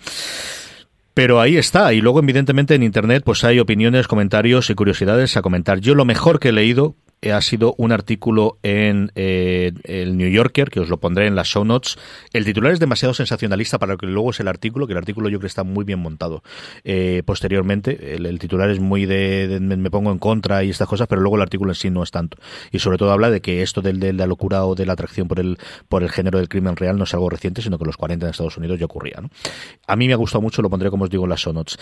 Pero 1.15 1.41
ahí 1.41 1.57
está. 1.57 1.95
Y 1.95 2.03
luego, 2.03 2.21
evidentemente, 2.21 2.75
en 2.75 2.83
Internet 2.83 3.23
pues 3.25 3.43
hay 3.43 3.59
opiniones, 3.59 4.07
comentarios 4.07 4.69
y 4.69 4.75
curiosidades 4.75 5.37
a 5.37 5.43
comentar. 5.43 5.81
Yo 5.81 5.95
lo 5.95 6.05
mejor 6.05 6.39
que 6.39 6.51
he 6.51 6.53
leído, 6.53 6.95
ha 7.33 7.41
sido 7.41 7.75
un 7.79 7.93
artículo 7.93 8.59
en 8.63 9.13
eh, 9.15 9.73
el 9.85 10.17
New 10.17 10.31
Yorker, 10.31 10.71
que 10.71 10.81
os 10.81 10.89
lo 10.89 10.99
pondré 10.99 11.27
en 11.27 11.35
las 11.35 11.49
show 11.49 11.65
notes. 11.65 11.99
El 12.33 12.45
titular 12.45 12.73
es 12.73 12.81
demasiado 12.81 13.15
sensacionalista 13.15 13.79
para 13.79 13.93
lo 13.93 13.99
que 13.99 14.07
luego 14.07 14.31
es 14.31 14.41
el 14.41 14.49
artículo, 14.49 14.87
que 14.87 14.93
el 14.93 14.99
artículo 14.99 15.29
yo 15.29 15.39
creo 15.39 15.43
que 15.43 15.47
está 15.49 15.65
muy 15.65 15.85
bien 15.85 15.99
montado. 15.99 16.43
Eh, 16.85 17.23
posteriormente, 17.25 18.17
el, 18.17 18.39
titular 18.39 18.71
es 18.71 18.81
muy 18.81 19.07
de, 19.07 19.59
me 19.61 19.91
pongo 19.91 20.11
en 20.11 20.19
contra 20.19 20.65
y 20.65 20.71
estas 20.71 20.89
cosas, 20.89 21.07
pero 21.09 21.21
luego 21.21 21.37
el 21.37 21.43
artículo 21.43 21.71
en 21.73 21.77
sí 21.77 21.91
no 21.91 22.03
es 22.03 22.11
tanto. 22.11 22.39
Y 22.73 22.79
sobre 22.79 22.99
todo 22.99 23.13
habla 23.13 23.31
de 23.31 23.41
que 23.41 23.63
esto 23.63 23.83
de, 23.83 23.93
de 23.93 24.13
la 24.13 24.27
locura 24.27 24.65
o 24.65 24.75
de 24.75 24.87
la 24.87 24.93
atracción 24.95 25.29
por 25.29 25.41
el, 25.41 25.59
por 25.89 26.03
el 26.03 26.11
género 26.11 26.39
del 26.39 26.49
crimen 26.49 26.77
real 26.77 26.97
no 26.97 27.05
es 27.05 27.15
algo 27.15 27.31
reciente, 27.31 27.63
sino 27.63 27.79
que 27.79 27.85
los 27.85 27.97
40 27.97 28.27
en 28.27 28.31
Estados 28.31 28.57
Unidos 28.57 28.79
ya 28.79 28.87
ocurría. 28.87 29.21
¿no? 29.21 29.31
A 29.87 29.97
mí 29.97 30.07
me 30.07 30.13
ha 30.13 30.17
gustado 30.17 30.43
mucho, 30.43 30.63
lo 30.63 30.71
pondré 30.71 30.91
como 30.91 31.05
os 31.05 31.11
digo 31.11 31.25
en 31.25 31.31
las 31.31 31.41
show 31.41 31.53
notes. 31.53 31.79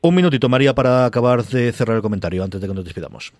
Un 0.00 0.14
minutito, 0.14 0.48
María, 0.48 0.74
para 0.74 1.04
acabar 1.04 1.44
de 1.44 1.72
cerrar 1.72 1.96
el 1.96 2.02
comentario 2.02 2.44
antes 2.44 2.60
de 2.60 2.66
que 2.66 2.74
nos 2.74 2.84
despidamos. 2.84 3.32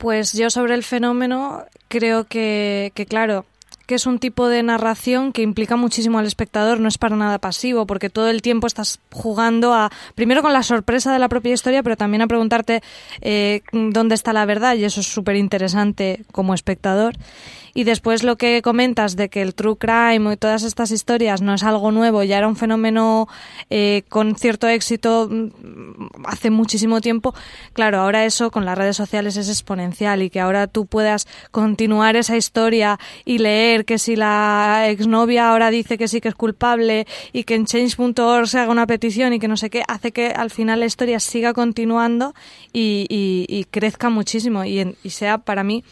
Pues 0.00 0.32
yo 0.32 0.48
sobre 0.48 0.74
el 0.74 0.82
fenómeno 0.82 1.66
creo 1.88 2.24
que, 2.24 2.90
que 2.94 3.04
claro, 3.04 3.44
que 3.84 3.96
es 3.96 4.06
un 4.06 4.18
tipo 4.18 4.48
de 4.48 4.62
narración 4.62 5.30
que 5.30 5.42
implica 5.42 5.76
muchísimo 5.76 6.18
al 6.18 6.26
espectador, 6.26 6.80
no 6.80 6.88
es 6.88 6.96
para 6.96 7.16
nada 7.16 7.38
pasivo, 7.38 7.86
porque 7.86 8.08
todo 8.08 8.30
el 8.30 8.40
tiempo 8.40 8.66
estás 8.66 8.98
jugando 9.10 9.74
a, 9.74 9.90
primero 10.14 10.40
con 10.40 10.54
la 10.54 10.62
sorpresa 10.62 11.12
de 11.12 11.18
la 11.18 11.28
propia 11.28 11.52
historia, 11.52 11.82
pero 11.82 11.98
también 11.98 12.22
a 12.22 12.28
preguntarte 12.28 12.82
eh, 13.20 13.60
dónde 13.72 14.14
está 14.14 14.32
la 14.32 14.46
verdad, 14.46 14.74
y 14.76 14.84
eso 14.84 15.00
es 15.00 15.06
súper 15.06 15.36
interesante 15.36 16.24
como 16.32 16.54
espectador. 16.54 17.16
Y 17.74 17.84
después 17.84 18.22
lo 18.22 18.36
que 18.36 18.62
comentas 18.62 19.16
de 19.16 19.28
que 19.28 19.42
el 19.42 19.54
true 19.54 19.76
crime 19.76 20.32
y 20.32 20.36
todas 20.36 20.62
estas 20.62 20.90
historias 20.90 21.42
no 21.42 21.54
es 21.54 21.62
algo 21.62 21.92
nuevo, 21.92 22.22
ya 22.22 22.38
era 22.38 22.48
un 22.48 22.56
fenómeno 22.56 23.28
eh, 23.68 24.02
con 24.08 24.34
cierto 24.36 24.68
éxito 24.68 25.28
mm, 25.30 25.46
hace 26.24 26.50
muchísimo 26.50 27.00
tiempo. 27.00 27.34
Claro, 27.72 28.00
ahora 28.00 28.24
eso 28.24 28.50
con 28.50 28.64
las 28.64 28.76
redes 28.76 28.96
sociales 28.96 29.36
es 29.36 29.48
exponencial 29.48 30.22
y 30.22 30.30
que 30.30 30.40
ahora 30.40 30.66
tú 30.66 30.86
puedas 30.86 31.26
continuar 31.50 32.16
esa 32.16 32.36
historia 32.36 32.98
y 33.24 33.38
leer 33.38 33.84
que 33.84 33.98
si 33.98 34.16
la 34.16 34.88
exnovia 34.88 35.50
ahora 35.50 35.70
dice 35.70 35.98
que 35.98 36.08
sí 36.08 36.20
que 36.20 36.28
es 36.28 36.34
culpable 36.34 37.06
y 37.32 37.44
que 37.44 37.54
en 37.54 37.66
change.org 37.66 38.48
se 38.48 38.58
haga 38.58 38.70
una 38.70 38.86
petición 38.86 39.32
y 39.32 39.38
que 39.38 39.48
no 39.48 39.56
sé 39.56 39.70
qué, 39.70 39.82
hace 39.88 40.12
que 40.12 40.28
al 40.28 40.50
final 40.50 40.80
la 40.80 40.86
historia 40.86 41.20
siga 41.20 41.52
continuando 41.52 42.34
y, 42.72 43.06
y, 43.08 43.64
crezca 43.70 44.10
muchísimo 44.10 44.64
y, 44.64 44.96
y 45.02 45.10
sea 45.10 45.38
para 45.38 45.62
mí 45.62 45.84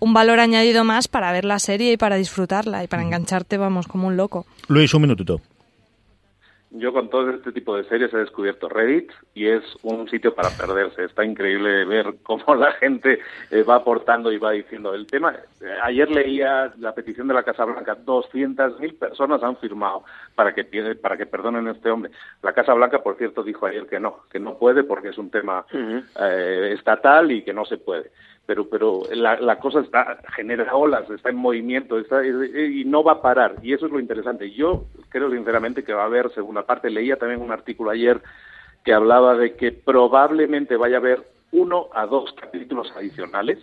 un 0.00 0.12
valor 0.14 0.40
añadido 0.40 0.84
más 0.84 1.08
para 1.08 1.32
ver 1.32 1.44
la 1.44 1.58
serie 1.58 1.92
y 1.92 1.96
para 1.96 2.16
disfrutarla 2.16 2.82
y 2.82 2.88
para 2.88 3.02
engancharte, 3.02 3.58
vamos, 3.58 3.86
como 3.86 4.08
un 4.08 4.16
loco. 4.16 4.46
Luis, 4.68 4.92
un 4.94 5.02
minutito. 5.02 5.40
Yo 6.72 6.92
con 6.92 7.10
todo 7.10 7.30
este 7.30 7.50
tipo 7.50 7.76
de 7.76 7.82
series 7.84 8.14
he 8.14 8.18
descubierto 8.18 8.68
Reddit 8.68 9.10
y 9.34 9.46
es 9.48 9.64
un 9.82 10.08
sitio 10.08 10.36
para 10.36 10.50
perderse. 10.50 11.02
Está 11.02 11.24
increíble 11.24 11.84
ver 11.84 12.14
cómo 12.22 12.54
la 12.54 12.72
gente 12.74 13.18
eh, 13.50 13.64
va 13.64 13.76
aportando 13.76 14.30
y 14.30 14.38
va 14.38 14.52
diciendo 14.52 14.94
el 14.94 15.08
tema. 15.08 15.34
Eh, 15.60 15.66
ayer 15.82 16.08
leía 16.08 16.72
la 16.78 16.94
petición 16.94 17.26
de 17.26 17.34
la 17.34 17.42
Casa 17.42 17.64
Blanca. 17.64 17.98
200.000 17.98 18.98
personas 18.98 19.42
han 19.42 19.56
firmado 19.56 20.04
para 20.36 20.54
que 20.54 20.62
para 20.94 21.16
que 21.16 21.26
perdonen 21.26 21.66
a 21.66 21.72
este 21.72 21.90
hombre. 21.90 22.12
La 22.40 22.52
Casa 22.52 22.72
Blanca, 22.72 23.02
por 23.02 23.16
cierto, 23.16 23.42
dijo 23.42 23.66
ayer 23.66 23.88
que 23.88 23.98
no, 23.98 24.20
que 24.30 24.38
no 24.38 24.56
puede 24.56 24.84
porque 24.84 25.08
es 25.08 25.18
un 25.18 25.30
tema 25.30 25.66
eh, 25.72 26.70
estatal 26.72 27.32
y 27.32 27.42
que 27.42 27.52
no 27.52 27.64
se 27.64 27.78
puede 27.78 28.12
pero 28.50 28.68
pero 28.68 29.02
la, 29.14 29.38
la, 29.38 29.60
cosa 29.60 29.78
está 29.78 30.18
genera 30.34 30.74
olas, 30.74 31.08
está 31.08 31.30
en 31.30 31.36
movimiento, 31.36 32.00
está 32.00 32.26
y 32.26 32.84
no 32.84 33.04
va 33.04 33.12
a 33.12 33.22
parar 33.22 33.54
y 33.62 33.72
eso 33.72 33.86
es 33.86 33.92
lo 33.92 34.00
interesante. 34.00 34.50
Yo 34.50 34.86
creo 35.08 35.30
sinceramente 35.30 35.84
que 35.84 35.92
va 35.92 36.02
a 36.02 36.06
haber 36.06 36.32
segunda 36.32 36.66
parte. 36.66 36.90
Leía 36.90 37.14
también 37.14 37.42
un 37.42 37.52
artículo 37.52 37.90
ayer 37.90 38.20
que 38.84 38.92
hablaba 38.92 39.36
de 39.36 39.54
que 39.54 39.70
probablemente 39.70 40.74
vaya 40.74 40.96
a 40.96 40.98
haber 40.98 41.22
uno 41.52 41.90
a 41.94 42.06
dos 42.06 42.32
capítulos 42.32 42.92
adicionales 42.96 43.60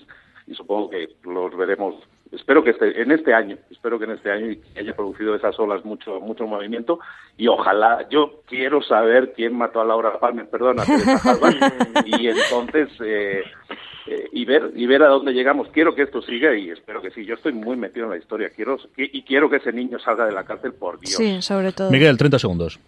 y 0.47 0.53
supongo 0.53 0.91
que 0.91 1.09
los 1.25 1.53
veremos 1.57 1.95
espero 2.31 2.63
que 2.63 2.71
esté 2.71 3.01
en 3.01 3.11
este 3.11 3.33
año, 3.33 3.57
espero 3.71 3.97
que 3.97 4.05
en 4.05 4.11
este 4.11 4.31
año 4.31 4.55
haya 4.75 4.95
producido 4.95 5.35
esas 5.35 5.57
olas 5.59 5.83
mucho 5.85 6.19
mucho 6.19 6.45
movimiento 6.45 6.99
y 7.37 7.47
ojalá, 7.47 8.07
yo 8.09 8.41
quiero 8.47 8.81
saber 8.81 9.33
quién 9.35 9.55
mató 9.55 9.81
a 9.81 9.85
Laura 9.85 10.19
Palmer, 10.19 10.49
perdona, 10.49 10.83
y 12.05 12.27
entonces 12.27 12.89
eh, 13.03 13.43
eh, 14.07 14.29
y 14.31 14.45
ver 14.45 14.71
y 14.75 14.85
ver 14.85 15.03
a 15.03 15.07
dónde 15.07 15.33
llegamos. 15.33 15.67
Quiero 15.69 15.93
que 15.93 16.03
esto 16.03 16.21
siga 16.21 16.55
y 16.55 16.69
espero 16.69 17.01
que 17.01 17.11
sí. 17.11 17.25
Yo 17.25 17.35
estoy 17.35 17.53
muy 17.53 17.75
metido 17.75 18.05
en 18.05 18.11
la 18.11 18.17
historia. 18.17 18.49
Quiero 18.55 18.77
y 18.95 19.21
quiero 19.23 19.49
que 19.49 19.57
ese 19.57 19.73
niño 19.73 19.99
salga 19.99 20.25
de 20.25 20.31
la 20.31 20.45
cárcel 20.45 20.73
por 20.73 20.99
Dios. 20.99 21.15
Sí, 21.15 21.41
sobre 21.41 21.73
todo. 21.73 21.91
Miguel, 21.91 22.17
30 22.17 22.39
segundos. 22.39 22.79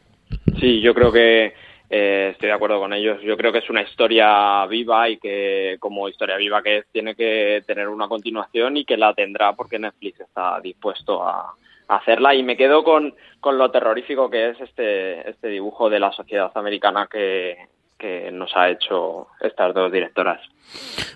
Sí, 0.59 0.81
yo 0.81 0.93
creo 0.93 1.11
que 1.11 1.53
eh, 1.89 2.29
estoy 2.33 2.47
de 2.47 2.53
acuerdo 2.53 2.79
con 2.79 2.93
ellos. 2.93 3.21
Yo 3.21 3.35
creo 3.35 3.51
que 3.51 3.59
es 3.59 3.69
una 3.69 3.81
historia 3.81 4.65
viva 4.67 5.09
y 5.09 5.17
que, 5.17 5.77
como 5.79 6.07
historia 6.07 6.37
viva 6.37 6.61
que 6.61 6.77
es, 6.77 6.85
tiene 6.91 7.15
que 7.15 7.63
tener 7.65 7.87
una 7.87 8.07
continuación 8.07 8.77
y 8.77 8.85
que 8.85 8.97
la 8.97 9.13
tendrá 9.13 9.53
porque 9.53 9.79
Netflix 9.79 10.19
está 10.19 10.59
dispuesto 10.61 11.23
a, 11.23 11.53
hacerla. 11.87 12.35
Y 12.35 12.43
me 12.43 12.55
quedo 12.55 12.83
con, 12.83 13.15
con 13.39 13.57
lo 13.57 13.71
terrorífico 13.71 14.29
que 14.29 14.49
es 14.49 14.61
este, 14.61 15.27
este 15.27 15.47
dibujo 15.47 15.89
de 15.89 15.99
la 15.99 16.11
sociedad 16.11 16.51
americana 16.53 17.07
que, 17.11 17.57
que 17.97 18.31
nos 18.31 18.55
ha 18.55 18.69
hecho 18.69 19.27
estas 19.41 19.73
dos 19.73 19.91
directoras. 19.91 20.39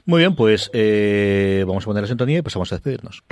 Muy 0.05 0.19
bien, 0.19 0.35
pues 0.35 0.71
eh, 0.73 1.63
vamos 1.67 1.83
a 1.83 1.87
poner 1.87 2.03
la 2.03 2.07
sintonía 2.07 2.39
y 2.39 2.41
pasamos 2.41 2.71
a 2.71 2.75
despedirnos. 2.75 3.23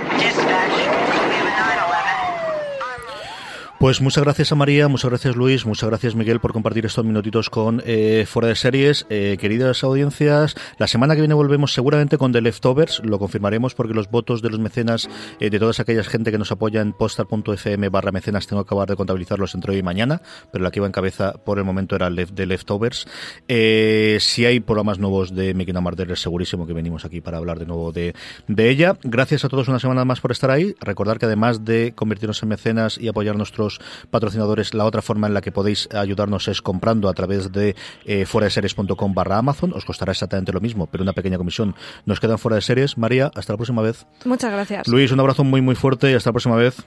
Pues 3.82 4.00
muchas 4.00 4.22
gracias 4.22 4.52
a 4.52 4.54
María, 4.54 4.86
muchas 4.86 5.10
gracias 5.10 5.34
Luis, 5.34 5.66
muchas 5.66 5.88
gracias 5.88 6.14
Miguel 6.14 6.38
por 6.38 6.52
compartir 6.52 6.86
estos 6.86 7.04
minutitos 7.04 7.50
con 7.50 7.82
eh, 7.84 8.26
Fuera 8.28 8.46
de 8.46 8.54
Series. 8.54 9.06
Eh, 9.10 9.36
queridas 9.40 9.82
audiencias, 9.82 10.54
la 10.78 10.86
semana 10.86 11.16
que 11.16 11.20
viene 11.20 11.34
volvemos 11.34 11.74
seguramente 11.74 12.16
con 12.16 12.30
The 12.30 12.42
Leftovers, 12.42 13.02
lo 13.04 13.18
confirmaremos 13.18 13.74
porque 13.74 13.92
los 13.92 14.08
votos 14.08 14.40
de 14.40 14.50
los 14.50 14.60
mecenas, 14.60 15.10
eh, 15.40 15.50
de 15.50 15.58
todas 15.58 15.80
aquellas 15.80 16.06
gente 16.06 16.30
que 16.30 16.38
nos 16.38 16.52
apoya 16.52 16.80
en 16.80 16.92
postar.fm 16.92 17.88
barra 17.88 18.12
mecenas, 18.12 18.46
tengo 18.46 18.62
que 18.62 18.68
acabar 18.68 18.88
de 18.88 18.94
contabilizarlos 18.94 19.52
entre 19.56 19.72
hoy 19.72 19.78
y 19.78 19.82
mañana, 19.82 20.22
pero 20.52 20.62
la 20.62 20.70
que 20.70 20.78
iba 20.78 20.86
en 20.86 20.92
cabeza 20.92 21.32
por 21.32 21.58
el 21.58 21.64
momento 21.64 21.96
era 21.96 22.08
The 22.08 22.46
Leftovers. 22.46 23.08
si 23.48 24.46
hay 24.46 24.60
programas 24.60 25.00
nuevos 25.00 25.34
de 25.34 25.54
Making 25.54 25.78
a 25.78 26.12
es 26.12 26.20
segurísimo 26.20 26.68
que 26.68 26.72
venimos 26.72 27.04
aquí 27.04 27.20
para 27.20 27.38
hablar 27.38 27.58
de 27.58 27.66
nuevo 27.66 27.90
de, 27.90 28.14
de 28.46 28.70
ella. 28.70 28.96
Gracias 29.02 29.44
a 29.44 29.48
todos 29.48 29.66
una 29.66 29.80
semana 29.80 30.04
más 30.04 30.20
por 30.20 30.30
estar 30.30 30.52
ahí. 30.52 30.72
Recordar 30.80 31.18
que 31.18 31.26
además 31.26 31.64
de 31.64 31.94
convertirnos 31.96 32.40
en 32.44 32.48
mecenas 32.48 32.96
y 32.96 33.08
apoyar 33.08 33.34
nuestros 33.34 33.71
patrocinadores, 34.10 34.74
la 34.74 34.84
otra 34.84 35.02
forma 35.02 35.26
en 35.26 35.34
la 35.34 35.40
que 35.40 35.52
podéis 35.52 35.88
ayudarnos 35.94 36.48
es 36.48 36.62
comprando 36.62 37.08
a 37.08 37.14
través 37.14 37.52
de 37.52 37.76
eh, 38.04 38.26
fuera 38.26 38.46
de 38.46 38.50
series.com 38.50 39.14
barra 39.14 39.38
Amazon. 39.38 39.72
Os 39.74 39.84
costará 39.84 40.12
exactamente 40.12 40.52
lo 40.52 40.60
mismo, 40.60 40.86
pero 40.86 41.02
una 41.02 41.12
pequeña 41.12 41.38
comisión 41.38 41.74
nos 42.06 42.20
quedan 42.20 42.38
fuera 42.38 42.56
de 42.56 42.62
series. 42.62 42.98
María, 42.98 43.30
hasta 43.34 43.52
la 43.52 43.56
próxima 43.56 43.82
vez. 43.82 44.06
Muchas 44.24 44.52
gracias. 44.52 44.88
Luis, 44.88 45.12
un 45.12 45.20
abrazo 45.20 45.44
muy, 45.44 45.60
muy 45.60 45.74
fuerte 45.74 46.10
y 46.10 46.14
hasta 46.14 46.30
la 46.30 46.34
próxima 46.34 46.56
vez. 46.56 46.84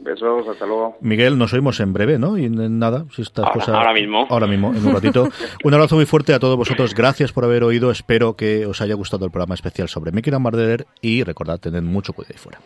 Besos, 0.00 0.48
hasta 0.48 0.64
luego. 0.64 0.96
Miguel, 1.02 1.36
nos 1.36 1.52
oímos 1.52 1.78
en 1.80 1.92
breve, 1.92 2.18
¿no? 2.18 2.38
Y 2.38 2.46
en 2.46 2.78
nada, 2.78 3.04
si 3.14 3.20
estas 3.20 3.44
ahora, 3.44 3.54
cosas. 3.54 3.74
Ahora 3.74 3.92
mismo. 3.92 4.26
Ahora 4.30 4.46
mismo, 4.46 4.72
en 4.74 4.86
un 4.86 4.94
ratito. 4.94 5.28
un 5.64 5.74
abrazo 5.74 5.96
muy 5.96 6.06
fuerte 6.06 6.32
a 6.32 6.38
todos 6.38 6.56
vosotros. 6.56 6.94
Gracias 6.94 7.32
por 7.32 7.44
haber 7.44 7.64
oído. 7.64 7.90
Espero 7.90 8.34
que 8.34 8.64
os 8.64 8.80
haya 8.80 8.94
gustado 8.94 9.26
el 9.26 9.30
programa 9.30 9.54
especial 9.54 9.88
sobre 9.88 10.10
Mickey 10.12 10.32
Marderer 10.38 10.86
y 11.02 11.22
recordad, 11.22 11.58
tened 11.58 11.82
mucho 11.82 12.14
cuidado 12.14 12.34
ahí 12.34 12.38
fuera. 12.38 12.60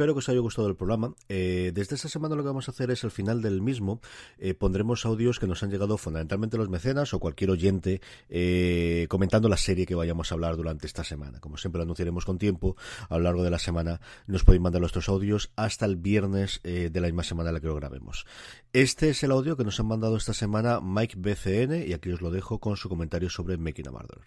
Espero 0.00 0.14
que 0.14 0.20
os 0.20 0.28
haya 0.30 0.40
gustado 0.40 0.66
el 0.66 0.76
programa. 0.76 1.14
Eh, 1.28 1.72
desde 1.74 1.94
esta 1.94 2.08
semana 2.08 2.34
lo 2.34 2.42
que 2.42 2.46
vamos 2.46 2.66
a 2.68 2.70
hacer 2.70 2.90
es 2.90 3.04
al 3.04 3.10
final 3.10 3.42
del 3.42 3.60
mismo 3.60 4.00
eh, 4.38 4.54
pondremos 4.54 5.04
audios 5.04 5.38
que 5.38 5.46
nos 5.46 5.62
han 5.62 5.70
llegado 5.70 5.98
fundamentalmente 5.98 6.56
los 6.56 6.70
mecenas 6.70 7.12
o 7.12 7.20
cualquier 7.20 7.50
oyente 7.50 8.00
eh, 8.30 9.04
comentando 9.10 9.50
la 9.50 9.58
serie 9.58 9.84
que 9.84 9.94
vayamos 9.94 10.32
a 10.32 10.36
hablar 10.36 10.56
durante 10.56 10.86
esta 10.86 11.04
semana. 11.04 11.38
Como 11.40 11.58
siempre 11.58 11.80
lo 11.80 11.82
anunciaremos 11.82 12.24
con 12.24 12.38
tiempo, 12.38 12.78
a 13.10 13.18
lo 13.18 13.24
largo 13.24 13.42
de 13.42 13.50
la 13.50 13.58
semana 13.58 14.00
nos 14.26 14.42
podéis 14.42 14.62
mandar 14.62 14.80
nuestros 14.80 15.06
audios 15.10 15.52
hasta 15.56 15.84
el 15.84 15.96
viernes 15.96 16.62
de 16.62 16.90
la 16.98 17.08
misma 17.08 17.22
semana 17.22 17.50
en 17.50 17.56
la 17.56 17.60
que 17.60 17.66
lo 17.66 17.74
grabemos. 17.74 18.24
Este 18.72 19.10
es 19.10 19.22
el 19.22 19.32
audio 19.32 19.58
que 19.58 19.64
nos 19.64 19.80
han 19.80 19.86
mandado 19.86 20.16
esta 20.16 20.32
semana 20.32 20.80
Mike 20.80 21.16
BCN 21.18 21.86
y 21.86 21.92
aquí 21.92 22.10
os 22.10 22.22
lo 22.22 22.30
dejo 22.30 22.58
con 22.58 22.78
su 22.78 22.88
comentario 22.88 23.28
sobre 23.28 23.58
Making 23.58 23.88
a 23.88 23.90
Murder. 23.90 24.20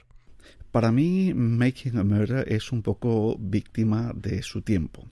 Para 0.69 0.91
mí, 0.91 1.33
Making 1.33 1.97
a 1.97 2.03
Murder 2.03 2.51
es 2.51 2.71
un 2.71 2.83
poco 2.83 3.37
víctima 3.39 4.11
de 4.15 4.43
su 4.43 4.61
tiempo. 4.61 5.07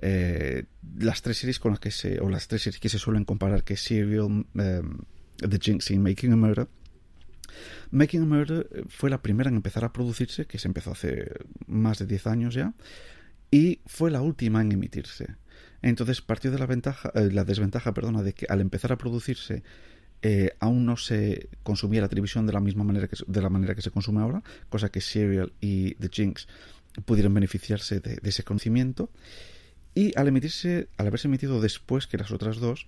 Eh, 0.00 0.64
las 0.98 1.22
tres 1.22 1.38
series 1.38 1.58
con 1.58 1.72
las 1.72 1.80
que 1.80 1.90
se, 1.90 2.20
o 2.20 2.28
las 2.28 2.48
tres 2.48 2.62
series 2.62 2.80
que 2.80 2.88
se 2.88 2.98
suelen 2.98 3.24
comparar, 3.24 3.64
que 3.64 3.74
es 3.74 3.80
Serial, 3.80 4.46
em, 4.54 4.98
The 5.36 5.58
Jinx 5.60 5.90
y 5.90 5.98
Making 5.98 6.32
a 6.32 6.36
Murder, 6.36 6.68
Making 7.90 8.22
a 8.22 8.24
Murder 8.26 8.68
eh, 8.72 8.84
fue 8.88 9.10
la 9.10 9.22
primera 9.22 9.50
en 9.50 9.56
empezar 9.56 9.84
a 9.84 9.92
producirse, 9.92 10.46
que 10.46 10.58
se 10.58 10.68
empezó 10.68 10.92
hace 10.92 11.32
más 11.66 11.98
de 11.98 12.06
10 12.06 12.26
años 12.26 12.54
ya, 12.54 12.74
y 13.50 13.80
fue 13.86 14.10
la 14.10 14.20
última 14.20 14.60
en 14.60 14.72
emitirse. 14.72 15.36
Entonces 15.82 16.20
partió 16.20 16.50
de 16.50 16.58
la 16.58 16.66
ventaja, 16.66 17.10
eh, 17.14 17.30
la 17.32 17.44
desventaja, 17.44 17.94
perdona, 17.94 18.22
de 18.22 18.34
que 18.34 18.46
al 18.48 18.60
empezar 18.60 18.92
a 18.92 18.98
producirse 18.98 19.62
aún 20.58 20.84
no 20.84 20.96
se 20.96 21.48
consumía 21.62 22.00
la 22.00 22.08
televisión 22.08 22.44
de 22.44 22.52
la 22.52 22.58
misma 22.58 22.82
manera 22.82 23.06
que 23.06 23.16
de 23.24 23.40
la 23.40 23.50
manera 23.50 23.76
que 23.76 23.82
se 23.82 23.92
consume 23.92 24.20
ahora, 24.20 24.42
cosa 24.68 24.88
que 24.88 25.00
Serial 25.00 25.52
y 25.60 25.94
The 25.94 26.08
Jinx 26.08 26.48
pudieron 27.04 27.32
beneficiarse 27.34 28.00
de 28.00 28.18
ese 28.24 28.42
conocimiento. 28.42 29.12
Y 29.98 30.16
al 30.16 30.28
emitirse, 30.28 30.86
al 30.96 31.08
haberse 31.08 31.26
emitido 31.26 31.60
después 31.60 32.06
que 32.06 32.18
las 32.18 32.30
otras 32.30 32.58
dos, 32.58 32.86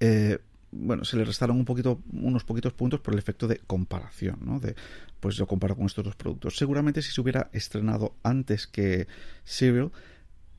eh, 0.00 0.40
bueno, 0.72 1.04
se 1.04 1.16
le 1.16 1.24
restaron 1.24 1.56
un 1.56 1.64
poquito, 1.64 2.02
unos 2.12 2.42
poquitos 2.42 2.72
puntos 2.72 2.98
por 2.98 3.14
el 3.14 3.20
efecto 3.20 3.46
de 3.46 3.58
comparación, 3.58 4.40
¿no? 4.40 4.58
De, 4.58 4.74
pues 5.20 5.36
yo 5.36 5.46
comparo 5.46 5.76
con 5.76 5.86
estos 5.86 6.04
dos 6.04 6.16
productos. 6.16 6.56
Seguramente 6.56 7.02
si 7.02 7.12
se 7.12 7.20
hubiera 7.20 7.50
estrenado 7.52 8.16
antes 8.24 8.66
que 8.66 9.06
Serial, 9.44 9.92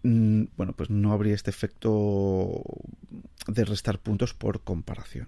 mm, 0.04 0.44
bueno, 0.56 0.72
pues 0.78 0.90
no 0.90 1.12
habría 1.12 1.36
este 1.36 1.50
efecto 1.50 2.64
de 3.46 3.66
restar 3.66 4.00
puntos 4.00 4.34
por 4.34 4.62
comparación. 4.62 5.28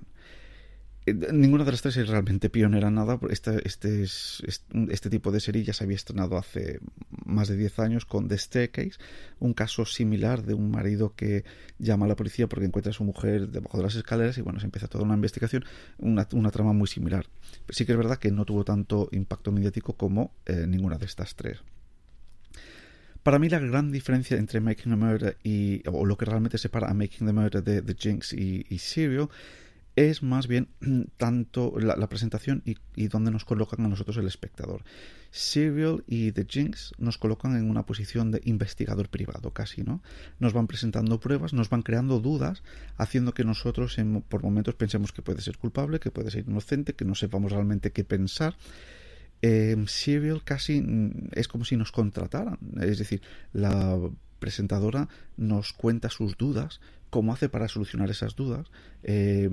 Eh, 1.05 1.13
ninguna 1.31 1.63
de 1.63 1.71
las 1.71 1.81
tres 1.81 1.97
es 1.97 2.07
realmente 2.07 2.49
pionera 2.49 2.87
en 2.87 2.95
nada. 2.95 3.19
Este, 3.29 3.67
este, 3.67 4.03
es, 4.03 4.43
este 4.89 5.09
tipo 5.09 5.31
de 5.31 5.39
serie 5.39 5.63
ya 5.63 5.73
se 5.73 5.83
había 5.83 5.95
estrenado 5.95 6.37
hace 6.37 6.79
más 7.25 7.47
de 7.47 7.57
10 7.57 7.79
años 7.79 8.05
con 8.05 8.27
The 8.27 8.37
Staircase, 8.37 8.97
un 9.39 9.53
caso 9.53 9.85
similar 9.85 10.43
de 10.43 10.55
un 10.55 10.71
marido 10.71 11.13
que 11.15 11.43
llama 11.77 12.05
a 12.05 12.09
la 12.09 12.15
policía 12.15 12.47
porque 12.47 12.65
encuentra 12.65 12.89
a 12.89 12.93
su 12.93 13.03
mujer 13.03 13.49
debajo 13.49 13.77
de 13.77 13.83
las 13.83 13.95
escaleras 13.95 14.37
y 14.37 14.41
bueno, 14.41 14.59
se 14.59 14.65
empieza 14.65 14.87
toda 14.87 15.03
una 15.03 15.15
investigación, 15.15 15.63
una, 15.97 16.25
trama 16.25 16.73
muy 16.73 16.87
similar. 16.87 17.27
sí 17.69 17.85
que 17.85 17.91
es 17.91 17.97
verdad 17.97 18.17
que 18.17 18.31
no 18.31 18.45
tuvo 18.45 18.63
tanto 18.63 19.09
impacto 19.11 19.51
mediático 19.51 19.93
como 19.93 20.31
eh, 20.45 20.65
ninguna 20.67 20.97
de 20.97 21.05
estas 21.05 21.35
tres. 21.35 21.59
Para 23.21 23.39
mí 23.39 23.49
la 23.49 23.57
gran 23.57 23.91
diferencia 23.91 24.37
entre 24.37 24.59
Making 24.59 24.91
a 24.91 24.95
Murder 24.95 25.37
y, 25.43 25.81
o 25.87 26.05
lo 26.05 26.15
que 26.15 26.25
realmente 26.25 26.59
separa 26.59 26.89
a 26.89 26.93
Making 26.93 27.25
the 27.25 27.33
Murder 27.33 27.63
de 27.63 27.81
The 27.81 27.95
Jinx 27.95 28.33
y, 28.33 28.67
y 28.69 28.77
Serial 28.77 29.29
es 29.95 30.23
más 30.23 30.47
bien 30.47 30.69
tanto 31.17 31.73
la, 31.79 32.07
presentación 32.07 32.61
y, 32.65 32.77
y, 32.95 33.07
dónde 33.07 33.31
nos 33.31 33.45
colocan 33.45 33.85
a 33.85 33.89
nosotros 33.89 34.17
el 34.17 34.27
espectador. 34.27 34.83
Serial 35.31 36.03
y 36.07 36.31
The 36.31 36.45
Jinx 36.47 36.93
nos 36.97 37.17
colocan 37.17 37.57
en 37.57 37.69
una 37.69 37.85
posición 37.85 38.31
de 38.31 38.41
investigador 38.45 39.09
privado 39.09 39.51
casi, 39.51 39.83
¿no? 39.83 40.01
Nos 40.39 40.53
van 40.53 40.67
presentando 40.67 41.19
pruebas, 41.19 41.53
nos 41.53 41.69
van 41.69 41.81
creando 41.81 42.19
dudas, 42.19 42.63
haciendo 42.97 43.33
que 43.33 43.43
nosotros 43.43 43.97
en, 43.97 44.21
por 44.21 44.43
momentos 44.43 44.75
pensemos 44.75 45.11
que 45.11 45.21
puede 45.21 45.41
ser 45.41 45.57
culpable, 45.57 45.99
que 45.99 46.11
puede 46.11 46.31
ser 46.31 46.45
inocente, 46.47 46.93
que 46.93 47.03
no 47.03 47.15
sepamos 47.15 47.51
realmente 47.51 47.91
qué 47.91 48.05
pensar. 48.05 48.55
Eh, 49.41 49.75
Serial 49.87 50.43
casi 50.43 50.81
mm, 50.81 51.29
es 51.33 51.47
como 51.47 51.65
si 51.65 51.75
nos 51.75 51.91
contrataran, 51.91 52.57
es 52.81 52.97
decir, 52.97 53.21
la 53.51 53.99
presentadora 54.39 55.09
nos 55.37 55.73
cuenta 55.73 56.09
sus 56.09 56.37
dudas, 56.37 56.79
cómo 57.09 57.33
hace 57.33 57.49
para 57.49 57.67
solucionar 57.67 58.09
esas 58.09 58.35
dudas, 58.35 58.67
eh, 59.03 59.49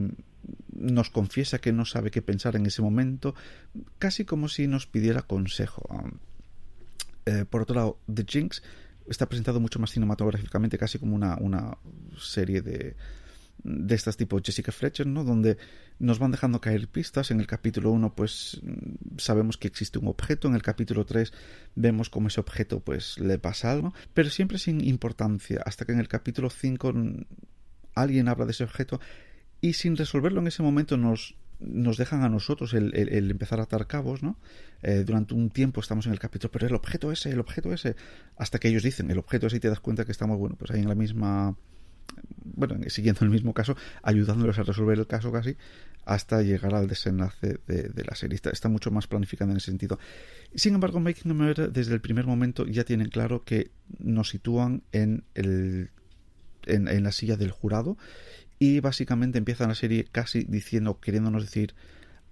nos 0.72 1.11
confiesa 1.11 1.61
que 1.61 1.72
no 1.72 1.84
sabe 1.84 2.11
qué 2.11 2.22
pensar 2.22 2.57
en 2.57 2.66
ese 2.66 2.82
momento, 2.82 3.34
casi 3.99 4.24
como 4.24 4.49
si 4.49 4.66
nos 4.66 4.86
pidiera 4.86 5.22
consejo. 5.22 5.88
Eh, 7.26 7.45
por 7.49 7.62
otro 7.62 7.76
lado, 7.76 7.99
The 8.12 8.24
Jinx 8.26 8.62
está 9.07 9.28
presentado 9.28 9.61
mucho 9.61 9.78
más 9.78 9.90
cinematográficamente, 9.90 10.78
casi 10.78 10.99
como 10.99 11.14
una, 11.14 11.36
una 11.36 11.76
serie 12.18 12.62
de, 12.62 12.97
de 13.64 13.95
estas 13.95 14.16
tipo 14.16 14.40
Jessica 14.43 14.72
Fletcher, 14.72 15.07
¿no? 15.07 15.24
Donde 15.24 15.57
nos 15.99 16.18
van 16.18 16.32
dejando 16.32 16.61
caer 16.61 16.88
pistas. 16.88 17.30
En 17.30 17.40
el 17.40 17.47
capítulo 17.47 17.90
1, 17.90 18.14
pues 18.14 18.61
sabemos 19.18 19.57
que 19.57 19.68
existe 19.68 19.99
un 19.99 20.09
objeto. 20.09 20.49
En 20.49 20.55
el 20.55 20.62
capítulo 20.62 21.05
3 21.05 21.32
vemos 21.76 22.11
cómo 22.11 22.28
ese 22.28 22.40
objeto, 22.40 22.80
pues, 22.80 23.18
le 23.18 23.38
pasa 23.38 23.70
algo. 23.70 23.95
Pero 24.14 24.30
siempre 24.30 24.59
sin 24.59 24.86
importancia. 24.86 25.62
Hasta 25.64 25.84
que 25.84 25.93
en 25.93 26.01
el 26.01 26.09
capítulo 26.09 26.51
5 26.51 26.93
alguien 27.95 28.28
habla 28.28 28.47
de 28.47 28.53
ese 28.53 28.64
objeto 28.64 29.01
y 29.62 29.72
sin 29.72 29.96
resolverlo 29.96 30.40
en 30.40 30.48
ese 30.48 30.62
momento 30.62 30.98
nos, 30.98 31.34
nos 31.58 31.96
dejan 31.96 32.22
a 32.22 32.28
nosotros 32.28 32.74
el, 32.74 32.92
empezar 33.30 33.60
a 33.60 33.62
atar 33.62 33.86
cabos, 33.86 34.22
¿no? 34.22 34.36
Eh, 34.82 35.04
durante 35.06 35.32
un 35.32 35.48
tiempo 35.48 35.80
estamos 35.80 36.04
en 36.04 36.12
el 36.12 36.18
capítulo, 36.18 36.50
pero 36.52 36.66
el 36.66 36.74
objeto 36.74 37.10
ese, 37.10 37.30
el 37.30 37.40
objeto 37.40 37.72
ese, 37.72 37.96
hasta 38.36 38.58
que 38.58 38.68
ellos 38.68 38.82
dicen 38.82 39.10
el 39.10 39.18
objeto 39.18 39.46
ese 39.46 39.56
y 39.56 39.60
te 39.60 39.68
das 39.70 39.80
cuenta 39.80 40.04
que 40.04 40.12
estamos, 40.12 40.36
bueno, 40.36 40.56
pues 40.56 40.70
ahí 40.72 40.80
en 40.80 40.88
la 40.88 40.94
misma 40.94 41.56
bueno, 42.44 42.76
siguiendo 42.88 43.24
el 43.24 43.30
mismo 43.30 43.54
caso, 43.54 43.76
ayudándoles 44.02 44.58
a 44.58 44.62
resolver 44.62 44.98
el 44.98 45.06
caso 45.06 45.32
casi, 45.32 45.56
hasta 46.04 46.42
llegar 46.42 46.74
al 46.74 46.88
desenlace 46.88 47.58
de, 47.66 48.04
la 48.04 48.14
serie. 48.14 48.38
Está, 48.52 48.68
mucho 48.68 48.90
más 48.90 49.06
planificada 49.06 49.52
en 49.52 49.58
ese 49.58 49.66
sentido. 49.66 49.98
Sin 50.54 50.74
embargo, 50.74 51.00
Making 51.00 51.30
a 51.30 51.34
Murder, 51.34 51.72
desde 51.72 51.94
el 51.94 52.00
primer 52.00 52.26
momento, 52.26 52.66
ya 52.66 52.84
tienen 52.84 53.08
claro 53.08 53.44
que 53.44 53.70
nos 53.98 54.30
sitúan 54.30 54.82
en, 54.92 55.24
el, 55.34 55.90
en, 56.66 57.02
la 57.02 57.12
silla 57.12 57.36
del 57.36 57.50
jurado 57.50 57.96
y 58.62 58.78
básicamente 58.78 59.38
empiezan 59.38 59.70
la 59.70 59.74
serie 59.74 60.04
casi 60.04 60.44
diciendo, 60.44 61.00
queriéndonos 61.00 61.42
decir, 61.42 61.74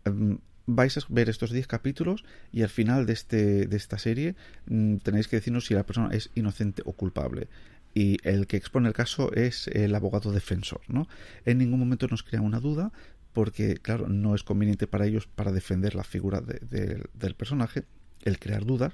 em, 0.04 0.38
vais 0.64 0.96
a 0.96 1.00
ver 1.08 1.28
estos 1.28 1.50
10 1.50 1.66
capítulos 1.66 2.24
y 2.52 2.62
al 2.62 2.68
final 2.68 3.04
de, 3.04 3.14
este, 3.14 3.66
de 3.66 3.76
esta 3.76 3.98
serie 3.98 4.36
mm, 4.66 4.98
tenéis 4.98 5.26
que 5.26 5.34
decirnos 5.34 5.66
si 5.66 5.74
la 5.74 5.82
persona 5.82 6.10
es 6.12 6.30
inocente 6.36 6.82
o 6.84 6.92
culpable 6.92 7.48
y 7.94 8.18
el 8.22 8.46
que 8.46 8.56
expone 8.56 8.86
el 8.86 8.94
caso 8.94 9.32
es 9.32 9.66
el 9.66 9.92
abogado 9.92 10.30
defensor, 10.30 10.82
¿no? 10.86 11.08
En 11.46 11.58
ningún 11.58 11.80
momento 11.80 12.06
nos 12.06 12.22
crea 12.22 12.42
una 12.42 12.60
duda 12.60 12.92
porque, 13.32 13.78
claro, 13.78 14.08
no 14.08 14.36
es 14.36 14.44
conveniente 14.44 14.86
para 14.86 15.06
ellos 15.06 15.26
para 15.26 15.50
defender 15.50 15.96
la 15.96 16.04
figura 16.04 16.40
del 16.40 17.34
personaje 17.34 17.86
el 18.22 18.38
crear 18.38 18.64
dudas. 18.64 18.92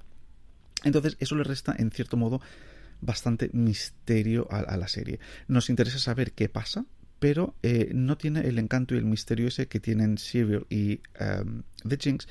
Entonces, 0.85 1.19
eso 1.21 1.35
le 1.35 1.45
resta, 1.45 1.75
en 1.77 1.91
cierto 1.91 2.17
modo, 2.17 2.41
bastante 3.01 3.51
misterio 3.53 4.49
a, 4.51 4.77
la 4.77 4.89
serie. 4.89 5.21
Nos 5.49 5.71
interesa 5.71 5.99
saber 5.99 6.33
qué 6.33 6.49
pasa, 6.49 6.87
pero 7.19 7.55
eh, 7.63 7.91
no 7.95 8.17
tiene 8.17 8.41
el 8.41 8.59
encanto 8.59 8.95
y 8.95 8.99
el 8.99 9.05
misterio 9.05 9.49
ese 9.49 9.69
que 9.69 9.81
tienen 9.81 10.19
Serial 10.19 10.67
y 10.69 11.01
um, 11.21 11.63
The 11.87 11.97
Jinx, 11.97 12.29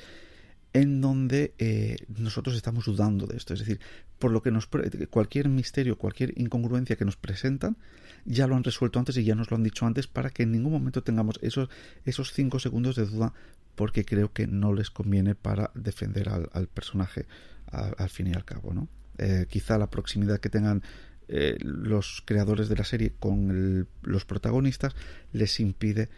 en 0.72 1.00
donde 1.00 1.54
eh, 1.58 1.96
nosotros 2.18 2.54
estamos 2.54 2.84
dudando 2.84 3.26
de 3.26 3.36
esto. 3.36 3.54
Es 3.54 3.60
decir, 3.60 3.80
por 4.18 4.30
lo 4.30 4.42
que 4.42 4.50
nos 4.50 4.68
cualquier 5.10 5.48
misterio, 5.48 5.96
cualquier 5.98 6.38
incongruencia 6.38 6.96
que 6.96 7.04
nos 7.04 7.16
presentan, 7.16 7.76
ya 8.24 8.46
lo 8.46 8.56
han 8.56 8.64
resuelto 8.64 8.98
antes 8.98 9.16
y 9.16 9.24
ya 9.24 9.34
nos 9.34 9.50
lo 9.50 9.56
han 9.56 9.62
dicho 9.62 9.86
antes 9.86 10.06
para 10.06 10.30
que 10.30 10.42
en 10.42 10.52
ningún 10.52 10.72
momento 10.72 11.02
tengamos 11.02 11.38
esos, 11.42 11.68
esos 12.04 12.32
cinco 12.32 12.58
segundos 12.58 12.96
de 12.96 13.06
duda 13.06 13.32
porque 13.74 14.04
creo 14.04 14.32
que 14.32 14.46
no 14.46 14.72
les 14.72 14.90
conviene 14.90 15.34
para 15.34 15.70
defender 15.74 16.28
al, 16.28 16.66
personaje 16.68 17.26
al 17.70 18.08
fin 18.08 18.28
y 18.28 18.32
al 18.32 18.44
cabo, 18.44 18.72
¿no? 18.72 18.88
Eh, 19.18 19.46
quizá 19.48 19.78
la 19.78 19.88
proximidad 19.88 20.40
que 20.40 20.50
tengan 20.50 20.82
eh, 21.28 21.56
los 21.60 22.22
creadores 22.24 22.68
de 22.68 22.76
la 22.76 22.84
serie 22.84 23.12
con 23.18 23.88
los 24.02 24.24
protagonistas 24.24 24.94
les 25.32 25.60
impide 25.60 26.08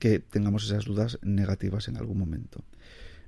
que 0.00 0.18
tengamos 0.18 0.64
esas 0.64 0.84
dudas 0.84 1.18
negativas 1.22 1.86
en 1.88 1.96
algún 1.96 2.18
momento. 2.18 2.64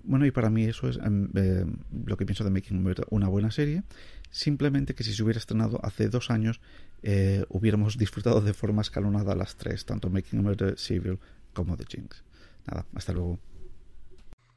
Bueno, 0.07 0.25
y 0.25 0.31
para 0.31 0.51
mí 0.51 0.64
eso 0.64 0.89
es 0.89 0.99
em, 0.99 1.29
eh, 1.35 1.67
lo 2.05 2.17
que 2.17 2.25
pienso 2.25 2.45
de 2.45 2.51
Making 2.51 2.95
una 3.11 3.29
buena 3.29 3.51
serie. 3.51 3.83
Simplemente 4.31 4.95
que 4.95 5.03
si 5.03 5.12
se 5.12 5.23
hubiera 5.23 5.39
estrenado 5.39 5.85
hace 5.85 6.09
dos 6.09 6.31
años, 6.31 6.61
eh, 7.03 7.45
hubiéramos 7.49 7.99
disfrutado 7.99 8.41
de 8.41 8.55
forma 8.55 8.83
escalonada 8.83 9.35
las 9.35 9.57
tres, 9.57 9.85
tanto 9.85 10.09
Making 10.09 10.39
a 10.39 10.43
Murder, 10.43 10.79
Civil 10.79 11.19
como 11.53 11.77
The 11.77 11.85
Jinx. 11.89 12.23
Nada, 12.67 12.87
hasta 12.95 13.12
luego. 13.12 13.41